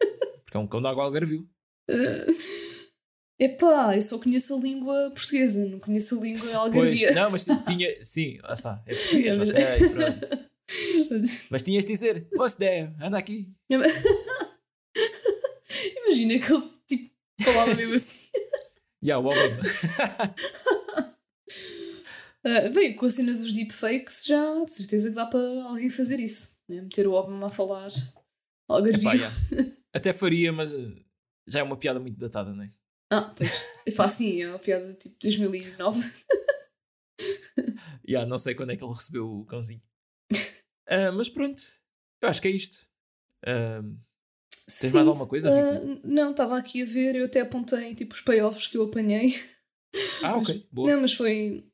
Porque 0.44 0.56
é 0.56 0.60
um 0.60 0.66
cão 0.66 0.80
d'água 0.80 1.04
algarvio. 1.04 1.46
eh, 1.90 2.26
epá, 3.38 3.94
eu 3.94 4.00
só 4.00 4.18
conheço 4.18 4.54
a 4.54 4.58
língua 4.58 5.10
portuguesa, 5.10 5.66
não 5.68 5.78
conheço 5.78 6.18
a 6.18 6.22
língua 6.22 6.40
Pois, 6.40 6.54
algarvia. 6.54 7.10
não, 7.12 7.30
mas 7.30 7.44
tinha. 7.66 7.94
Sim, 8.02 8.38
lá 8.42 8.54
está. 8.54 8.82
É 8.86 8.94
português, 8.94 9.36
Mas- 9.36 9.50
ok, 9.50 9.88
pronto. 9.90 10.46
Mas 11.50 11.62
tinhas 11.62 11.84
de 11.84 11.92
dizer: 11.92 12.26
What's 12.34 12.56
there? 12.56 12.92
Anda 13.00 13.18
aqui. 13.18 13.52
Imagina 15.98 16.38
que 16.38 16.52
ele 16.52 16.70
tipo, 16.88 17.10
falava 17.44 17.74
mesmo 17.74 17.94
assim. 17.94 18.26
Yeah, 19.04 19.18
o 19.24 19.30
Obama. 19.30 19.60
Ah, 22.46 22.68
bem, 22.68 22.94
com 22.94 23.06
a 23.06 23.10
cena 23.10 23.34
dos 23.34 23.52
deepfakes, 23.52 24.24
já 24.24 24.64
de 24.64 24.72
certeza 24.72 25.08
que 25.08 25.16
dá 25.16 25.26
para 25.26 25.64
alguém 25.64 25.90
fazer 25.90 26.20
isso. 26.20 26.56
Né? 26.68 26.80
Meter 26.80 27.08
o 27.08 27.12
Obama 27.12 27.46
a 27.46 27.48
falar 27.48 27.90
algarvio. 28.68 29.00
Epá, 29.00 29.14
yeah. 29.14 29.36
Até 29.92 30.12
faria, 30.12 30.52
mas 30.52 30.72
eh, 30.72 30.94
já 31.48 31.58
é 31.58 31.62
uma 31.64 31.76
piada 31.76 31.98
muito 31.98 32.16
datada, 32.16 32.54
não 32.54 32.62
é? 32.62 32.72
Ah, 33.12 33.34
pois. 33.36 33.64
Epá, 33.84 34.04
assim, 34.04 34.42
é 34.42 34.48
uma 34.48 34.60
piada 34.60 34.94
tipo 34.94 35.16
2009. 35.20 36.00
Yeah, 38.06 38.24
não 38.30 38.38
sei 38.38 38.54
quando 38.54 38.70
é 38.70 38.76
que 38.76 38.84
ele 38.84 38.92
recebeu 38.92 39.28
o 39.28 39.44
cãozinho. 39.44 39.82
Ah, 40.88 41.10
mas 41.10 41.28
pronto, 41.28 41.60
eu 42.22 42.28
acho 42.28 42.40
que 42.40 42.46
é 42.46 42.52
isto. 42.52 42.86
Uh, 43.42 43.98
tens 44.80 44.94
mais 44.94 45.08
alguma 45.08 45.26
coisa? 45.26 45.50
Uh, 45.50 46.00
não, 46.04 46.30
estava 46.30 46.56
aqui 46.56 46.82
a 46.82 46.84
ver, 46.84 47.16
eu 47.16 47.24
até 47.24 47.40
apontei 47.40 47.92
tipo 47.96 48.14
os 48.14 48.20
payoffs 48.20 48.68
que 48.68 48.76
eu 48.76 48.84
apanhei. 48.84 49.34
Ah, 50.22 50.36
ok. 50.36 50.64
Boa. 50.70 50.92
Não, 50.92 51.00
mas 51.00 51.12
foi 51.12 51.66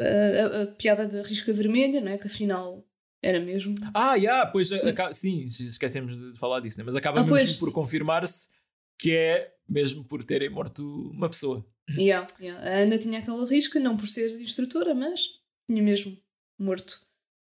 a, 0.00 0.62
a, 0.62 0.66
piada 0.66 1.06
da 1.06 1.22
risca 1.22 1.52
vermelha, 1.52 2.00
não 2.00 2.12
é? 2.12 2.18
Que 2.18 2.26
afinal 2.26 2.84
era 3.22 3.40
mesmo. 3.40 3.74
Ah, 3.94 4.14
yeah, 4.14 4.48
pois, 4.50 4.68
sim, 5.12 5.48
sim 5.48 5.64
esquecemos 5.64 6.16
de 6.16 6.38
falar 6.38 6.60
disso, 6.60 6.78
né? 6.78 6.84
mas 6.84 6.94
acaba 6.94 7.20
ah, 7.20 7.26
mesmo 7.26 7.58
por 7.58 7.72
confirmar-se 7.72 8.50
que 8.98 9.12
é 9.12 9.54
mesmo 9.68 10.04
por 10.04 10.24
terem 10.24 10.48
morto 10.48 10.82
uma 11.12 11.28
pessoa. 11.28 11.64
Yeah, 11.90 12.26
yeah. 12.40 12.62
A 12.62 12.82
Ana 12.82 12.98
tinha 12.98 13.18
aquela 13.18 13.46
risca, 13.46 13.80
não 13.80 13.96
por 13.96 14.06
ser 14.06 14.40
instrutora, 14.40 14.94
mas 14.94 15.40
tinha 15.68 15.82
mesmo 15.82 16.16
morto 16.58 17.00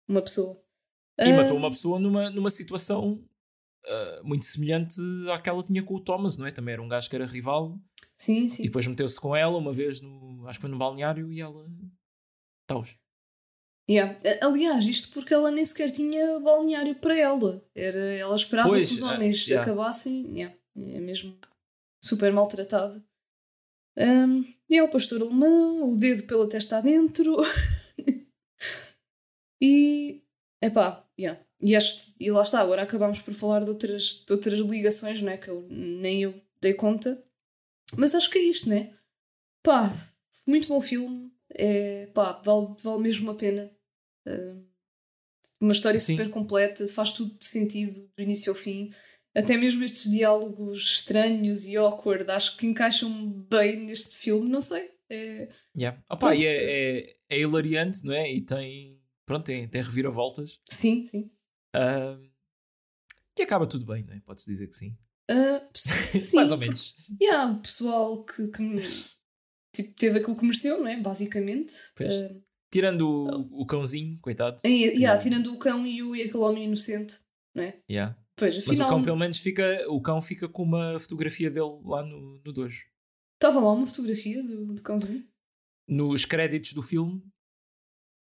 uma 0.06 0.22
pessoa. 0.22 0.60
E 1.18 1.32
uh... 1.32 1.36
matou 1.36 1.56
uma 1.56 1.70
pessoa 1.70 1.98
numa, 1.98 2.30
numa 2.30 2.50
situação 2.50 3.24
uh, 3.86 4.24
muito 4.24 4.44
semelhante 4.44 5.00
àquela 5.32 5.62
que 5.62 5.68
tinha 5.68 5.82
com 5.82 5.94
o 5.94 6.00
Thomas, 6.00 6.36
não 6.36 6.46
é? 6.46 6.50
Também 6.50 6.74
era 6.74 6.82
um 6.82 6.88
gajo 6.88 7.08
que 7.08 7.16
era 7.16 7.26
rival. 7.26 7.78
Sim, 8.16 8.48
sim. 8.48 8.64
E 8.64 8.66
depois 8.66 8.86
meteu-se 8.86 9.20
com 9.20 9.34
ela 9.34 9.56
uma 9.56 9.72
vez, 9.72 10.00
no, 10.00 10.46
acho 10.46 10.58
que 10.58 10.62
foi 10.62 10.70
no 10.70 10.78
balneário, 10.78 11.32
e 11.32 11.40
ela 11.40 11.66
Taus. 12.68 12.94
Yeah. 13.90 14.16
Aliás, 14.42 14.86
isto 14.86 15.12
porque 15.14 15.32
ela 15.32 15.50
nem 15.50 15.64
sequer 15.64 15.90
tinha 15.90 16.38
balneário 16.38 16.94
para 16.94 17.18
ela. 17.18 17.64
Era, 17.74 17.98
ela 17.98 18.36
esperava 18.36 18.68
pois, 18.68 18.88
que 18.88 18.94
os 18.94 19.02
homens 19.02 19.46
uh, 19.46 19.50
yeah. 19.50 19.62
acabassem. 19.62 20.30
Yeah. 20.34 20.54
É 20.76 21.00
mesmo 21.00 21.36
super 22.00 22.30
maltratada. 22.32 23.02
Um, 23.96 24.44
e 24.68 24.76
é 24.76 24.82
o 24.82 24.90
pastor 24.90 25.22
alemão, 25.22 25.90
o 25.90 25.96
dedo 25.96 26.24
pela 26.24 26.48
testa 26.48 26.76
adentro. 26.76 27.38
e. 29.60 30.22
Epá, 30.60 31.08
yeah. 31.18 31.40
e, 31.62 31.74
este, 31.74 32.14
e 32.20 32.30
lá 32.30 32.42
está, 32.42 32.60
agora 32.60 32.82
acabámos 32.82 33.22
por 33.22 33.32
falar 33.32 33.62
de 33.62 33.70
outras, 33.70 34.24
de 34.26 34.32
outras 34.32 34.58
ligações, 34.58 35.22
né? 35.22 35.38
Que 35.38 35.48
eu, 35.48 35.66
nem 35.70 36.22
eu 36.24 36.34
dei 36.60 36.74
conta. 36.74 37.22
Mas 37.96 38.14
acho 38.14 38.28
que 38.28 38.38
é 38.38 38.42
isto, 38.42 38.68
né? 38.68 38.92
Pá, 39.62 39.90
muito 40.46 40.68
bom 40.68 40.80
filme 40.80 41.32
é 41.58 42.06
pá, 42.14 42.40
vale, 42.44 42.74
vale 42.82 43.02
mesmo 43.02 43.30
a 43.30 43.34
pena. 43.34 43.70
Uh, 44.26 44.64
uma 45.60 45.72
história 45.72 45.98
Sim. 45.98 46.16
super 46.16 46.30
completa, 46.30 46.86
faz 46.86 47.12
tudo 47.12 47.36
de 47.36 47.44
sentido 47.44 48.08
do 48.16 48.22
início 48.22 48.52
ao 48.52 48.56
fim. 48.56 48.90
Até 49.34 49.56
mesmo 49.56 49.84
estes 49.84 50.10
diálogos 50.10 50.80
estranhos 50.80 51.66
e 51.66 51.76
awkward, 51.76 52.30
acho 52.30 52.56
que 52.56 52.66
encaixam 52.66 53.30
bem 53.50 53.76
neste 53.84 54.16
filme, 54.16 54.48
não 54.48 54.60
sei. 54.60 54.90
É... 55.10 55.48
Yeah. 55.76 56.02
Opa, 56.10 56.34
e 56.34 56.44
é, 56.44 56.98
é, 56.98 57.16
é, 57.28 57.40
hilariante, 57.40 58.04
não 58.04 58.14
é? 58.14 58.30
E 58.32 58.40
tem, 58.40 59.00
pronto, 59.26 59.44
tem, 59.44 59.68
tem 59.68 59.82
reviravoltas. 59.82 60.58
Sim, 60.70 61.06
sim. 61.06 61.30
Uh, 61.74 62.28
e 63.38 63.42
acaba 63.42 63.66
tudo 63.66 63.84
bem, 63.84 64.02
não 64.02 64.14
é? 64.14 64.20
Pode-se 64.20 64.50
dizer 64.50 64.66
que 64.68 64.76
sim. 64.76 64.96
Uh, 65.30 65.60
sim 65.74 66.36
Mais 66.36 66.50
ou 66.50 66.58
menos. 66.58 66.94
Yeah, 67.20 67.52
o 67.52 67.60
pessoal 67.60 68.24
que, 68.24 68.48
que 68.48 68.62
tipo, 69.82 69.94
teve 69.94 70.18
aquilo 70.18 70.36
que 70.36 70.44
mereceu, 70.44 70.78
não 70.78 70.88
é? 70.88 71.00
Basicamente. 71.00 71.74
Uh, 72.00 72.42
tirando 72.70 73.02
o, 73.02 73.62
o, 73.62 73.66
cãozinho, 73.66 74.18
coitado. 74.20 74.60
É, 74.64 74.68
yeah, 74.68 75.18
tirando 75.18 75.52
o 75.52 75.58
cão 75.58 75.86
e, 75.86 76.02
o, 76.02 76.14
e 76.14 76.22
aquele 76.22 76.42
homem 76.44 76.64
inocente, 76.64 77.18
não 77.54 77.62
é? 77.62 77.80
Yeah. 77.90 78.16
Pois, 78.36 78.56
afinal, 78.56 78.78
Mas 78.78 78.86
o 78.86 78.90
cão 78.90 79.04
pelo 79.04 79.16
menos 79.16 79.38
fica, 79.38 79.84
o 79.88 80.00
cão 80.00 80.20
fica 80.22 80.48
com 80.48 80.62
uma 80.62 80.98
fotografia 81.00 81.50
dele 81.50 81.80
lá 81.84 82.02
no, 82.02 82.40
no 82.44 82.52
dojo. 82.52 82.84
Estava 83.34 83.60
lá 83.60 83.72
uma 83.72 83.86
fotografia 83.86 84.42
do, 84.42 84.74
do 84.74 84.82
cãozinho? 84.82 85.24
Nos 85.88 86.24
créditos 86.24 86.72
do 86.72 86.82
filme, 86.82 87.22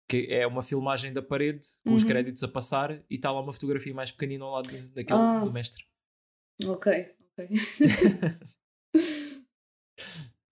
que 0.09 0.27
é 0.31 0.47
uma 0.47 0.63
filmagem 0.63 1.13
da 1.13 1.23
parede, 1.23 1.67
com 1.83 1.91
uhum. 1.91 1.97
os 1.97 2.05
créditos 2.05 2.43
a 2.43 2.49
passar, 2.49 3.03
e 3.11 3.17
está 3.17 3.31
lá 3.31 3.41
uma 3.41 3.53
fotografia 3.53 3.93
mais 3.93 4.11
pequenina 4.11 4.45
ao 4.45 4.53
lado 4.53 4.71
daquele 4.89 5.19
ah. 5.19 5.41
do 5.45 5.53
mestre. 5.53 5.85
Ok, 6.65 7.15
ok. 7.33 7.49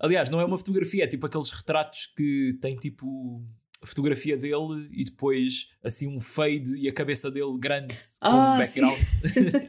Aliás, 0.04 0.28
não 0.28 0.38
é 0.38 0.44
uma 0.44 0.58
fotografia, 0.58 1.04
é 1.04 1.06
tipo 1.06 1.24
aqueles 1.24 1.48
retratos 1.48 2.12
que 2.14 2.58
tem 2.60 2.76
tipo 2.76 3.42
a 3.80 3.86
fotografia 3.86 4.36
dele 4.36 4.86
e 4.92 5.02
depois 5.02 5.70
assim 5.82 6.06
um 6.06 6.20
fade 6.20 6.76
e 6.76 6.86
a 6.86 6.92
cabeça 6.92 7.30
dele 7.30 7.56
grande 7.58 7.94
ah, 8.20 8.30
como 8.30 8.58
background. 8.58 8.98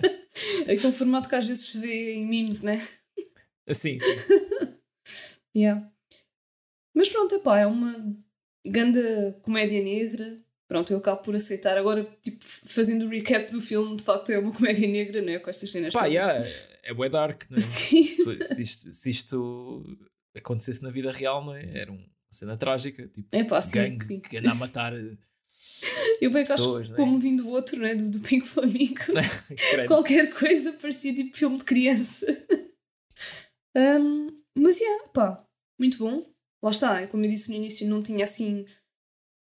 Aquele 0.64 0.91
formato 0.91 1.30
que 1.30 1.36
às 1.36 1.48
vezes 1.48 1.68
se 1.68 1.80
vê 1.80 2.16
em 2.16 2.28
memes, 2.28 2.62
né? 2.62 2.86
Assim. 3.66 3.98
yeah. 5.56 5.90
Mas 6.94 7.07
pronto, 7.07 7.36
epá, 7.36 7.60
é 7.60 7.66
uma 7.66 7.95
grande 8.68 8.99
comédia 9.41 9.82
negra. 9.82 10.38
Pronto, 10.68 10.91
eu 10.91 10.98
acabo 10.98 11.22
por 11.22 11.34
aceitar. 11.34 11.78
Agora, 11.78 12.03
tipo, 12.22 12.44
fazendo 12.44 13.06
o 13.06 13.10
recap 13.10 13.49
do 13.53 13.62
filme, 13.62 13.95
de 13.95 14.03
facto 14.03 14.32
é 14.32 14.40
uma 14.40 14.52
comédia 14.52 14.88
negra, 14.90 15.22
né? 15.22 15.40
Com 15.40 15.49
estas 15.49 15.72
cenas. 15.72 15.94
Pá, 15.94 16.07
yeah, 16.07 16.44
é 16.84 16.94
bué 16.94 17.07
dark, 17.07 17.49
né? 17.49 17.60
Sim. 17.64 18.03
Se, 18.03 18.45
se, 18.45 18.62
isto, 18.62 18.91
se 18.91 19.10
isto 19.10 19.98
acontecesse 20.36 20.84
na 20.84 20.90
vida 20.90 21.12
real, 21.12 21.44
não 21.44 21.56
é? 21.56 21.78
Era 21.78 21.91
uma 21.91 22.06
cena 22.30 22.57
trágica, 22.57 23.07
tipo, 23.07 23.28
é 23.32 23.44
pá, 23.44 23.62
sim, 23.62 23.74
gangue 23.74 24.06
sim. 24.06 24.20
que 24.20 24.38
anda 24.38 24.52
a 24.52 24.56
matar. 24.56 24.94
Eu 26.22 26.32
bem 26.32 26.44
que 26.44 26.52
acho 26.52 26.82
que, 26.82 26.91
é? 26.91 26.95
como 26.95 27.20
vindo 27.20 27.44
do 27.44 27.49
outro, 27.49 27.80
né, 27.80 27.95
do, 27.95 28.10
do 28.10 28.20
Pink 28.20 28.48
Flamingo, 28.48 29.02
qualquer 29.88 30.34
coisa 30.34 30.74
parecia 30.74 31.14
tipo 31.14 31.36
filme 31.38 31.57
de 31.57 31.64
criança. 31.64 32.26
um, 33.76 34.28
mas, 34.57 34.80
yeah, 34.80 35.07
pá, 35.10 35.45
muito 35.80 35.98
bom. 35.98 36.26
Lá 36.64 36.72
está, 36.72 37.07
como 37.07 37.26
eu 37.26 37.30
disse 37.30 37.49
no 37.49 37.56
início, 37.56 37.88
não 37.88 38.02
tinha 38.02 38.24
assim 38.24 38.66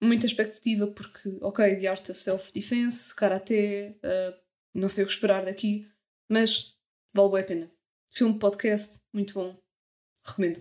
muita 0.03 0.27
expectativa, 0.27 0.86
porque, 0.86 1.39
ok, 1.40 1.77
The 1.77 1.86
Art 1.86 2.09
of 2.11 2.19
Self-Defense, 2.19 3.15
Karate, 3.15 3.97
uh, 4.05 4.35
não 4.74 4.89
sei 4.89 5.05
o 5.05 5.07
que 5.07 5.12
esperar 5.12 5.44
daqui, 5.44 5.89
mas 6.31 6.74
vale 7.15 7.32
bem 7.32 7.40
a 7.40 7.44
pena. 7.44 7.70
Filme 8.12 8.39
podcast, 8.39 9.01
muito 9.12 9.35
bom. 9.35 9.57
Recomendo. 10.27 10.61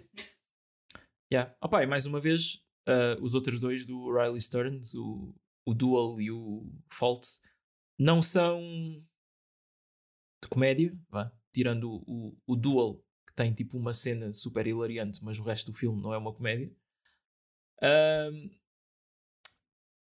Yeah. 1.31 1.55
Opa, 1.61 1.83
e 1.83 1.87
mais 1.87 2.05
uma 2.05 2.19
vez, 2.19 2.63
uh, 2.87 3.21
os 3.21 3.33
outros 3.33 3.59
dois 3.59 3.85
do 3.85 4.11
Riley 4.11 4.39
Stearns, 4.39 4.93
o, 4.93 5.33
o 5.65 5.73
Dual 5.73 6.21
e 6.21 6.31
o 6.31 6.71
Fault, 6.91 7.27
não 7.97 8.21
são 8.21 8.61
de 10.43 10.49
comédia, 10.49 10.97
vá. 11.09 11.31
tirando 11.53 11.89
o, 11.89 12.03
o, 12.07 12.37
o 12.45 12.55
Dual, 12.55 13.03
que 13.27 13.33
tem 13.33 13.53
tipo 13.53 13.77
uma 13.77 13.93
cena 13.93 14.31
super 14.31 14.67
hilariante, 14.67 15.23
mas 15.23 15.39
o 15.39 15.43
resto 15.43 15.71
do 15.71 15.77
filme 15.77 16.01
não 16.01 16.13
é 16.13 16.17
uma 16.17 16.33
comédia. 16.33 16.71
Uh, 17.81 18.45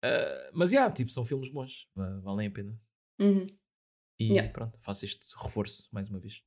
uh, 0.03 0.51
mas, 0.53 0.71
yeah, 0.71 0.93
tipo, 0.93 1.09
são 1.09 1.23
filmes 1.23 1.49
bons, 1.49 1.89
valem 2.21 2.47
a 2.47 2.51
pena. 2.51 2.79
Uhum. 3.19 3.47
E 4.19 4.33
yeah. 4.33 4.51
pronto, 4.51 4.79
faço 4.81 5.05
este 5.05 5.25
reforço 5.41 5.87
mais 5.91 6.09
uma 6.09 6.19
vez. 6.19 6.43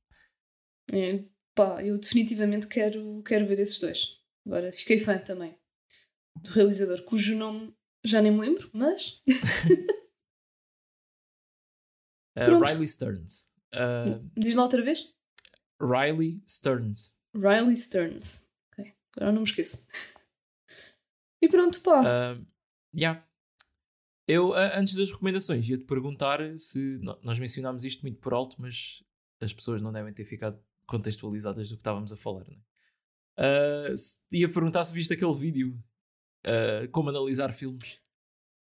É, 0.91 1.25
pá, 1.57 1.83
eu 1.83 1.97
definitivamente 1.97 2.67
quero, 2.67 3.23
quero 3.23 3.47
ver 3.47 3.59
esses 3.59 3.79
dois. 3.79 4.21
Agora 4.45 4.71
fiquei 4.71 4.99
fã 4.99 5.17
também 5.17 5.57
do 6.43 6.51
realizador, 6.51 7.03
cujo 7.03 7.35
nome 7.35 7.75
já 8.05 8.21
nem 8.21 8.31
me 8.31 8.39
lembro, 8.39 8.69
mas. 8.71 9.23
uh, 12.37 12.63
Riley 12.63 12.87
Stearns. 12.87 13.49
Uh, 13.73 14.23
Diz 14.37 14.55
lá 14.55 14.63
outra 14.63 14.83
vez? 14.83 15.11
Riley 15.81 16.41
Stearns. 16.47 17.17
Riley 17.35 17.75
Stearns. 17.75 18.47
Ok, 18.71 18.93
agora 19.15 19.31
não 19.31 19.41
me 19.41 19.47
esqueço. 19.47 19.87
e 21.41 21.49
pronto, 21.49 21.81
pá. 21.81 22.01
Uh, 22.01 22.45
yeah. 22.95 23.25
Eu, 24.27 24.53
antes 24.53 24.93
das 24.93 25.11
recomendações, 25.11 25.67
ia-te 25.67 25.85
perguntar 25.85 26.39
se. 26.59 26.99
Nós 27.23 27.39
mencionámos 27.39 27.83
isto 27.83 28.01
muito 28.01 28.19
por 28.19 28.33
alto, 28.33 28.57
mas 28.59 29.03
as 29.41 29.53
pessoas 29.53 29.81
não 29.81 29.91
devem 29.91 30.13
ter 30.13 30.25
ficado 30.25 30.61
contextualizadas 30.87 31.69
do 31.69 31.75
que 31.75 31.81
estávamos 31.81 32.11
a 32.11 32.17
falar. 32.17 32.45
Né? 32.47 32.57
Uh, 33.37 33.93
ia 34.31 34.51
perguntar 34.51 34.83
se 34.83 34.93
viste 34.93 35.13
aquele 35.13 35.35
vídeo 35.35 35.77
uh, 36.45 36.89
como 36.91 37.09
analisar 37.09 37.53
filmes. 37.53 37.99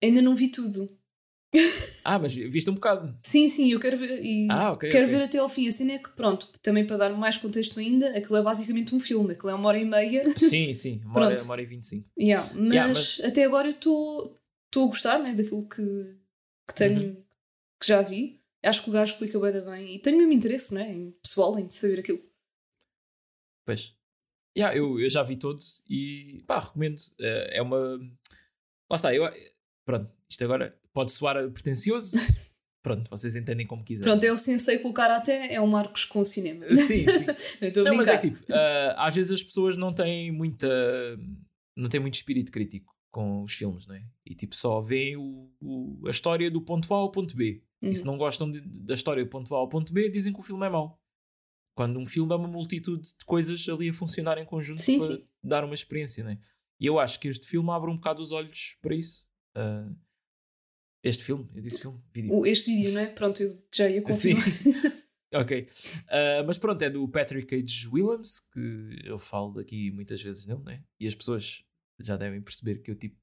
Ainda 0.02 0.20
não 0.20 0.34
vi 0.34 0.48
tudo. 0.48 0.98
ah, 2.04 2.18
mas 2.18 2.32
viste 2.32 2.70
um 2.70 2.74
bocado. 2.74 3.18
Sim, 3.24 3.48
sim, 3.48 3.72
eu 3.72 3.80
quero 3.80 3.96
ver 3.96 4.24
e 4.24 4.46
ah, 4.48 4.70
okay, 4.70 4.88
quero 4.88 5.06
okay. 5.06 5.18
ver 5.18 5.24
até 5.24 5.38
ao 5.38 5.48
fim. 5.48 5.66
Assim 5.66 5.90
é 5.90 5.98
que 5.98 6.10
pronto, 6.10 6.46
também 6.62 6.86
para 6.86 6.96
dar 6.96 7.10
mais 7.10 7.38
contexto 7.38 7.80
ainda, 7.80 8.16
aquilo 8.16 8.36
é 8.36 8.42
basicamente 8.42 8.94
um 8.94 9.00
filme, 9.00 9.32
aquilo 9.32 9.50
é 9.50 9.54
uma 9.54 9.68
hora 9.68 9.78
e 9.78 9.84
meia. 9.84 10.22
Sim, 10.38 10.72
sim, 10.74 11.00
uma, 11.04 11.26
hora, 11.26 11.42
uma 11.42 11.52
hora 11.52 11.62
e 11.62 11.66
vinte 11.66 11.82
e 11.82 11.86
cinco. 11.86 12.08
Yeah, 12.18 12.48
mas, 12.54 12.72
yeah, 12.72 12.88
mas, 12.88 13.20
até 13.24 13.44
agora 13.44 13.66
eu 13.66 13.72
estou 13.72 14.34
a 14.76 14.86
gostar 14.86 15.18
né, 15.18 15.34
daquilo 15.34 15.68
que, 15.68 16.16
que 16.68 16.74
tenho, 16.74 17.02
uhum. 17.02 17.24
que 17.80 17.86
já 17.88 18.00
vi. 18.00 18.39
Acho 18.62 18.84
que 18.84 18.90
o 18.90 18.92
gajo 18.92 19.12
explica 19.12 19.38
bem, 19.38 19.64
bem 19.64 19.94
e 19.94 19.98
tenho 19.98 20.18
mesmo 20.18 20.32
interesse 20.32 20.74
né, 20.74 20.92
em 20.92 21.10
pessoal 21.22 21.58
em 21.58 21.70
saber 21.70 22.00
aquilo. 22.00 22.20
Pois. 23.64 23.94
Yeah, 24.56 24.76
eu, 24.76 24.98
eu 24.98 25.08
já 25.08 25.22
vi 25.22 25.36
todos 25.36 25.82
e 25.88 26.42
pá, 26.46 26.58
recomendo. 26.58 26.98
Uh, 26.98 27.48
é 27.50 27.62
uma. 27.62 27.98
Lá 28.90 28.96
está, 28.96 29.14
eu. 29.14 29.30
Pronto, 29.84 30.10
isto 30.28 30.44
agora 30.44 30.76
pode 30.92 31.12
soar 31.12 31.50
pretencioso. 31.50 32.16
Pronto, 32.82 33.08
vocês 33.10 33.36
entendem 33.36 33.66
como 33.66 33.84
quiserem. 33.84 34.10
Pronto, 34.10 34.24
eu 34.24 34.36
sensei 34.38 34.82
o 34.82 35.00
até 35.00 35.52
é 35.52 35.60
o 35.60 35.66
Marcos 35.66 36.06
com 36.06 36.20
o 36.20 36.24
cinema. 36.24 36.66
Sim, 36.68 37.06
sim. 37.06 37.26
não, 37.84 37.94
mas 37.94 38.08
é 38.08 38.16
tipo, 38.16 38.38
uh, 38.50 38.94
às 38.96 39.14
vezes 39.14 39.30
as 39.30 39.42
pessoas 39.42 39.76
não 39.76 39.92
têm 39.92 40.32
muita. 40.32 40.68
não 41.76 41.88
têm 41.88 42.00
muito 42.00 42.14
espírito 42.14 42.50
crítico 42.50 42.94
com 43.10 43.42
os 43.42 43.52
filmes, 43.52 43.86
não 43.86 43.94
é? 43.94 44.02
E 44.24 44.34
tipo, 44.34 44.56
só 44.56 44.80
veem 44.80 45.16
o, 45.16 45.50
o, 45.60 46.06
a 46.06 46.10
história 46.10 46.50
do 46.50 46.62
ponto 46.62 46.92
A 46.94 46.96
ao 46.96 47.10
ponto 47.10 47.36
B. 47.36 47.62
E 47.82 47.94
se 47.94 48.04
não 48.04 48.18
gostam 48.18 48.50
de- 48.50 48.60
da 48.60 48.94
história 48.94 49.24
do 49.24 49.30
ponto 49.30 49.54
A 49.54 49.58
ao 49.58 49.68
ponto 49.68 49.92
B, 49.92 50.08
dizem 50.10 50.32
que 50.32 50.40
o 50.40 50.42
filme 50.42 50.66
é 50.66 50.68
mau. 50.70 51.00
Quando 51.74 51.98
um 51.98 52.06
filme 52.06 52.32
é 52.32 52.36
uma 52.36 52.48
multitude 52.48 53.02
de 53.18 53.24
coisas 53.24 53.66
ali 53.68 53.88
a 53.88 53.94
funcionar 53.94 54.36
em 54.38 54.44
conjunto 54.44 54.80
Sim, 54.82 54.98
para 54.98 55.06
sim. 55.16 55.28
dar 55.42 55.64
uma 55.64 55.72
experiência, 55.74 56.22
né? 56.24 56.38
E 56.78 56.86
eu 56.86 56.98
acho 56.98 57.18
que 57.20 57.28
este 57.28 57.46
filme 57.46 57.70
abre 57.70 57.90
um 57.90 57.94
bocado 57.94 58.20
os 58.20 58.32
olhos 58.32 58.76
para 58.82 58.94
isso. 58.94 59.26
Ah, 59.54 59.90
este 61.02 61.24
filme, 61.24 61.48
eu 61.54 61.62
disse 61.62 61.80
filme, 61.80 61.98
vídeo. 62.12 62.44
Este 62.46 62.74
vídeo, 62.74 62.92
não 62.92 63.00
é? 63.00 63.06
Pronto, 63.06 63.42
eu 63.42 63.62
já 63.74 63.88
ia 63.88 64.02
Sim. 64.12 64.34
confirmar. 64.34 64.44
Ok. 65.32 65.68
Ah, 66.08 66.42
mas 66.44 66.58
pronto, 66.58 66.82
é 66.82 66.90
do 66.90 67.06
Patrick 67.08 67.54
H. 67.54 67.88
Williams, 67.92 68.40
que 68.52 69.00
eu 69.04 69.16
falo 69.16 69.60
aqui 69.60 69.88
muitas 69.92 70.20
vezes 70.20 70.44
nele, 70.44 70.60
né? 70.64 70.82
E 70.98 71.06
as 71.06 71.14
pessoas 71.14 71.64
já 72.00 72.16
devem 72.16 72.42
perceber 72.42 72.82
que 72.82 72.90
eu 72.90 72.96
tipo 72.96 73.16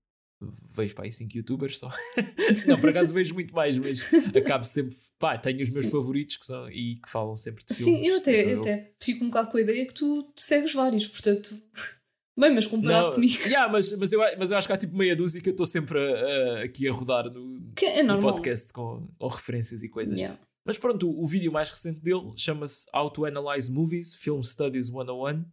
vejo 0.75 0.93
para 0.95 1.05
aí 1.05 1.11
5 1.11 1.35
youtubers 1.37 1.77
só. 1.79 1.89
não, 2.67 2.79
por 2.79 2.89
acaso 2.89 3.13
vejo 3.13 3.33
muito 3.33 3.53
mais, 3.53 3.77
mas 3.77 4.11
acabo 4.35 4.63
sempre. 4.63 4.95
Pá, 5.19 5.35
tenho 5.37 5.63
os 5.63 5.69
meus 5.71 5.87
favoritos 5.87 6.37
que 6.37 6.45
são 6.45 6.69
e 6.69 6.97
que 6.97 7.09
falam 7.09 7.35
sempre 7.35 7.63
de 7.65 7.73
filmes. 7.73 7.99
Sim, 7.99 8.05
eu 8.07 8.17
até, 8.17 8.41
Então 8.41 8.53
eu 8.53 8.59
até 8.61 8.93
fico 9.01 9.25
um 9.25 9.29
bocado 9.29 9.49
com 9.49 9.57
a 9.57 9.61
ideia 9.61 9.85
que 9.87 9.93
tu 9.93 10.31
segues 10.35 10.73
vários, 10.73 11.07
portanto. 11.07 11.49
Bem, 12.39 12.53
mas 12.53 12.67
comparado 12.67 13.07
Não, 13.07 13.13
comigo, 13.15 13.33
yeah, 13.47 13.71
mas, 13.71 13.91
mas, 13.97 14.11
eu, 14.11 14.19
mas 14.37 14.51
eu 14.51 14.57
acho 14.59 14.67
que 14.67 14.73
há 14.73 14.77
tipo 14.77 14.95
meia 14.95 15.15
dúzia 15.15 15.41
que 15.41 15.49
eu 15.49 15.53
estou 15.53 15.65
sempre 15.65 15.97
a- 15.97 16.59
a- 16.59 16.63
aqui 16.65 16.87
a 16.87 16.91
rodar 16.93 17.31
no, 17.31 17.73
é 17.81 18.03
no 18.03 18.19
podcast 18.19 18.71
com, 18.71 19.07
com 19.17 19.27
referências 19.27 19.81
e 19.81 19.89
coisas. 19.89 20.15
Yeah. 20.15 20.39
Mas 20.63 20.77
pronto, 20.77 21.09
o, 21.09 21.23
o 21.23 21.25
vídeo 21.25 21.51
mais 21.51 21.71
recente 21.71 21.99
dele 21.99 22.31
chama-se 22.35 22.85
How 22.93 23.09
to 23.09 23.25
Analyze 23.25 23.71
Movies, 23.71 24.13
Film 24.13 24.43
Studies 24.43 24.87
101, 24.89 25.45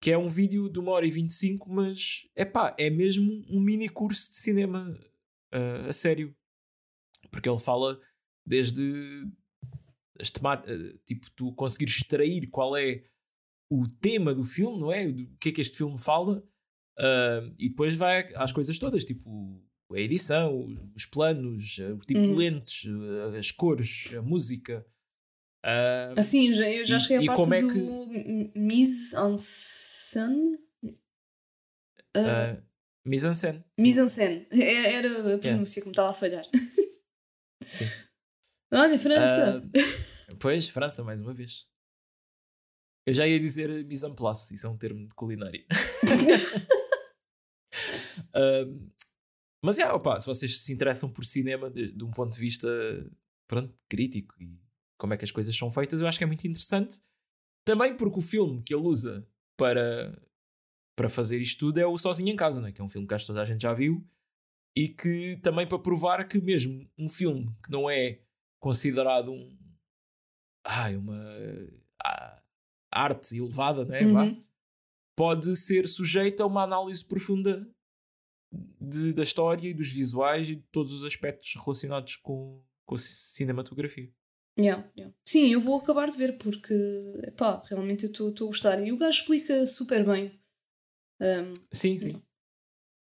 que 0.00 0.10
é 0.10 0.18
um 0.18 0.28
vídeo 0.28 0.68
de 0.68 0.78
1 0.78 0.88
hora 0.88 1.06
e 1.06 1.10
25, 1.10 1.70
mas 1.70 2.28
é 2.36 2.44
pá, 2.44 2.74
é 2.78 2.88
mesmo 2.90 3.44
um 3.48 3.60
mini 3.60 3.88
curso 3.88 4.30
de 4.30 4.36
cinema 4.36 4.94
ah, 5.52 5.86
a 5.88 5.92
sério. 5.92 6.34
Porque 7.30 7.48
ele 7.48 7.58
fala 7.58 8.00
desde 8.46 8.82
as 10.20 10.30
tema- 10.30 10.62
ah, 10.66 10.98
tipo, 11.04 11.30
tu 11.32 11.52
conseguires 11.54 11.96
extrair 11.96 12.46
qual 12.48 12.76
é 12.76 13.04
o 13.70 13.84
tema 14.00 14.34
do 14.34 14.44
filme, 14.44 14.78
não 14.78 14.92
é? 14.92 15.06
Do 15.10 15.26
que 15.38 15.48
é 15.48 15.52
que 15.52 15.60
este 15.60 15.76
filme 15.78 15.98
fala, 15.98 16.42
ah, 16.98 17.50
e 17.58 17.68
depois 17.68 17.94
vai 17.96 18.32
às 18.34 18.52
coisas 18.52 18.78
todas, 18.78 19.04
tipo 19.04 19.62
a 19.92 19.98
edição, 20.00 20.66
os 20.96 21.06
planos, 21.06 21.78
o 21.78 21.98
tipo 21.98 22.20
de 22.20 22.30
Uhum. 22.30 22.36
lentes, 22.36 22.86
eh, 23.32 23.38
as 23.38 23.52
cores, 23.52 24.12
a 24.16 24.20
música. 24.22 24.84
Ah, 25.68 26.14
Assim, 26.16 26.48
eu 26.48 26.54
já, 26.54 26.70
eu 26.70 26.84
já 26.84 26.96
E- 26.96 27.00
cheguei 27.00 27.16
à 27.18 27.22
e 27.22 27.26
parte 27.26 27.42
como 27.42 27.54
é 27.54 27.60
do 27.60 27.68
que- 27.68 28.52
mise 28.58 29.16
en 29.16 29.36
scène. 29.36 30.58
Uh, 32.16 32.18
ah, 32.18 32.62
mise 33.04 33.26
en 33.26 33.34
scène. 33.34 33.64
mise 33.78 34.00
en 34.00 34.06
scène. 34.08 34.46
É- 34.52 34.92
Era 34.94 35.34
a 35.34 35.38
pronúncia 35.38 35.82
que 35.82 35.88
me 35.88 35.92
estava 35.92 36.10
a 36.10 36.14
falhar. 36.14 36.44
Sim. 37.64 37.84
Olha, 38.72 38.98
França. 38.98 39.62
Ah, 39.62 40.34
pois, 40.40 40.68
França, 40.68 41.02
mais 41.04 41.20
uma 41.20 41.34
vez. 41.34 41.66
Eu 43.06 43.14
já 43.14 43.26
ia 43.26 43.38
dizer 43.38 43.84
mise 43.84 44.06
en 44.06 44.14
place, 44.14 44.54
isso 44.54 44.66
é 44.66 44.70
um 44.70 44.76
termo 44.78 45.06
de 45.08 45.14
culinária. 45.14 45.64
Mas, 49.64 49.78
yeah, 49.78 49.94
opa, 49.94 50.20
se 50.20 50.26
vocês 50.26 50.60
se 50.60 50.72
interessam 50.72 51.10
por 51.12 51.24
cinema 51.24 51.70
de, 51.70 51.90
de 51.92 52.04
um 52.04 52.10
ponto 52.10 52.32
de 52.32 52.38
vista 52.40 52.68
pronto, 53.48 53.74
crítico 53.88 54.34
e 54.40 54.58
como 54.98 55.14
é 55.14 55.16
que 55.16 55.24
as 55.24 55.30
coisas 55.30 55.56
são 55.56 55.70
feitas, 55.70 56.00
eu 56.00 56.06
acho 56.06 56.18
que 56.18 56.24
é 56.24 56.26
muito 56.26 56.46
interessante. 56.46 57.00
Também 57.64 57.96
porque 57.96 58.18
o 58.18 58.22
filme 58.22 58.62
que 58.62 58.74
ele 58.74 58.84
usa 58.84 59.26
para, 59.58 60.20
para 60.96 61.08
fazer 61.08 61.40
isto 61.40 61.58
tudo 61.66 61.78
é 61.78 61.86
o 61.86 61.98
Sozinho 61.98 62.32
em 62.32 62.36
Casa, 62.36 62.60
né? 62.60 62.70
que 62.72 62.80
é 62.80 62.84
um 62.84 62.88
filme 62.88 63.06
que 63.06 63.14
acho 63.14 63.24
que 63.24 63.28
toda 63.28 63.42
a 63.42 63.44
gente 63.44 63.62
já 63.62 63.72
viu 63.72 64.06
e 64.76 64.88
que 64.88 65.36
também 65.42 65.66
para 65.66 65.78
provar 65.78 66.26
que 66.28 66.40
mesmo 66.40 66.88
um 66.98 67.08
filme 67.08 67.54
que 67.64 67.70
não 67.70 67.88
é 67.90 68.20
considerado 68.60 69.32
um 69.32 69.56
ai, 70.64 70.96
uma 70.96 71.16
ah, 72.04 72.42
arte 72.92 73.36
elevada, 73.36 73.84
não 73.84 73.94
é? 73.94 74.04
Uhum. 74.04 74.44
pode 75.16 75.56
ser 75.56 75.88
sujeito 75.88 76.42
a 76.42 76.46
uma 76.46 76.62
análise 76.62 77.04
profunda 77.04 77.68
de- 78.80 79.12
da 79.14 79.22
história 79.22 79.68
e 79.68 79.74
dos 79.74 79.90
visuais 79.92 80.50
e 80.50 80.56
de 80.56 80.62
todos 80.70 80.92
os 80.92 81.04
aspectos 81.04 81.54
relacionados 81.54 82.16
com, 82.16 82.62
com 82.86 82.94
a 82.94 82.98
cinematografia. 82.98 84.12
Yeah, 84.58 84.90
yeah. 84.96 85.14
Sim, 85.24 85.52
eu 85.52 85.60
vou 85.60 85.76
acabar 85.78 86.10
de 86.10 86.16
ver 86.16 86.38
porque, 86.38 86.74
pá, 87.36 87.62
realmente 87.68 88.04
eu 88.04 88.10
estou 88.10 88.28
a 88.30 88.46
gostar. 88.46 88.82
E 88.82 88.90
o 88.90 88.96
gajo 88.96 89.18
explica 89.20 89.66
super 89.66 90.04
bem. 90.04 90.40
Um, 91.20 91.52
Sim, 91.72 91.98
sim. 91.98 92.22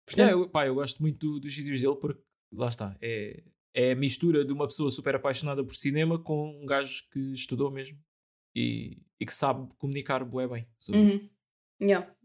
portanto, 0.05 0.29
É, 0.29 0.33
eu, 0.33 0.49
pá, 0.49 0.67
eu 0.67 0.75
gosto 0.75 1.01
muito 1.01 1.17
do- 1.19 1.39
dos 1.39 1.53
vídeos 1.55 1.81
dele 1.81 1.95
porque, 1.95 2.21
lá 2.51 2.67
está, 2.67 2.97
é, 3.01 3.43
é 3.73 3.91
a 3.91 3.95
mistura 3.95 4.43
de 4.45 4.51
uma 4.53 4.67
pessoa 4.67 4.89
super 4.91 5.15
apaixonada 5.15 5.63
por 5.63 5.75
cinema 5.75 6.17
com 6.21 6.49
um 6.61 6.65
gajo 6.65 7.03
que 7.11 7.19
estudou 7.33 7.71
mesmo 7.71 7.97
e, 8.53 9.01
e 9.19 9.25
que 9.25 9.33
sabe 9.33 9.67
comunicar 9.77 10.23
bué 10.25 10.47
bem 10.47 10.67
sobre 10.77 11.01
isso. 11.03 11.17
uhum. 11.23 11.29
Yeah. 11.81 12.15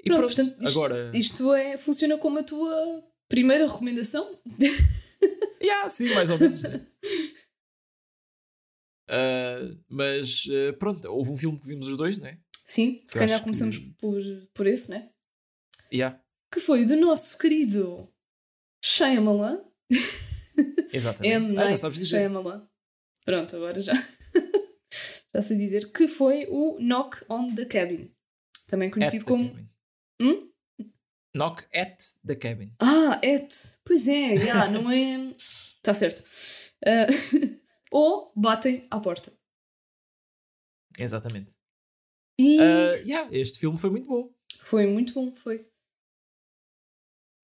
E 0.00 0.04
Pronto, 0.04 0.18
pronto, 0.20 0.36
portanto, 0.36 0.62
isto, 0.62 0.78
agora... 0.78 1.10
isto 1.16 1.54
é, 1.54 1.78
funciona 1.78 2.18
como 2.18 2.38
a 2.38 2.42
tua 2.42 3.02
primeira 3.28 3.66
recomendação. 3.66 4.40
Yeah, 5.64 5.88
sim, 5.88 6.12
mais 6.14 6.28
ou 6.30 6.38
menos. 6.38 6.62
né? 6.62 6.86
Ah, 9.08 9.58
mas 9.88 10.44
ah, 10.48 10.72
pronto, 10.78 11.06
houve 11.08 11.30
um 11.30 11.36
filme 11.36 11.60
que 11.60 11.66
vimos 11.68 11.86
os 11.88 11.96
dois, 11.96 12.16
né? 12.18 12.40
Sim, 12.64 13.04
se 13.06 13.16
Eu 13.16 13.20
calhar 13.20 13.42
começamos 13.42 13.76
que- 13.76 13.90
por, 14.00 14.18
por 14.54 14.66
esse, 14.66 14.90
né? 14.90 15.10
Yeah, 15.92 16.18
Que 16.50 16.58
foi 16.58 16.84
do 16.86 16.96
nosso 16.96 17.36
querido 17.38 18.08
Shyamalan. 18.82 19.62
exatamente. 20.92 21.28
M. 21.36 21.50
Ah, 21.58 21.62
já 21.62 21.64
Night 21.66 21.80
sabes 21.80 21.96
dizer. 21.96 22.06
Shyamalan. 22.18 22.66
Pronto, 23.26 23.56
agora 23.56 23.78
já. 23.80 23.92
já 25.34 25.42
sei 25.42 25.58
dizer. 25.58 25.92
Que 25.92 26.08
foi 26.08 26.46
o 26.48 26.78
Knock 26.80 27.24
on 27.28 27.54
the 27.54 27.66
Cabin. 27.66 28.10
Também 28.66 28.90
conhecido 28.90 29.26
como. 29.26 29.48
cabin. 29.50 29.68
Hum? 30.22 30.50
Knock 31.34 31.66
at 31.74 31.98
the 32.26 32.36
cabin. 32.36 32.70
Ah, 32.80 33.20
et. 33.22 33.48
Pois 33.84 34.06
é, 34.08 34.34
yeah, 34.34 34.68
não 34.70 34.90
é. 34.90 35.34
Está 35.76 35.92
certo. 35.92 36.22
Ah, 36.86 37.06
ou 37.90 38.32
batem 38.36 38.86
à 38.90 39.00
porta. 39.00 39.32
Exatamente. 40.98 41.54
E 42.38 42.60
Ah, 42.60 42.94
yeah, 43.04 43.28
este 43.32 43.58
filme 43.58 43.78
foi 43.78 43.90
muito 43.90 44.06
bom. 44.06 44.32
foi 44.60 44.86
muito 44.86 45.12
bom, 45.12 45.34
foi. 45.34 45.66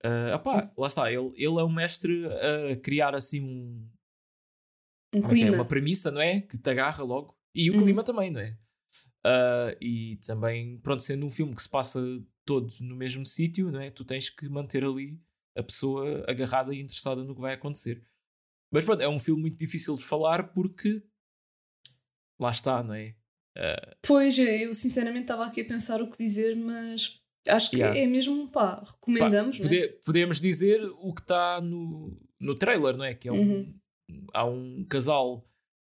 Ah, 0.03 0.37
opá, 0.37 0.73
lá 0.79 0.87
está, 0.87 1.11
ele, 1.13 1.29
ele 1.37 1.61
é 1.61 1.65
um 1.65 1.73
mestre 1.73 2.25
a 2.27 2.77
criar 2.81 3.15
assim 3.15 3.41
um, 3.43 3.91
Um 5.15 5.19
é 5.19 5.27
é? 5.27 5.29
clima. 5.29 5.55
uma 5.57 5.65
premissa, 5.65 6.11
não 6.11 6.21
é? 6.21 6.41
Que 6.41 6.57
te 6.57 6.71
agarra 6.71 7.05
logo. 7.05 7.37
E 7.55 7.71
o 7.71 7.75
Uhum. 7.75 7.81
clima 7.85 8.03
também, 8.05 8.31
não 8.31 8.41
é? 8.41 8.57
Ah, 9.25 9.77
e 9.81 10.17
também, 10.27 10.79
pronto, 10.79 11.03
sendo 11.03 11.27
um 11.27 11.31
filme 11.31 11.55
que 11.55 11.63
se 11.63 11.69
passa 11.69 12.01
todo 12.45 12.69
no 12.81 12.97
mesmo 12.97 13.25
sítio, 13.27 13.71
não 13.71 13.81
é? 13.81 13.91
Tu 13.91 14.05
tens 14.05 14.29
que 14.31 14.49
manter 14.49 14.85
ali 14.85 15.21
a 15.57 15.63
pessoa 15.63 16.25
agarrada 16.29 16.75
e 16.75 16.81
interessada 16.81 17.23
no 17.25 17.35
que 17.35 17.41
vai 17.41 17.55
acontecer. 17.55 18.03
Mas 18.73 18.85
pronto, 18.85 19.03
é 19.03 19.09
um 19.09 19.19
filme 19.19 19.43
muito 19.43 19.57
difícil 19.59 19.97
de 19.97 20.05
falar 20.05 20.53
porque 20.53 21.03
lá 22.39 22.51
está, 22.51 22.83
não 22.83 22.95
é? 22.95 23.15
Ah, 23.57 23.97
Pois, 24.03 24.39
eu 24.39 24.73
sinceramente 24.75 25.23
estava 25.23 25.45
aqui 25.47 25.61
a 25.63 25.67
pensar 25.67 26.01
o 26.01 26.09
que 26.09 26.17
dizer, 26.19 26.57
mas 26.57 27.21
acho 27.49 27.71
que 27.71 27.77
Yeah. 27.79 27.99
é 27.99 28.07
mesmo, 28.07 28.49
pá, 28.49 28.77
pá, 28.77 28.85
recomendamos, 28.93 29.59
não 29.59 29.67
é? 29.67 29.69
pode- 29.69 29.89
podemos 30.05 30.41
dizer 30.41 30.83
o 31.01 31.13
que 31.15 31.21
está 31.23 31.61
no, 31.61 32.17
no 32.39 32.55
trailer, 32.55 32.97
não 32.97 33.05
é? 33.05 33.15
Que 33.15 33.29
é 33.29 33.33
um, 33.33 33.41
Uhum. 33.41 33.81
há 34.33 34.45
um 34.45 34.85
casal 34.85 35.47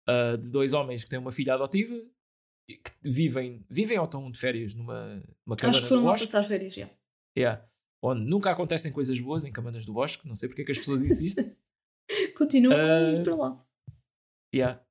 ah, 0.06 0.36
de 0.36 0.50
dois 0.50 0.72
homens 0.72 1.04
que 1.04 1.10
têm 1.10 1.18
uma 1.18 1.30
filha 1.32 1.54
adotiva 1.54 1.94
que 2.76 2.90
vivem, 3.02 3.64
vivem 3.68 3.98
ou 3.98 4.04
estão 4.04 4.30
de 4.30 4.38
férias 4.38 4.74
numa, 4.74 5.16
numa 5.46 5.56
cabana 5.56 5.70
Acho 5.70 5.82
que 5.82 5.88
foram 5.88 6.04
lá 6.04 6.12
passar 6.12 6.42
férias, 6.44 6.74
já. 6.74 6.90
Yeah. 7.36 7.64
Onde 8.02 8.22
nunca 8.28 8.50
acontecem 8.50 8.92
coisas 8.92 9.18
boas 9.20 9.44
em 9.44 9.52
cabanas 9.52 9.86
do 9.86 9.92
bosque, 9.92 10.26
não 10.26 10.34
sei 10.34 10.48
porque 10.48 10.62
é 10.62 10.64
que 10.64 10.72
as 10.72 10.78
pessoas 10.78 11.02
insistem. 11.02 11.56
Continua 12.36 12.74
a 12.74 12.98
Ah, 12.98 13.12
ir 13.12 13.22
para 13.22 13.36
lá. 13.36 13.66
Yeah. 14.54 14.84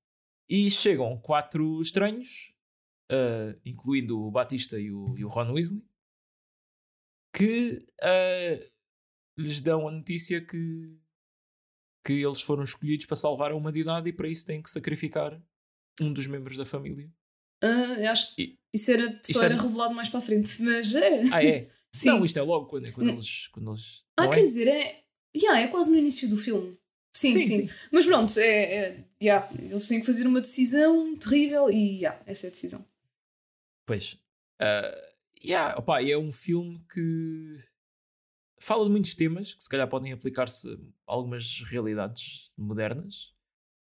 E 0.50 0.70
chegam 0.72 1.18
quatro 1.20 1.80
estranhos, 1.82 2.54
ah, 3.12 3.56
incluindo 3.66 4.20
o 4.20 4.32
Batista 4.32 4.80
e 4.80 4.92
o, 4.92 5.14
e 5.18 5.24
o 5.26 5.28
Ron 5.30 5.52
Weasley, 5.54 5.84
que 7.36 7.86
ah, 8.02 8.60
lhes 9.38 9.62
dão 9.62 9.88
a 9.88 9.92
notícia 9.92 10.44
que, 10.44 10.98
que 12.06 12.14
eles 12.14 12.42
foram 12.42 12.64
escolhidos 12.64 13.06
para 13.06 13.16
salvar 13.16 13.52
a 13.52 13.56
humanidade 13.56 14.10
e 14.10 14.14
para 14.14 14.28
isso 14.28 14.46
têm 14.46 14.62
que 14.62 14.70
sacrificar 14.70 15.42
um 16.02 16.12
dos 16.12 16.28
membros 16.28 16.58
da 16.58 16.66
família. 16.66 17.12
Ah, 17.64 18.12
acho 18.12 18.36
que 18.36 18.58
isso 18.74 18.92
era, 18.92 19.20
só 19.24 19.42
é- 19.42 19.46
era 19.46 19.62
revelado 19.62 19.94
mais 19.94 20.10
para 20.10 20.20
a 20.20 20.24
frente, 20.24 20.62
mas 20.62 20.94
é. 20.96 21.22
Ah, 21.32 21.44
é? 21.44 21.68
Sim. 21.94 22.08
Não, 22.08 22.24
isto 22.26 22.40
é 22.40 22.42
logo 22.42 22.68
quando, 22.68 22.92
quando 22.94 23.10
Hum. 23.10 23.14
eles. 23.14 23.48
Quando 23.48 23.72
eles 23.72 24.04
ah, 24.18 24.24
não 24.24 24.32
quer 24.32 24.40
é? 24.40 24.42
dizer, 24.44 24.68
é. 24.68 25.04
Yeah, 25.36 25.62
é 25.62 25.68
quase 25.68 25.92
no 25.92 25.98
início 25.98 26.28
do 26.30 26.38
filme. 26.38 26.78
Sim, 27.14 27.34
sim. 27.34 27.44
Sim, 27.44 27.68
sim. 27.68 27.74
Mas 27.92 28.06
pronto, 28.06 28.38
é, 28.40 28.46
é, 28.76 29.06
yeah, 29.22 29.50
eles 29.60 29.88
têm 29.88 30.00
que 30.00 30.06
fazer 30.06 30.26
uma 30.26 30.42
decisão 30.42 31.16
terrível 31.18 31.70
e 31.70 31.98
yeah, 32.00 32.22
essa 32.26 32.48
é 32.48 32.50
a 32.50 32.52
decisão. 32.52 32.86
Pois. 33.86 34.18
Ah, 34.60 35.12
yeah, 35.44 35.78
opa, 35.78 36.02
é 36.02 36.18
um 36.18 36.32
filme 36.32 36.82
que 36.92 37.56
fala 38.62 38.86
de 38.86 38.92
muitos 38.92 39.16
temas 39.16 39.54
que 39.54 39.64
se 39.64 39.70
calhar 39.70 39.88
podem 39.90 40.14
aplicar-se 40.14 40.70
a 41.08 41.14
algumas 41.14 41.64
realidades 41.64 42.52
modernas, 42.58 43.34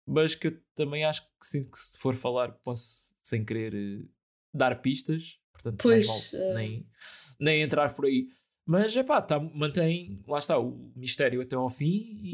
mas 0.06 0.34
que 0.34 0.48
eu 0.48 0.60
também 0.74 1.04
acho 1.04 1.22
que 1.22 1.46
sinto 1.46 1.70
que 1.70 1.78
se 1.78 1.98
for 1.98 2.14
falar 2.14 2.52
posso 2.62 3.12
sem 3.26 3.44
querer 3.44 3.74
uh, 3.74 4.08
dar 4.54 4.80
pistas, 4.80 5.40
portanto 5.52 5.82
pois, 5.82 6.06
vale 6.06 6.44
uh... 6.44 6.54
nem, 6.54 6.86
nem 7.40 7.62
entrar 7.62 7.92
por 7.94 8.06
aí. 8.06 8.28
Mas 8.64 8.96
é 8.96 9.02
pá, 9.02 9.20
tá, 9.20 9.38
mantém, 9.40 10.22
lá 10.26 10.38
está, 10.38 10.58
o 10.58 10.92
mistério 10.94 11.40
até 11.40 11.56
ao 11.56 11.68
fim 11.68 12.20
e 12.22 12.30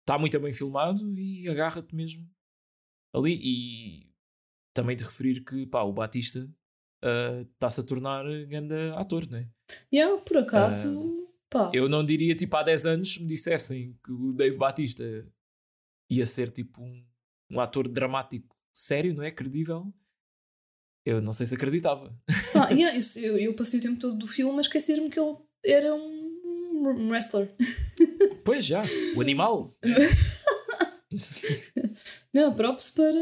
está 0.00 0.14
uhum. 0.14 0.20
muito 0.20 0.38
bem 0.38 0.52
filmado 0.52 1.18
e 1.18 1.48
agarra-te 1.48 1.94
mesmo 1.94 2.28
ali. 3.12 3.38
E 3.42 4.12
também 4.72 4.96
de 4.96 5.04
referir 5.04 5.44
que 5.44 5.66
pá, 5.66 5.82
o 5.82 5.92
Batista 5.92 6.48
está-se 7.54 7.80
uh, 7.80 7.82
a 7.82 7.86
tornar 7.86 8.24
grande 8.46 8.74
ator, 8.94 9.28
não 9.28 9.38
é? 9.38 9.48
Yeah, 9.92 10.22
por 10.22 10.36
acaso, 10.36 11.00
uh, 11.00 11.34
pá. 11.50 11.70
Eu 11.74 11.88
não 11.88 12.04
diria, 12.04 12.34
tipo, 12.34 12.56
há 12.56 12.62
10 12.62 12.86
anos 12.86 13.18
me 13.18 13.26
dissessem 13.26 13.98
que 14.04 14.12
o 14.12 14.32
Dave 14.32 14.56
Batista 14.56 15.04
ia 16.08 16.26
ser, 16.26 16.50
tipo, 16.50 16.80
um, 16.80 17.04
um 17.50 17.60
ator 17.60 17.88
dramático 17.88 18.56
sério, 18.72 19.14
não 19.14 19.22
é? 19.22 19.30
Credível. 19.30 19.92
Eu 21.04 21.20
não 21.20 21.32
sei 21.32 21.46
se 21.46 21.54
acreditava. 21.54 22.16
Ah, 22.54 22.70
yeah, 22.70 22.96
isso, 22.96 23.18
eu, 23.18 23.36
eu 23.36 23.54
passei 23.54 23.80
o 23.80 23.82
tempo 23.82 23.98
todo 23.98 24.16
do 24.16 24.26
filme 24.26 24.58
a 24.58 24.60
esquecer-me 24.60 25.10
que 25.10 25.18
ele 25.18 25.36
era 25.64 25.94
um, 25.94 27.08
wrestler. 27.08 27.54
Pois, 28.44 28.64
já. 28.64 28.82
O 29.16 29.20
animal. 29.20 29.72
não, 32.34 32.54
props 32.54 32.90
para, 32.90 33.18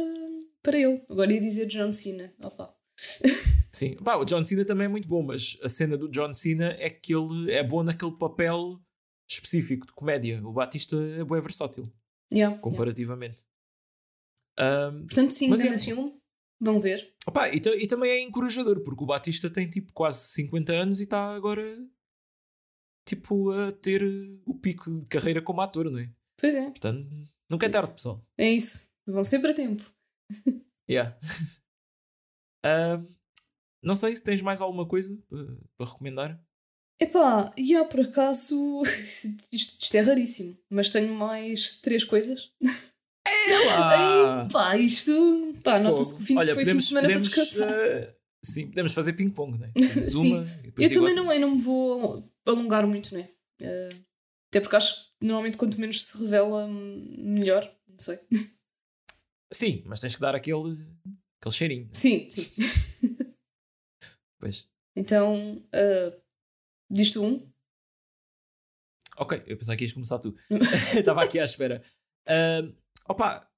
para 0.63 0.79
ele. 0.79 1.03
Agora 1.11 1.33
ia 1.33 1.41
dizer 1.41 1.67
John 1.67 1.93
Cena. 1.93 2.33
Opa. 2.43 2.75
Sim, 3.73 3.97
Pá, 3.97 4.17
o 4.17 4.25
John 4.25 4.43
Cena 4.43 4.65
também 4.65 4.87
é 4.87 4.89
muito 4.89 5.09
bom, 5.09 5.23
mas 5.23 5.59
a 5.63 5.69
cena 5.69 5.97
do 5.97 6.09
John 6.09 6.33
Cena 6.33 6.75
é 6.79 6.91
que 6.91 7.15
ele 7.15 7.53
é 7.53 7.63
bom 7.63 7.83
naquele 7.83 8.13
papel 8.13 8.81
específico 9.29 9.87
de 9.87 9.93
comédia. 9.93 10.41
O 10.43 10.53
Batista 10.53 10.97
é 10.97 11.25
bem 11.25 11.41
versátil. 11.41 11.91
Yeah, 12.33 12.57
comparativamente. 12.59 13.45
Yeah. 14.59 14.97
Um, 14.97 15.07
Portanto, 15.07 15.33
sim, 15.33 15.49
mas 15.49 15.61
é... 15.61 15.79
filme. 15.79 16.20
Vão 16.61 16.79
ver. 16.79 17.13
Opa, 17.27 17.49
e, 17.49 17.57
e, 17.57 17.87
também 17.87 18.11
é 18.11 18.21
encorajador, 18.21 18.81
porque 18.83 19.03
o 19.03 19.07
Batista 19.07 19.49
tem 19.49 19.69
tipo 19.69 19.93
quase 19.93 20.21
50 20.33 20.73
anos 20.73 21.01
e 21.01 21.05
está 21.05 21.35
agora 21.35 21.79
tipo 23.07 23.51
a 23.51 23.73
ter 23.73 24.03
o 24.45 24.55
pico 24.55 24.91
de 24.91 25.07
carreira 25.07 25.41
como 25.41 25.61
ator, 25.61 25.91
não 25.91 25.99
é? 25.99 26.11
Pois 26.37 26.55
é. 26.55 26.71
Portanto, 26.71 27.09
nunca 27.49 27.67
é 27.67 27.69
tarde, 27.69 27.95
pessoal. 27.95 28.25
É 28.37 28.51
isso. 28.51 28.91
Vão 29.07 29.25
sempre 29.25 29.51
a 29.51 29.55
tempo. 29.55 29.85
yeah. 30.89 31.19
Uh, 32.63 33.03
não 33.83 33.95
sei 33.95 34.15
se 34.15 34.23
tens 34.23 34.43
mais 34.43 34.61
alguma 34.61 34.87
coisa 34.87 35.15
uh, 35.33 35.69
para 35.79 35.91
recomendar. 35.91 36.45
Epá, 37.01 37.51
e 37.57 37.75
há 37.75 37.87
por 37.87 38.03
acaso. 38.03 38.83
Isto, 39.51 39.83
isto, 39.83 39.95
é 39.95 40.01
raríssimo, 40.01 40.59
mas 40.69 40.91
tenho 40.91 41.15
mais 41.15 41.81
três 41.81 42.05
coisas. 42.05 42.53
É 43.27 44.45
Epá, 44.45 44.77
isto. 44.77 45.13
Pá, 45.63 45.79
nota-se 45.79 46.17
que 46.17 46.23
o 46.23 46.27
fim 46.27 46.37
Olha, 46.37 46.55
foi 46.55 46.65
podemos, 46.65 46.85
fim 46.85 46.87
de 46.87 47.01
semana 47.01 47.09
podemos, 47.09 47.29
para 47.29 47.45
descansar. 47.45 48.03
Uh, 48.03 48.15
sim, 48.45 48.67
podemos 48.69 48.93
fazer 48.93 49.13
ping-pong, 49.15 49.59
né? 49.59 49.73
sim. 49.89 50.35
Uma, 50.35 50.45
eu 50.79 50.93
também 50.93 51.15
não, 51.15 51.33
eu 51.33 51.41
não 51.41 51.51
me 51.53 51.61
vou 51.61 52.31
alongar 52.47 52.87
muito, 52.87 53.15
né? 53.15 53.29
Uh, 53.63 54.05
até 54.51 54.61
porque 54.61 54.77
acho 54.77 54.95
que 54.95 55.27
normalmente 55.27 55.57
quanto 55.57 55.81
menos 55.81 56.05
se 56.05 56.23
revela, 56.23 56.67
melhor. 56.69 57.65
Não 57.89 57.99
sei. 57.99 58.19
Sim, 59.53 59.83
mas 59.87 60.01
tens 60.01 60.15
que 60.15 60.21
dar 60.21 60.35
aquele 60.35 60.79
Aquele 61.41 61.55
cheirinho. 61.55 61.89
Sim, 61.95 62.31
sim. 62.31 62.53
pois. 64.39 64.69
Então, 64.95 65.57
uh, 65.57 66.23
diz 66.91 67.13
tu 67.13 67.25
um. 67.25 67.51
Ok, 69.17 69.43
eu 69.47 69.57
pensava 69.57 69.77
que 69.77 69.85
ias 69.85 69.93
começar 69.95 70.19
tu. 70.19 70.37
Estava 70.95 71.25
aqui 71.25 71.39
à 71.39 71.45
espera. 71.45 71.83
Uh, 72.29 72.77
opa, 73.09 73.50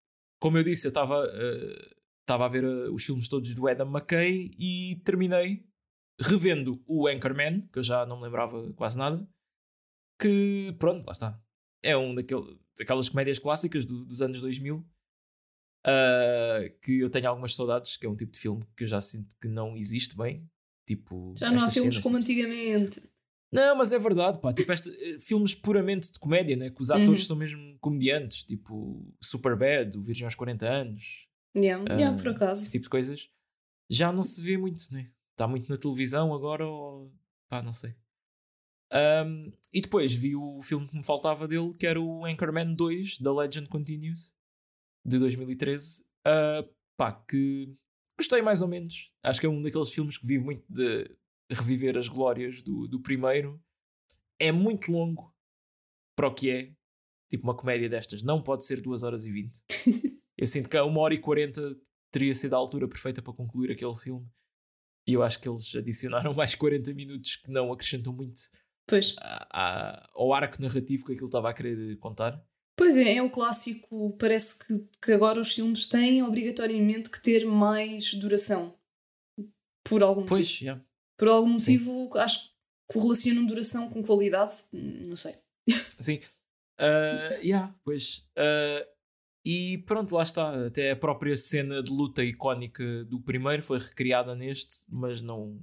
como 0.42 0.58
eu 0.58 0.64
disse, 0.64 0.88
eu 0.88 0.88
estava 0.88 1.24
uh, 1.24 2.32
a 2.32 2.48
ver 2.48 2.64
uh, 2.64 2.92
os 2.92 3.04
filmes 3.04 3.28
todos 3.28 3.54
do 3.54 3.68
Adam 3.68 3.88
McKay 3.88 4.50
e 4.58 5.00
terminei 5.04 5.64
revendo 6.20 6.82
o 6.84 7.06
Anchorman, 7.06 7.60
que 7.72 7.78
eu 7.78 7.84
já 7.84 8.04
não 8.04 8.16
me 8.16 8.24
lembrava 8.24 8.72
quase 8.72 8.98
nada. 8.98 9.24
Que, 10.20 10.74
pronto, 10.80 11.06
lá 11.06 11.12
está. 11.12 11.40
É 11.80 11.96
um 11.96 12.12
daquele, 12.12 12.58
daquelas 12.76 13.08
comédias 13.08 13.38
clássicas 13.38 13.86
do, 13.86 14.04
dos 14.04 14.20
anos 14.20 14.40
2000 14.40 14.84
Uh, 15.84 16.70
que 16.80 17.00
eu 17.00 17.10
tenho 17.10 17.28
algumas 17.28 17.56
saudades, 17.56 17.96
que 17.96 18.06
é 18.06 18.08
um 18.08 18.14
tipo 18.14 18.30
de 18.30 18.38
filme 18.38 18.64
que 18.76 18.84
eu 18.84 18.88
já 18.88 19.00
sinto 19.00 19.36
que 19.40 19.48
não 19.48 19.76
existe 19.76 20.16
bem. 20.16 20.48
Tipo, 20.86 21.34
já 21.36 21.50
não 21.50 21.56
há 21.56 21.70
filmes 21.72 21.94
cenas, 21.94 21.98
como 21.98 22.20
tipo... 22.20 22.30
antigamente. 22.30 23.00
Não, 23.52 23.76
mas 23.76 23.92
é 23.92 23.98
verdade, 23.98 24.40
pá. 24.40 24.52
Tipo, 24.52 24.72
este, 24.72 24.88
eh, 24.90 25.18
filmes 25.18 25.54
puramente 25.54 26.10
de 26.10 26.18
comédia, 26.18 26.56
né? 26.56 26.70
Que 26.70 26.80
os 26.80 26.90
atores 26.90 27.20
uhum. 27.20 27.26
são 27.26 27.36
mesmo 27.36 27.76
comediantes, 27.80 28.44
tipo 28.44 29.06
Superbad, 29.20 29.96
o 29.96 30.02
Virgem 30.02 30.24
aos 30.24 30.34
40 30.34 30.66
anos. 30.66 31.28
Yeah, 31.54 31.84
uh, 31.84 31.98
yeah, 31.98 32.16
por 32.16 32.30
acaso. 32.30 32.62
Esse 32.62 32.72
tipo 32.72 32.84
de 32.84 32.90
coisas. 32.90 33.28
Já 33.90 34.10
não 34.10 34.22
se 34.22 34.40
vê 34.40 34.56
muito, 34.56 34.82
né? 34.90 35.10
Está 35.32 35.46
muito 35.46 35.68
na 35.68 35.76
televisão 35.76 36.32
agora, 36.32 36.66
ou 36.66 37.12
pá, 37.48 37.62
não 37.62 37.72
sei. 37.72 37.94
Um, 38.92 39.52
e 39.72 39.80
depois 39.82 40.14
vi 40.14 40.34
o 40.34 40.60
filme 40.62 40.88
que 40.88 40.96
me 40.96 41.04
faltava 41.04 41.46
dele, 41.46 41.74
que 41.78 41.86
era 41.86 42.00
o 42.00 42.24
Anchorman 42.24 42.74
2, 42.74 43.18
The 43.18 43.30
Legend 43.30 43.68
Continues 43.68 44.32
de 45.04 45.18
2013, 45.18 46.04
uh, 46.26 46.68
pá, 46.96 47.12
que 47.12 47.74
gostei 48.18 48.40
mais 48.40 48.62
ou 48.62 48.68
menos. 48.68 49.10
Acho 49.22 49.40
que 49.40 49.46
é 49.46 49.48
um 49.48 49.60
daqueles 49.60 49.90
filmes 49.90 50.16
que 50.16 50.26
vive 50.26 50.44
muito 50.44 50.64
de 50.68 51.10
reviver 51.50 51.96
as 51.96 52.08
glórias 52.08 52.62
do, 52.62 52.86
do 52.86 53.00
primeiro. 53.00 53.62
É 54.38 54.50
muito 54.50 54.90
longo 54.90 55.34
para 56.16 56.28
o 56.28 56.34
que 56.34 56.50
é. 56.50 56.72
Tipo, 57.30 57.44
uma 57.44 57.56
comédia 57.56 57.88
destas 57.88 58.22
não 58.22 58.42
pode 58.42 58.64
ser 58.64 58.80
2 58.80 59.02
horas 59.02 59.24
e 59.24 59.30
20. 59.30 59.62
eu 60.36 60.46
sinto 60.46 60.68
que 60.68 60.76
a 60.76 60.84
1 60.84 60.96
hora 60.98 61.14
e 61.14 61.18
40 61.18 61.76
teria 62.10 62.34
sido 62.34 62.54
a 62.54 62.58
altura 62.58 62.86
perfeita 62.86 63.22
para 63.22 63.32
concluir 63.32 63.72
aquele 63.72 63.96
filme. 63.96 64.28
E 65.06 65.14
eu 65.14 65.22
acho 65.22 65.40
que 65.40 65.48
eles 65.48 65.74
adicionaram 65.74 66.32
mais 66.34 66.54
40 66.54 66.92
minutos 66.92 67.36
que 67.36 67.50
não 67.50 67.72
acrescentam 67.72 68.12
muito 68.12 68.40
pois. 68.86 69.14
A, 69.18 69.46
a, 69.50 70.10
ao 70.14 70.32
arco 70.32 70.60
narrativo 70.60 71.04
que 71.04 71.12
aquilo 71.12 71.26
estava 71.26 71.50
a 71.50 71.54
querer 71.54 71.96
contar. 71.98 72.42
Pois 72.76 72.96
é, 72.96 73.16
é 73.16 73.22
o 73.22 73.30
clássico. 73.30 74.16
Parece 74.18 74.58
que, 74.58 74.88
que 75.02 75.12
agora 75.12 75.40
os 75.40 75.52
filmes 75.52 75.86
têm 75.86 76.22
obrigatoriamente 76.22 77.10
que 77.10 77.22
ter 77.22 77.44
mais 77.44 78.14
duração. 78.14 78.76
Por 79.84 80.02
algum 80.02 80.24
pois, 80.24 80.48
motivo. 80.48 80.64
Yeah. 80.64 80.84
Por 81.18 81.28
algum 81.28 81.50
motivo, 81.50 82.10
Sim. 82.12 82.18
acho 82.18 82.44
que 82.44 82.52
correlacionam 82.88 83.46
duração 83.46 83.90
com 83.90 84.02
qualidade. 84.02 84.52
Não 84.72 85.16
sei. 85.16 85.34
Sim. 86.00 86.20
Uh, 86.80 87.34
yeah, 87.42 87.74
pois. 87.84 88.26
Uh, 88.36 88.86
e 89.44 89.78
pronto, 89.86 90.14
lá 90.14 90.22
está. 90.22 90.66
Até 90.66 90.90
a 90.90 90.96
própria 90.96 91.34
cena 91.36 91.82
de 91.82 91.90
luta 91.92 92.24
icónica 92.24 93.04
do 93.04 93.20
primeiro 93.20 93.62
foi 93.62 93.78
recriada 93.78 94.34
neste, 94.34 94.84
mas 94.88 95.20
não, 95.20 95.60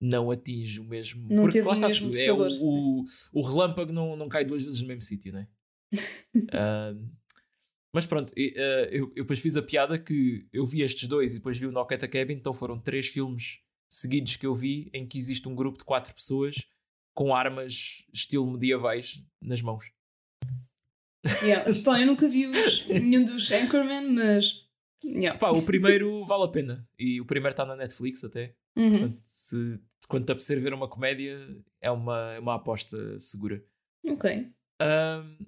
não 0.00 0.30
atinge 0.30 0.80
o 0.80 0.84
mesmo. 0.84 1.28
Não 1.28 1.42
porque, 1.42 1.58
teve 1.58 1.68
o 1.68 1.80
mesmo 1.80 2.10
está, 2.10 2.24
é, 2.24 2.32
o, 2.32 2.46
o, 2.60 3.04
o, 3.32 3.42
relâmpago 3.42 3.92
não, 3.92 4.16
não 4.16 4.28
cai 4.28 4.44
duas 4.44 4.64
vezes 4.64 4.80
no 4.80 4.88
mesmo 4.88 5.02
sítio, 5.02 5.32
não 5.32 5.40
é? 5.40 5.48
uh, 5.94 7.10
mas 7.92 8.06
pronto, 8.06 8.30
uh, 8.30 8.34
eu, 8.36 9.12
eu 9.16 9.24
depois 9.24 9.40
fiz 9.40 9.56
a 9.56 9.62
piada 9.62 9.98
que 9.98 10.46
eu 10.52 10.64
vi 10.64 10.82
estes 10.82 11.08
dois 11.08 11.32
e 11.32 11.36
depois 11.36 11.58
vi 11.58 11.66
o 11.66 11.72
Knock 11.72 11.94
at 11.94 12.00
the 12.00 12.08
Cabin, 12.08 12.34
então 12.34 12.54
foram 12.54 12.78
três 12.78 13.08
filmes 13.08 13.60
seguidos 13.92 14.36
que 14.36 14.46
eu 14.46 14.54
vi 14.54 14.88
em 14.94 15.06
que 15.06 15.18
existe 15.18 15.46
um 15.46 15.54
grupo 15.54 15.76
de 15.76 15.84
quatro 15.84 16.14
pessoas 16.14 16.56
com 17.14 17.34
armas 17.34 18.02
estilo 18.10 18.50
medievais 18.50 19.22
nas 19.40 19.60
mãos. 19.60 19.84
Yeah. 21.42 21.70
Eu 22.00 22.06
nunca 22.06 22.26
vi 22.26 22.46
os, 22.46 22.86
nenhum 22.88 23.24
dos 23.24 23.52
Anchorman, 23.52 24.08
mas. 24.08 24.66
Yeah. 25.04 25.38
Pá, 25.38 25.50
o 25.50 25.62
primeiro 25.62 26.24
vale 26.24 26.44
a 26.44 26.48
pena. 26.48 26.88
E 26.98 27.20
o 27.20 27.26
primeiro 27.26 27.52
está 27.52 27.66
na 27.66 27.76
Netflix 27.76 28.24
até. 28.24 28.56
Uhum. 28.74 28.90
Portanto, 28.90 29.20
se, 29.24 29.80
quando 30.08 30.24
te 30.24 30.32
apetecer 30.32 30.58
ver 30.58 30.72
uma 30.72 30.88
comédia, 30.88 31.38
é 31.80 31.90
uma, 31.90 32.38
uma 32.38 32.54
aposta 32.54 33.18
segura. 33.18 33.62
Ok. 34.08 34.50
Um, 34.80 35.46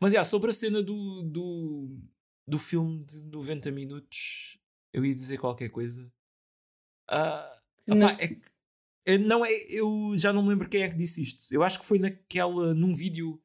mas, 0.00 0.12
yeah, 0.12 0.28
sobre 0.28 0.50
a 0.50 0.52
cena 0.52 0.82
do, 0.82 1.22
do, 1.22 1.96
do 2.46 2.58
filme 2.58 3.04
de 3.04 3.24
90 3.24 3.70
minutos, 3.70 4.58
eu 4.92 5.04
ia 5.04 5.14
dizer 5.14 5.38
qualquer 5.38 5.68
coisa. 5.68 6.12
Uh, 7.12 7.94
Mas... 7.96 8.18
é 8.18 8.28
que, 8.28 8.40
eh, 9.06 9.18
não 9.18 9.44
é, 9.44 9.50
eu 9.68 10.12
já 10.14 10.32
não 10.32 10.42
me 10.42 10.50
lembro 10.50 10.68
quem 10.68 10.82
é 10.82 10.88
que 10.88 10.96
disse 10.96 11.22
isto. 11.22 11.44
Eu 11.52 11.62
acho 11.62 11.78
que 11.78 11.86
foi 11.86 11.98
naquela, 11.98 12.72
num 12.72 12.94
vídeo 12.94 13.40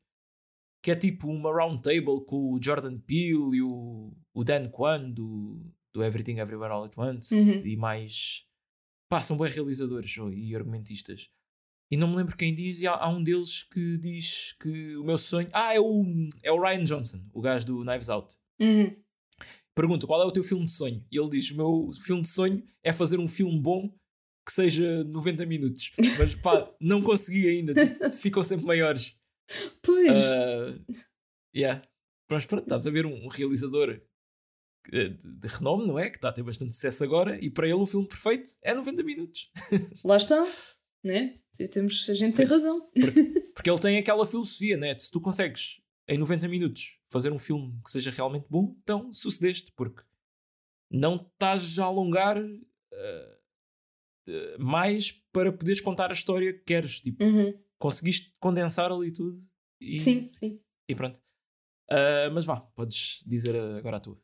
que 0.84 0.92
é 0.92 0.96
tipo 0.96 1.28
uma 1.28 1.52
round 1.52 1.82
table 1.82 2.24
com 2.26 2.54
o 2.54 2.60
Jordan 2.62 2.98
Peele 3.00 3.58
e 3.58 3.62
o, 3.62 4.16
o 4.34 4.44
Dan 4.44 4.70
Kwan 4.70 5.10
do, 5.10 5.60
do 5.94 6.04
Everything 6.04 6.40
Everywhere 6.40 6.72
All 6.72 6.86
at 6.86 6.98
Once 6.98 7.34
uhum. 7.34 7.66
e 7.66 7.76
mais. 7.76 8.46
Pá, 9.10 9.22
são 9.22 9.36
bons 9.36 9.54
realizadores 9.54 10.16
e 10.34 10.56
argumentistas. 10.56 11.30
E 11.90 11.96
não 11.96 12.10
me 12.10 12.18
lembro 12.18 12.36
quem 12.36 12.54
diz, 12.54 12.82
e 12.82 12.88
há, 12.88 12.94
há, 12.94 13.10
um 13.10 13.24
deles 13.24 13.64
que 13.64 13.98
diz 13.98 14.54
que 14.60 14.98
o 14.98 15.06
meu 15.06 15.18
sonho. 15.18 15.50
Ah, 15.54 15.74
é 15.74 15.80
o, 15.80 16.06
é 16.44 16.52
o 16.52 16.62
Ryan 16.62 16.84
Johnson, 16.84 17.26
o 17.34 17.42
gajo 17.42 17.66
do 17.66 17.84
Knives 17.84 18.10
Out. 18.10 18.36
Uhum. 18.60 18.96
Pergunta 19.78 20.08
qual 20.08 20.24
é 20.24 20.26
o 20.26 20.32
teu 20.32 20.44
filme 20.44 20.66
de 20.66 20.72
sonho? 20.72 21.06
E 21.12 21.20
ele 21.20 21.30
diz: 21.30 21.52
O 21.52 21.56
meu 21.56 21.92
filme 22.04 22.24
de 22.24 22.30
sonho 22.30 22.64
é 22.84 22.92
fazer 22.92 23.20
um 23.20 23.28
filme 23.28 23.62
bom 23.62 23.88
que 24.44 24.52
seja 24.52 25.04
90 25.04 25.46
minutos. 25.46 25.92
Mas 26.18 26.34
pá, 26.34 26.74
não 26.82 27.00
consegui 27.00 27.48
ainda. 27.48 27.76
Tipo, 27.76 28.12
ficam 28.14 28.42
sempre 28.42 28.66
maiores. 28.66 29.16
Pois. 29.84 30.18
Uh, 30.18 30.84
yeah. 31.56 31.80
Mas 32.28 32.48
pronto, 32.48 32.64
estás 32.64 32.88
a 32.88 32.90
ver 32.90 33.06
um, 33.06 33.26
um 33.26 33.28
realizador 33.28 34.02
de, 34.92 35.10
de, 35.10 35.48
renome, 35.48 35.86
não 35.86 36.00
é? 36.00 36.10
Que 36.10 36.16
está 36.16 36.30
a 36.30 36.34
ter 36.34 36.42
bastante 36.42 36.74
sucesso 36.74 37.04
agora 37.04 37.38
e 37.40 37.48
para 37.48 37.68
ele 37.68 37.76
o 37.76 37.86
filme 37.86 38.08
perfeito 38.08 38.50
é 38.64 38.74
90 38.74 39.04
minutos. 39.04 39.48
Lá 40.04 40.18
está, 40.18 40.44
né? 41.04 41.36
Temos, 41.72 42.10
a 42.10 42.16
gente 42.16 42.36
tem 42.36 42.48
razão. 42.48 42.90
Porque, 42.96 43.22
porque 43.54 43.70
ele 43.70 43.80
tem 43.80 43.98
aquela 44.00 44.26
filosofia, 44.26 44.76
né? 44.76 44.98
Se 44.98 45.12
tu 45.12 45.22
consegues 45.22 45.78
em 46.08 46.18
90 46.18 46.48
minutos 46.48 47.00
fazer 47.10 47.32
um 47.32 47.40
filme 47.40 47.80
que 47.84 47.92
seja 47.92 48.12
realmente 48.12 48.46
bom, 48.50 48.76
então 48.82 49.12
sucedeste, 49.12 49.72
porque 49.76 50.04
não 50.90 51.16
estás 51.18 51.78
a 51.80 51.86
alongar 51.86 52.38
uh, 52.42 53.38
mais 54.60 55.12
para 55.32 55.52
poderes 55.52 55.82
contar 55.82 56.10
a 56.10 56.14
história 56.14 56.54
que 56.54 56.64
queres. 56.64 57.02
Tipo, 57.02 57.24
uhum. 57.24 57.54
conseguiste 57.78 58.34
condensar 58.40 58.92
ali 58.92 59.12
tudo 59.12 59.44
e, 59.82 60.00
sim, 60.00 60.32
sim. 60.34 60.62
E 60.88 60.96
pronto. 60.96 61.20
Uh, 61.92 62.32
mas 62.34 62.46
vá, 62.46 62.60
podes 62.60 63.24
dizer 63.26 63.56
agora 63.56 63.98
a 63.98 64.00
tua. 64.00 64.22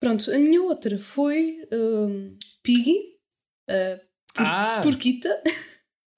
Pronto, 0.00 0.30
a 0.30 0.38
minha 0.38 0.60
outra 0.62 0.98
foi 0.98 1.64
um, 1.72 2.36
Piggy, 2.62 2.98
uh, 3.70 3.98
por, 4.34 4.46
ah. 4.46 4.80
Porquita, 4.82 5.42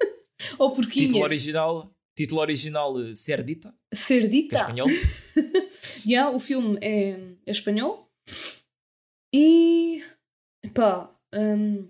ou 0.58 0.72
Porquinha. 0.72 1.06
Título 1.06 1.24
original, 1.24 1.93
título 2.14 2.40
original 2.40 2.94
Cerdita. 3.14 3.74
Cerdita. 3.92 4.48
Que 4.48 4.56
é 4.56 4.60
espanhol. 4.60 4.88
yeah, 6.06 6.30
o 6.34 6.40
filme 6.40 6.78
é, 6.80 7.10
é 7.46 7.50
espanhol. 7.50 8.10
E 9.32 10.02
pá, 10.72 11.10
um, 11.34 11.88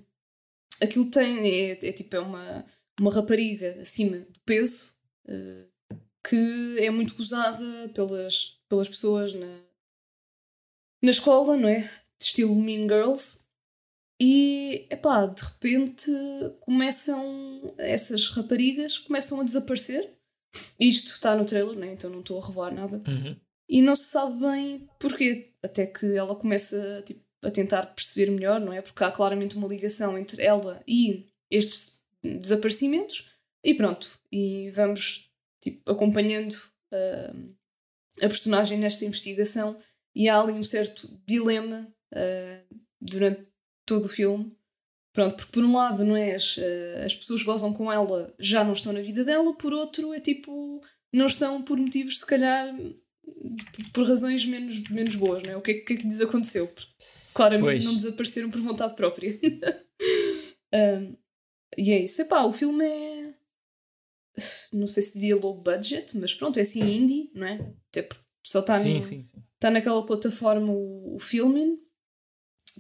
aquilo 0.81 1.11
tem, 1.11 1.47
é, 1.47 1.89
é, 1.89 1.93
tipo, 1.93 2.17
é 2.17 2.21
uma, 2.21 2.65
uma 2.99 3.13
rapariga 3.13 3.79
acima 3.81 4.19
do 4.19 4.41
peso 4.41 4.95
uh, 5.29 5.99
que 6.27 6.77
é 6.79 6.91
muito 6.91 7.15
gozada 7.15 7.91
pelas, 7.95 8.59
pelas 8.69 8.89
pessoas 8.89 9.35
na, 9.35 9.61
na 11.03 11.11
escola, 11.11 11.57
não 11.57 11.69
é? 11.69 11.81
De 11.81 12.25
estilo 12.25 12.55
Mean 12.55 12.89
Girls. 12.89 13.45
E, 14.19 14.87
epá, 14.91 15.27
de 15.27 15.43
repente 15.43 16.11
começam, 16.61 17.75
essas 17.77 18.29
raparigas 18.31 18.99
começam 18.99 19.41
a 19.41 19.45
desaparecer. 19.45 20.14
Isto 20.79 21.13
está 21.13 21.35
no 21.35 21.45
trailer, 21.45 21.77
né? 21.77 21.93
então 21.93 22.11
não 22.11 22.21
estou 22.21 22.41
a 22.41 22.47
revelar 22.47 22.75
nada. 22.75 23.03
Uhum. 23.07 23.37
E 23.69 23.81
não 23.83 23.97
se 23.97 24.05
sabe 24.05 24.41
bem 24.41 24.89
porquê. 24.99 25.51
Até 25.63 25.87
que 25.87 26.17
ela 26.17 26.35
começa 26.35 27.03
tipo, 27.07 27.21
a 27.43 27.51
tentar 27.51 27.87
perceber 27.87 28.31
melhor, 28.31 28.61
não 28.61 28.73
é? 28.73 28.83
Porque 28.83 29.03
há 29.03 29.11
claramente 29.11 29.57
uma 29.57 29.69
ligação 29.69 30.19
entre 30.19 30.43
ela 30.43 30.83
e 30.87 31.27
estes 31.51 32.01
desaparecimentos. 32.23 33.27
E 33.63 33.75
pronto. 33.75 34.11
E 34.31 34.71
vamos 34.71 35.31
tipo, 35.61 35.91
acompanhando 35.91 36.55
uh, 36.93 37.55
a 38.21 38.29
personagem 38.29 38.79
nesta 38.79 39.05
investigação 39.05 39.77
e 40.15 40.29
há 40.29 40.39
ali 40.39 40.53
um 40.53 40.63
certo 40.63 41.09
dilema 41.27 41.89
uh, 42.13 42.77
durante 43.01 43.47
todo 43.87 44.07
o 44.07 44.11
filme. 44.11 44.55
Pronto, 45.15 45.37
porque 45.37 45.53
por 45.53 45.65
um 45.65 45.77
lado, 45.77 46.05
não 46.05 46.17
é, 46.17 46.35
as, 46.35 46.57
uh, 46.57 47.05
as 47.05 47.15
pessoas 47.15 47.41
que 47.41 47.47
gozam 47.47 47.73
com 47.73 47.91
ela 47.91 48.35
já 48.39 48.65
não 48.65 48.73
estão 48.73 48.93
na 48.93 49.01
vida 49.01 49.25
dela, 49.25 49.55
por 49.55 49.73
outro 49.73 50.13
é 50.13 50.21
tipo, 50.21 50.83
não 51.13 51.27
estão 51.27 51.63
por 51.63 51.79
motivos 51.79 52.19
se 52.19 52.27
calhar 52.27 52.75
por 53.93 54.07
razões 54.07 54.45
menos, 54.45 54.83
menos 54.91 55.15
boas, 55.15 55.43
não 55.43 55.51
é? 55.53 55.57
O 55.57 55.63
que 55.63 55.71
é, 55.71 55.75
que, 55.75 55.93
é 55.93 55.97
que 55.97 56.03
lhes 56.03 56.21
aconteceu? 56.21 56.67
Porque, 56.67 56.91
claramente 57.33 57.67
pois. 57.67 57.85
não 57.85 57.95
desapareceram 57.95 58.51
por 58.51 58.61
vontade 58.61 58.97
própria. 58.97 59.39
um, 60.75 61.17
e 61.79 61.93
é 61.93 62.01
isso. 62.01 62.21
Epá, 62.21 62.43
o 62.43 62.53
filme 62.53 62.85
é 62.85 63.35
não 64.73 64.87
sei 64.87 65.03
se 65.03 65.15
diria 65.15 65.37
low 65.37 65.55
budget, 65.55 66.17
mas 66.19 66.35
pronto, 66.35 66.59
é 66.59 66.63
assim 66.63 66.83
indie, 66.83 67.31
não 67.35 67.47
é? 67.47 67.55
Até 67.89 68.09
só 68.45 68.61
está 68.61 68.75
tá 69.59 69.71
naquela 69.71 70.05
plataforma 70.05 70.73
o, 70.73 71.17
o 71.17 71.19
filming, 71.21 71.79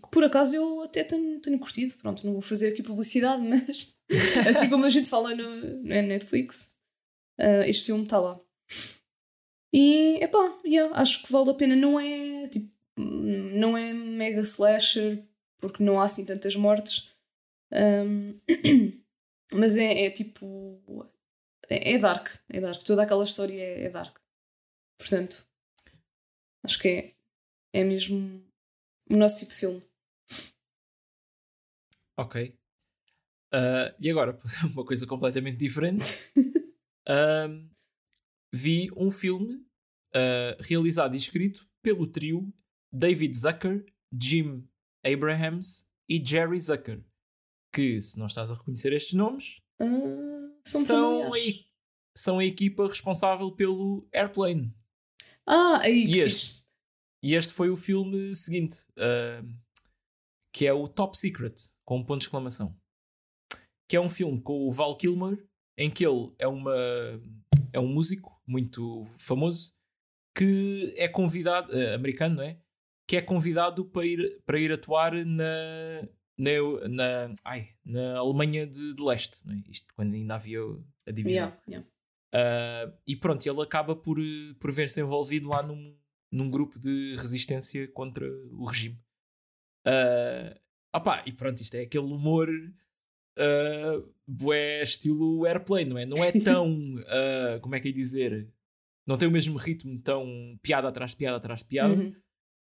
que 0.02 0.10
por 0.10 0.24
acaso 0.24 0.54
eu 0.54 0.82
até 0.82 1.04
tenho, 1.04 1.40
tenho 1.40 1.58
curtido, 1.58 1.94
pronto, 1.96 2.24
não 2.24 2.32
vou 2.32 2.42
fazer 2.42 2.68
aqui 2.68 2.82
publicidade, 2.82 3.42
mas 3.46 3.96
assim 4.46 4.68
como 4.68 4.84
a 4.84 4.90
gente 4.90 5.08
fala 5.08 5.34
no, 5.34 5.60
no 5.60 5.82
Netflix, 5.82 6.76
uh, 7.40 7.62
este 7.66 7.86
filme 7.86 8.04
está 8.04 8.20
lá. 8.20 8.40
E, 9.72 10.22
epá, 10.22 10.60
yeah, 10.64 10.94
acho 10.98 11.24
que 11.24 11.32
vale 11.32 11.50
a 11.50 11.54
pena, 11.54 11.74
não 11.74 11.98
é, 11.98 12.46
tipo, 12.48 12.70
não 12.96 13.76
é 13.76 13.92
mega 13.92 14.40
slasher, 14.40 15.24
porque 15.58 15.82
não 15.82 16.00
há 16.00 16.04
assim 16.04 16.24
tantas 16.24 16.54
mortes, 16.54 17.08
um, 17.72 18.32
mas 19.52 19.76
é, 19.76 20.06
é 20.06 20.10
tipo 20.10 20.80
é, 21.68 21.94
é, 21.94 21.98
dark, 21.98 22.28
é 22.48 22.60
dark. 22.60 22.82
Toda 22.82 23.02
aquela 23.02 23.24
história 23.24 23.60
é, 23.60 23.84
é, 23.84 23.90
dark. 23.90 24.16
Portanto, 24.98 25.46
acho 26.64 26.78
que 26.78 26.88
é, 26.88 27.80
é 27.80 27.84
mesmo 27.84 28.44
o 29.10 29.16
nosso 29.16 29.38
tipo 29.38 29.50
de 29.50 29.58
filme. 29.58 29.82
Ok. 32.16 32.58
Uh, 33.52 33.94
e 34.00 34.10
agora, 34.10 34.38
uma 34.72 34.84
coisa 34.84 35.06
completamente 35.06 35.56
diferente. 35.56 36.04
uh, 37.08 37.68
vi 38.52 38.90
um 38.96 39.10
filme 39.10 39.54
uh, 39.54 40.56
realizado 40.60 41.14
e 41.14 41.18
escrito 41.18 41.66
pelo 41.82 42.06
trio 42.06 42.52
David 42.92 43.36
Zucker, 43.36 43.84
Jim 44.12 44.68
Abrahams 45.04 45.86
e 46.08 46.24
Jerry 46.24 46.60
Zucker. 46.60 47.04
Que, 47.72 48.00
se 48.00 48.18
não 48.18 48.26
estás 48.26 48.50
a 48.50 48.54
reconhecer 48.54 48.92
estes 48.92 49.14
nomes, 49.14 49.60
são, 50.64 50.84
são, 50.84 51.34
a, 51.34 51.36
são 52.16 52.38
a 52.38 52.44
equipa 52.44 52.86
responsável 52.86 53.50
pelo 53.50 54.08
Airplane. 54.12 54.72
Ah, 55.46 55.80
aí 55.80 56.04
e 56.04 56.20
este, 56.20 56.63
e 57.24 57.34
este 57.34 57.54
foi 57.54 57.70
o 57.70 57.76
filme 57.76 58.34
seguinte, 58.34 58.76
uh, 58.98 59.48
que 60.52 60.66
é 60.66 60.74
o 60.74 60.86
Top 60.86 61.16
Secret, 61.16 61.54
com 61.82 61.96
um 61.96 62.04
ponto 62.04 62.18
de 62.18 62.26
exclamação. 62.26 62.76
Que 63.88 63.96
é 63.96 64.00
um 64.00 64.10
filme 64.10 64.42
com 64.42 64.68
o 64.68 64.70
Val 64.70 64.94
Kilmer, 64.98 65.42
em 65.78 65.90
que 65.90 66.06
ele 66.06 66.34
é, 66.38 66.46
uma, 66.46 66.74
é 67.72 67.80
um 67.80 67.88
músico 67.88 68.38
muito 68.46 69.06
famoso 69.18 69.72
que 70.36 70.92
é 70.98 71.08
convidado, 71.08 71.72
uh, 71.72 71.94
americano, 71.94 72.36
não 72.36 72.42
é? 72.42 72.60
Que 73.08 73.16
é 73.16 73.22
convidado 73.22 73.86
para 73.86 74.04
ir, 74.04 74.42
para 74.44 74.60
ir 74.60 74.70
atuar 74.70 75.14
na, 75.14 76.02
na, 76.36 76.50
na, 76.90 77.34
ai, 77.42 77.70
na 77.82 78.18
Alemanha 78.18 78.66
de, 78.66 78.94
de 78.94 79.02
Leste, 79.02 79.38
é? 79.48 79.70
isto 79.70 79.94
quando 79.94 80.12
ainda 80.12 80.34
havia 80.34 80.60
a 81.06 81.10
divisão. 81.10 81.32
Yeah, 81.32 81.62
yeah. 81.66 81.88
Uh, 82.34 82.94
e 83.06 83.16
pronto, 83.16 83.46
ele 83.48 83.62
acaba 83.62 83.96
por, 83.96 84.18
por 84.60 84.72
ver-se 84.72 85.00
envolvido 85.00 85.48
lá 85.48 85.62
num, 85.62 85.96
num 86.34 86.50
grupo 86.50 86.80
de 86.80 87.14
resistência 87.16 87.86
contra 87.86 88.26
o 88.50 88.64
regime. 88.64 88.98
Uh, 89.86 90.58
opá, 90.94 91.22
e 91.24 91.32
pronto, 91.32 91.62
isto 91.62 91.76
é 91.76 91.82
aquele 91.82 92.06
humor 92.06 92.48
uh, 93.38 94.52
é 94.52 94.82
estilo 94.82 95.46
airplane, 95.46 95.90
não 95.90 95.96
é? 95.96 96.04
Não 96.04 96.24
é 96.24 96.32
tão, 96.42 96.96
uh, 96.96 97.60
como 97.60 97.76
é 97.76 97.80
que 97.80 97.88
é 97.88 97.92
dizer, 97.92 98.48
não 99.06 99.16
tem 99.16 99.28
o 99.28 99.30
mesmo 99.30 99.56
ritmo 99.56 99.96
tão 100.00 100.58
piada 100.60 100.88
atrás 100.88 101.12
de 101.12 101.18
piada 101.18 101.36
atrás 101.36 101.60
de 101.60 101.66
piada. 101.66 101.94
Uhum. 101.94 102.12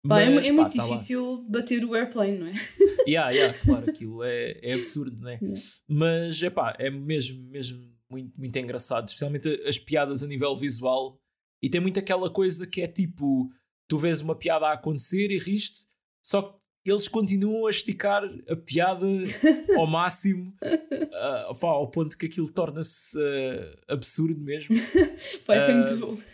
Pá, 0.06 0.22
é 0.22 0.30
mas, 0.30 0.46
é, 0.46 0.50
é 0.50 0.52
muito 0.52 0.76
tá 0.76 0.84
difícil 0.84 1.38
lá. 1.38 1.46
bater 1.50 1.86
o 1.86 1.96
airplane, 1.96 2.38
não 2.38 2.48
é? 2.48 2.52
yeah, 3.08 3.32
yeah, 3.32 3.58
claro, 3.58 3.90
aquilo 3.90 4.22
é, 4.22 4.60
é 4.62 4.74
absurdo, 4.74 5.20
não 5.22 5.30
é? 5.30 5.40
Yeah. 5.42 5.62
Mas 5.88 6.44
é 6.44 6.50
pá, 6.50 6.76
é 6.78 6.90
mesmo, 6.90 7.50
mesmo 7.50 7.90
muito, 8.10 8.38
muito 8.38 8.60
engraçado, 8.60 9.08
especialmente 9.08 9.50
as 9.66 9.80
piadas 9.80 10.22
a 10.24 10.28
nível 10.28 10.56
visual. 10.58 11.22
E 11.66 11.70
tem 11.70 11.82
muito 11.82 11.98
aquela 11.98 12.30
coisa 12.30 12.68
que 12.68 12.80
é 12.80 12.88
tipo: 12.88 13.52
tu 13.90 13.98
vês 13.98 14.22
uma 14.22 14.36
piada 14.36 14.68
a 14.68 14.74
acontecer 14.74 15.32
e 15.32 15.40
riste, 15.40 15.88
só 16.24 16.44
que 16.44 16.92
eles 16.92 17.08
continuam 17.08 17.66
a 17.66 17.72
esticar 17.72 18.24
a 18.48 18.56
piada 18.56 19.08
ao 19.76 19.88
máximo, 19.88 20.56
uh, 20.62 21.56
pá, 21.56 21.70
ao 21.70 21.90
ponto 21.90 22.16
que 22.16 22.28
aquilo 22.28 22.52
torna-se 22.52 23.18
uh, 23.18 23.82
absurdo 23.88 24.40
mesmo. 24.40 24.76
Pode 25.44 25.66
ser 25.66 25.74
muito 25.74 25.98
bom. 25.98 26.18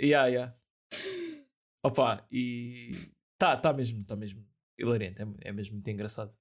Yeah, 0.00 0.26
yeah. 0.26 0.56
Opa, 1.84 2.26
e 2.32 2.90
tá, 3.38 3.56
tá 3.56 3.72
mesmo, 3.72 4.02
tá 4.04 4.16
mesmo 4.16 4.44
hilariante, 4.76 5.22
é, 5.22 5.26
é 5.42 5.52
mesmo 5.52 5.74
muito 5.74 5.88
engraçado. 5.88 6.36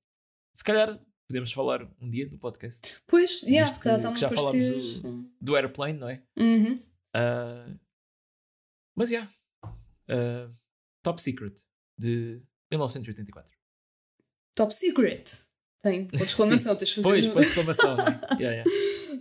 Se 0.51 0.63
calhar 0.63 0.99
podemos 1.29 1.53
falar 1.53 1.87
um 2.01 2.09
dia 2.09 2.27
no 2.27 2.39
podcast. 2.39 2.95
Pois, 3.05 3.41
já, 3.41 3.47
yeah, 3.47 3.77
tá, 3.77 3.99
tá 3.99 4.15
já 4.15 4.29
falámos 4.29 4.99
do, 5.01 5.31
do, 5.39 5.55
Airplane, 5.55 5.99
não 5.99 6.09
é? 6.09 6.23
Uhum. 6.35 6.79
Uh, 7.15 7.79
mas 8.95 9.09
já. 9.09 9.15
Yeah. 9.18 9.34
Uh, 10.09 10.53
Top 11.03 11.22
Secret, 11.22 11.55
de 11.97 12.41
1984. 12.72 13.53
Top 14.55 14.73
Secret? 14.73 15.23
Tem, 15.81 16.05
ponto 16.05 16.18
de 16.18 16.23
exclamação, 16.23 16.76
tens 16.77 16.89
de 16.89 16.95
fazer. 16.95 17.07
Pois, 17.07 17.27
ponto 17.27 17.41
de 17.41 17.47
exclamação. 17.47 17.97
né? 17.97 18.22
yeah, 18.39 18.51
yeah. 18.57 18.72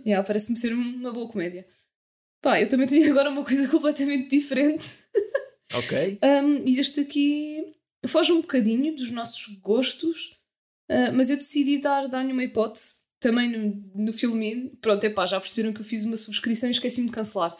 yeah, 0.05 0.27
Parece-me 0.27 0.57
ser 0.57 0.73
uma 0.73 1.11
boa 1.11 1.29
comédia. 1.29 1.65
Pá, 2.41 2.59
eu 2.61 2.67
também 2.67 2.87
tenho 2.87 3.09
agora 3.11 3.29
uma 3.29 3.43
coisa 3.43 3.67
completamente 3.69 4.29
diferente. 4.29 4.97
Ok. 5.73 6.19
Um, 6.23 6.67
e 6.67 6.79
este 6.79 6.99
aqui 7.01 7.73
foge 8.05 8.31
um 8.31 8.41
bocadinho 8.41 8.95
dos 8.95 9.11
nossos 9.11 9.47
gostos, 9.61 10.41
Uh, 10.91 11.13
mas 11.13 11.29
eu 11.29 11.37
decidi 11.37 11.77
dar, 11.77 12.05
dar-lhe 12.07 12.33
uma 12.33 12.43
hipótese 12.43 12.95
também 13.17 13.49
no, 13.49 13.81
no 13.95 14.11
filme. 14.11 14.69
Pronto, 14.81 15.01
é 15.05 15.09
pá, 15.09 15.25
já 15.25 15.39
perceberam 15.39 15.71
que 15.71 15.79
eu 15.79 15.85
fiz 15.85 16.03
uma 16.03 16.17
subscrição 16.17 16.67
e 16.67 16.73
esqueci-me 16.73 17.07
de 17.07 17.13
cancelar. 17.13 17.55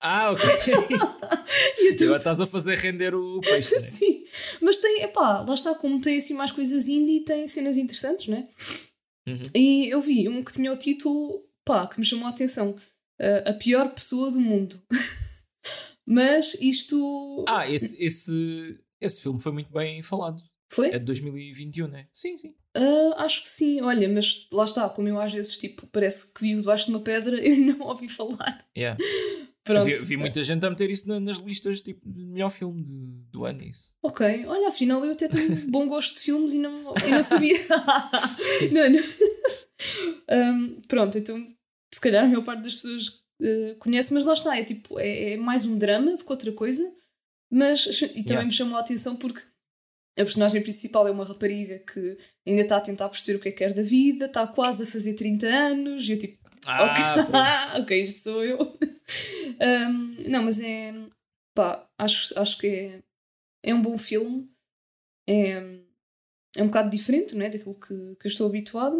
Ah, 0.00 0.30
ok. 0.32 0.42
e 1.78 1.94
tu... 1.94 2.04
Agora 2.04 2.18
estás 2.18 2.40
a 2.40 2.46
fazer 2.46 2.78
render 2.78 3.14
o 3.14 3.40
peixe, 3.40 3.74
né? 3.74 3.80
Sim, 3.80 4.24
mas 4.60 4.78
tem, 4.78 5.02
epá, 5.02 5.40
lá 5.46 5.54
está, 5.54 5.74
como 5.74 6.00
tem 6.00 6.16
assim 6.16 6.34
mais 6.34 6.50
coisas 6.50 6.88
indie, 6.88 7.20
tem 7.20 7.46
cenas 7.46 7.76
interessantes, 7.76 8.28
né? 8.28 8.48
Uhum. 9.28 9.42
E 9.54 9.92
eu 9.92 10.00
vi 10.00 10.28
um 10.28 10.42
que 10.42 10.52
tinha 10.52 10.72
o 10.72 10.76
título, 10.76 11.44
pá, 11.64 11.86
que 11.86 11.98
me 11.98 12.06
chamou 12.06 12.26
a 12.26 12.30
atenção: 12.30 12.70
uh, 12.70 13.50
A 13.50 13.52
Pior 13.52 13.92
Pessoa 13.92 14.30
do 14.30 14.40
Mundo. 14.40 14.80
mas 16.06 16.54
isto. 16.54 17.44
Ah, 17.46 17.68
esse, 17.70 18.02
esse, 18.02 18.80
esse 19.00 19.20
filme 19.20 19.40
foi 19.40 19.52
muito 19.52 19.72
bem 19.72 20.02
falado. 20.02 20.42
Foi? 20.72 20.88
É 20.88 20.98
de 20.98 21.04
2021, 21.04 21.88
né? 21.88 22.06
Sim, 22.12 22.38
sim. 22.38 22.54
Uh, 22.76 23.12
acho 23.16 23.42
que 23.42 23.48
sim, 23.48 23.80
olha, 23.80 24.08
mas 24.08 24.46
lá 24.52 24.64
está, 24.64 24.88
como 24.88 25.08
eu 25.08 25.20
às 25.20 25.32
vezes 25.32 25.58
tipo, 25.58 25.88
parece 25.88 26.32
que 26.32 26.42
vivo 26.42 26.60
debaixo 26.60 26.86
de 26.86 26.92
uma 26.92 27.00
pedra, 27.00 27.36
eu 27.44 27.56
não 27.56 27.86
ouvi 27.86 28.08
falar. 28.08 28.64
Yeah. 28.76 28.96
Pronto. 29.70 29.84
Vi, 29.84 29.94
vi, 29.94 30.16
muita 30.16 30.42
gente 30.42 30.66
a 30.66 30.70
meter 30.70 30.90
isso 30.90 31.08
na, 31.08 31.20
nas 31.20 31.38
listas 31.38 31.80
tipo 31.80 32.00
melhor 32.04 32.50
filme 32.50 32.82
de, 32.82 32.90
do 33.30 33.44
ano. 33.44 33.62
Isso. 33.62 33.94
Ok, 34.02 34.46
olha, 34.46 34.68
afinal 34.68 35.04
eu 35.04 35.12
até 35.12 35.28
tenho 35.28 35.54
bom 35.70 35.86
gosto 35.86 36.14
de 36.14 36.20
filmes 36.20 36.52
e 36.54 36.58
não, 36.58 36.94
e 37.06 37.10
não 37.10 37.22
sabia. 37.22 37.58
não, 38.72 38.90
não. 38.90 40.54
Um, 40.54 40.80
pronto, 40.88 41.16
então 41.16 41.46
se 41.92 42.00
calhar 42.00 42.24
a 42.24 42.28
maior 42.28 42.44
parte 42.44 42.62
das 42.62 42.74
pessoas 42.74 43.08
uh, 43.08 43.76
conhece, 43.78 44.12
mas 44.14 44.24
lá 44.24 44.32
está, 44.32 44.56
é 44.58 44.64
tipo, 44.64 44.98
é, 44.98 45.32
é, 45.32 45.36
mais 45.36 45.64
um 45.66 45.76
drama 45.76 46.16
do 46.16 46.24
que 46.24 46.30
outra 46.30 46.52
coisa, 46.52 46.82
mas 47.50 47.86
e 47.86 48.08
também 48.08 48.24
yeah. 48.24 48.44
me 48.44 48.52
chamou 48.52 48.76
a 48.76 48.80
atenção 48.80 49.16
porque 49.16 49.40
a 50.18 50.24
personagem 50.24 50.62
principal 50.62 51.06
é 51.06 51.10
uma 51.10 51.24
rapariga 51.24 51.78
que 51.78 52.16
ainda 52.46 52.62
está 52.62 52.76
a 52.76 52.80
tentar 52.80 53.08
perceber 53.08 53.38
o 53.38 53.40
que 53.40 53.48
é 53.48 53.52
que 53.52 53.58
quer 53.58 53.72
da 53.72 53.82
vida, 53.82 54.26
está 54.26 54.46
quase 54.46 54.84
a 54.84 54.86
fazer 54.86 55.14
30 55.14 55.46
anos, 55.46 56.08
e 56.08 56.12
eu 56.12 56.18
tipo, 56.18 56.39
ah, 56.66 57.74
ok, 57.74 57.80
ok, 57.82 58.02
isto 58.02 58.20
sou 58.22 58.44
eu. 58.44 58.78
um, 59.60 60.30
não, 60.30 60.42
mas 60.44 60.60
é. 60.60 60.92
pá, 61.54 61.88
acho, 61.98 62.38
acho 62.38 62.58
que 62.58 62.66
é, 62.66 63.02
é 63.62 63.74
um 63.74 63.82
bom 63.82 63.96
filme. 63.96 64.50
É, 65.28 65.80
é 66.56 66.62
um 66.62 66.66
bocado 66.66 66.90
diferente 66.90 67.34
não 67.34 67.44
é, 67.44 67.50
daquilo 67.50 67.78
que, 67.78 68.16
que 68.16 68.26
eu 68.26 68.30
estou 68.30 68.48
habituada, 68.48 68.96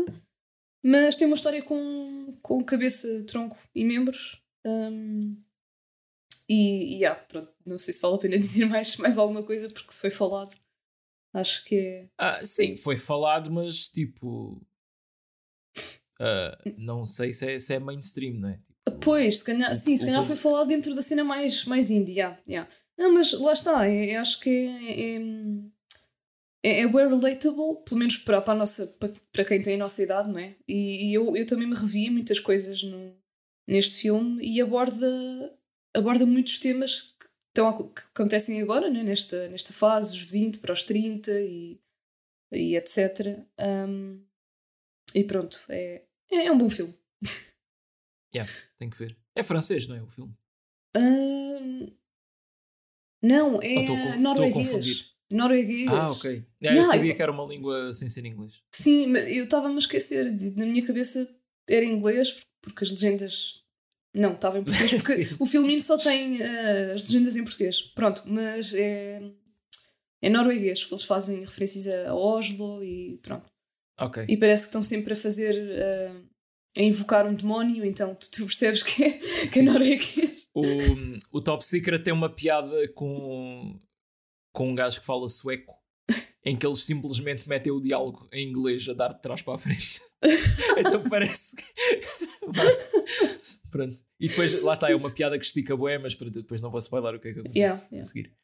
mas 0.84 1.16
tem 1.16 1.26
uma 1.26 1.34
história 1.34 1.62
com, 1.62 2.38
com 2.40 2.64
cabeça, 2.64 3.24
tronco 3.24 3.58
e 3.74 3.84
membros. 3.84 4.40
Um, 4.64 5.36
e, 6.48 6.94
e 6.94 6.98
yeah, 6.98 7.18
pronto, 7.18 7.52
não 7.64 7.78
sei 7.78 7.94
se 7.94 8.02
vale 8.02 8.14
a 8.14 8.18
pena 8.18 8.38
dizer 8.38 8.66
mais, 8.66 8.96
mais 8.96 9.18
alguma 9.18 9.42
coisa, 9.42 9.68
porque 9.68 9.92
se 9.92 10.00
foi 10.00 10.10
falado, 10.10 10.56
acho 11.34 11.64
que 11.64 11.74
é. 11.76 12.08
Ah, 12.18 12.44
sim, 12.44 12.76
foi 12.76 12.96
falado, 12.96 13.50
mas 13.50 13.88
tipo 13.88 14.60
uh, 16.20 16.74
não 16.78 17.06
sei 17.06 17.32
se 17.32 17.52
é, 17.52 17.58
se 17.58 17.74
é 17.74 17.78
mainstream, 17.78 18.34
não 18.34 18.50
é? 18.50 18.58
Tipo, 18.88 19.00
pois, 19.00 19.38
se 19.38 19.44
calhar, 19.44 19.74
sim, 19.74 19.96
se 19.96 20.04
calhar 20.04 20.22
foi 20.24 20.36
falado 20.36 20.68
dentro 20.68 20.94
da 20.94 21.02
cena 21.02 21.24
mais, 21.24 21.64
mais 21.64 21.90
indie, 21.90 22.14
yeah, 22.14 22.38
yeah. 22.48 22.70
Não, 22.98 23.14
mas 23.14 23.32
lá 23.32 23.52
está, 23.52 23.88
eu, 23.88 24.04
eu 24.04 24.20
acho 24.20 24.40
que 24.40 24.50
é, 24.50 25.16
é, 25.16 25.20
é, 26.62 26.80
é 26.80 26.86
bem 26.86 27.08
relatable, 27.08 27.82
pelo 27.84 27.98
menos 27.98 28.18
para, 28.18 28.40
para, 28.40 28.54
nossa, 28.54 28.86
para, 28.98 29.12
para 29.32 29.44
quem 29.44 29.62
tem 29.62 29.74
a 29.74 29.78
nossa 29.78 30.02
idade, 30.02 30.28
não 30.28 30.38
é? 30.38 30.56
E, 30.68 31.10
e 31.10 31.14
eu, 31.14 31.36
eu 31.36 31.46
também 31.46 31.66
me 31.66 31.74
revi 31.74 32.10
muitas 32.10 32.40
coisas 32.40 32.82
no, 32.82 33.16
neste 33.66 34.00
filme 34.00 34.42
e 34.42 34.60
aborda, 34.60 35.56
aborda 35.94 36.26
muitos 36.26 36.58
temas 36.58 37.02
que, 37.02 37.26
estão, 37.48 37.88
que 37.88 38.02
acontecem 38.14 38.60
agora, 38.60 38.90
né? 38.90 39.02
nesta, 39.02 39.48
nesta 39.48 39.72
fase, 39.72 40.16
os 40.16 40.22
20 40.22 40.58
para 40.58 40.72
os 40.72 40.84
30 40.84 41.32
e, 41.40 41.80
e 42.52 42.76
etc. 42.76 43.38
Um, 43.58 44.22
e 45.14 45.24
pronto, 45.24 45.62
é, 45.68 46.02
é, 46.30 46.46
é 46.46 46.52
um 46.52 46.58
bom 46.58 46.70
filme. 46.70 46.94
yeah, 48.34 48.50
tem 48.78 48.88
que 48.88 48.98
ver. 48.98 49.16
É 49.34 49.42
francês, 49.42 49.86
não 49.86 49.96
é? 49.96 50.02
O 50.02 50.08
filme? 50.08 50.34
Uh, 50.96 51.92
não, 53.22 53.60
é 53.62 54.16
norueguês. 54.16 55.14
Norueguês. 55.30 55.88
Ah, 55.88 56.10
ok. 56.10 56.44
Yeah, 56.60 56.80
eu 56.80 56.84
sabia 56.84 57.14
que 57.14 57.22
era 57.22 57.30
uma 57.30 57.44
língua 57.44 57.92
sem 57.94 58.08
ser 58.08 58.24
inglês. 58.24 58.54
Sim, 58.74 59.08
mas 59.08 59.28
eu 59.28 59.44
estava-me 59.44 59.76
a 59.76 59.78
esquecer. 59.78 60.24
Na 60.56 60.66
minha 60.66 60.84
cabeça 60.84 61.28
era 61.68 61.84
inglês, 61.84 62.38
porque 62.60 62.84
as 62.84 62.90
legendas. 62.90 63.60
Não, 64.12 64.32
estava 64.32 64.58
em 64.58 64.64
português, 64.64 64.92
porque 64.92 65.28
o 65.38 65.46
filminho 65.46 65.80
só 65.80 65.96
tem 65.96 66.40
uh, 66.40 66.92
as 66.94 67.08
legendas 67.08 67.36
em 67.36 67.44
português. 67.44 67.80
Pronto, 67.94 68.24
mas 68.26 68.74
é. 68.74 69.22
É 70.22 70.28
norueguês, 70.28 70.80
porque 70.80 70.94
eles 70.94 71.04
fazem 71.04 71.40
referências 71.40 71.86
a 71.86 72.14
Oslo 72.14 72.84
e 72.84 73.18
pronto. 73.22 73.50
Ok. 74.00 74.24
E 74.28 74.36
parece 74.36 74.64
que 74.64 74.68
estão 74.68 74.82
sempre 74.82 75.12
a 75.12 75.16
fazer. 75.16 75.54
Uh, 75.54 76.30
a 76.76 76.82
invocar 76.82 77.26
um 77.26 77.34
demónio, 77.34 77.84
então 77.84 78.14
tu, 78.14 78.30
tu 78.30 78.46
percebes 78.46 78.82
que 78.82 79.02
é, 79.02 79.18
que 79.52 79.58
é 79.58 79.62
norueguês. 79.62 80.48
O, 80.54 81.38
o 81.38 81.40
Top 81.40 81.64
Secret 81.64 82.02
tem 82.02 82.12
uma 82.12 82.28
piada 82.28 82.88
com, 82.94 83.80
com 84.52 84.70
um 84.70 84.74
gajo 84.74 85.00
que 85.00 85.06
fala 85.06 85.28
sueco. 85.28 85.78
em 86.44 86.56
que 86.56 86.66
eles 86.66 86.80
simplesmente 86.80 87.48
metem 87.48 87.72
o 87.72 87.80
diálogo 87.80 88.28
em 88.32 88.48
inglês 88.48 88.88
a 88.88 88.94
dar 88.94 89.08
de 89.08 89.20
trás 89.20 89.42
para 89.42 89.54
a 89.54 89.58
frente. 89.58 90.00
então 90.78 91.02
parece 91.08 91.56
que. 91.56 91.64
pronto. 93.70 94.00
E 94.18 94.28
depois, 94.28 94.60
lá 94.62 94.72
está, 94.72 94.90
é 94.90 94.94
uma 94.94 95.10
piada 95.10 95.38
que 95.38 95.44
estica 95.44 95.76
bué, 95.76 95.98
mas 95.98 96.14
pronto, 96.14 96.40
depois 96.40 96.62
não 96.62 96.70
vou 96.70 96.78
spoiler 96.78 97.14
o 97.14 97.20
que 97.20 97.28
é 97.28 97.32
que 97.34 97.40
acontece 97.40 97.58
yeah, 97.58 97.88
yeah. 97.92 98.00
a 98.00 98.04
seguir. 98.04 98.34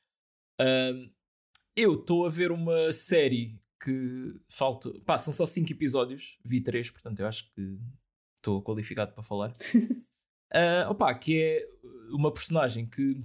Um, 0.61 1.11
eu 1.77 1.95
estou 1.95 2.27
a 2.27 2.29
ver 2.29 2.53
uma 2.53 2.93
série 2.93 3.59
que 3.83 4.41
falta. 4.49 4.91
Pá, 5.05 5.19
são 5.19 5.33
só 5.33 5.47
5 5.47 5.71
episódios, 5.73 6.39
vi 6.45 6.61
3, 6.61 6.91
portanto 6.91 7.21
eu 7.21 7.27
acho 7.27 7.51
que 7.53 7.79
estou 8.37 8.63
qualificado 8.63 9.13
para 9.13 9.23
falar. 9.23 9.53
uh, 10.55 10.91
opa, 10.91 11.15
que 11.15 11.41
é 11.41 11.69
uma 12.11 12.33
personagem 12.33 12.87
que 12.87 13.21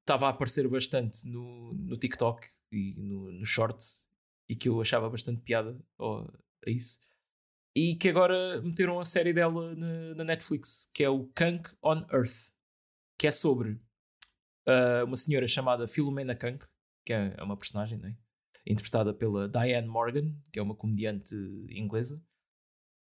estava 0.00 0.26
a 0.26 0.30
aparecer 0.30 0.68
bastante 0.68 1.26
no, 1.26 1.72
no 1.74 1.96
TikTok 1.96 2.46
e 2.72 2.94
no, 2.98 3.32
no 3.32 3.46
short 3.46 3.84
e 4.48 4.54
que 4.54 4.68
eu 4.68 4.80
achava 4.80 5.10
bastante 5.10 5.42
piada 5.42 5.78
oh, 5.98 6.26
a 6.66 6.70
isso. 6.70 7.00
E 7.74 7.94
que 7.96 8.08
agora 8.08 8.62
meteram 8.62 8.98
a 8.98 9.04
série 9.04 9.32
dela 9.32 9.74
na, 9.74 10.14
na 10.14 10.24
Netflix, 10.24 10.88
que 10.94 11.04
é 11.04 11.10
o 11.10 11.26
Kunk 11.36 11.70
on 11.82 12.06
Earth, 12.12 12.52
que 13.18 13.26
é 13.26 13.30
sobre 13.30 13.72
uh, 14.66 15.04
uma 15.04 15.16
senhora 15.16 15.46
chamada 15.46 15.88
Philomena 15.88 16.34
Kunk, 16.34 16.66
que 17.04 17.12
é, 17.12 17.34
é 17.36 17.42
uma 17.42 17.56
personagem, 17.56 17.98
não 17.98 18.08
é? 18.08 18.16
Interpretada 18.66 19.14
pela 19.14 19.48
Diane 19.48 19.86
Morgan, 19.86 20.34
que 20.52 20.58
é 20.58 20.62
uma 20.62 20.74
comediante 20.74 21.34
inglesa, 21.70 22.22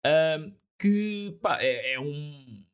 um, 0.06 0.56
que 0.80 1.38
pá, 1.41 1.57
é, 1.61 1.94
é 1.94 1.99
um 1.99 2.65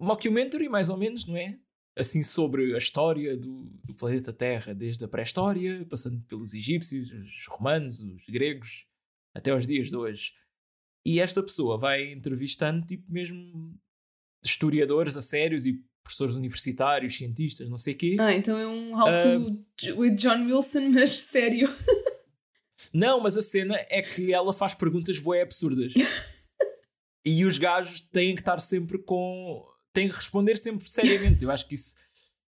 mockumentary, 0.00 0.68
mais 0.68 0.88
ou 0.88 0.96
menos, 0.96 1.26
não 1.26 1.36
é? 1.36 1.58
Assim, 1.96 2.22
sobre 2.22 2.74
a 2.74 2.78
história 2.78 3.36
do, 3.36 3.64
do 3.84 3.94
planeta 3.94 4.32
Terra, 4.32 4.74
desde 4.74 5.04
a 5.04 5.08
pré-história, 5.08 5.86
passando 5.86 6.22
pelos 6.22 6.54
egípcios, 6.54 7.12
os 7.12 7.46
romanos, 7.48 8.00
os 8.00 8.24
gregos, 8.26 8.86
até 9.34 9.54
os 9.54 9.66
dias 9.66 9.90
de 9.90 9.96
hoje. 9.96 10.32
E 11.06 11.20
esta 11.20 11.42
pessoa 11.42 11.78
vai 11.78 12.12
entrevistando, 12.12 12.86
tipo, 12.86 13.10
mesmo 13.10 13.78
historiadores 14.42 15.16
a 15.16 15.22
sérios 15.22 15.66
e 15.66 15.84
professores 16.12 16.34
universitários, 16.36 17.16
cientistas, 17.16 17.68
não 17.68 17.76
sei 17.76 17.94
o 17.94 17.96
quê. 17.96 18.16
Ah, 18.20 18.34
então 18.34 18.58
é 18.58 18.66
um 18.66 18.94
How 18.94 19.18
to 19.18 19.92
uh, 19.92 20.00
with 20.00 20.16
John 20.16 20.44
Wilson, 20.44 20.90
mas 20.94 21.10
sério. 21.10 21.68
Não, 22.92 23.20
mas 23.20 23.36
a 23.36 23.42
cena 23.42 23.76
é 23.88 24.02
que 24.02 24.32
ela 24.32 24.52
faz 24.52 24.74
perguntas 24.74 25.18
bué 25.18 25.42
absurdas. 25.42 25.94
e 27.24 27.44
os 27.44 27.56
gajos 27.56 28.00
têm 28.00 28.34
que 28.34 28.42
estar 28.42 28.60
sempre 28.60 28.98
com. 28.98 29.64
têm 29.92 30.08
que 30.08 30.14
responder 30.14 30.56
sempre 30.56 30.88
seriamente. 30.90 31.42
Eu 31.42 31.50
acho 31.50 31.66
que 31.66 31.74
isso. 31.74 31.94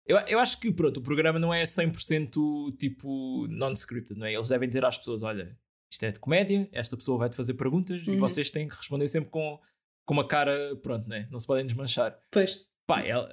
Eu, 0.05 0.17
eu 0.27 0.39
acho 0.39 0.59
que, 0.59 0.69
pronto, 0.71 0.97
o 0.97 1.03
programa 1.03 1.39
não 1.39 1.53
é 1.53 1.63
100% 1.63 2.75
tipo 2.77 3.47
non-scripted, 3.47 4.19
não 4.19 4.27
é? 4.27 4.33
Eles 4.33 4.49
devem 4.49 4.67
dizer 4.67 4.83
às 4.83 4.97
pessoas: 4.97 5.23
olha, 5.23 5.57
isto 5.89 6.03
é 6.03 6.11
de 6.11 6.19
comédia, 6.19 6.67
esta 6.73 6.97
pessoa 6.97 7.17
vai-te 7.17 7.37
fazer 7.37 7.53
perguntas 7.53 8.05
uhum. 8.05 8.15
e 8.15 8.17
vocês 8.17 8.49
têm 8.49 8.67
que 8.67 8.75
responder 8.75 9.07
sempre 9.07 9.29
com, 9.29 9.57
com 10.05 10.13
uma 10.13 10.27
cara, 10.27 10.75
pronto, 10.81 11.07
não 11.07 11.15
é? 11.15 11.27
Não 11.31 11.39
se 11.39 11.47
podem 11.47 11.65
desmanchar. 11.65 12.19
Pois. 12.29 12.67
Pá, 12.85 13.01
ela, 13.01 13.29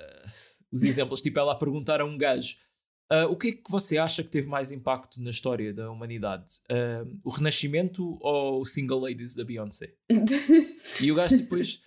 os 0.73 0.83
exemplos, 0.83 1.21
tipo 1.21 1.39
ela 1.39 1.53
a 1.53 1.57
perguntar 1.57 2.01
a 2.01 2.05
um 2.05 2.17
gajo 2.17 2.57
uh, 3.11 3.27
o 3.31 3.37
que 3.37 3.49
é 3.49 3.53
que 3.53 3.71
você 3.71 3.99
acha 3.99 4.23
que 4.23 4.31
teve 4.31 4.49
mais 4.49 4.71
impacto 4.71 5.21
na 5.21 5.31
história 5.31 5.75
da 5.75 5.91
humanidade? 5.91 6.61
Uh, 6.71 7.19
o 7.25 7.31
Renascimento 7.31 8.17
ou 8.21 8.61
o 8.61 8.65
Single 8.65 9.01
Ladies 9.01 9.35
da 9.35 9.45
Beyoncé? 9.45 9.95
e 11.03 11.11
o 11.11 11.15
gajo 11.15 11.37
depois. 11.37 11.83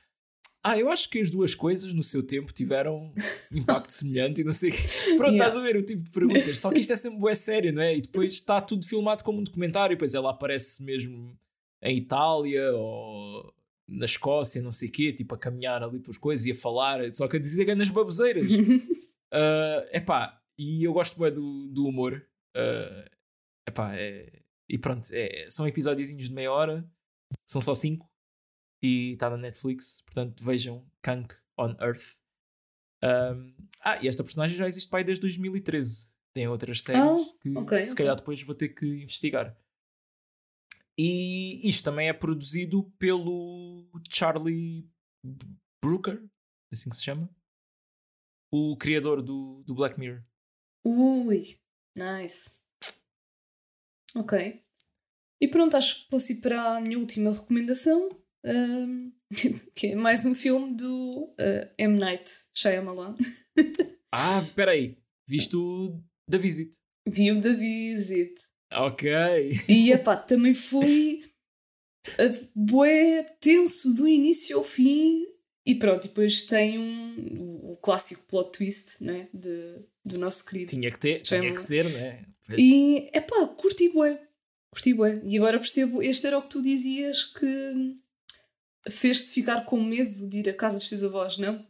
Ah, 0.66 0.78
eu 0.78 0.90
acho 0.90 1.10
que 1.10 1.20
as 1.20 1.30
duas 1.30 1.54
coisas 1.54 1.92
no 1.92 2.04
seu 2.04 2.24
tempo 2.24 2.54
tiveram 2.54 3.14
impacto 3.52 3.92
semelhante 3.92 4.40
e 4.40 4.44
não 4.46 4.54
sei 4.54 4.72
Pronto, 5.18 5.34
yeah. 5.34 5.48
estás 5.48 5.58
a 5.58 5.60
ver 5.60 5.76
o 5.76 5.84
tipo 5.84 6.04
de 6.04 6.10
perguntas. 6.10 6.58
Só 6.58 6.72
que 6.72 6.80
isto 6.80 6.94
é 6.94 6.96
sempre 6.96 7.20
bué 7.20 7.36
sério, 7.36 7.74
não 7.74 7.82
é? 7.82 7.98
E 7.98 8.02
depois 8.02 8.34
está 8.34 8.62
tudo 8.62 8.86
filmado 8.86 9.26
como 9.26 9.40
um 9.40 9.44
documentário. 9.44 9.94
E 9.94 9.96
depois 9.96 10.14
ela 10.14 10.30
aparece 10.30 10.82
mesmo 10.82 11.38
em 11.82 11.98
Itália 11.98 12.72
ou 12.74 13.54
na 13.88 14.06
Escócia, 14.06 14.62
não 14.62 14.72
sei 14.72 14.90
o 14.90 14.92
quê, 14.92 15.14
tipo 15.14 15.36
a 15.36 15.38
caminhar 15.38 15.84
ali 15.84 16.00
por 16.00 16.18
coisas 16.18 16.46
e 16.46 16.52
a 16.52 16.56
falar, 16.56 17.12
só 17.14 17.28
que 17.28 17.38
a 17.38 17.40
dizer 17.40 17.66
ganas 17.66 17.90
baboseiras. 17.90 18.50
uh, 18.50 19.88
epá, 19.92 20.42
e 20.58 20.84
eu 20.84 20.94
gosto 20.94 21.20
bem 21.20 21.32
do, 21.32 21.68
do 21.68 21.86
humor. 21.88 22.26
Uh, 22.56 23.10
epá, 23.68 23.96
é, 23.96 24.42
E 24.70 24.78
pronto, 24.78 25.08
é, 25.12 25.48
são 25.50 25.68
episódiozinhos 25.68 26.28
de 26.30 26.34
meia 26.34 26.52
hora, 26.52 26.88
são 27.46 27.60
só 27.62 27.74
cinco 27.74 28.10
e 28.82 29.12
está 29.12 29.30
na 29.30 29.38
Netflix, 29.38 30.02
portanto 30.02 30.44
vejam 30.44 30.86
Kank 31.02 31.34
on 31.58 31.76
Earth. 31.82 32.18
Um, 33.04 33.54
ah, 33.82 34.02
e 34.02 34.08
esta 34.08 34.24
personagem 34.24 34.58
já 34.58 34.68
existe 34.68 34.90
pai 34.90 35.04
desde 35.04 35.22
2013. 35.22 36.14
Tem 36.34 36.48
outras 36.48 36.82
séries 36.82 37.04
Oh, 37.04 37.34
que 37.40 37.50
ok, 37.58 37.84
se 37.86 37.92
ok. 37.92 37.98
calhar 38.06 38.16
depois 38.16 38.42
vou 38.42 38.56
ter 38.56 38.70
que 38.70 38.86
investigar. 39.04 39.56
E 40.98 41.68
isto 41.68 41.84
também 41.84 42.08
é 42.08 42.14
produzido 42.14 42.92
pelo 43.00 43.90
Charlie 44.10 44.90
Brooker, 45.84 46.24
assim 46.72 46.90
que 46.90 46.96
se 46.96 47.04
chama, 47.04 47.30
o 48.52 48.78
criador 48.78 49.22
do, 49.22 49.64
do 49.64 49.74
Black 49.74 50.00
Mirror. 50.00 50.24
Ui, 50.86 51.58
nice. 51.96 52.60
Ok. 54.16 54.64
E 55.42 55.48
pronto, 55.48 55.76
acho 55.76 56.04
que 56.04 56.10
posso 56.10 56.32
ir 56.32 56.42
para 56.42 56.78
a 56.78 56.82
minha 56.82 57.00
última 57.00 57.32
recomendação, 57.32 58.10
ahm, 58.46 59.12
que 59.76 59.88
é 59.88 59.96
mais 59.96 60.26
um 60.26 60.36
filme 60.36 60.76
do 60.76 61.34
ah, 61.40 61.74
M. 61.78 62.00
Night 62.00 62.30
Shyamalan. 62.54 63.18
Ah, 64.16 64.40
espera 64.44 64.74
aí, 64.74 64.96
viste 65.28 65.56
o 65.56 66.00
The 66.30 66.38
Visit? 66.38 66.78
Viu 67.08 67.42
The 67.42 67.54
Visit. 67.54 68.40
Ok. 68.76 69.10
E 69.70 69.92
epá, 69.92 70.16
também 70.16 70.54
foi 70.54 71.24
bué 72.56 73.24
tenso 73.40 73.94
do 73.94 74.08
início 74.08 74.58
ao 74.58 74.64
fim. 74.64 75.26
E 75.66 75.76
pronto, 75.76 76.04
depois 76.04 76.44
tem 76.44 76.78
um, 76.78 77.72
o, 77.72 77.78
clássico 77.78 78.24
plot 78.28 78.52
twist 78.58 79.02
né, 79.02 79.30
de, 79.34 79.80
do 80.04 80.20
nosso 80.20 80.46
querido. 80.46 80.72
Tinha 80.72 80.92
que 80.92 81.00
ter, 81.00 81.16
é 81.16 81.20
tinha 81.20 81.54
que 81.54 81.62
ser, 81.62 81.86
né? 81.86 82.26
Pois. 82.46 82.60
E 82.60 83.10
epá, 83.14 83.48
curti 83.48 83.90
bué. 83.90 84.22
Curti 84.72 84.94
bué. 84.94 85.22
E 85.24 85.38
agora 85.38 85.58
percebo, 85.60 86.02
este 86.02 86.28
era 86.28 86.38
o 86.38 86.42
que 86.42 86.50
tu 86.50 86.62
dizias 86.62 87.24
que 87.24 87.96
fez-te 88.92 89.32
ficar 89.32 89.64
com 89.66 89.82
medo 89.82 90.28
de 90.28 90.40
ir 90.40 90.50
à 90.50 90.54
casa 90.54 90.78
dos 90.78 90.90
teus 90.90 91.04
avós, 91.04 91.38
não? 91.38 91.66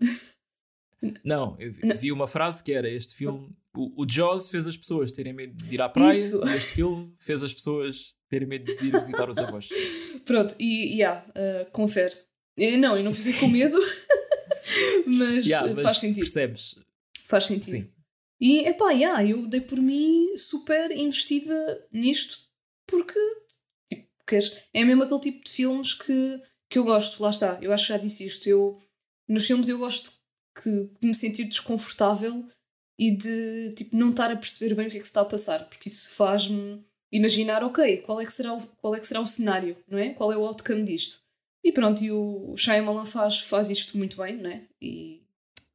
Não, 1.24 1.56
eu 1.60 1.72
vi, 1.72 1.86
Não. 1.86 1.98
vi 1.98 2.12
uma 2.12 2.28
frase 2.28 2.64
que 2.64 2.72
era: 2.72 2.90
este 2.90 3.14
filme, 3.14 3.56
o, 3.76 4.04
o 4.04 4.10
Jaws 4.10 4.50
fez 4.50 4.68
as 4.68 4.78
pessoas 4.78 5.12
terem 5.12 5.34
medo 5.34 5.56
de 5.56 5.74
ir 5.74 5.82
à 5.82 5.90
praia, 5.90 6.12
Isso. 6.12 6.46
e 6.46 6.56
este 6.56 6.72
filme 6.74 7.14
fez 7.20 7.44
as 7.44 7.54
pessoas 7.54 8.16
terem 8.30 8.48
medo 8.48 8.66
de 8.66 8.86
ir 8.86 8.92
visitar 8.92 9.30
os 9.30 9.38
avós. 9.38 9.68
Pronto, 10.26 10.56
e 10.60 10.96
yeah, 10.96 11.26
ah, 11.36 11.66
confere. 11.72 12.14
Eh, 12.58 12.78
não, 12.78 12.96
eu 12.96 13.04
não 13.04 13.12
fiz 13.12 13.36
com 13.40 13.48
medo, 13.48 13.78
mas, 15.08 15.46
Yeah, 15.46 15.72
ah, 15.72 15.74
mas 15.74 15.84
faz 15.84 15.98
sentido. 15.98 16.24
Percebes? 16.24 16.76
Faz 17.26 17.46
sentido. 17.46 17.72
Sim. 17.72 17.90
E 18.40 18.68
epá, 18.68 18.92
yeah, 18.92 19.26
eu 19.26 19.48
dei 19.48 19.62
por 19.62 19.80
mim 19.80 20.38
super 20.38 20.92
investida 20.92 21.88
nisto 21.92 22.40
porque 22.88 23.20
tipo, 23.90 24.08
queres, 24.28 24.68
é 24.74 24.84
mesmo 24.84 25.04
aquele 25.04 25.22
tipo 25.22 25.44
de 25.46 25.52
filmes 25.52 25.94
que, 25.94 26.42
que 26.70 26.78
eu 26.78 26.84
gosto, 26.84 27.24
lá 27.24 27.30
está, 27.30 27.58
eu 27.62 27.72
acho 27.72 27.88
que 27.88 27.94
já 27.94 27.98
disse 27.98 28.26
isto. 28.26 28.48
Eu, 28.48 28.80
nos 29.28 29.46
filmes 29.46 29.70
eu 29.70 29.78
gosto 29.78 30.12
que, 30.62 30.70
de 30.70 31.08
me 31.08 31.16
sentir 31.16 31.46
desconfortável 31.46 32.46
e 32.98 33.12
de 33.12 33.72
tipo, 33.76 33.96
não 33.96 34.12
estar 34.12 34.32
a 34.32 34.36
perceber 34.36 34.76
bem 34.76 34.88
o 34.88 34.90
que 34.92 34.98
é 34.98 35.00
que 35.00 35.06
se 35.06 35.10
está 35.12 35.22
a 35.22 35.26
passar, 35.26 35.66
porque 35.68 35.90
isso 35.90 36.12
faz-me 36.16 36.84
imaginar, 37.12 37.64
ok, 37.64 37.98
qual 37.98 38.20
é, 38.22 38.26
que 38.26 38.34
será 38.34 38.54
o, 38.54 38.62
qual 38.82 38.96
é 38.96 39.00
que 39.00 39.08
será 39.08 39.20
o 39.22 39.28
cenário, 39.28 39.78
não 39.88 39.98
é? 39.98 40.10
Qual 40.14 40.32
é 40.32 40.38
o 40.38 40.46
outcome 40.46 40.84
disto? 40.84 41.22
E 41.64 41.72
pronto, 41.72 42.04
e 42.04 42.12
o 42.12 42.56
Shyamalan 42.58 43.06
faz, 43.06 43.40
faz 43.42 43.70
isto 43.70 43.98
muito 43.98 44.18
bem, 44.18 44.36
não 44.38 44.50
é? 44.50 44.64
E, 44.82 45.22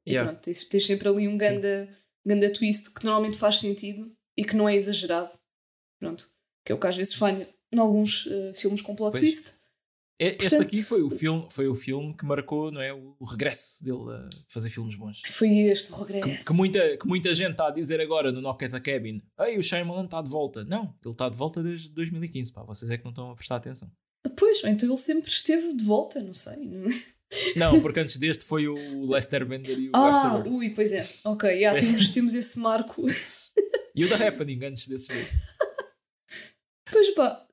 e 0.07 0.13
Yeah. 0.13 0.31
pronto, 0.31 0.43
tens, 0.43 0.65
tens 0.65 0.87
sempre 0.87 1.09
ali 1.09 1.29
um 1.29 1.33
Sim. 1.33 1.37
ganda, 1.39 1.89
ganda 2.25 2.51
twist 2.51 2.95
que 2.95 3.05
normalmente 3.05 3.37
faz 3.37 3.57
sentido 3.61 4.11
e 4.37 4.45
que 4.45 4.57
não 4.57 4.69
é 4.69 4.75
exagerado. 4.75 5.31
Pronto. 6.01 6.29
Que 6.65 6.73
é 6.73 6.75
o 6.75 6.79
que 6.81 6.87
às 6.87 6.97
vezes 6.97 7.13
falha 7.15 7.47
em 7.71 7.79
alguns 7.79 8.27
eh, 8.31 8.53
filmes 8.55 8.81
com 8.81 8.97
plot 8.97 9.13
Pois. 9.13 9.21
twist. 9.23 9.58
Este 10.21 10.39
Portanto- 10.49 10.63
aqui 10.63 10.83
foi 10.83 11.03
o, 11.03 11.11
filme, 11.11 11.47
foi 11.49 11.69
o 11.69 11.75
filme 11.77 12.13
que 12.17 12.25
marcou 12.27 12.73
não 12.73 12.81
é, 12.81 12.93
o, 12.93 13.15
regresso 13.25 13.83
dele 13.85 14.03
a 14.11 14.29
fazer 14.49 14.69
filmes 14.69 14.97
bons. 14.97 15.23
Foi 15.31 15.49
este 15.59 15.93
o 15.93 16.05
Que, 16.05 16.13
regresso. 16.15 16.47
que 16.47 16.53
muita, 16.53 16.97
que 16.97 17.07
muita 17.07 17.33
gente 17.37 17.53
está 17.53 17.69
a 17.69 17.71
dizer 17.71 18.01
agora 18.01 18.33
no 18.33 18.41
Knock 18.41 18.65
at 18.65 18.73
the 18.73 18.81
Cabin: 18.81 19.21
Ei, 19.39 19.57
o 19.59 19.63
Shyamalan 19.63 20.07
está 20.07 20.21
de 20.21 20.29
volta. 20.29 20.65
Não, 20.65 20.93
ele 21.05 21.13
está 21.15 21.29
de 21.29 21.37
volta 21.37 21.63
desde 21.63 21.91
2015. 21.91 22.51
Pá, 22.53 22.65
vocês 22.65 22.91
é 22.91 22.99
que 22.99 23.05
não 23.05 23.11
estão 23.13 23.31
a 23.31 23.37
prestar 23.37 23.57
atenção. 23.57 23.89
Pois, 24.37 24.63
então 24.65 24.89
ele 24.89 24.97
sempre 24.99 25.31
esteve 25.31 25.75
de 25.77 25.85
volta, 25.85 26.21
não 26.23 26.35
sei. 26.35 26.57
Não, 27.57 27.79
porque 27.83 28.01
antes 28.01 28.17
deste 28.17 28.47
foi 28.47 28.67
o 28.67 29.05
Lester 29.05 29.45
Bender 29.47 29.79
e 29.79 29.89
o 29.89 29.93
Ah, 29.95 30.09
Afterworld. 30.33 30.49
ui, 30.49 30.71
pois 30.71 30.95
é. 30.95 31.07
Ok, 31.25 31.49
yeah, 31.51 31.79
temos, 31.79 32.11
temos 32.11 32.35
esse 32.35 32.59
marco. 32.59 33.07
E 33.95 34.03
o 34.05 34.09
The 34.09 34.29
Happening 34.29 34.65
antes 34.65 34.89
desses 34.89 35.09
dois. 35.09 35.33
Pois 36.91 37.11
pá. 37.15 37.47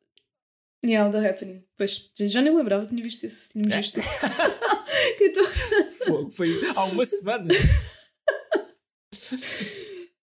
Yeah, 0.86 1.10
The 1.12 1.30
Happening. 1.30 1.64
Pois, 1.78 2.12
já, 2.16 2.42
nem 2.42 2.56
lembrava, 2.56 2.86
tinha 2.86 3.02
visto 3.02 3.24
esse. 3.24 3.50
Tínhamos 3.54 3.74
É. 3.74 3.82
visto 3.82 3.98
esse. 3.98 4.10
então, 5.22 5.44
Fogo, 6.06 6.32
Foi 6.32 6.48
há 6.76 6.84
uma 6.86 7.06
semana. 7.06 7.48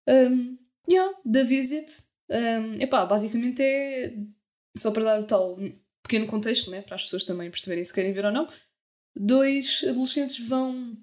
Um, 0.08 0.56
yeah, 0.88 1.12
The 1.30 1.44
Visit. 1.44 2.04
Um, 2.30 2.80
epá, 2.80 3.04
basicamente 3.04 3.62
é 3.62 4.14
só 4.76 4.90
para 4.90 5.04
dar 5.04 5.20
o 5.20 5.26
tal 5.26 5.58
pequeno 6.02 6.26
contexto, 6.26 6.70
né, 6.70 6.80
para 6.82 6.94
as 6.94 7.04
pessoas 7.04 7.24
também 7.24 7.50
perceberem 7.50 7.84
se 7.84 7.92
querem 7.92 8.12
ver 8.12 8.24
ou 8.24 8.32
não. 8.32 8.48
Dois 9.14 9.84
adolescentes 9.86 10.38
vão 10.46 10.96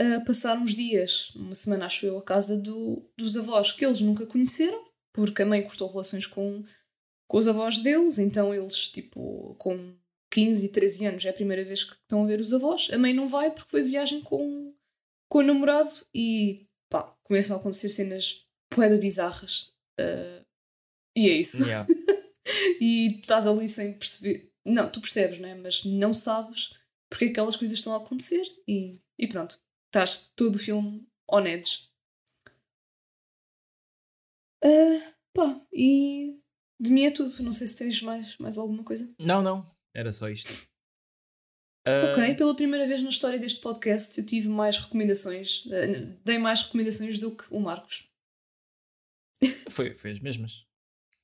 uh, 0.00 0.24
passar 0.26 0.58
uns 0.58 0.74
dias, 0.74 1.32
uma 1.34 1.54
semana 1.54 1.86
acho 1.86 2.04
eu, 2.04 2.18
à 2.18 2.22
casa 2.22 2.58
do, 2.58 3.10
dos 3.16 3.36
avós 3.36 3.72
que 3.72 3.84
eles 3.84 4.00
nunca 4.00 4.26
conheceram, 4.26 4.84
porque 5.12 5.42
a 5.42 5.46
mãe 5.46 5.62
cortou 5.62 5.88
relações 5.88 6.26
com, 6.26 6.62
com 7.28 7.38
os 7.38 7.48
avós 7.48 7.78
deles, 7.78 8.18
então 8.18 8.54
eles, 8.54 8.88
tipo, 8.88 9.54
com 9.58 9.96
15 10.30 10.66
e 10.66 10.68
13 10.72 11.06
anos 11.06 11.24
é 11.24 11.30
a 11.30 11.34
primeira 11.34 11.64
vez 11.64 11.84
que 11.84 11.94
estão 11.94 12.24
a 12.24 12.26
ver 12.26 12.40
os 12.40 12.52
avós. 12.52 12.88
A 12.92 12.98
mãe 12.98 13.14
não 13.14 13.28
vai 13.28 13.50
porque 13.50 13.70
foi 13.70 13.82
de 13.82 13.90
viagem 13.90 14.20
com, 14.20 14.74
com 15.28 15.38
o 15.38 15.42
namorado 15.42 15.90
e 16.14 16.66
pá, 16.88 17.14
começam 17.22 17.56
a 17.56 17.60
acontecer 17.60 17.90
cenas 17.90 18.46
poeda 18.68 18.98
bizarras. 18.98 19.72
Uh, 20.00 20.44
e 21.16 21.28
é 21.28 21.34
isso. 21.34 21.62
Yeah. 21.62 21.86
E 22.78 23.20
estás 23.20 23.46
ali 23.46 23.66
sem 23.66 23.94
perceber. 23.94 24.52
Não, 24.66 24.90
tu 24.90 25.00
percebes, 25.00 25.38
né? 25.38 25.54
Mas 25.54 25.82
não 25.82 26.12
sabes 26.12 26.70
porque 27.08 27.26
é 27.26 27.28
que 27.28 27.32
aquelas 27.32 27.56
coisas 27.56 27.78
estão 27.78 27.94
a 27.94 27.98
acontecer 27.98 28.44
e, 28.66 29.00
e 29.18 29.26
pronto. 29.26 29.58
Estás 29.86 30.32
todo 30.36 30.56
o 30.56 30.58
filme 30.58 31.06
on 31.30 31.46
edge. 31.46 31.88
Ah, 34.62 35.14
pá, 35.32 35.60
e 35.72 36.40
de 36.80 36.90
mim 36.90 37.04
é 37.04 37.10
tudo. 37.10 37.42
Não 37.42 37.52
sei 37.52 37.66
se 37.66 37.76
tens 37.78 38.00
mais, 38.02 38.36
mais 38.38 38.58
alguma 38.58 38.82
coisa. 38.84 39.12
Não, 39.18 39.42
não. 39.42 39.68
Era 39.94 40.12
só 40.12 40.28
isto. 40.28 40.68
Ah, 41.86 42.12
Ok, 42.12 42.34
pela 42.36 42.56
primeira 42.56 42.86
vez 42.86 43.02
na 43.02 43.10
história 43.10 43.38
deste 43.38 43.60
podcast 43.60 44.18
eu 44.18 44.24
tive 44.26 44.48
mais 44.48 44.78
recomendações. 44.78 45.64
ah, 45.66 46.16
dei 46.24 46.38
mais 46.38 46.62
recomendações 46.62 47.18
do 47.20 47.34
que 47.36 47.44
o 47.50 47.60
Marcos. 47.60 48.08
Foi, 49.70 49.94
foi 49.94 50.12
as 50.12 50.20
mesmas. 50.20 50.64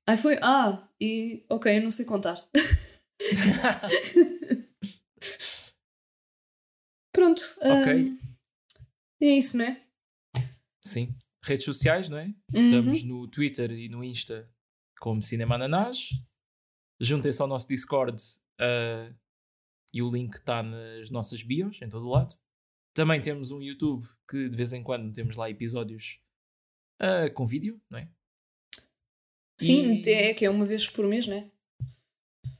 Ah, 0.06 0.16
foi? 0.16 0.38
Ah, 0.42 0.86
e. 1.00 1.44
Ok, 1.48 1.78
eu 1.78 1.82
não 1.82 1.90
sei 1.90 2.04
contar. 2.04 2.46
Pronto. 7.12 7.42
Ok. 7.60 7.94
hum, 7.94 8.18
é 9.22 9.26
isso, 9.36 9.56
não 9.56 9.64
é? 9.64 9.80
Sim. 10.82 11.14
Redes 11.42 11.64
sociais, 11.64 12.08
não 12.08 12.18
é? 12.18 12.26
Uhum. 12.54 12.66
Estamos 12.66 13.02
no 13.02 13.28
Twitter 13.28 13.70
e 13.72 13.88
no 13.88 14.04
Insta 14.04 14.48
como 15.00 15.22
Cinema 15.22 15.54
Ananás. 15.56 16.10
Juntem-se 17.00 17.40
ao 17.40 17.48
nosso 17.48 17.66
Discord 17.66 18.22
ah, 18.60 19.12
e 19.92 20.02
o 20.02 20.10
link 20.10 20.34
está 20.34 20.62
nas 20.62 21.10
nossas 21.10 21.42
bios, 21.42 21.80
em 21.82 21.88
todo 21.88 22.06
o 22.06 22.10
lado. 22.10 22.38
Também 22.94 23.20
temos 23.22 23.50
um 23.50 23.62
YouTube 23.62 24.06
que 24.28 24.48
de 24.48 24.56
vez 24.56 24.72
em 24.72 24.82
quando 24.82 25.12
temos 25.12 25.36
lá 25.36 25.48
episódios 25.48 26.20
ah, 27.00 27.30
com 27.34 27.46
vídeo, 27.46 27.80
não 27.90 27.98
é? 27.98 28.10
Sim, 29.60 30.02
E- 30.02 30.08
é 30.10 30.34
que 30.34 30.44
é 30.44 30.50
uma 30.50 30.64
vez 30.66 30.88
por 30.90 31.06
mês, 31.06 31.26
não 31.26 31.36
é? 31.36 31.50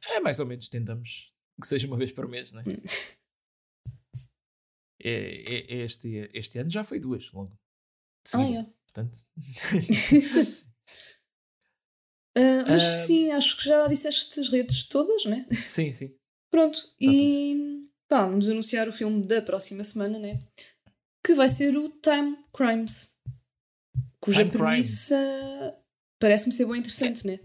É 0.09 0.21
mais 0.21 0.39
ou 0.41 0.47
menos, 0.47 0.69
tentamos 0.69 1.33
que 1.61 1.67
seja 1.67 1.87
uma 1.87 1.97
vez 1.97 2.11
por 2.13 2.27
mês, 2.29 2.53
não 2.53 2.61
é? 2.61 2.65
É- 5.03 5.55
é- 5.55 5.77
este, 5.83 6.31
este 6.35 6.59
ano 6.59 6.69
já 6.71 6.85
foi 6.85 7.01
duas, 7.01 7.31
logo. 7.33 7.51
de 8.27 8.37
Ah, 8.37 8.51
é. 8.61 8.65
Portanto, 8.93 9.19
Ah, 12.37 12.65
mas 12.69 12.83
Ah. 12.83 13.07
sim, 13.07 13.31
acho 13.33 13.57
que 13.57 13.65
já 13.65 13.87
disseste 13.89 14.39
as 14.41 14.49
redes 14.49 14.85
todas, 14.87 15.25
né? 15.25 15.47
sim, 15.53 15.93
sim. 15.93 16.15
Pronto, 16.51 16.81
Tá 16.81 16.95
e 17.01 17.87
pá, 18.09 18.27
vamos 18.27 18.49
anunciar 18.49 18.89
o 18.89 18.93
filme 18.93 19.25
da 19.25 19.41
próxima 19.43 19.85
semana, 19.85 20.19
né? 20.19 20.41
Que 21.25 21.35
vai 21.35 21.49
ser 21.49 21.77
o 21.77 21.89
Time 22.01 22.37
Crimes, 22.53 23.17
cuja 24.21 24.41
Time 24.45 24.51
premissa 24.51 25.17
parece-me 26.19 26.53
ser 26.53 26.67
bem 26.67 26.79
interessante, 26.81 27.27
né? 27.27 27.41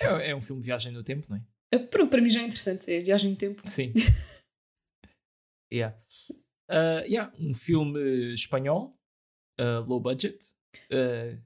É, 0.00 0.30
é 0.30 0.36
um 0.36 0.40
filme 0.40 0.60
de 0.62 0.66
viagem 0.66 0.92
no 0.92 1.02
tempo, 1.04 1.26
não 1.30 1.36
é? 1.36 1.42
Ah, 1.74 1.78
Para, 1.78 2.06
para 2.06 2.20
mim 2.20 2.28
já 2.30 2.40
é 2.40 2.44
interessante, 2.44 2.90
é 2.90 3.00
viagem 3.00 3.30
no 3.30 3.36
tempo. 3.36 3.62
Sim. 3.68 3.92
yeah. 5.72 5.96
Uh, 6.68 7.04
yeah, 7.06 7.32
um 7.38 7.54
filme 7.54 8.32
espanhol, 8.32 8.98
uh, 9.60 9.80
low 9.86 10.00
budget, 10.00 10.36
uh, 10.90 11.38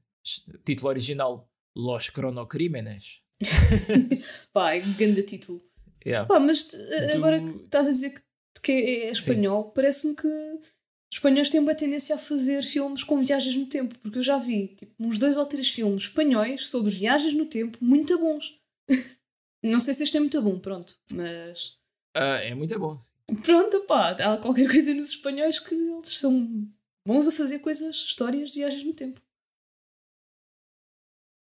título 0.65 0.89
original 0.89 1.50
Los 1.81 2.11
Cronocrímenes 2.11 3.23
Pá, 4.53 4.75
é 4.75 4.81
grande 4.81 5.23
título. 5.23 5.63
Yeah. 6.05 6.27
Pá, 6.27 6.39
mas 6.39 6.73
uh, 6.75 7.17
agora 7.17 7.41
Do- 7.41 7.53
que 7.59 7.65
estás 7.65 7.89
a 7.89 7.91
dizer 7.91 8.11
que, 8.15 8.21
que 8.63 8.73
é, 8.73 9.05
é 9.07 9.11
espanhol, 9.11 9.71
parece-me 9.73 10.15
que 10.15 10.27
os 10.27 11.17
espanhóis 11.17 11.51
têm 11.51 11.61
uma 11.61 11.75
tendência 11.75 12.15
a 12.15 12.19
fazer 12.19 12.63
filmes 12.63 13.03
com 13.05 13.23
viagens 13.23 13.55
no 13.57 13.67
tempo, 13.67 13.99
porque 13.99 14.19
eu 14.19 14.23
já 14.23 14.39
vi 14.39 14.69
tipo, 14.69 14.93
uns 14.99 15.19
dois 15.19 15.37
ou 15.37 15.47
três 15.47 15.69
filmes 15.71 16.05
espanhóis 16.05 16.67
sobre 16.67 16.91
viagens 16.91 17.35
no 17.35 17.47
tempo 17.47 17.79
muito 17.81 18.19
bons. 18.19 18.55
Não 19.65 19.81
sei 19.81 19.93
se 19.95 20.05
este 20.05 20.17
é 20.17 20.21
muito 20.21 20.41
bom, 20.41 20.59
pronto, 20.59 20.95
mas 21.13 21.77
Ah, 22.15 22.37
é 22.43 22.55
muito 22.55 22.79
bom. 22.79 22.99
pronto, 23.43 23.81
pá, 23.87 24.11
há 24.13 24.37
qualquer 24.39 24.69
coisa 24.71 24.93
nos 24.95 25.11
espanhóis 25.11 25.59
que 25.59 25.75
eles 25.75 26.09
são 26.19 26.67
bons 27.07 27.27
a 27.29 27.33
fazer 27.33 27.59
coisas, 27.59 27.95
histórias 27.97 28.51
de 28.51 28.57
viagens 28.61 28.85
no 28.85 28.95
tempo. 28.95 29.21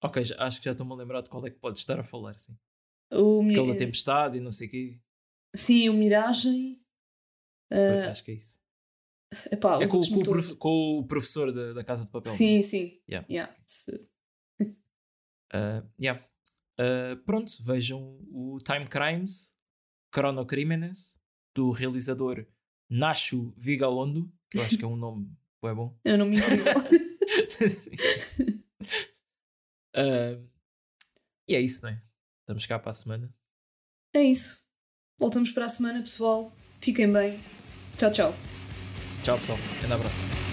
Ok, 0.02 0.24
já- 0.24 0.36
acho 0.46 0.60
que 0.60 0.66
já 0.66 0.72
estou-me 0.72 0.94
a 0.94 0.96
lembrar 0.96 1.22
de 1.22 1.30
qual 1.30 1.46
é 1.46 1.50
que 1.50 1.60
pode 1.60 1.78
estar 1.80 2.00
a 2.00 2.04
falar, 2.04 2.38
sim. 2.38 2.58
O, 3.12 3.42
Aquela 3.50 3.76
tempestade 3.76 4.38
e 4.38 4.42
não 4.42 4.52
sei 4.52 4.68
o 4.68 4.72
quê. 4.72 5.00
Sim, 5.56 5.90
o 5.90 5.94
Miragem. 5.94 6.80
ah, 7.72 8.10
acho 8.10 8.24
que 8.24 8.32
é 8.32 8.36
isso. 8.36 8.60
epá, 9.52 9.82
É 9.82 9.88
com, 9.88 10.00
com 10.00 10.20
o 10.20 10.24
profe- 10.24 10.56
com 10.56 11.00
o 11.00 11.08
professor 11.08 11.52
da, 11.52 11.74
da 11.74 11.84
Casa 11.84 12.06
de 12.06 12.12
Papel. 12.12 12.32
Sim, 12.32 12.62
sim. 12.62 13.02
Yeah. 13.10 13.28
Yeah, 13.30 13.56
Ah, 15.54 15.84
yeah. 16.00 16.24
Ah, 16.80 17.16
pronto, 17.26 17.52
vejam 17.62 18.20
o 18.32 18.58
Time 18.64 18.88
Crimes, 18.88 19.54
Cronocrímenes, 20.12 21.20
do 21.56 21.72
realizador 21.72 22.46
Nacho 22.90 23.54
Vigalondo, 23.58 24.32
que 24.50 24.58
eu 24.58 24.62
acho 24.64 24.78
que 24.78 24.86
é 24.86 24.88
um 24.88 24.96
nome 24.98 25.30
é 25.64 25.74
bom. 25.74 26.00
Eu 26.06 26.18
não 26.18 26.26
me 26.28 26.38
incrível. 26.38 26.74
Ah, 29.96 30.40
e 31.48 31.56
é 31.56 31.62
isso, 31.62 31.84
não 31.84 31.90
é? 31.92 32.02
Estamos 32.42 32.66
cá 32.66 32.80
para 32.80 32.92
a 32.92 32.94
semana. 32.94 33.34
é 34.14 34.24
isso. 34.24 34.66
Voltamos 35.20 35.52
para 35.52 35.66
a 35.66 35.70
semana, 35.70 36.00
pessoal. 36.00 36.52
Fiquem 36.80 37.12
bem. 37.12 37.40
Tchau, 37.98 38.10
tchau. 38.12 38.34
Tchau, 39.24 39.38
pessoal. 39.38 39.58
Um 39.88 39.94
abraço. 39.94 40.49